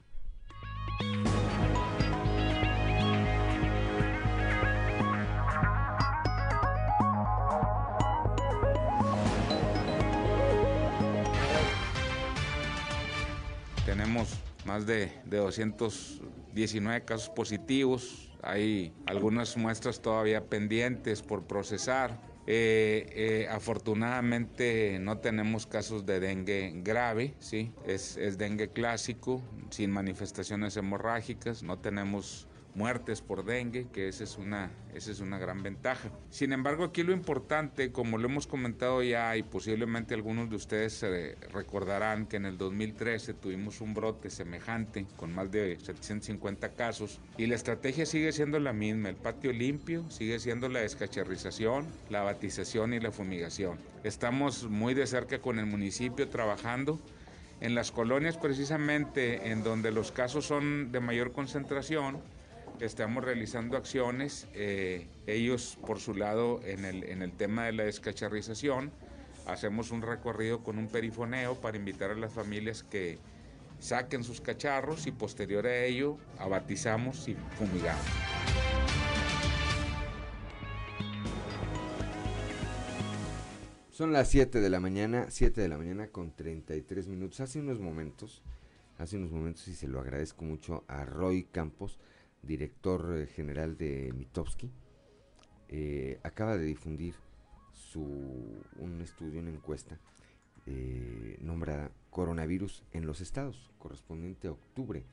Tenemos 14.11 14.35
más 14.65 14.87
de, 14.87 15.13
219 15.27 17.05
casos 17.05 17.29
positivos, 17.29 18.29
hay 18.43 18.93
algunas 19.07 19.57
muestras 19.57 20.03
todavía 20.03 20.47
pendientes 20.47 21.23
por 21.23 21.45
procesar. 21.45 22.21
Eh, 22.49 23.07
eh, 23.15 23.49
afortunadamente 23.49 24.99
no 24.99 25.19
tenemos 25.19 25.69
casos 25.69 26.07
de 26.07 26.19
dengue 26.19 26.73
grave, 26.83 27.35
¿sí? 27.39 27.73
es, 27.87 28.17
es 28.17 28.37
dengue 28.37 28.71
clásico, 28.71 29.43
sin 29.69 29.93
manifestaciones 29.93 30.77
hemorrágicas, 30.77 31.63
no 31.63 31.79
tenemos 31.79 32.49
muertes 32.75 33.21
por 33.21 33.45
dengue, 33.45 33.87
que 33.93 34.09
esa 34.09 34.25
es 34.25 34.39
una, 34.39 34.71
esa 34.95 35.11
es 35.11 35.21
una 35.21 35.39
gran 35.39 35.63
ventaja. 35.63 36.11
Sin 36.31 36.53
embargo, 36.53 36.85
aquí 36.85 37.03
lo 37.03 37.13
importante, 37.13 37.93
como 37.93 38.19
lo 38.19 38.29
hemos 38.29 38.47
comentado 38.47 39.03
ya 39.03 39.37
y 39.37 39.43
posiblemente 39.43 40.15
algunos 40.15 40.51
de 40.51 40.57
ustedes 40.57 41.05
recordarán 41.53 42.27
que 42.27 42.37
en 42.37 42.47
el 42.47 42.59
2013 42.59 43.35
tuvimos 43.35 43.81
un 43.81 43.95
brote 43.95 44.31
semejante 44.31 45.07
con 45.17 45.35
más 45.35 45.51
de 45.51 45.79
750 45.81 46.71
casos 46.75 47.21
y 47.37 47.47
la 47.47 47.55
estrategia 47.55 48.07
sigue 48.07 48.33
siendo 48.33 48.59
la 48.59 48.73
misma, 48.73 49.09
el 49.09 49.17
patio 49.17 49.53
limpio, 49.53 50.09
sigue 50.11 50.39
siendo 50.39 50.69
la 50.69 50.81
descacharrización, 50.81 51.87
la 52.09 52.23
batización 52.23 52.95
y 52.95 53.01
la 53.01 53.11
fumigación. 53.11 53.79
Estamos 54.05 54.69
muy 54.69 54.95
de 54.95 55.07
cerca 55.07 55.41
con 55.41 55.59
el 55.59 55.67
municipio 55.67 56.29
trabajando 56.29 57.01
en 57.61 57.75
las 57.75 57.93
colonias 57.93 58.37
precisamente 58.37 59.51
en 59.51 59.63
donde 59.63 59.91
los 59.91 60.13
casos 60.13 60.47
son 60.47 60.93
de 60.93 61.01
mayor 61.01 61.33
concentración, 61.33 62.21
estamos 62.81 63.25
realizando 63.25 63.77
acciones, 63.77 64.49
eh, 64.55 65.09
ellos 65.27 65.79
por 65.87 66.01
su 66.01 66.15
lado 66.15 66.61
en 66.65 66.85
el, 66.85 67.05
en 67.05 67.23
el 67.23 67.33
tema 67.33 67.67
de 67.67 67.73
la 67.73 67.85
descacharrización, 67.85 68.91
hacemos 69.47 69.91
un 69.91 70.03
recorrido 70.03 70.63
con 70.63 70.79
un 70.79 70.89
perifoneo 70.89 71.61
para 71.61 71.77
invitar 71.77 72.11
a 72.11 72.15
las 72.15 72.33
familias 72.33 72.83
que 72.83 73.19
saquen 73.79 74.25
sus 74.25 74.41
cacharros 74.41 75.07
y 75.07 75.13
posterior 75.13 75.67
a 75.67 75.85
ello 75.85 76.19
abatizamos 76.39 77.29
y 77.29 77.37
fumigamos. 77.59 78.05
Son 83.91 84.13
las 84.13 84.29
7 84.29 84.61
de 84.61 84.71
la 84.71 84.81
mañana, 84.81 85.27
7 85.29 85.61
de 85.61 85.69
la 85.69 85.77
mañana 85.77 86.09
con 86.09 86.35
33 86.35 87.07
minutos. 87.09 87.41
Hace 87.41 87.61
unos 87.61 87.81
momentos, 87.81 88.43
hace 88.97 89.19
unos 89.19 89.31
momentos 89.31 89.69
y 89.69 89.75
se 89.75 89.89
lo 89.89 90.01
agradezco 90.01 90.43
mucho 90.43 90.85
a 90.89 91.05
Roy 91.05 91.45
Campos, 91.45 91.99
director 92.43 93.17
eh, 93.17 93.27
general 93.27 93.77
de 93.77 94.13
Mitowski, 94.15 94.71
eh, 95.69 96.19
acaba 96.23 96.57
de 96.57 96.65
difundir 96.65 97.15
su, 97.73 98.03
un 98.79 99.01
estudio, 99.03 99.41
una 99.41 99.51
encuesta 99.51 99.99
eh, 100.67 101.39
nombrada 101.41 101.91
Coronavirus 102.11 102.83
en 102.93 103.07
los 103.07 103.21
Estados, 103.21 103.71
correspondiente 103.79 104.49
a 104.49 104.53
octubre 104.53 105.05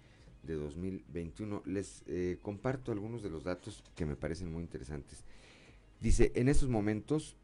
de 0.43 0.53
2021. 0.55 1.63
Les 1.65 2.03
comparto 2.41 2.91
algunos 2.91 3.21
de 3.21 3.29
los 3.29 3.43
datos 3.43 3.83
que 3.95 4.05
me 4.05 4.15
parecen 4.15 4.51
muy 4.51 4.63
interesantes. 4.63 5.23
Dice, 6.01 6.31
en 6.35 6.47
estos 6.47 6.69
momentos, 6.69 7.35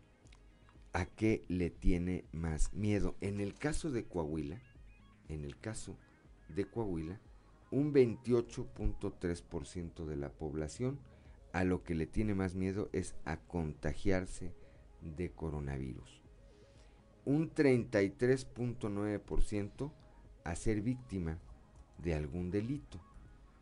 ¿a 0.91 1.05
qué 1.05 1.43
le 1.47 1.69
tiene 1.69 2.25
más 2.31 2.73
miedo? 2.73 3.15
En 3.21 3.39
el 3.39 3.55
caso 3.55 3.91
de 3.91 4.05
Coahuila, 4.05 4.59
en 5.29 5.43
el 5.43 5.57
caso 5.57 5.97
de 6.49 6.65
Coahuila, 6.65 7.19
un 7.73 7.91
28.3% 7.91 10.05
de 10.05 10.15
la 10.15 10.29
población 10.29 10.99
a 11.53 11.63
lo 11.63 11.83
que 11.83 11.95
le 11.95 12.05
tiene 12.05 12.35
más 12.35 12.53
miedo 12.53 12.87
es 12.93 13.15
a 13.25 13.37
contagiarse 13.37 14.53
de 15.01 15.31
coronavirus. 15.31 16.21
Un 17.25 17.51
33.9% 17.51 19.91
a 20.43 20.55
ser 20.55 20.81
víctima 20.81 21.39
de 21.97 22.13
algún 22.13 22.51
delito. 22.51 23.01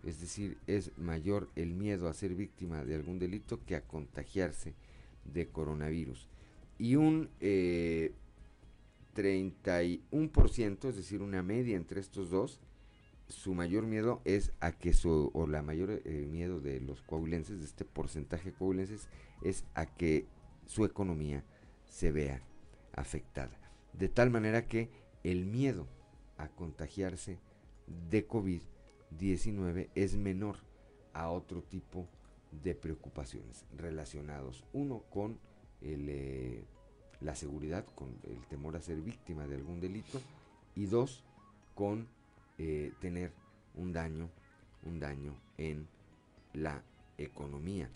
Es 0.03 0.19
decir, 0.19 0.57
es 0.67 0.91
mayor 0.97 1.49
el 1.55 1.73
miedo 1.73 2.09
a 2.09 2.13
ser 2.13 2.35
víctima 2.35 2.83
de 2.83 2.95
algún 2.95 3.17
delito 3.17 3.63
que 3.63 3.77
a 3.77 3.87
contagiarse 3.87 4.75
de 5.23 5.47
coronavirus. 5.47 6.27
Y 6.77 6.95
un 6.95 7.29
31%, 7.39 7.39
eh, 7.39 8.13
es 10.89 10.97
decir, 10.97 11.21
una 11.21 11.43
media 11.43 11.77
entre 11.77 12.01
estos 12.01 12.29
dos, 12.29 12.59
su 13.31 13.53
mayor 13.53 13.85
miedo 13.85 14.21
es 14.25 14.51
a 14.59 14.71
que 14.71 14.93
su, 14.93 15.31
o 15.33 15.47
la 15.47 15.61
mayor 15.61 16.01
eh, 16.05 16.27
miedo 16.29 16.59
de 16.59 16.79
los 16.81 17.01
coahuilenses, 17.01 17.59
de 17.59 17.65
este 17.65 17.85
porcentaje 17.85 18.51
de 18.51 18.57
coahuilenses, 18.57 19.07
es 19.41 19.63
a 19.73 19.85
que 19.85 20.27
su 20.65 20.85
economía 20.85 21.43
se 21.85 22.11
vea 22.11 22.41
afectada. 22.93 23.57
De 23.93 24.09
tal 24.09 24.29
manera 24.29 24.67
que 24.67 24.89
el 25.23 25.45
miedo 25.45 25.87
a 26.37 26.49
contagiarse 26.49 27.39
de 28.09 28.27
COVID-19 28.27 29.89
es 29.95 30.15
menor 30.15 30.57
a 31.13 31.29
otro 31.29 31.61
tipo 31.61 32.07
de 32.63 32.75
preocupaciones 32.75 33.65
relacionados, 33.77 34.63
uno 34.73 35.03
con 35.09 35.39
el, 35.81 36.07
eh, 36.09 36.65
la 37.21 37.35
seguridad, 37.35 37.85
con 37.95 38.09
el 38.23 38.45
temor 38.47 38.75
a 38.75 38.81
ser 38.81 39.01
víctima 39.01 39.47
de 39.47 39.55
algún 39.55 39.79
delito, 39.79 40.19
y 40.75 40.85
dos, 40.85 41.23
con 41.75 42.07
eh, 42.63 42.93
tener 42.99 43.31
un 43.73 43.91
daño, 43.91 44.29
un 44.83 44.99
daño 44.99 45.35
en 45.57 45.87
la 46.53 46.83
economía. 47.17 47.89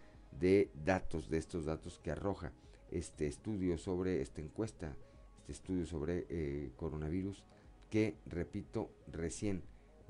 de 0.41 0.71
datos, 0.87 1.29
de 1.29 1.37
estos 1.37 1.67
datos 1.67 2.01
que 2.03 2.13
arroja 2.13 2.51
este 2.91 3.27
estudio 3.27 3.77
sobre 3.77 4.23
esta 4.23 4.41
encuesta, 4.41 4.97
este 5.41 5.53
estudio 5.53 5.85
sobre 5.85 6.25
eh, 6.31 6.71
coronavirus 6.77 7.45
que, 7.91 8.17
repito, 8.25 8.89
recién 9.13 9.61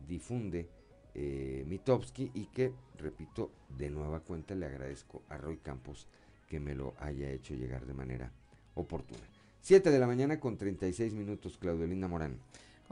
difunde 0.06 0.68
eh, 1.16 1.64
Mitowski 1.66 2.30
y 2.32 2.46
que, 2.46 2.72
repito, 2.96 3.50
de 3.76 3.90
nueva 3.90 4.20
cuenta 4.20 4.54
le 4.54 4.66
agradezco 4.66 5.22
a 5.28 5.36
Roy 5.36 5.56
Campos 5.56 6.06
que 6.48 6.60
me 6.60 6.76
lo 6.76 6.94
haya 7.00 7.28
hecho 7.28 7.54
llegar 7.54 7.86
de 7.86 7.94
manera 7.94 8.30
oportuna. 8.76 9.28
7 9.62 9.90
de 9.90 9.98
la 9.98 10.06
mañana 10.06 10.38
con 10.38 10.56
36 10.56 11.12
minutos, 11.12 11.58
Claudelina 11.58 12.06
Morán. 12.06 12.38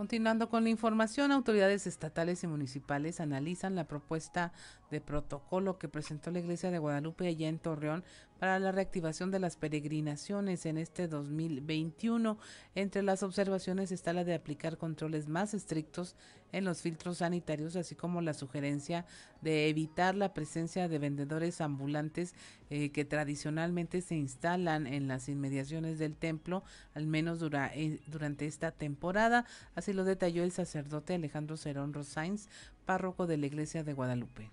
Continuando 0.01 0.49
con 0.49 0.65
la 0.65 0.71
información, 0.71 1.31
autoridades 1.31 1.87
estatales 1.87 2.43
y 2.43 2.47
municipales 2.47 3.21
analizan 3.21 3.75
la 3.75 3.85
propuesta 3.85 4.51
de 4.91 5.03
protocolo 5.03 5.79
que 5.79 5.91
presentó 5.91 6.31
la 6.31 6.39
Iglesia 6.39 6.71
de 6.71 6.79
Guadalupe 6.79 7.29
allá 7.29 7.49
en 7.49 7.59
Torreón 7.59 8.03
para 8.41 8.59
la 8.59 8.73
reactivación 8.73 9.31
de 9.31 9.39
las 9.39 9.57
peregrinaciones 9.57 10.65
en 10.65 10.79
este 10.79 11.09
2021. 11.09 12.39
Entre 12.75 13.03
las 13.03 13.23
observaciones 13.23 13.93
está 13.93 14.15
la 14.15 14.25
de 14.25 14.33
aplicar 14.33 14.79
controles 14.79 15.29
más 15.29 15.53
estrictos 15.53 16.17
en 16.51 16.65
los 16.65 16.81
filtros 16.81 17.19
sanitarios, 17.19 17.77
así 17.77 17.95
como 17.95 18.23
la 18.23 18.33
sugerencia 18.33 19.05
de 19.43 19.69
evitar 19.69 20.15
la 20.15 20.33
presencia 20.33 20.89
de 20.89 20.99
vendedores 20.99 21.61
ambulantes 21.61 22.35
eh, 22.71 22.91
que 22.91 23.05
tradicionalmente 23.05 24.01
se 24.01 24.17
instalan 24.17 24.87
en 24.87 25.07
las 25.07 25.29
inmediaciones 25.29 25.99
del 25.99 26.17
templo, 26.17 26.65
al 26.95 27.07
menos 27.07 27.41
eh, 27.43 28.01
durante 28.07 28.47
esta 28.47 28.73
temporada. 28.73 29.45
Así 29.75 29.93
lo 29.93 30.05
detalló 30.05 30.45
el 30.45 30.51
sacerdote 30.51 31.15
Alejandro 31.15 31.59
Cerón 31.59 31.93
Rosains, 31.93 32.49
párroco 32.87 33.27
de 33.27 33.37
la 33.37 33.47
Iglesia 33.47 33.85
de 33.85 33.93
Guadalupe. 33.93 34.51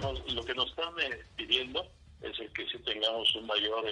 Lo 0.00 0.44
que 0.44 0.54
nos 0.54 0.70
están 0.70 0.94
eh, 1.00 1.24
pidiendo 1.36 1.86
es 2.22 2.38
el 2.38 2.52
que 2.52 2.66
si 2.68 2.78
tengamos 2.78 3.34
un 3.34 3.46
mayor 3.46 3.84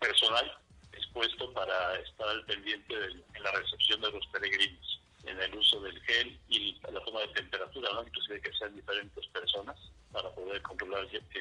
personal 0.00 0.58
expuesto 0.92 1.52
para 1.52 1.96
estar 2.00 2.28
al 2.28 2.44
pendiente 2.46 2.94
en 2.94 3.42
la 3.42 3.52
recepción 3.52 4.00
de 4.00 4.10
los 4.10 4.26
peregrinos, 4.28 4.97
en 5.24 5.40
el 5.40 5.54
uso 5.54 5.80
del 5.80 6.00
gel 6.02 6.38
y 6.48 6.78
la 6.92 7.02
toma 7.04 7.20
de 7.20 7.28
temperatura, 7.28 7.90
¿no? 7.92 8.02
inclusive 8.02 8.40
que 8.40 8.52
sean 8.54 8.74
diferentes 8.74 9.26
personas 9.28 9.76
para 10.12 10.30
poder 10.30 10.60
controlar 10.62 11.04
este, 11.04 11.40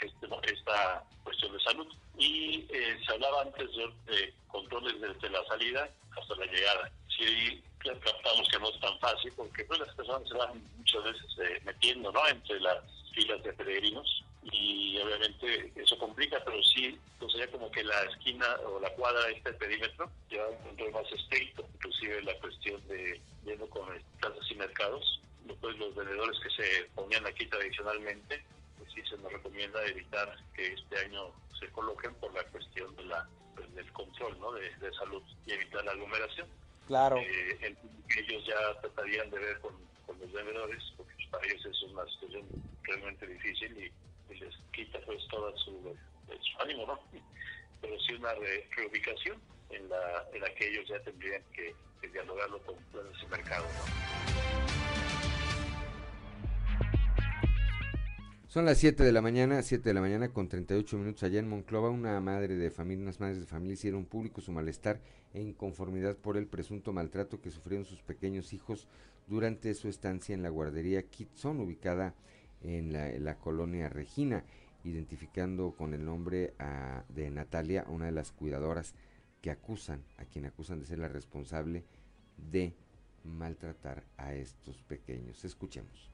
este 0.00 0.52
esta 0.52 1.04
cuestión 1.24 1.52
de 1.52 1.60
salud. 1.60 1.86
Y 2.16 2.66
eh, 2.70 2.98
se 3.04 3.12
hablaba 3.12 3.42
antes 3.42 3.68
de, 4.06 4.34
controles 4.48 5.00
desde 5.00 5.30
la 5.30 5.44
salida 5.46 5.88
hasta 6.16 6.34
la 6.36 6.46
llegada. 6.46 6.90
Sí, 7.16 7.62
captamos 7.82 8.48
que 8.50 8.58
no 8.58 8.70
es 8.70 8.80
tan 8.80 8.98
fácil 8.98 9.32
porque 9.36 9.64
pues, 9.64 9.80
las 9.80 9.94
personas 9.94 10.28
se 10.28 10.34
van 10.34 10.62
muchas 10.76 11.04
veces 11.04 11.26
eh, 11.42 11.60
metiendo 11.64 12.12
¿no? 12.12 12.26
entre 12.28 12.60
las 12.60 12.82
filas 13.14 13.42
de 13.42 13.52
peregrinos 13.52 14.24
y 14.52 14.98
obviamente 14.98 15.72
eso 15.76 15.98
complica, 15.98 16.42
pero 16.44 16.62
sí, 16.62 16.98
pues 17.18 17.32
sería 17.32 17.50
como 17.50 17.70
que 17.70 17.84
la 17.84 18.02
esquina 18.04 18.46
o 18.66 18.80
la 18.80 18.90
cuadra, 18.90 19.28
este 19.30 19.52
perímetro, 19.54 20.10
lleva 20.30 20.48
un 20.48 20.56
control 20.58 20.92
más 20.92 21.12
estricto, 21.12 21.66
inclusive 21.74 22.22
la 22.22 22.38
cuestión 22.38 22.86
de 22.88 23.20
yendo 23.44 23.68
con 23.68 23.86
casas 24.20 24.50
y 24.50 24.54
mercados, 24.54 25.20
después 25.44 25.76
los 25.78 25.94
vendedores 25.94 26.38
que 26.40 26.50
se 26.50 26.84
ponían 26.94 27.26
aquí 27.26 27.46
tradicionalmente, 27.46 28.42
pues 28.78 28.90
sí 28.92 29.02
se 29.08 29.16
nos 29.18 29.32
recomienda 29.32 29.84
evitar 29.86 30.36
que 30.54 30.72
este 30.72 30.98
año 30.98 31.32
se 31.58 31.68
coloquen 31.70 32.14
por 32.14 32.32
la 32.34 32.44
cuestión 32.44 32.94
de 32.96 33.04
la 33.04 33.28
pues, 33.54 33.74
del 33.74 33.90
control 33.92 34.38
¿no? 34.38 34.52
de, 34.52 34.70
salud 34.94 35.22
y 35.46 35.52
evitar 35.52 35.84
la 35.84 35.92
aglomeración. 35.92 36.48
Claro. 36.86 37.18
Eh, 37.18 37.76
ellos 38.16 38.44
ya 38.46 38.80
tratarían 38.80 39.28
de 39.30 39.38
ver 39.38 39.60
con, 39.60 39.74
con 40.06 40.18
los 40.20 40.32
vendedores, 40.32 40.82
porque 40.96 41.12
para 41.30 41.46
ellos 41.46 41.66
es 41.66 41.82
una 41.82 42.06
situación 42.06 42.46
realmente 42.82 43.26
difícil 43.26 43.84
y 43.84 44.07
y 44.30 44.34
les 44.38 44.54
quita 44.72 44.98
pues 45.06 45.18
toda 45.28 45.56
su, 45.56 45.96
ánimo, 46.60 46.86
¿no? 46.86 46.98
Pero 47.80 47.98
sí 48.00 48.14
una 48.14 48.34
reubicación 48.76 49.40
en 49.70 49.88
la, 49.88 50.24
en 50.32 50.40
la 50.40 50.54
que 50.54 50.68
ellos 50.68 50.88
ya 50.88 51.00
tendrían 51.00 51.42
que, 51.52 51.74
dialogarlo 52.12 52.58
con 52.62 52.76
el 52.94 53.28
mercado, 53.28 53.66
Son 58.46 58.64
las 58.64 58.78
7 58.78 59.04
de 59.04 59.12
la 59.12 59.20
mañana, 59.20 59.62
7 59.62 59.86
de 59.86 59.94
la 59.94 60.00
mañana 60.00 60.32
con 60.32 60.48
38 60.48 60.96
minutos 60.96 61.22
allá 61.22 61.38
en 61.38 61.48
Monclova, 61.48 61.90
una 61.90 62.18
madre 62.20 62.56
de 62.56 62.70
familia, 62.70 63.02
unas 63.02 63.20
madres 63.20 63.40
de 63.40 63.46
familia 63.46 63.74
hicieron 63.74 64.06
público 64.06 64.40
su 64.40 64.52
malestar 64.52 65.00
e 65.34 65.42
inconformidad 65.42 66.16
por 66.16 66.38
el 66.38 66.46
presunto 66.46 66.94
maltrato 66.94 67.42
que 67.42 67.50
sufrieron 67.50 67.84
sus 67.84 68.00
pequeños 68.00 68.54
hijos 68.54 68.88
durante 69.26 69.74
su 69.74 69.88
estancia 69.88 70.34
en 70.34 70.42
la 70.42 70.48
guardería 70.48 71.02
Kitson, 71.02 71.60
ubicada 71.60 72.06
en 72.06 72.14
la, 72.62 73.38
colonia 73.38 73.88
Regina, 73.88 74.44
identificando 74.84 75.72
con 75.72 75.94
el 75.94 76.04
nombre 76.04 76.54
de 77.08 77.30
Natalia, 77.30 77.84
una 77.88 78.06
de 78.06 78.12
las 78.12 78.32
cuidadoras 78.32 78.94
que 79.40 79.50
acusan, 79.50 80.02
a 80.18 80.24
quien 80.24 80.46
acusan 80.46 80.80
de 80.80 80.86
ser 80.86 80.98
la 80.98 81.08
responsable 81.08 81.84
de 82.36 82.74
maltratar 83.24 84.04
a 84.16 84.34
estos 84.34 84.82
pequeños. 84.82 85.44
Escuchemos. 85.44 86.10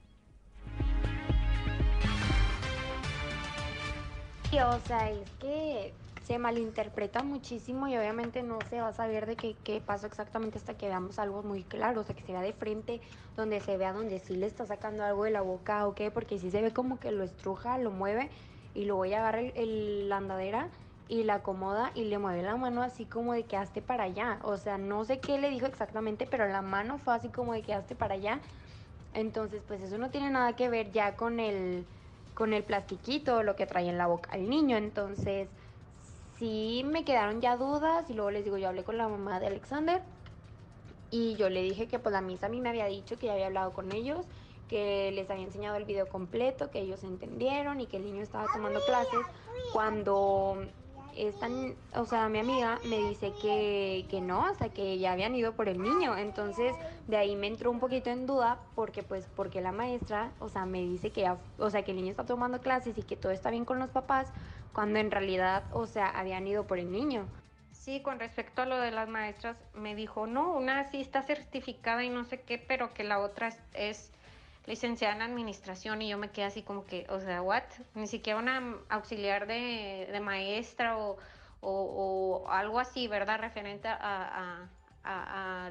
o 4.52 4.76
es 4.76 5.30
que 5.40 5.92
se 6.24 6.38
malinterpreta 6.38 7.22
muchísimo 7.22 7.86
y 7.86 7.96
obviamente 7.96 8.42
no 8.42 8.58
se 8.70 8.80
va 8.80 8.88
a 8.88 8.92
saber 8.92 9.26
de 9.26 9.36
qué, 9.36 9.56
qué 9.62 9.80
pasó 9.80 10.06
exactamente 10.06 10.56
hasta 10.56 10.74
que 10.74 10.88
veamos 10.88 11.18
algo 11.18 11.42
muy 11.42 11.64
claro, 11.64 12.00
o 12.00 12.04
sea, 12.04 12.14
que 12.14 12.22
se 12.22 12.32
vea 12.32 12.40
de 12.40 12.54
frente, 12.54 13.02
donde 13.36 13.60
se 13.60 13.76
vea 13.76 13.92
donde 13.92 14.18
sí 14.20 14.34
le 14.34 14.46
está 14.46 14.64
sacando 14.64 15.04
algo 15.04 15.24
de 15.24 15.30
la 15.30 15.42
boca 15.42 15.86
o 15.86 15.94
qué, 15.94 16.10
porque 16.10 16.38
sí 16.38 16.50
se 16.50 16.62
ve 16.62 16.72
como 16.72 16.98
que 16.98 17.12
lo 17.12 17.24
estruja, 17.24 17.76
lo 17.76 17.90
mueve 17.90 18.30
y 18.72 18.86
luego 18.86 19.04
ella 19.04 19.18
agarra 19.18 19.40
el, 19.40 20.08
la 20.08 20.16
andadera 20.16 20.68
y 21.08 21.24
la 21.24 21.34
acomoda 21.34 21.92
y 21.94 22.04
le 22.04 22.16
mueve 22.16 22.42
la 22.42 22.56
mano 22.56 22.82
así 22.82 23.04
como 23.04 23.34
de 23.34 23.44
que 23.44 23.82
para 23.82 24.04
allá. 24.04 24.38
O 24.42 24.56
sea, 24.56 24.78
no 24.78 25.04
sé 25.04 25.20
qué 25.20 25.38
le 25.38 25.50
dijo 25.50 25.66
exactamente, 25.66 26.26
pero 26.26 26.48
la 26.48 26.62
mano 26.62 26.98
fue 26.98 27.14
así 27.14 27.28
como 27.28 27.52
de 27.52 27.62
que 27.62 27.74
para 27.94 28.14
allá. 28.14 28.40
Entonces, 29.12 29.62
pues 29.66 29.82
eso 29.82 29.98
no 29.98 30.10
tiene 30.10 30.30
nada 30.30 30.56
que 30.56 30.70
ver 30.70 30.90
ya 30.90 31.16
con 31.16 31.38
el 31.38 31.84
con 32.32 32.52
el 32.52 32.64
plastiquito, 32.64 33.44
lo 33.44 33.54
que 33.54 33.64
trae 33.66 33.88
en 33.88 33.98
la 33.98 34.06
boca 34.08 34.30
el 34.32 34.48
niño. 34.50 34.76
Entonces, 34.76 35.48
sí 36.44 36.84
me 36.84 37.06
quedaron 37.06 37.40
ya 37.40 37.56
dudas 37.56 38.10
y 38.10 38.12
luego 38.12 38.30
les 38.30 38.44
digo, 38.44 38.58
yo 38.58 38.68
hablé 38.68 38.84
con 38.84 38.98
la 38.98 39.08
mamá 39.08 39.40
de 39.40 39.46
Alexander 39.46 40.02
y 41.10 41.36
yo 41.36 41.48
le 41.48 41.62
dije 41.62 41.88
que 41.88 41.98
pues 41.98 42.12
la 42.12 42.20
misa 42.20 42.46
a 42.46 42.48
mí 42.50 42.60
me 42.60 42.68
había 42.68 42.84
dicho 42.84 43.18
que 43.18 43.26
ya 43.28 43.32
había 43.32 43.46
hablado 43.46 43.72
con 43.72 43.92
ellos, 43.92 44.26
que 44.68 45.10
les 45.12 45.30
había 45.30 45.44
enseñado 45.44 45.76
el 45.76 45.86
video 45.86 46.06
completo, 46.06 46.70
que 46.70 46.80
ellos 46.80 47.02
entendieron 47.02 47.80
y 47.80 47.86
que 47.86 47.96
el 47.96 48.04
niño 48.04 48.22
estaba 48.22 48.46
tomando 48.52 48.80
clases 48.84 49.20
cuando 49.72 50.66
están, 51.16 51.74
o 51.94 52.04
sea, 52.04 52.28
mi 52.28 52.38
amiga 52.38 52.78
me 52.84 52.98
dice 52.98 53.32
que, 53.40 54.06
que 54.10 54.20
no, 54.20 54.50
o 54.50 54.54
sea, 54.54 54.68
que 54.68 54.98
ya 54.98 55.12
habían 55.12 55.34
ido 55.34 55.52
por 55.52 55.68
el 55.68 55.82
niño. 55.82 56.16
Entonces, 56.16 56.74
de 57.06 57.16
ahí 57.16 57.36
me 57.36 57.46
entró 57.46 57.70
un 57.70 57.80
poquito 57.80 58.10
en 58.10 58.26
duda 58.26 58.60
porque, 58.74 59.02
pues, 59.02 59.28
porque 59.34 59.60
la 59.60 59.72
maestra, 59.72 60.32
o 60.38 60.48
sea, 60.48 60.66
me 60.66 60.80
dice 60.80 61.10
que 61.10 61.22
ya, 61.22 61.38
o 61.58 61.70
sea, 61.70 61.82
que 61.82 61.92
el 61.92 61.96
niño 61.98 62.10
está 62.10 62.24
tomando 62.24 62.60
clases 62.60 62.96
y 62.98 63.02
que 63.02 63.16
todo 63.16 63.32
está 63.32 63.50
bien 63.50 63.64
con 63.64 63.78
los 63.78 63.90
papás, 63.90 64.32
cuando 64.72 64.98
en 64.98 65.10
realidad, 65.10 65.64
o 65.72 65.86
sea, 65.86 66.08
habían 66.08 66.46
ido 66.46 66.66
por 66.66 66.78
el 66.78 66.90
niño. 66.90 67.26
Sí, 67.72 68.00
con 68.00 68.18
respecto 68.18 68.62
a 68.62 68.66
lo 68.66 68.78
de 68.78 68.90
las 68.90 69.08
maestras, 69.08 69.56
me 69.74 69.94
dijo, 69.94 70.26
no, 70.26 70.54
una 70.54 70.84
sí 70.90 71.00
está 71.00 71.22
certificada 71.22 72.02
y 72.02 72.08
no 72.08 72.24
sé 72.24 72.40
qué, 72.40 72.58
pero 72.58 72.94
que 72.94 73.04
la 73.04 73.18
otra 73.18 73.52
es 73.74 74.13
licenciada 74.66 75.14
en 75.14 75.22
administración 75.22 76.02
y 76.02 76.08
yo 76.08 76.18
me 76.18 76.30
quedé 76.30 76.46
así 76.46 76.62
como 76.62 76.86
que, 76.86 77.06
o 77.10 77.20
sea, 77.20 77.42
¿what? 77.42 77.64
Ni 77.94 78.06
siquiera 78.06 78.38
una 78.38 78.78
auxiliar 78.88 79.46
de, 79.46 80.18
maestra 80.22 80.96
o, 80.98 82.46
algo 82.48 82.78
así, 82.78 83.08
¿verdad? 83.08 83.40
Referente 83.40 83.88
a, 83.88 84.68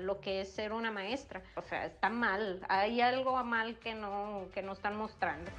lo 0.01 0.19
que 0.19 0.41
es 0.41 0.51
ser 0.51 0.73
una 0.73 0.91
maestra. 0.91 1.41
O 1.55 1.63
sea, 1.63 1.85
está 1.85 2.09
mal, 2.09 2.63
hay 2.69 3.01
algo 3.01 3.43
mal 3.43 3.79
que 3.79 3.95
no, 3.95 4.45
que 4.53 4.61
no 4.61 4.73
están 4.73 4.95
mostrando. 4.95 5.49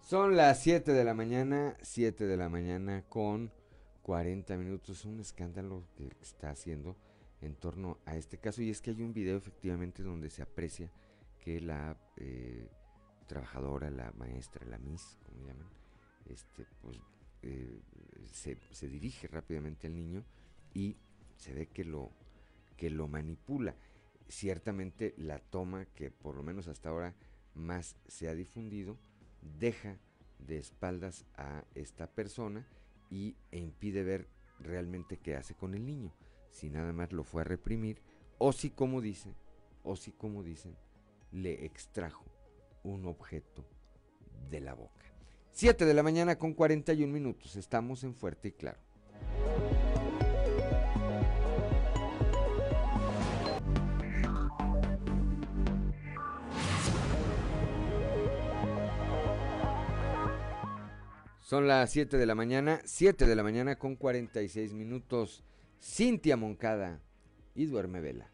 Son 0.00 0.36
las 0.36 0.60
7 0.62 0.92
de 0.92 1.04
la 1.04 1.14
mañana, 1.14 1.76
7 1.82 2.26
de 2.26 2.36
la 2.36 2.48
mañana 2.48 3.04
con 3.08 3.52
40 4.02 4.56
minutos. 4.56 5.04
Un 5.04 5.20
escándalo 5.20 5.84
que 5.96 6.08
está 6.20 6.50
haciendo 6.50 6.96
en 7.40 7.54
torno 7.54 7.98
a 8.04 8.16
este 8.16 8.38
caso. 8.38 8.62
Y 8.62 8.70
es 8.70 8.80
que 8.80 8.90
hay 8.90 9.02
un 9.02 9.12
video 9.12 9.36
efectivamente 9.36 10.02
donde 10.02 10.30
se 10.30 10.42
aprecia 10.42 10.90
que 11.38 11.60
la 11.60 11.96
eh, 12.16 12.68
trabajadora, 13.26 13.90
la 13.90 14.12
maestra, 14.12 14.66
la 14.66 14.78
Miss, 14.78 15.18
como 15.24 15.46
llaman, 15.46 15.68
este, 16.26 16.66
pues, 16.82 16.98
eh, 17.42 17.80
se, 18.32 18.88
dirige 18.88 19.26
rápidamente 19.28 19.86
al 19.86 19.94
niño 19.94 20.24
y 20.74 20.96
se 21.36 21.54
ve 21.54 21.66
que 21.66 21.84
lo, 21.84 22.10
que 22.76 22.90
lo 22.90 23.08
manipula. 23.08 23.74
Ciertamente 24.28 25.14
la 25.16 25.38
toma 25.38 25.86
que 25.86 26.10
por 26.10 26.36
lo 26.36 26.42
menos 26.42 26.68
hasta 26.68 26.90
ahora 26.90 27.14
más 27.54 27.96
se 28.06 28.28
ha 28.28 28.34
difundido 28.34 28.96
deja 29.58 29.98
de 30.38 30.58
espaldas 30.58 31.24
a 31.36 31.64
esta 31.74 32.06
persona 32.06 32.66
y 33.10 33.36
e 33.50 33.58
impide 33.58 34.04
ver 34.04 34.28
realmente 34.60 35.16
qué 35.16 35.34
hace 35.34 35.54
con 35.54 35.74
el 35.74 35.84
niño 35.84 36.12
si 36.50 36.70
nada 36.70 36.92
más 36.92 37.12
lo 37.12 37.24
fue 37.24 37.42
a 37.42 37.44
reprimir, 37.44 38.02
o 38.38 38.52
si 38.52 38.70
como 38.70 39.00
dicen, 39.00 39.34
o 39.82 39.96
si 39.96 40.12
como 40.12 40.42
dicen, 40.42 40.76
le 41.32 41.64
extrajo 41.64 42.24
un 42.82 43.06
objeto 43.06 43.64
de 44.50 44.60
la 44.60 44.74
boca. 44.74 45.04
7 45.52 45.84
de 45.84 45.94
la 45.94 46.02
mañana 46.02 46.36
con 46.36 46.54
41 46.54 47.12
minutos, 47.12 47.56
estamos 47.56 48.04
en 48.04 48.14
Fuerte 48.14 48.48
y 48.48 48.52
Claro. 48.52 48.78
Son 61.50 61.66
las 61.66 61.90
7 61.90 62.16
de 62.16 62.26
la 62.26 62.36
mañana, 62.36 62.80
7 62.84 63.26
de 63.26 63.34
la 63.34 63.42
mañana 63.42 63.76
con 63.76 63.96
46 63.96 64.72
minutos. 64.72 65.42
Cintia 65.80 66.36
Moncada 66.36 67.00
y 67.54 67.66
Duerme 67.66 68.00
Vela. 68.00 68.30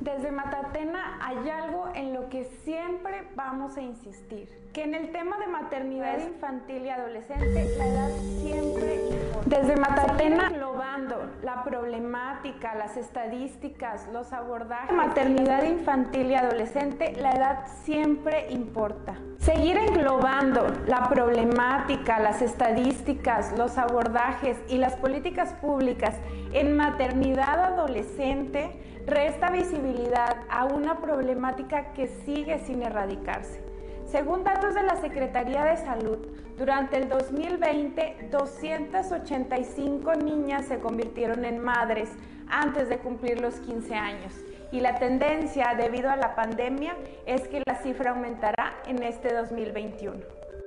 Desde 0.00 0.30
Matatena 0.30 1.18
hay 1.20 1.50
algo 1.50 1.88
en 1.94 2.14
lo 2.14 2.28
que 2.30 2.44
siempre 2.64 3.28
vamos 3.34 3.76
a 3.76 3.82
insistir, 3.82 4.48
que 4.72 4.84
en 4.84 4.94
el 4.94 5.12
tema 5.12 5.38
de 5.38 5.46
maternidad 5.48 6.18
infantil 6.20 6.86
y 6.86 6.88
adolescente 6.88 7.76
la 7.76 7.86
edad 7.86 8.10
siempre 8.40 8.94
importa. 9.10 9.48
Desde 9.48 9.76
Matatena 9.76 10.46
englobando 10.48 11.30
la 11.42 11.64
problemática, 11.64 12.74
las 12.76 12.96
estadísticas, 12.96 14.08
los 14.12 14.32
abordajes. 14.32 14.96
Maternidad 14.96 15.64
infantil 15.64 16.30
y 16.30 16.34
adolescente 16.34 17.12
la 17.20 17.32
edad 17.32 17.66
siempre 17.84 18.50
importa. 18.50 19.18
Seguir 19.40 19.78
englobando 19.78 20.66
la 20.86 21.08
problemática, 21.08 22.20
las 22.20 22.42
estadísticas, 22.42 23.56
los 23.56 23.78
abordajes 23.78 24.58
y 24.68 24.76
las 24.76 24.96
políticas 24.96 25.54
públicas 25.54 26.14
en 26.52 26.76
maternidad 26.76 27.58
adolescente 27.58 28.70
resta 29.06 29.48
visibilidad 29.50 30.36
a 30.50 30.66
una 30.66 31.00
problemática 31.00 31.94
que 31.94 32.06
sigue 32.06 32.58
sin 32.58 32.82
erradicarse. 32.82 33.62
Según 34.04 34.44
datos 34.44 34.74
de 34.74 34.82
la 34.82 34.96
Secretaría 34.96 35.64
de 35.64 35.78
Salud, 35.78 36.18
durante 36.58 36.98
el 36.98 37.08
2020, 37.08 38.28
285 38.30 40.16
niñas 40.16 40.66
se 40.66 40.80
convirtieron 40.80 41.46
en 41.46 41.60
madres 41.60 42.10
antes 42.50 42.90
de 42.90 42.98
cumplir 42.98 43.40
los 43.40 43.54
15 43.54 43.94
años. 43.94 44.34
Y 44.72 44.80
la 44.80 44.98
tendencia, 44.98 45.74
debido 45.76 46.10
a 46.10 46.16
la 46.16 46.34
pandemia, 46.34 46.96
es 47.26 47.48
que 47.48 47.62
la 47.66 47.76
cifra 47.76 48.10
aumentará 48.10 48.74
en 48.86 49.02
este 49.02 49.34
2021. 49.34 50.20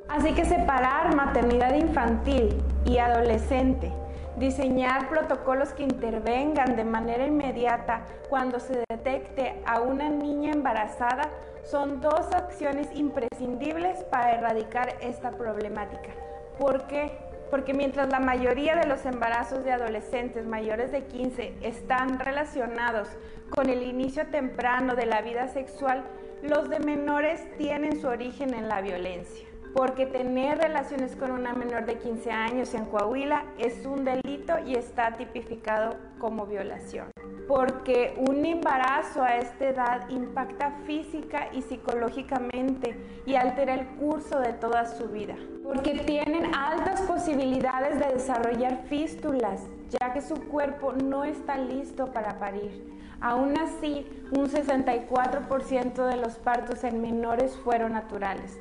Así 0.09 0.33
que 0.33 0.43
separar 0.43 1.15
maternidad 1.15 1.73
infantil 1.73 2.61
y 2.85 2.97
adolescente 2.97 3.91
diseñar 4.37 5.09
protocolos 5.09 5.73
que 5.73 5.83
intervengan 5.83 6.75
de 6.75 6.83
manera 6.83 7.25
inmediata 7.25 8.05
cuando 8.29 8.59
se 8.59 8.83
detecte 8.89 9.61
a 9.65 9.81
una 9.81 10.09
niña 10.09 10.51
embarazada 10.51 11.29
son 11.63 12.01
dos 12.01 12.33
acciones 12.33 12.87
imprescindibles 12.93 14.03
para 14.05 14.33
erradicar 14.33 14.95
esta 15.01 15.31
problemática. 15.31 16.11
¿Por 16.57 16.87
qué? 16.87 17.17
Porque 17.53 17.75
mientras 17.75 18.09
la 18.09 18.19
mayoría 18.19 18.75
de 18.75 18.87
los 18.87 19.05
embarazos 19.05 19.63
de 19.63 19.71
adolescentes 19.71 20.47
mayores 20.47 20.91
de 20.91 21.05
15 21.05 21.53
están 21.61 22.17
relacionados 22.17 23.07
con 23.51 23.69
el 23.69 23.83
inicio 23.83 24.25
temprano 24.25 24.95
de 24.95 25.05
la 25.05 25.21
vida 25.21 25.47
sexual, 25.47 26.03
los 26.41 26.67
de 26.67 26.79
menores 26.79 27.47
tienen 27.59 28.01
su 28.01 28.07
origen 28.07 28.55
en 28.55 28.67
la 28.67 28.81
violencia 28.81 29.52
porque 29.73 30.05
tener 30.05 30.59
relaciones 30.59 31.15
con 31.15 31.31
una 31.31 31.53
menor 31.53 31.85
de 31.85 31.97
15 31.97 32.31
años 32.31 32.73
en 32.75 32.85
Coahuila 32.85 33.43
es 33.57 33.85
un 33.85 34.05
delito 34.05 34.59
y 34.65 34.75
está 34.75 35.17
tipificado 35.17 35.95
como 36.19 36.45
violación. 36.45 37.07
Porque 37.47 38.13
un 38.17 38.45
embarazo 38.45 39.23
a 39.23 39.37
esta 39.37 39.67
edad 39.67 40.09
impacta 40.09 40.71
física 40.85 41.49
y 41.51 41.61
psicológicamente 41.61 42.95
y 43.25 43.35
altera 43.35 43.73
el 43.73 43.87
curso 43.97 44.39
de 44.39 44.53
toda 44.53 44.85
su 44.85 45.09
vida. 45.09 45.35
Porque 45.63 45.99
tienen 46.05 46.53
altas 46.55 47.01
posibilidades 47.01 47.99
de 47.99 48.13
desarrollar 48.13 48.83
fístulas, 48.87 49.61
ya 49.89 50.13
que 50.13 50.21
su 50.21 50.35
cuerpo 50.47 50.93
no 50.93 51.25
está 51.25 51.57
listo 51.57 52.13
para 52.13 52.39
parir. 52.39 52.93
Aún 53.19 53.57
así, 53.57 54.05
un 54.31 54.49
64% 54.49 56.07
de 56.07 56.17
los 56.17 56.35
partos 56.35 56.83
en 56.83 57.01
menores 57.01 57.55
fueron 57.57 57.93
naturales. 57.93 58.59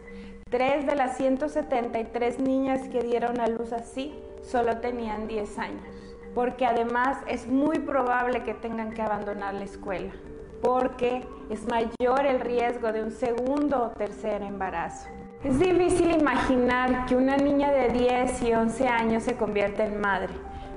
Tres 0.52 0.84
de 0.84 0.94
las 0.94 1.16
173 1.16 2.38
niñas 2.38 2.86
que 2.88 3.02
dieron 3.02 3.40
a 3.40 3.46
luz 3.46 3.72
así 3.72 4.12
solo 4.42 4.80
tenían 4.80 5.26
10 5.26 5.58
años, 5.58 6.14
porque 6.34 6.66
además 6.66 7.16
es 7.26 7.46
muy 7.46 7.78
probable 7.78 8.42
que 8.42 8.52
tengan 8.52 8.92
que 8.92 9.00
abandonar 9.00 9.54
la 9.54 9.64
escuela, 9.64 10.12
porque 10.60 11.26
es 11.48 11.66
mayor 11.68 12.26
el 12.26 12.38
riesgo 12.40 12.92
de 12.92 13.02
un 13.02 13.12
segundo 13.12 13.82
o 13.82 13.90
tercer 13.92 14.42
embarazo. 14.42 15.08
Es 15.42 15.58
difícil 15.58 16.10
imaginar 16.10 17.06
que 17.06 17.16
una 17.16 17.38
niña 17.38 17.72
de 17.72 17.88
10 17.88 18.42
y 18.42 18.52
11 18.52 18.88
años 18.88 19.22
se 19.22 19.36
convierta 19.36 19.86
en 19.86 20.02
madre, 20.02 20.34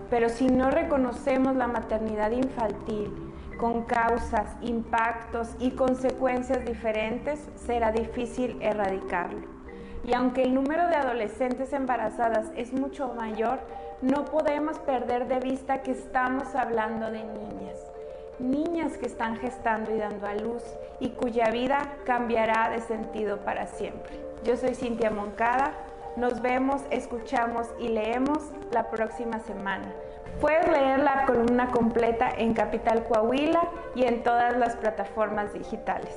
pero 0.09 0.29
si 0.29 0.47
no 0.47 0.71
reconocemos 0.71 1.53
la 1.57 1.67
maternidad 1.67 2.31
infantil 2.31 3.11
con 3.57 3.83
causas, 3.83 4.55
impactos 4.61 5.49
y 5.59 5.71
consecuencias 5.71 6.63
diferentes, 6.63 7.49
será 7.57 7.91
difícil 7.91 8.57
erradicarlo. 8.61 9.54
Y 10.05 10.13
aunque 10.13 10.43
el 10.43 10.53
número 10.53 10.87
de 10.87 10.95
adolescentes 10.95 11.73
embarazadas 11.73 12.51
es 12.55 12.73
mucho 12.73 13.13
mayor, 13.15 13.59
no 14.01 14.25
podemos 14.25 14.77
perder 14.79 15.27
de 15.27 15.39
vista 15.39 15.81
que 15.81 15.91
estamos 15.91 16.53
hablando 16.53 17.09
de 17.09 17.23
niñas. 17.23 17.91
Niñas 18.37 18.97
que 18.97 19.07
están 19.07 19.37
gestando 19.37 19.95
y 19.95 19.97
dando 19.97 20.27
a 20.27 20.35
luz 20.35 20.61
y 20.99 21.09
cuya 21.09 21.49
vida 21.49 21.93
cambiará 22.05 22.69
de 22.69 22.81
sentido 22.81 23.37
para 23.37 23.65
siempre. 23.65 24.19
Yo 24.43 24.55
soy 24.57 24.75
Cintia 24.75 25.09
Moncada. 25.09 25.71
Nos 26.17 26.41
vemos, 26.41 26.83
escuchamos 26.91 27.67
y 27.79 27.87
leemos 27.87 28.51
la 28.71 28.91
próxima 28.91 29.39
semana. 29.39 29.91
Puedes 30.39 30.67
leer 30.67 30.99
la 30.99 31.25
columna 31.25 31.71
completa 31.71 32.29
en 32.29 32.53
Capital 32.53 33.05
Coahuila 33.05 33.69
y 33.95 34.03
en 34.03 34.21
todas 34.21 34.55
las 34.55 34.75
plataformas 34.75 35.53
digitales. 35.53 36.13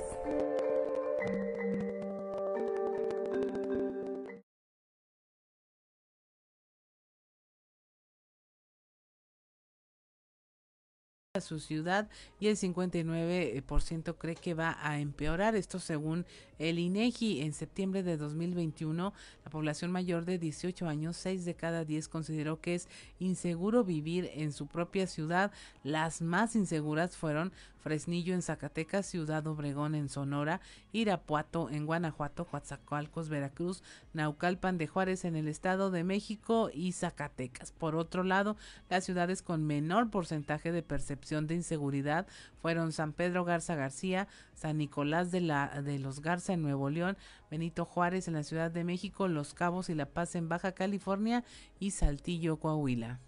Su 11.39 11.59
ciudad 11.59 12.09
y 12.39 12.47
el 12.47 12.57
59% 12.57 14.17
cree 14.17 14.33
que 14.33 14.55
va 14.55 14.75
a 14.81 14.99
empeorar. 14.99 15.55
Esto 15.55 15.77
según 15.77 16.25
el 16.57 16.79
INEGI. 16.79 17.41
En 17.41 17.53
septiembre 17.53 18.01
de 18.01 18.17
2021, 18.17 19.13
la 19.45 19.51
población 19.51 19.91
mayor 19.91 20.25
de 20.25 20.39
18 20.39 20.87
años, 20.87 21.17
6 21.17 21.45
de 21.45 21.53
cada 21.53 21.85
10 21.85 22.07
consideró 22.07 22.59
que 22.59 22.73
es 22.73 22.89
inseguro 23.19 23.83
vivir 23.83 24.31
en 24.33 24.51
su 24.51 24.65
propia 24.65 25.05
ciudad. 25.05 25.51
Las 25.83 26.23
más 26.23 26.55
inseguras 26.55 27.15
fueron 27.15 27.53
Fresnillo 27.79 28.33
en 28.33 28.41
Zacatecas, 28.41 29.05
Ciudad 29.05 29.45
Obregón 29.47 29.95
en 29.95 30.09
Sonora, 30.09 30.61
Irapuato 30.91 31.69
en 31.69 31.85
Guanajuato, 31.85 32.45
Coatzacoalcos, 32.45 33.29
Veracruz, 33.29 33.83
Naucalpan 34.13 34.77
de 34.77 34.87
Juárez 34.87 35.25
en 35.25 35.35
el 35.35 35.47
Estado 35.47 35.91
de 35.91 36.03
México 36.03 36.69
y 36.73 36.91
Zacatecas. 36.91 37.71
Por 37.71 37.95
otro 37.95 38.23
lado, 38.23 38.57
las 38.89 39.05
ciudades 39.05 39.41
con 39.41 39.65
menor 39.65 40.09
porcentaje 40.09 40.71
de 40.71 40.83
percepción 40.83 41.47
de 41.47 41.55
inseguridad 41.55 42.27
fueron 42.61 42.91
San 42.91 43.13
Pedro 43.13 43.45
Garza 43.45 43.75
García, 43.75 44.27
San 44.53 44.77
Nicolás 44.77 45.31
de, 45.31 45.41
la, 45.41 45.81
de 45.81 45.99
los 45.99 46.21
Garza 46.21 46.53
en 46.53 46.61
Nuevo 46.61 46.89
León, 46.89 47.17
Benito 47.49 47.85
Juárez 47.85 48.27
en 48.27 48.33
la 48.33 48.43
Ciudad 48.43 48.71
de 48.71 48.83
México, 48.83 49.27
Los 49.27 49.53
Cabos 49.53 49.89
y 49.89 49.95
La 49.95 50.05
Paz 50.05 50.35
en 50.35 50.49
Baja 50.49 50.73
California 50.73 51.43
y 51.79 51.91
Saltillo, 51.91 52.57
Coahuila. 52.57 53.19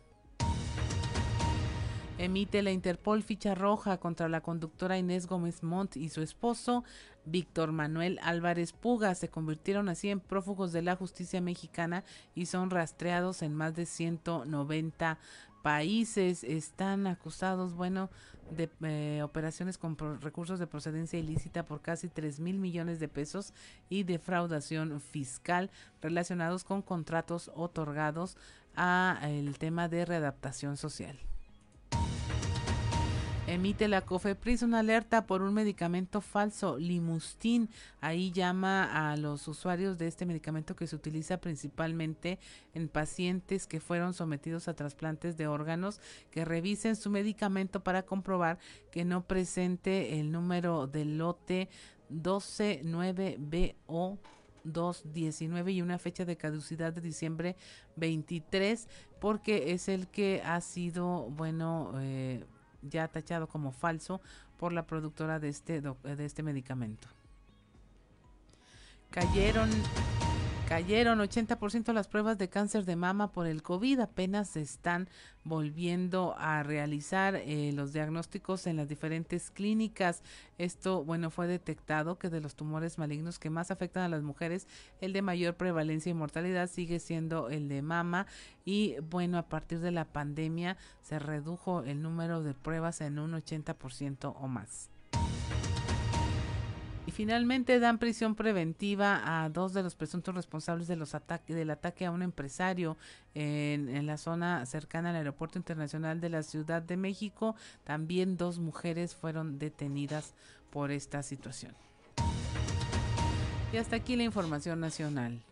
Emite 2.22 2.62
la 2.62 2.70
Interpol 2.70 3.24
ficha 3.24 3.56
roja 3.56 3.98
contra 3.98 4.30
la 4.30 4.42
conductora 4.42 4.96
Inés 4.96 5.26
Gómez 5.26 5.64
Montt 5.64 5.98
y 5.98 6.10
su 6.10 6.22
esposo 6.22 6.84
Víctor 7.26 7.72
Manuel 7.72 8.20
Álvarez 8.22 8.74
Puga. 8.74 9.16
Se 9.16 9.30
convirtieron 9.30 9.90
así 9.90 10.10
en 10.10 10.20
prófugos 10.20 10.72
de 10.72 10.84
la 10.84 10.96
justicia 10.96 11.42
mexicana 11.42 12.04
y 12.36 12.46
son 12.46 12.70
rastreados 12.70 13.42
en 13.42 13.56
más 13.56 13.74
de 13.74 13.88
190 13.88 15.18
países. 15.64 16.44
Están 16.44 17.08
acusados, 17.08 17.74
bueno, 17.74 18.12
de 18.52 18.70
eh, 18.84 19.24
operaciones 19.24 19.80
con 19.80 19.98
recursos 20.22 20.60
de 20.60 20.68
procedencia 20.68 21.18
ilícita 21.18 21.66
por 21.66 21.82
casi 21.82 22.08
3 22.08 22.40
mil 22.40 22.60
millones 22.60 23.00
de 23.00 23.08
pesos 23.08 23.52
y 23.90 24.04
defraudación 24.04 25.02
fiscal 25.02 25.72
relacionados 26.04 26.66
con 26.66 26.84
contratos 26.84 27.50
otorgados 27.56 28.38
a 28.76 29.20
el 29.24 29.58
tema 29.58 29.90
de 29.90 30.06
readaptación 30.06 30.78
social. 30.78 31.18
Emite 33.52 33.88
la 33.90 34.00
COFEPRIS 34.00 34.64
una 34.64 34.80
alerta 34.80 35.28
por 35.28 35.42
un 35.42 35.54
medicamento 35.54 36.22
falso, 36.22 36.78
Limustin. 36.78 37.68
Ahí 38.00 38.32
llama 38.32 39.12
a 39.12 39.18
los 39.18 39.46
usuarios 39.46 39.98
de 39.98 40.08
este 40.08 40.26
medicamento 40.26 40.74
que 40.74 40.88
se 40.88 40.96
utiliza 40.96 41.42
principalmente 41.42 42.40
en 42.74 42.88
pacientes 42.88 43.68
que 43.68 43.82
fueron 43.82 44.14
sometidos 44.14 44.70
a 44.70 44.74
trasplantes 44.74 45.36
de 45.36 45.48
órganos 45.48 46.00
que 46.32 46.46
revisen 46.46 46.96
su 46.96 47.10
medicamento 47.10 47.84
para 47.84 48.04
comprobar 48.04 48.58
que 48.90 49.04
no 49.04 49.28
presente 49.28 50.22
el 50.22 50.32
número 50.32 50.88
del 50.88 51.18
lote 51.18 51.68
129BO 52.10 54.18
219 54.64 55.72
y 55.74 55.82
una 55.82 56.00
fecha 56.00 56.24
de 56.24 56.38
caducidad 56.38 56.94
de 56.94 57.02
diciembre 57.02 57.58
23 57.98 58.88
porque 59.20 59.74
es 59.74 59.90
el 59.90 60.08
que 60.08 60.42
ha 60.46 60.62
sido 60.62 61.30
bueno 61.32 61.92
eh, 62.00 62.46
ya 62.82 63.08
tachado 63.08 63.48
como 63.48 63.72
falso 63.72 64.22
por 64.58 64.74
la 64.74 64.86
productora 64.86 65.40
de 65.40 65.50
este 65.50 65.82
de 65.82 66.26
este 66.26 66.44
medicamento. 66.44 67.08
Cayeron 69.10 69.70
Cayeron 70.72 71.20
80% 71.20 71.92
las 71.92 72.08
pruebas 72.08 72.38
de 72.38 72.48
cáncer 72.48 72.86
de 72.86 72.96
mama 72.96 73.34
por 73.34 73.46
el 73.46 73.62
COVID. 73.62 74.00
Apenas 74.00 74.52
se 74.52 74.62
están 74.62 75.10
volviendo 75.44 76.34
a 76.38 76.64
realizar 76.64 77.36
eh, 77.36 77.74
los 77.74 77.92
diagnósticos 77.92 78.66
en 78.68 78.78
las 78.78 78.88
diferentes 78.88 79.52
clínicas. 79.52 80.24
Esto, 80.58 81.04
bueno, 81.04 81.30
fue 81.30 81.48
detectado 81.48 82.18
que 82.18 82.30
de 82.30 82.40
los 82.40 82.56
tumores 82.56 82.98
malignos 82.98 83.38
que 83.38 83.50
más 83.50 83.70
afectan 83.70 84.04
a 84.04 84.08
las 84.08 84.24
mujeres, 84.24 84.66
el 85.02 85.12
de 85.12 85.22
mayor 85.22 85.56
prevalencia 85.56 86.10
y 86.10 86.14
mortalidad 86.14 86.70
sigue 86.70 87.02
siendo 87.02 87.50
el 87.50 87.68
de 87.68 87.82
mama. 87.82 88.26
Y 88.64 88.96
bueno, 89.10 89.38
a 89.40 89.50
partir 89.50 89.82
de 89.82 89.92
la 89.92 90.06
pandemia 90.06 90.78
se 91.02 91.20
redujo 91.20 91.84
el 91.84 92.02
número 92.02 92.44
de 92.44 92.54
pruebas 92.54 93.02
en 93.02 93.20
un 93.20 93.34
80% 93.34 94.36
o 94.40 94.48
más. 94.48 94.90
Finalmente 97.14 97.80
dan 97.80 98.00
prisión 98.00 98.36
preventiva 98.36 99.44
a 99.44 99.50
dos 99.50 99.74
de 99.74 99.84
los 99.84 99.96
presuntos 99.96 100.34
responsables 100.34 100.88
de 100.88 100.96
los 100.96 101.16
del 101.48 101.70
ataque 101.70 102.06
a 102.06 102.12
un 102.12 102.22
empresario 102.22 102.98
en, 103.34 103.90
en, 103.90 104.06
la 104.06 104.18
zona 104.18 104.66
cercana 104.66 105.10
al 105.10 105.18
Aeropuerto 105.18 105.60
Internacional 105.60 106.22
de 106.22 106.30
la 106.30 106.42
Ciudad 106.42 106.82
de 106.82 106.98
México. 106.98 107.56
También 107.84 108.38
dos 108.38 108.60
mujeres 108.60 109.14
fueron 109.14 109.60
detenidas 109.60 110.34
por 110.70 110.92
esta 110.92 111.22
situación. 111.22 111.76
Y 113.74 113.78
hasta 113.78 113.98
aquí 113.98 114.16
la 114.16 114.24
información 114.24 114.80
nacional. 114.80 115.44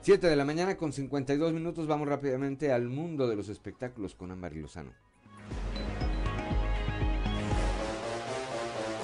7 0.00 0.26
de 0.26 0.36
la 0.36 0.44
mañana 0.44 0.76
con 0.76 0.92
52 0.92 1.52
minutos. 1.52 1.86
Vamos 1.86 2.08
rápidamente 2.08 2.72
al 2.72 2.88
mundo 2.88 3.28
de 3.28 3.36
los 3.36 3.50
espectáculos 3.50 4.14
con 4.14 4.30
Ámbar 4.30 4.56
Lozano. 4.56 5.07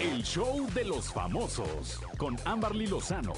El 0.05 0.23
show 0.23 0.67
de 0.75 0.85
los 0.85 1.11
famosos 1.11 1.99
con 2.19 2.37
Amberly 2.45 2.87
Lozano. 2.87 3.33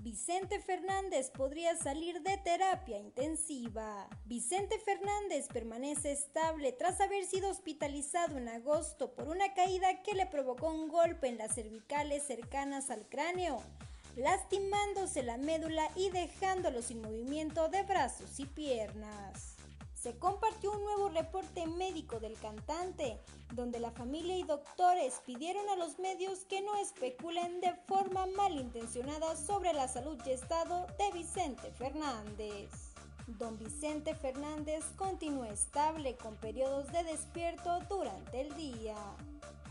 Vicente 0.00 0.58
Fernández 0.58 1.30
podría 1.30 1.76
salir 1.76 2.22
de 2.22 2.38
terapia 2.38 2.98
intensiva. 2.98 4.08
Vicente 4.24 4.78
Fernández 4.78 5.48
permanece 5.52 6.12
estable 6.12 6.72
tras 6.72 6.98
haber 7.02 7.26
sido 7.26 7.50
hospitalizado 7.50 8.38
en 8.38 8.48
agosto 8.48 9.12
por 9.12 9.28
una 9.28 9.52
caída 9.52 10.02
que 10.02 10.14
le 10.14 10.24
provocó 10.24 10.70
un 10.70 10.88
golpe 10.88 11.28
en 11.28 11.36
las 11.36 11.54
cervicales 11.54 12.22
cercanas 12.22 12.88
al 12.88 13.06
cráneo, 13.06 13.62
lastimándose 14.16 15.22
la 15.24 15.36
médula 15.36 15.90
y 15.94 16.08
dejándolo 16.08 16.80
sin 16.80 17.02
movimiento 17.02 17.68
de 17.68 17.82
brazos 17.82 18.40
y 18.40 18.46
piernas 18.46 19.57
se 20.00 20.16
compartió 20.18 20.72
un 20.72 20.84
nuevo 20.84 21.08
reporte 21.08 21.66
médico 21.66 22.20
del 22.20 22.38
cantante, 22.38 23.18
donde 23.52 23.80
la 23.80 23.90
familia 23.90 24.36
y 24.36 24.44
doctores 24.44 25.20
pidieron 25.26 25.68
a 25.70 25.76
los 25.76 25.98
medios 25.98 26.44
que 26.44 26.60
no 26.62 26.76
especulen 26.76 27.60
de 27.60 27.74
forma 27.86 28.26
malintencionada 28.26 29.34
sobre 29.34 29.72
la 29.72 29.88
salud 29.88 30.16
y 30.24 30.30
estado 30.30 30.86
de 30.98 31.18
Vicente 31.18 31.72
Fernández. 31.72 32.70
Don 33.26 33.58
Vicente 33.58 34.14
Fernández 34.14 34.84
continúa 34.96 35.48
estable 35.48 36.16
con 36.16 36.36
periodos 36.36 36.90
de 36.92 37.02
despierto 37.02 37.80
durante 37.90 38.40
el 38.40 38.56
día. 38.56 38.96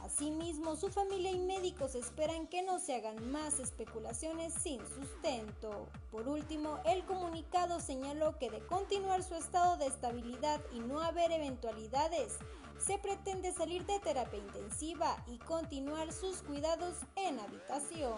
Asimismo, 0.07 0.77
su 0.77 0.87
familia 0.87 1.31
y 1.31 1.39
médicos 1.39 1.93
esperan 1.93 2.47
que 2.47 2.63
no 2.63 2.79
se 2.79 2.95
hagan 2.95 3.29
más 3.29 3.59
especulaciones 3.59 4.53
sin 4.53 4.79
sustento. 4.87 5.89
Por 6.11 6.29
último, 6.29 6.79
el 6.85 7.03
comunicado 7.03 7.81
señaló 7.81 8.39
que 8.39 8.49
de 8.49 8.65
continuar 8.67 9.21
su 9.21 9.35
estado 9.35 9.75
de 9.75 9.87
estabilidad 9.87 10.61
y 10.73 10.79
no 10.79 11.01
haber 11.01 11.33
eventualidades, 11.33 12.37
se 12.79 12.97
pretende 12.99 13.51
salir 13.51 13.85
de 13.85 13.99
terapia 13.99 14.39
intensiva 14.39 15.21
y 15.27 15.39
continuar 15.39 16.13
sus 16.13 16.37
cuidados 16.37 16.95
en 17.17 17.41
habitación. 17.41 18.15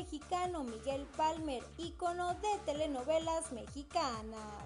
Mexicano 0.00 0.64
Miguel 0.64 1.06
Palmer, 1.14 1.62
ícono 1.76 2.32
de 2.36 2.48
telenovelas 2.64 3.52
mexicanas. 3.52 4.64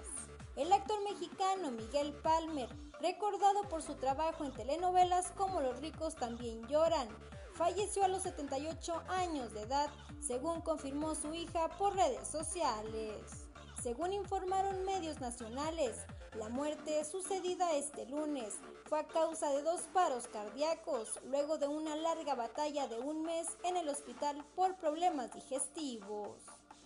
El 0.55 0.73
actor 0.73 1.03
mexicano 1.03 1.73
Miguel 1.73 2.13
Palmer, 2.23 2.69
recordado 3.01 3.69
por 3.69 3.83
su 3.83 3.97
trabajo 3.97 4.45
en 4.45 4.53
telenovelas 4.53 5.33
como 5.33 5.61
Los 5.61 5.81
ricos 5.81 6.15
también 6.15 6.65
lloran, 6.69 7.09
falleció 7.55 8.05
a 8.05 8.09
los 8.09 8.23
78 8.23 9.03
años 9.09 9.53
de 9.55 9.63
edad, 9.63 9.91
según 10.21 10.61
confirmó 10.61 11.17
su 11.17 11.35
hija 11.35 11.69
por 11.79 11.97
redes 11.97 12.29
sociales. 12.29 13.49
Según 13.83 14.13
informaron 14.13 14.85
medios 14.85 15.21
nacionales, 15.21 15.97
la 16.39 16.49
muerte 16.49 17.05
sucedida 17.05 17.75
este 17.75 18.07
lunes 18.07 18.55
fue 18.89 19.01
a 19.01 19.07
causa 19.07 19.51
de 19.51 19.63
dos 19.63 19.83
paros 19.93 20.29
cardíacos 20.29 21.21
luego 21.31 21.59
de 21.59 21.69
una 21.69 21.97
larga 21.97 22.35
batalla 22.35 22.87
de 22.87 22.99
un 22.99 23.23
mes 23.23 23.47
en 23.65 23.77
el 23.77 23.89
hospital 23.89 24.45
por 24.55 24.77
problemas 24.77 25.33
digestivos. 25.35 26.37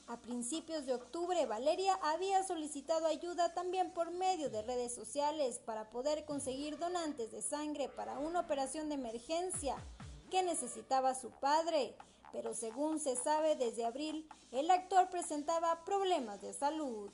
A 0.06 0.16
principios 0.16 0.86
de 0.86 0.94
octubre, 0.94 1.44
Valeria 1.44 1.98
había 2.02 2.42
solicitado 2.42 3.06
ayuda 3.06 3.52
también 3.52 3.90
por 3.92 4.10
medio 4.10 4.48
de 4.48 4.62
redes 4.62 4.94
sociales 4.94 5.60
para 5.66 5.90
poder 5.90 6.24
conseguir 6.24 6.78
donantes 6.78 7.30
de 7.30 7.42
sangre 7.42 7.90
para 7.90 8.18
una 8.18 8.40
operación 8.40 8.88
de 8.88 8.94
emergencia 8.94 9.76
que 10.30 10.42
necesitaba 10.42 11.14
su 11.14 11.30
padre, 11.30 11.94
pero 12.32 12.54
según 12.54 13.00
se 13.00 13.16
sabe 13.16 13.56
desde 13.56 13.84
abril, 13.84 14.26
el 14.50 14.70
actor 14.70 15.10
presentaba 15.10 15.84
problemas 15.84 16.40
de 16.40 16.54
salud. 16.54 17.10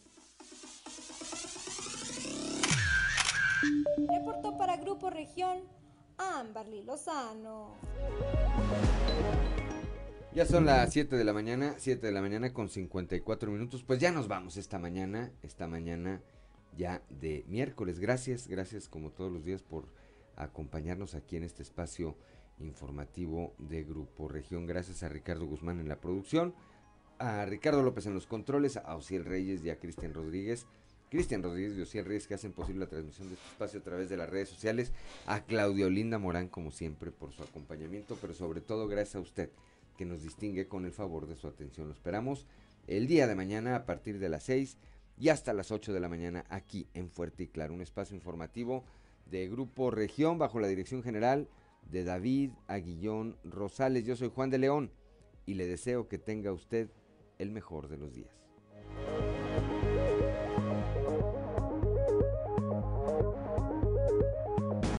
Reportó 3.96 4.56
para 4.58 4.76
Grupo 4.76 5.10
Región 5.10 5.60
Amberly 6.18 6.82
Lozano. 6.82 7.74
Ya 10.34 10.46
son 10.46 10.66
las 10.66 10.92
7 10.92 11.16
de 11.16 11.24
la 11.24 11.32
mañana, 11.32 11.74
7 11.78 12.06
de 12.06 12.12
la 12.12 12.20
mañana 12.20 12.52
con 12.52 12.68
54 12.68 13.50
minutos. 13.52 13.84
Pues 13.84 14.00
ya 14.00 14.10
nos 14.10 14.28
vamos 14.28 14.56
esta 14.56 14.78
mañana, 14.78 15.30
esta 15.42 15.68
mañana 15.68 16.20
ya 16.76 17.02
de 17.08 17.44
miércoles. 17.46 18.00
Gracias, 18.00 18.48
gracias 18.48 18.88
como 18.88 19.10
todos 19.10 19.30
los 19.30 19.44
días 19.44 19.62
por 19.62 19.88
acompañarnos 20.36 21.14
aquí 21.14 21.36
en 21.36 21.44
este 21.44 21.62
espacio 21.62 22.16
informativo 22.58 23.54
de 23.58 23.84
Grupo 23.84 24.28
Región. 24.28 24.66
Gracias 24.66 25.02
a 25.02 25.08
Ricardo 25.08 25.46
Guzmán 25.46 25.80
en 25.80 25.88
la 25.88 26.00
producción, 26.00 26.54
a 27.18 27.44
Ricardo 27.44 27.82
López 27.82 28.06
en 28.06 28.14
los 28.14 28.26
controles, 28.26 28.76
a 28.76 28.96
Ociel 28.96 29.24
Reyes 29.24 29.64
y 29.64 29.70
a 29.70 29.78
Cristian 29.78 30.14
Rodríguez 30.14 30.66
Cristian 31.14 31.44
Rodríguez 31.44 31.78
y 31.78 31.80
Ociel 31.80 32.06
Reyes 32.06 32.26
que 32.26 32.34
hacen 32.34 32.50
posible 32.50 32.80
la 32.80 32.88
transmisión 32.88 33.28
de 33.28 33.34
este 33.34 33.46
espacio 33.46 33.78
a 33.78 33.84
través 33.84 34.08
de 34.08 34.16
las 34.16 34.28
redes 34.28 34.48
sociales, 34.48 34.90
a 35.26 35.44
Claudio 35.44 35.88
Linda 35.88 36.18
Morán 36.18 36.48
como 36.48 36.72
siempre 36.72 37.12
por 37.12 37.30
su 37.30 37.44
acompañamiento, 37.44 38.18
pero 38.20 38.34
sobre 38.34 38.60
todo 38.60 38.88
gracias 38.88 39.14
a 39.14 39.20
usted 39.20 39.50
que 39.96 40.04
nos 40.06 40.24
distingue 40.24 40.66
con 40.66 40.84
el 40.84 40.90
favor 40.90 41.28
de 41.28 41.36
su 41.36 41.46
atención. 41.46 41.86
Lo 41.86 41.94
esperamos 41.94 42.48
el 42.88 43.06
día 43.06 43.28
de 43.28 43.36
mañana 43.36 43.76
a 43.76 43.86
partir 43.86 44.18
de 44.18 44.28
las 44.28 44.42
6 44.42 44.76
y 45.16 45.28
hasta 45.28 45.52
las 45.52 45.70
8 45.70 45.92
de 45.92 46.00
la 46.00 46.08
mañana 46.08 46.46
aquí 46.48 46.88
en 46.94 47.08
Fuerte 47.08 47.44
y 47.44 47.46
Claro, 47.46 47.74
un 47.74 47.80
espacio 47.80 48.16
informativo 48.16 48.82
de 49.26 49.48
Grupo 49.48 49.92
Región 49.92 50.38
bajo 50.38 50.58
la 50.58 50.66
dirección 50.66 51.04
general 51.04 51.48
de 51.92 52.02
David 52.02 52.50
Aguillón 52.66 53.36
Rosales. 53.44 54.04
Yo 54.04 54.16
soy 54.16 54.32
Juan 54.34 54.50
de 54.50 54.58
León 54.58 54.90
y 55.46 55.54
le 55.54 55.68
deseo 55.68 56.08
que 56.08 56.18
tenga 56.18 56.52
usted 56.52 56.90
el 57.38 57.52
mejor 57.52 57.86
de 57.86 57.98
los 57.98 58.12
días. 58.12 58.34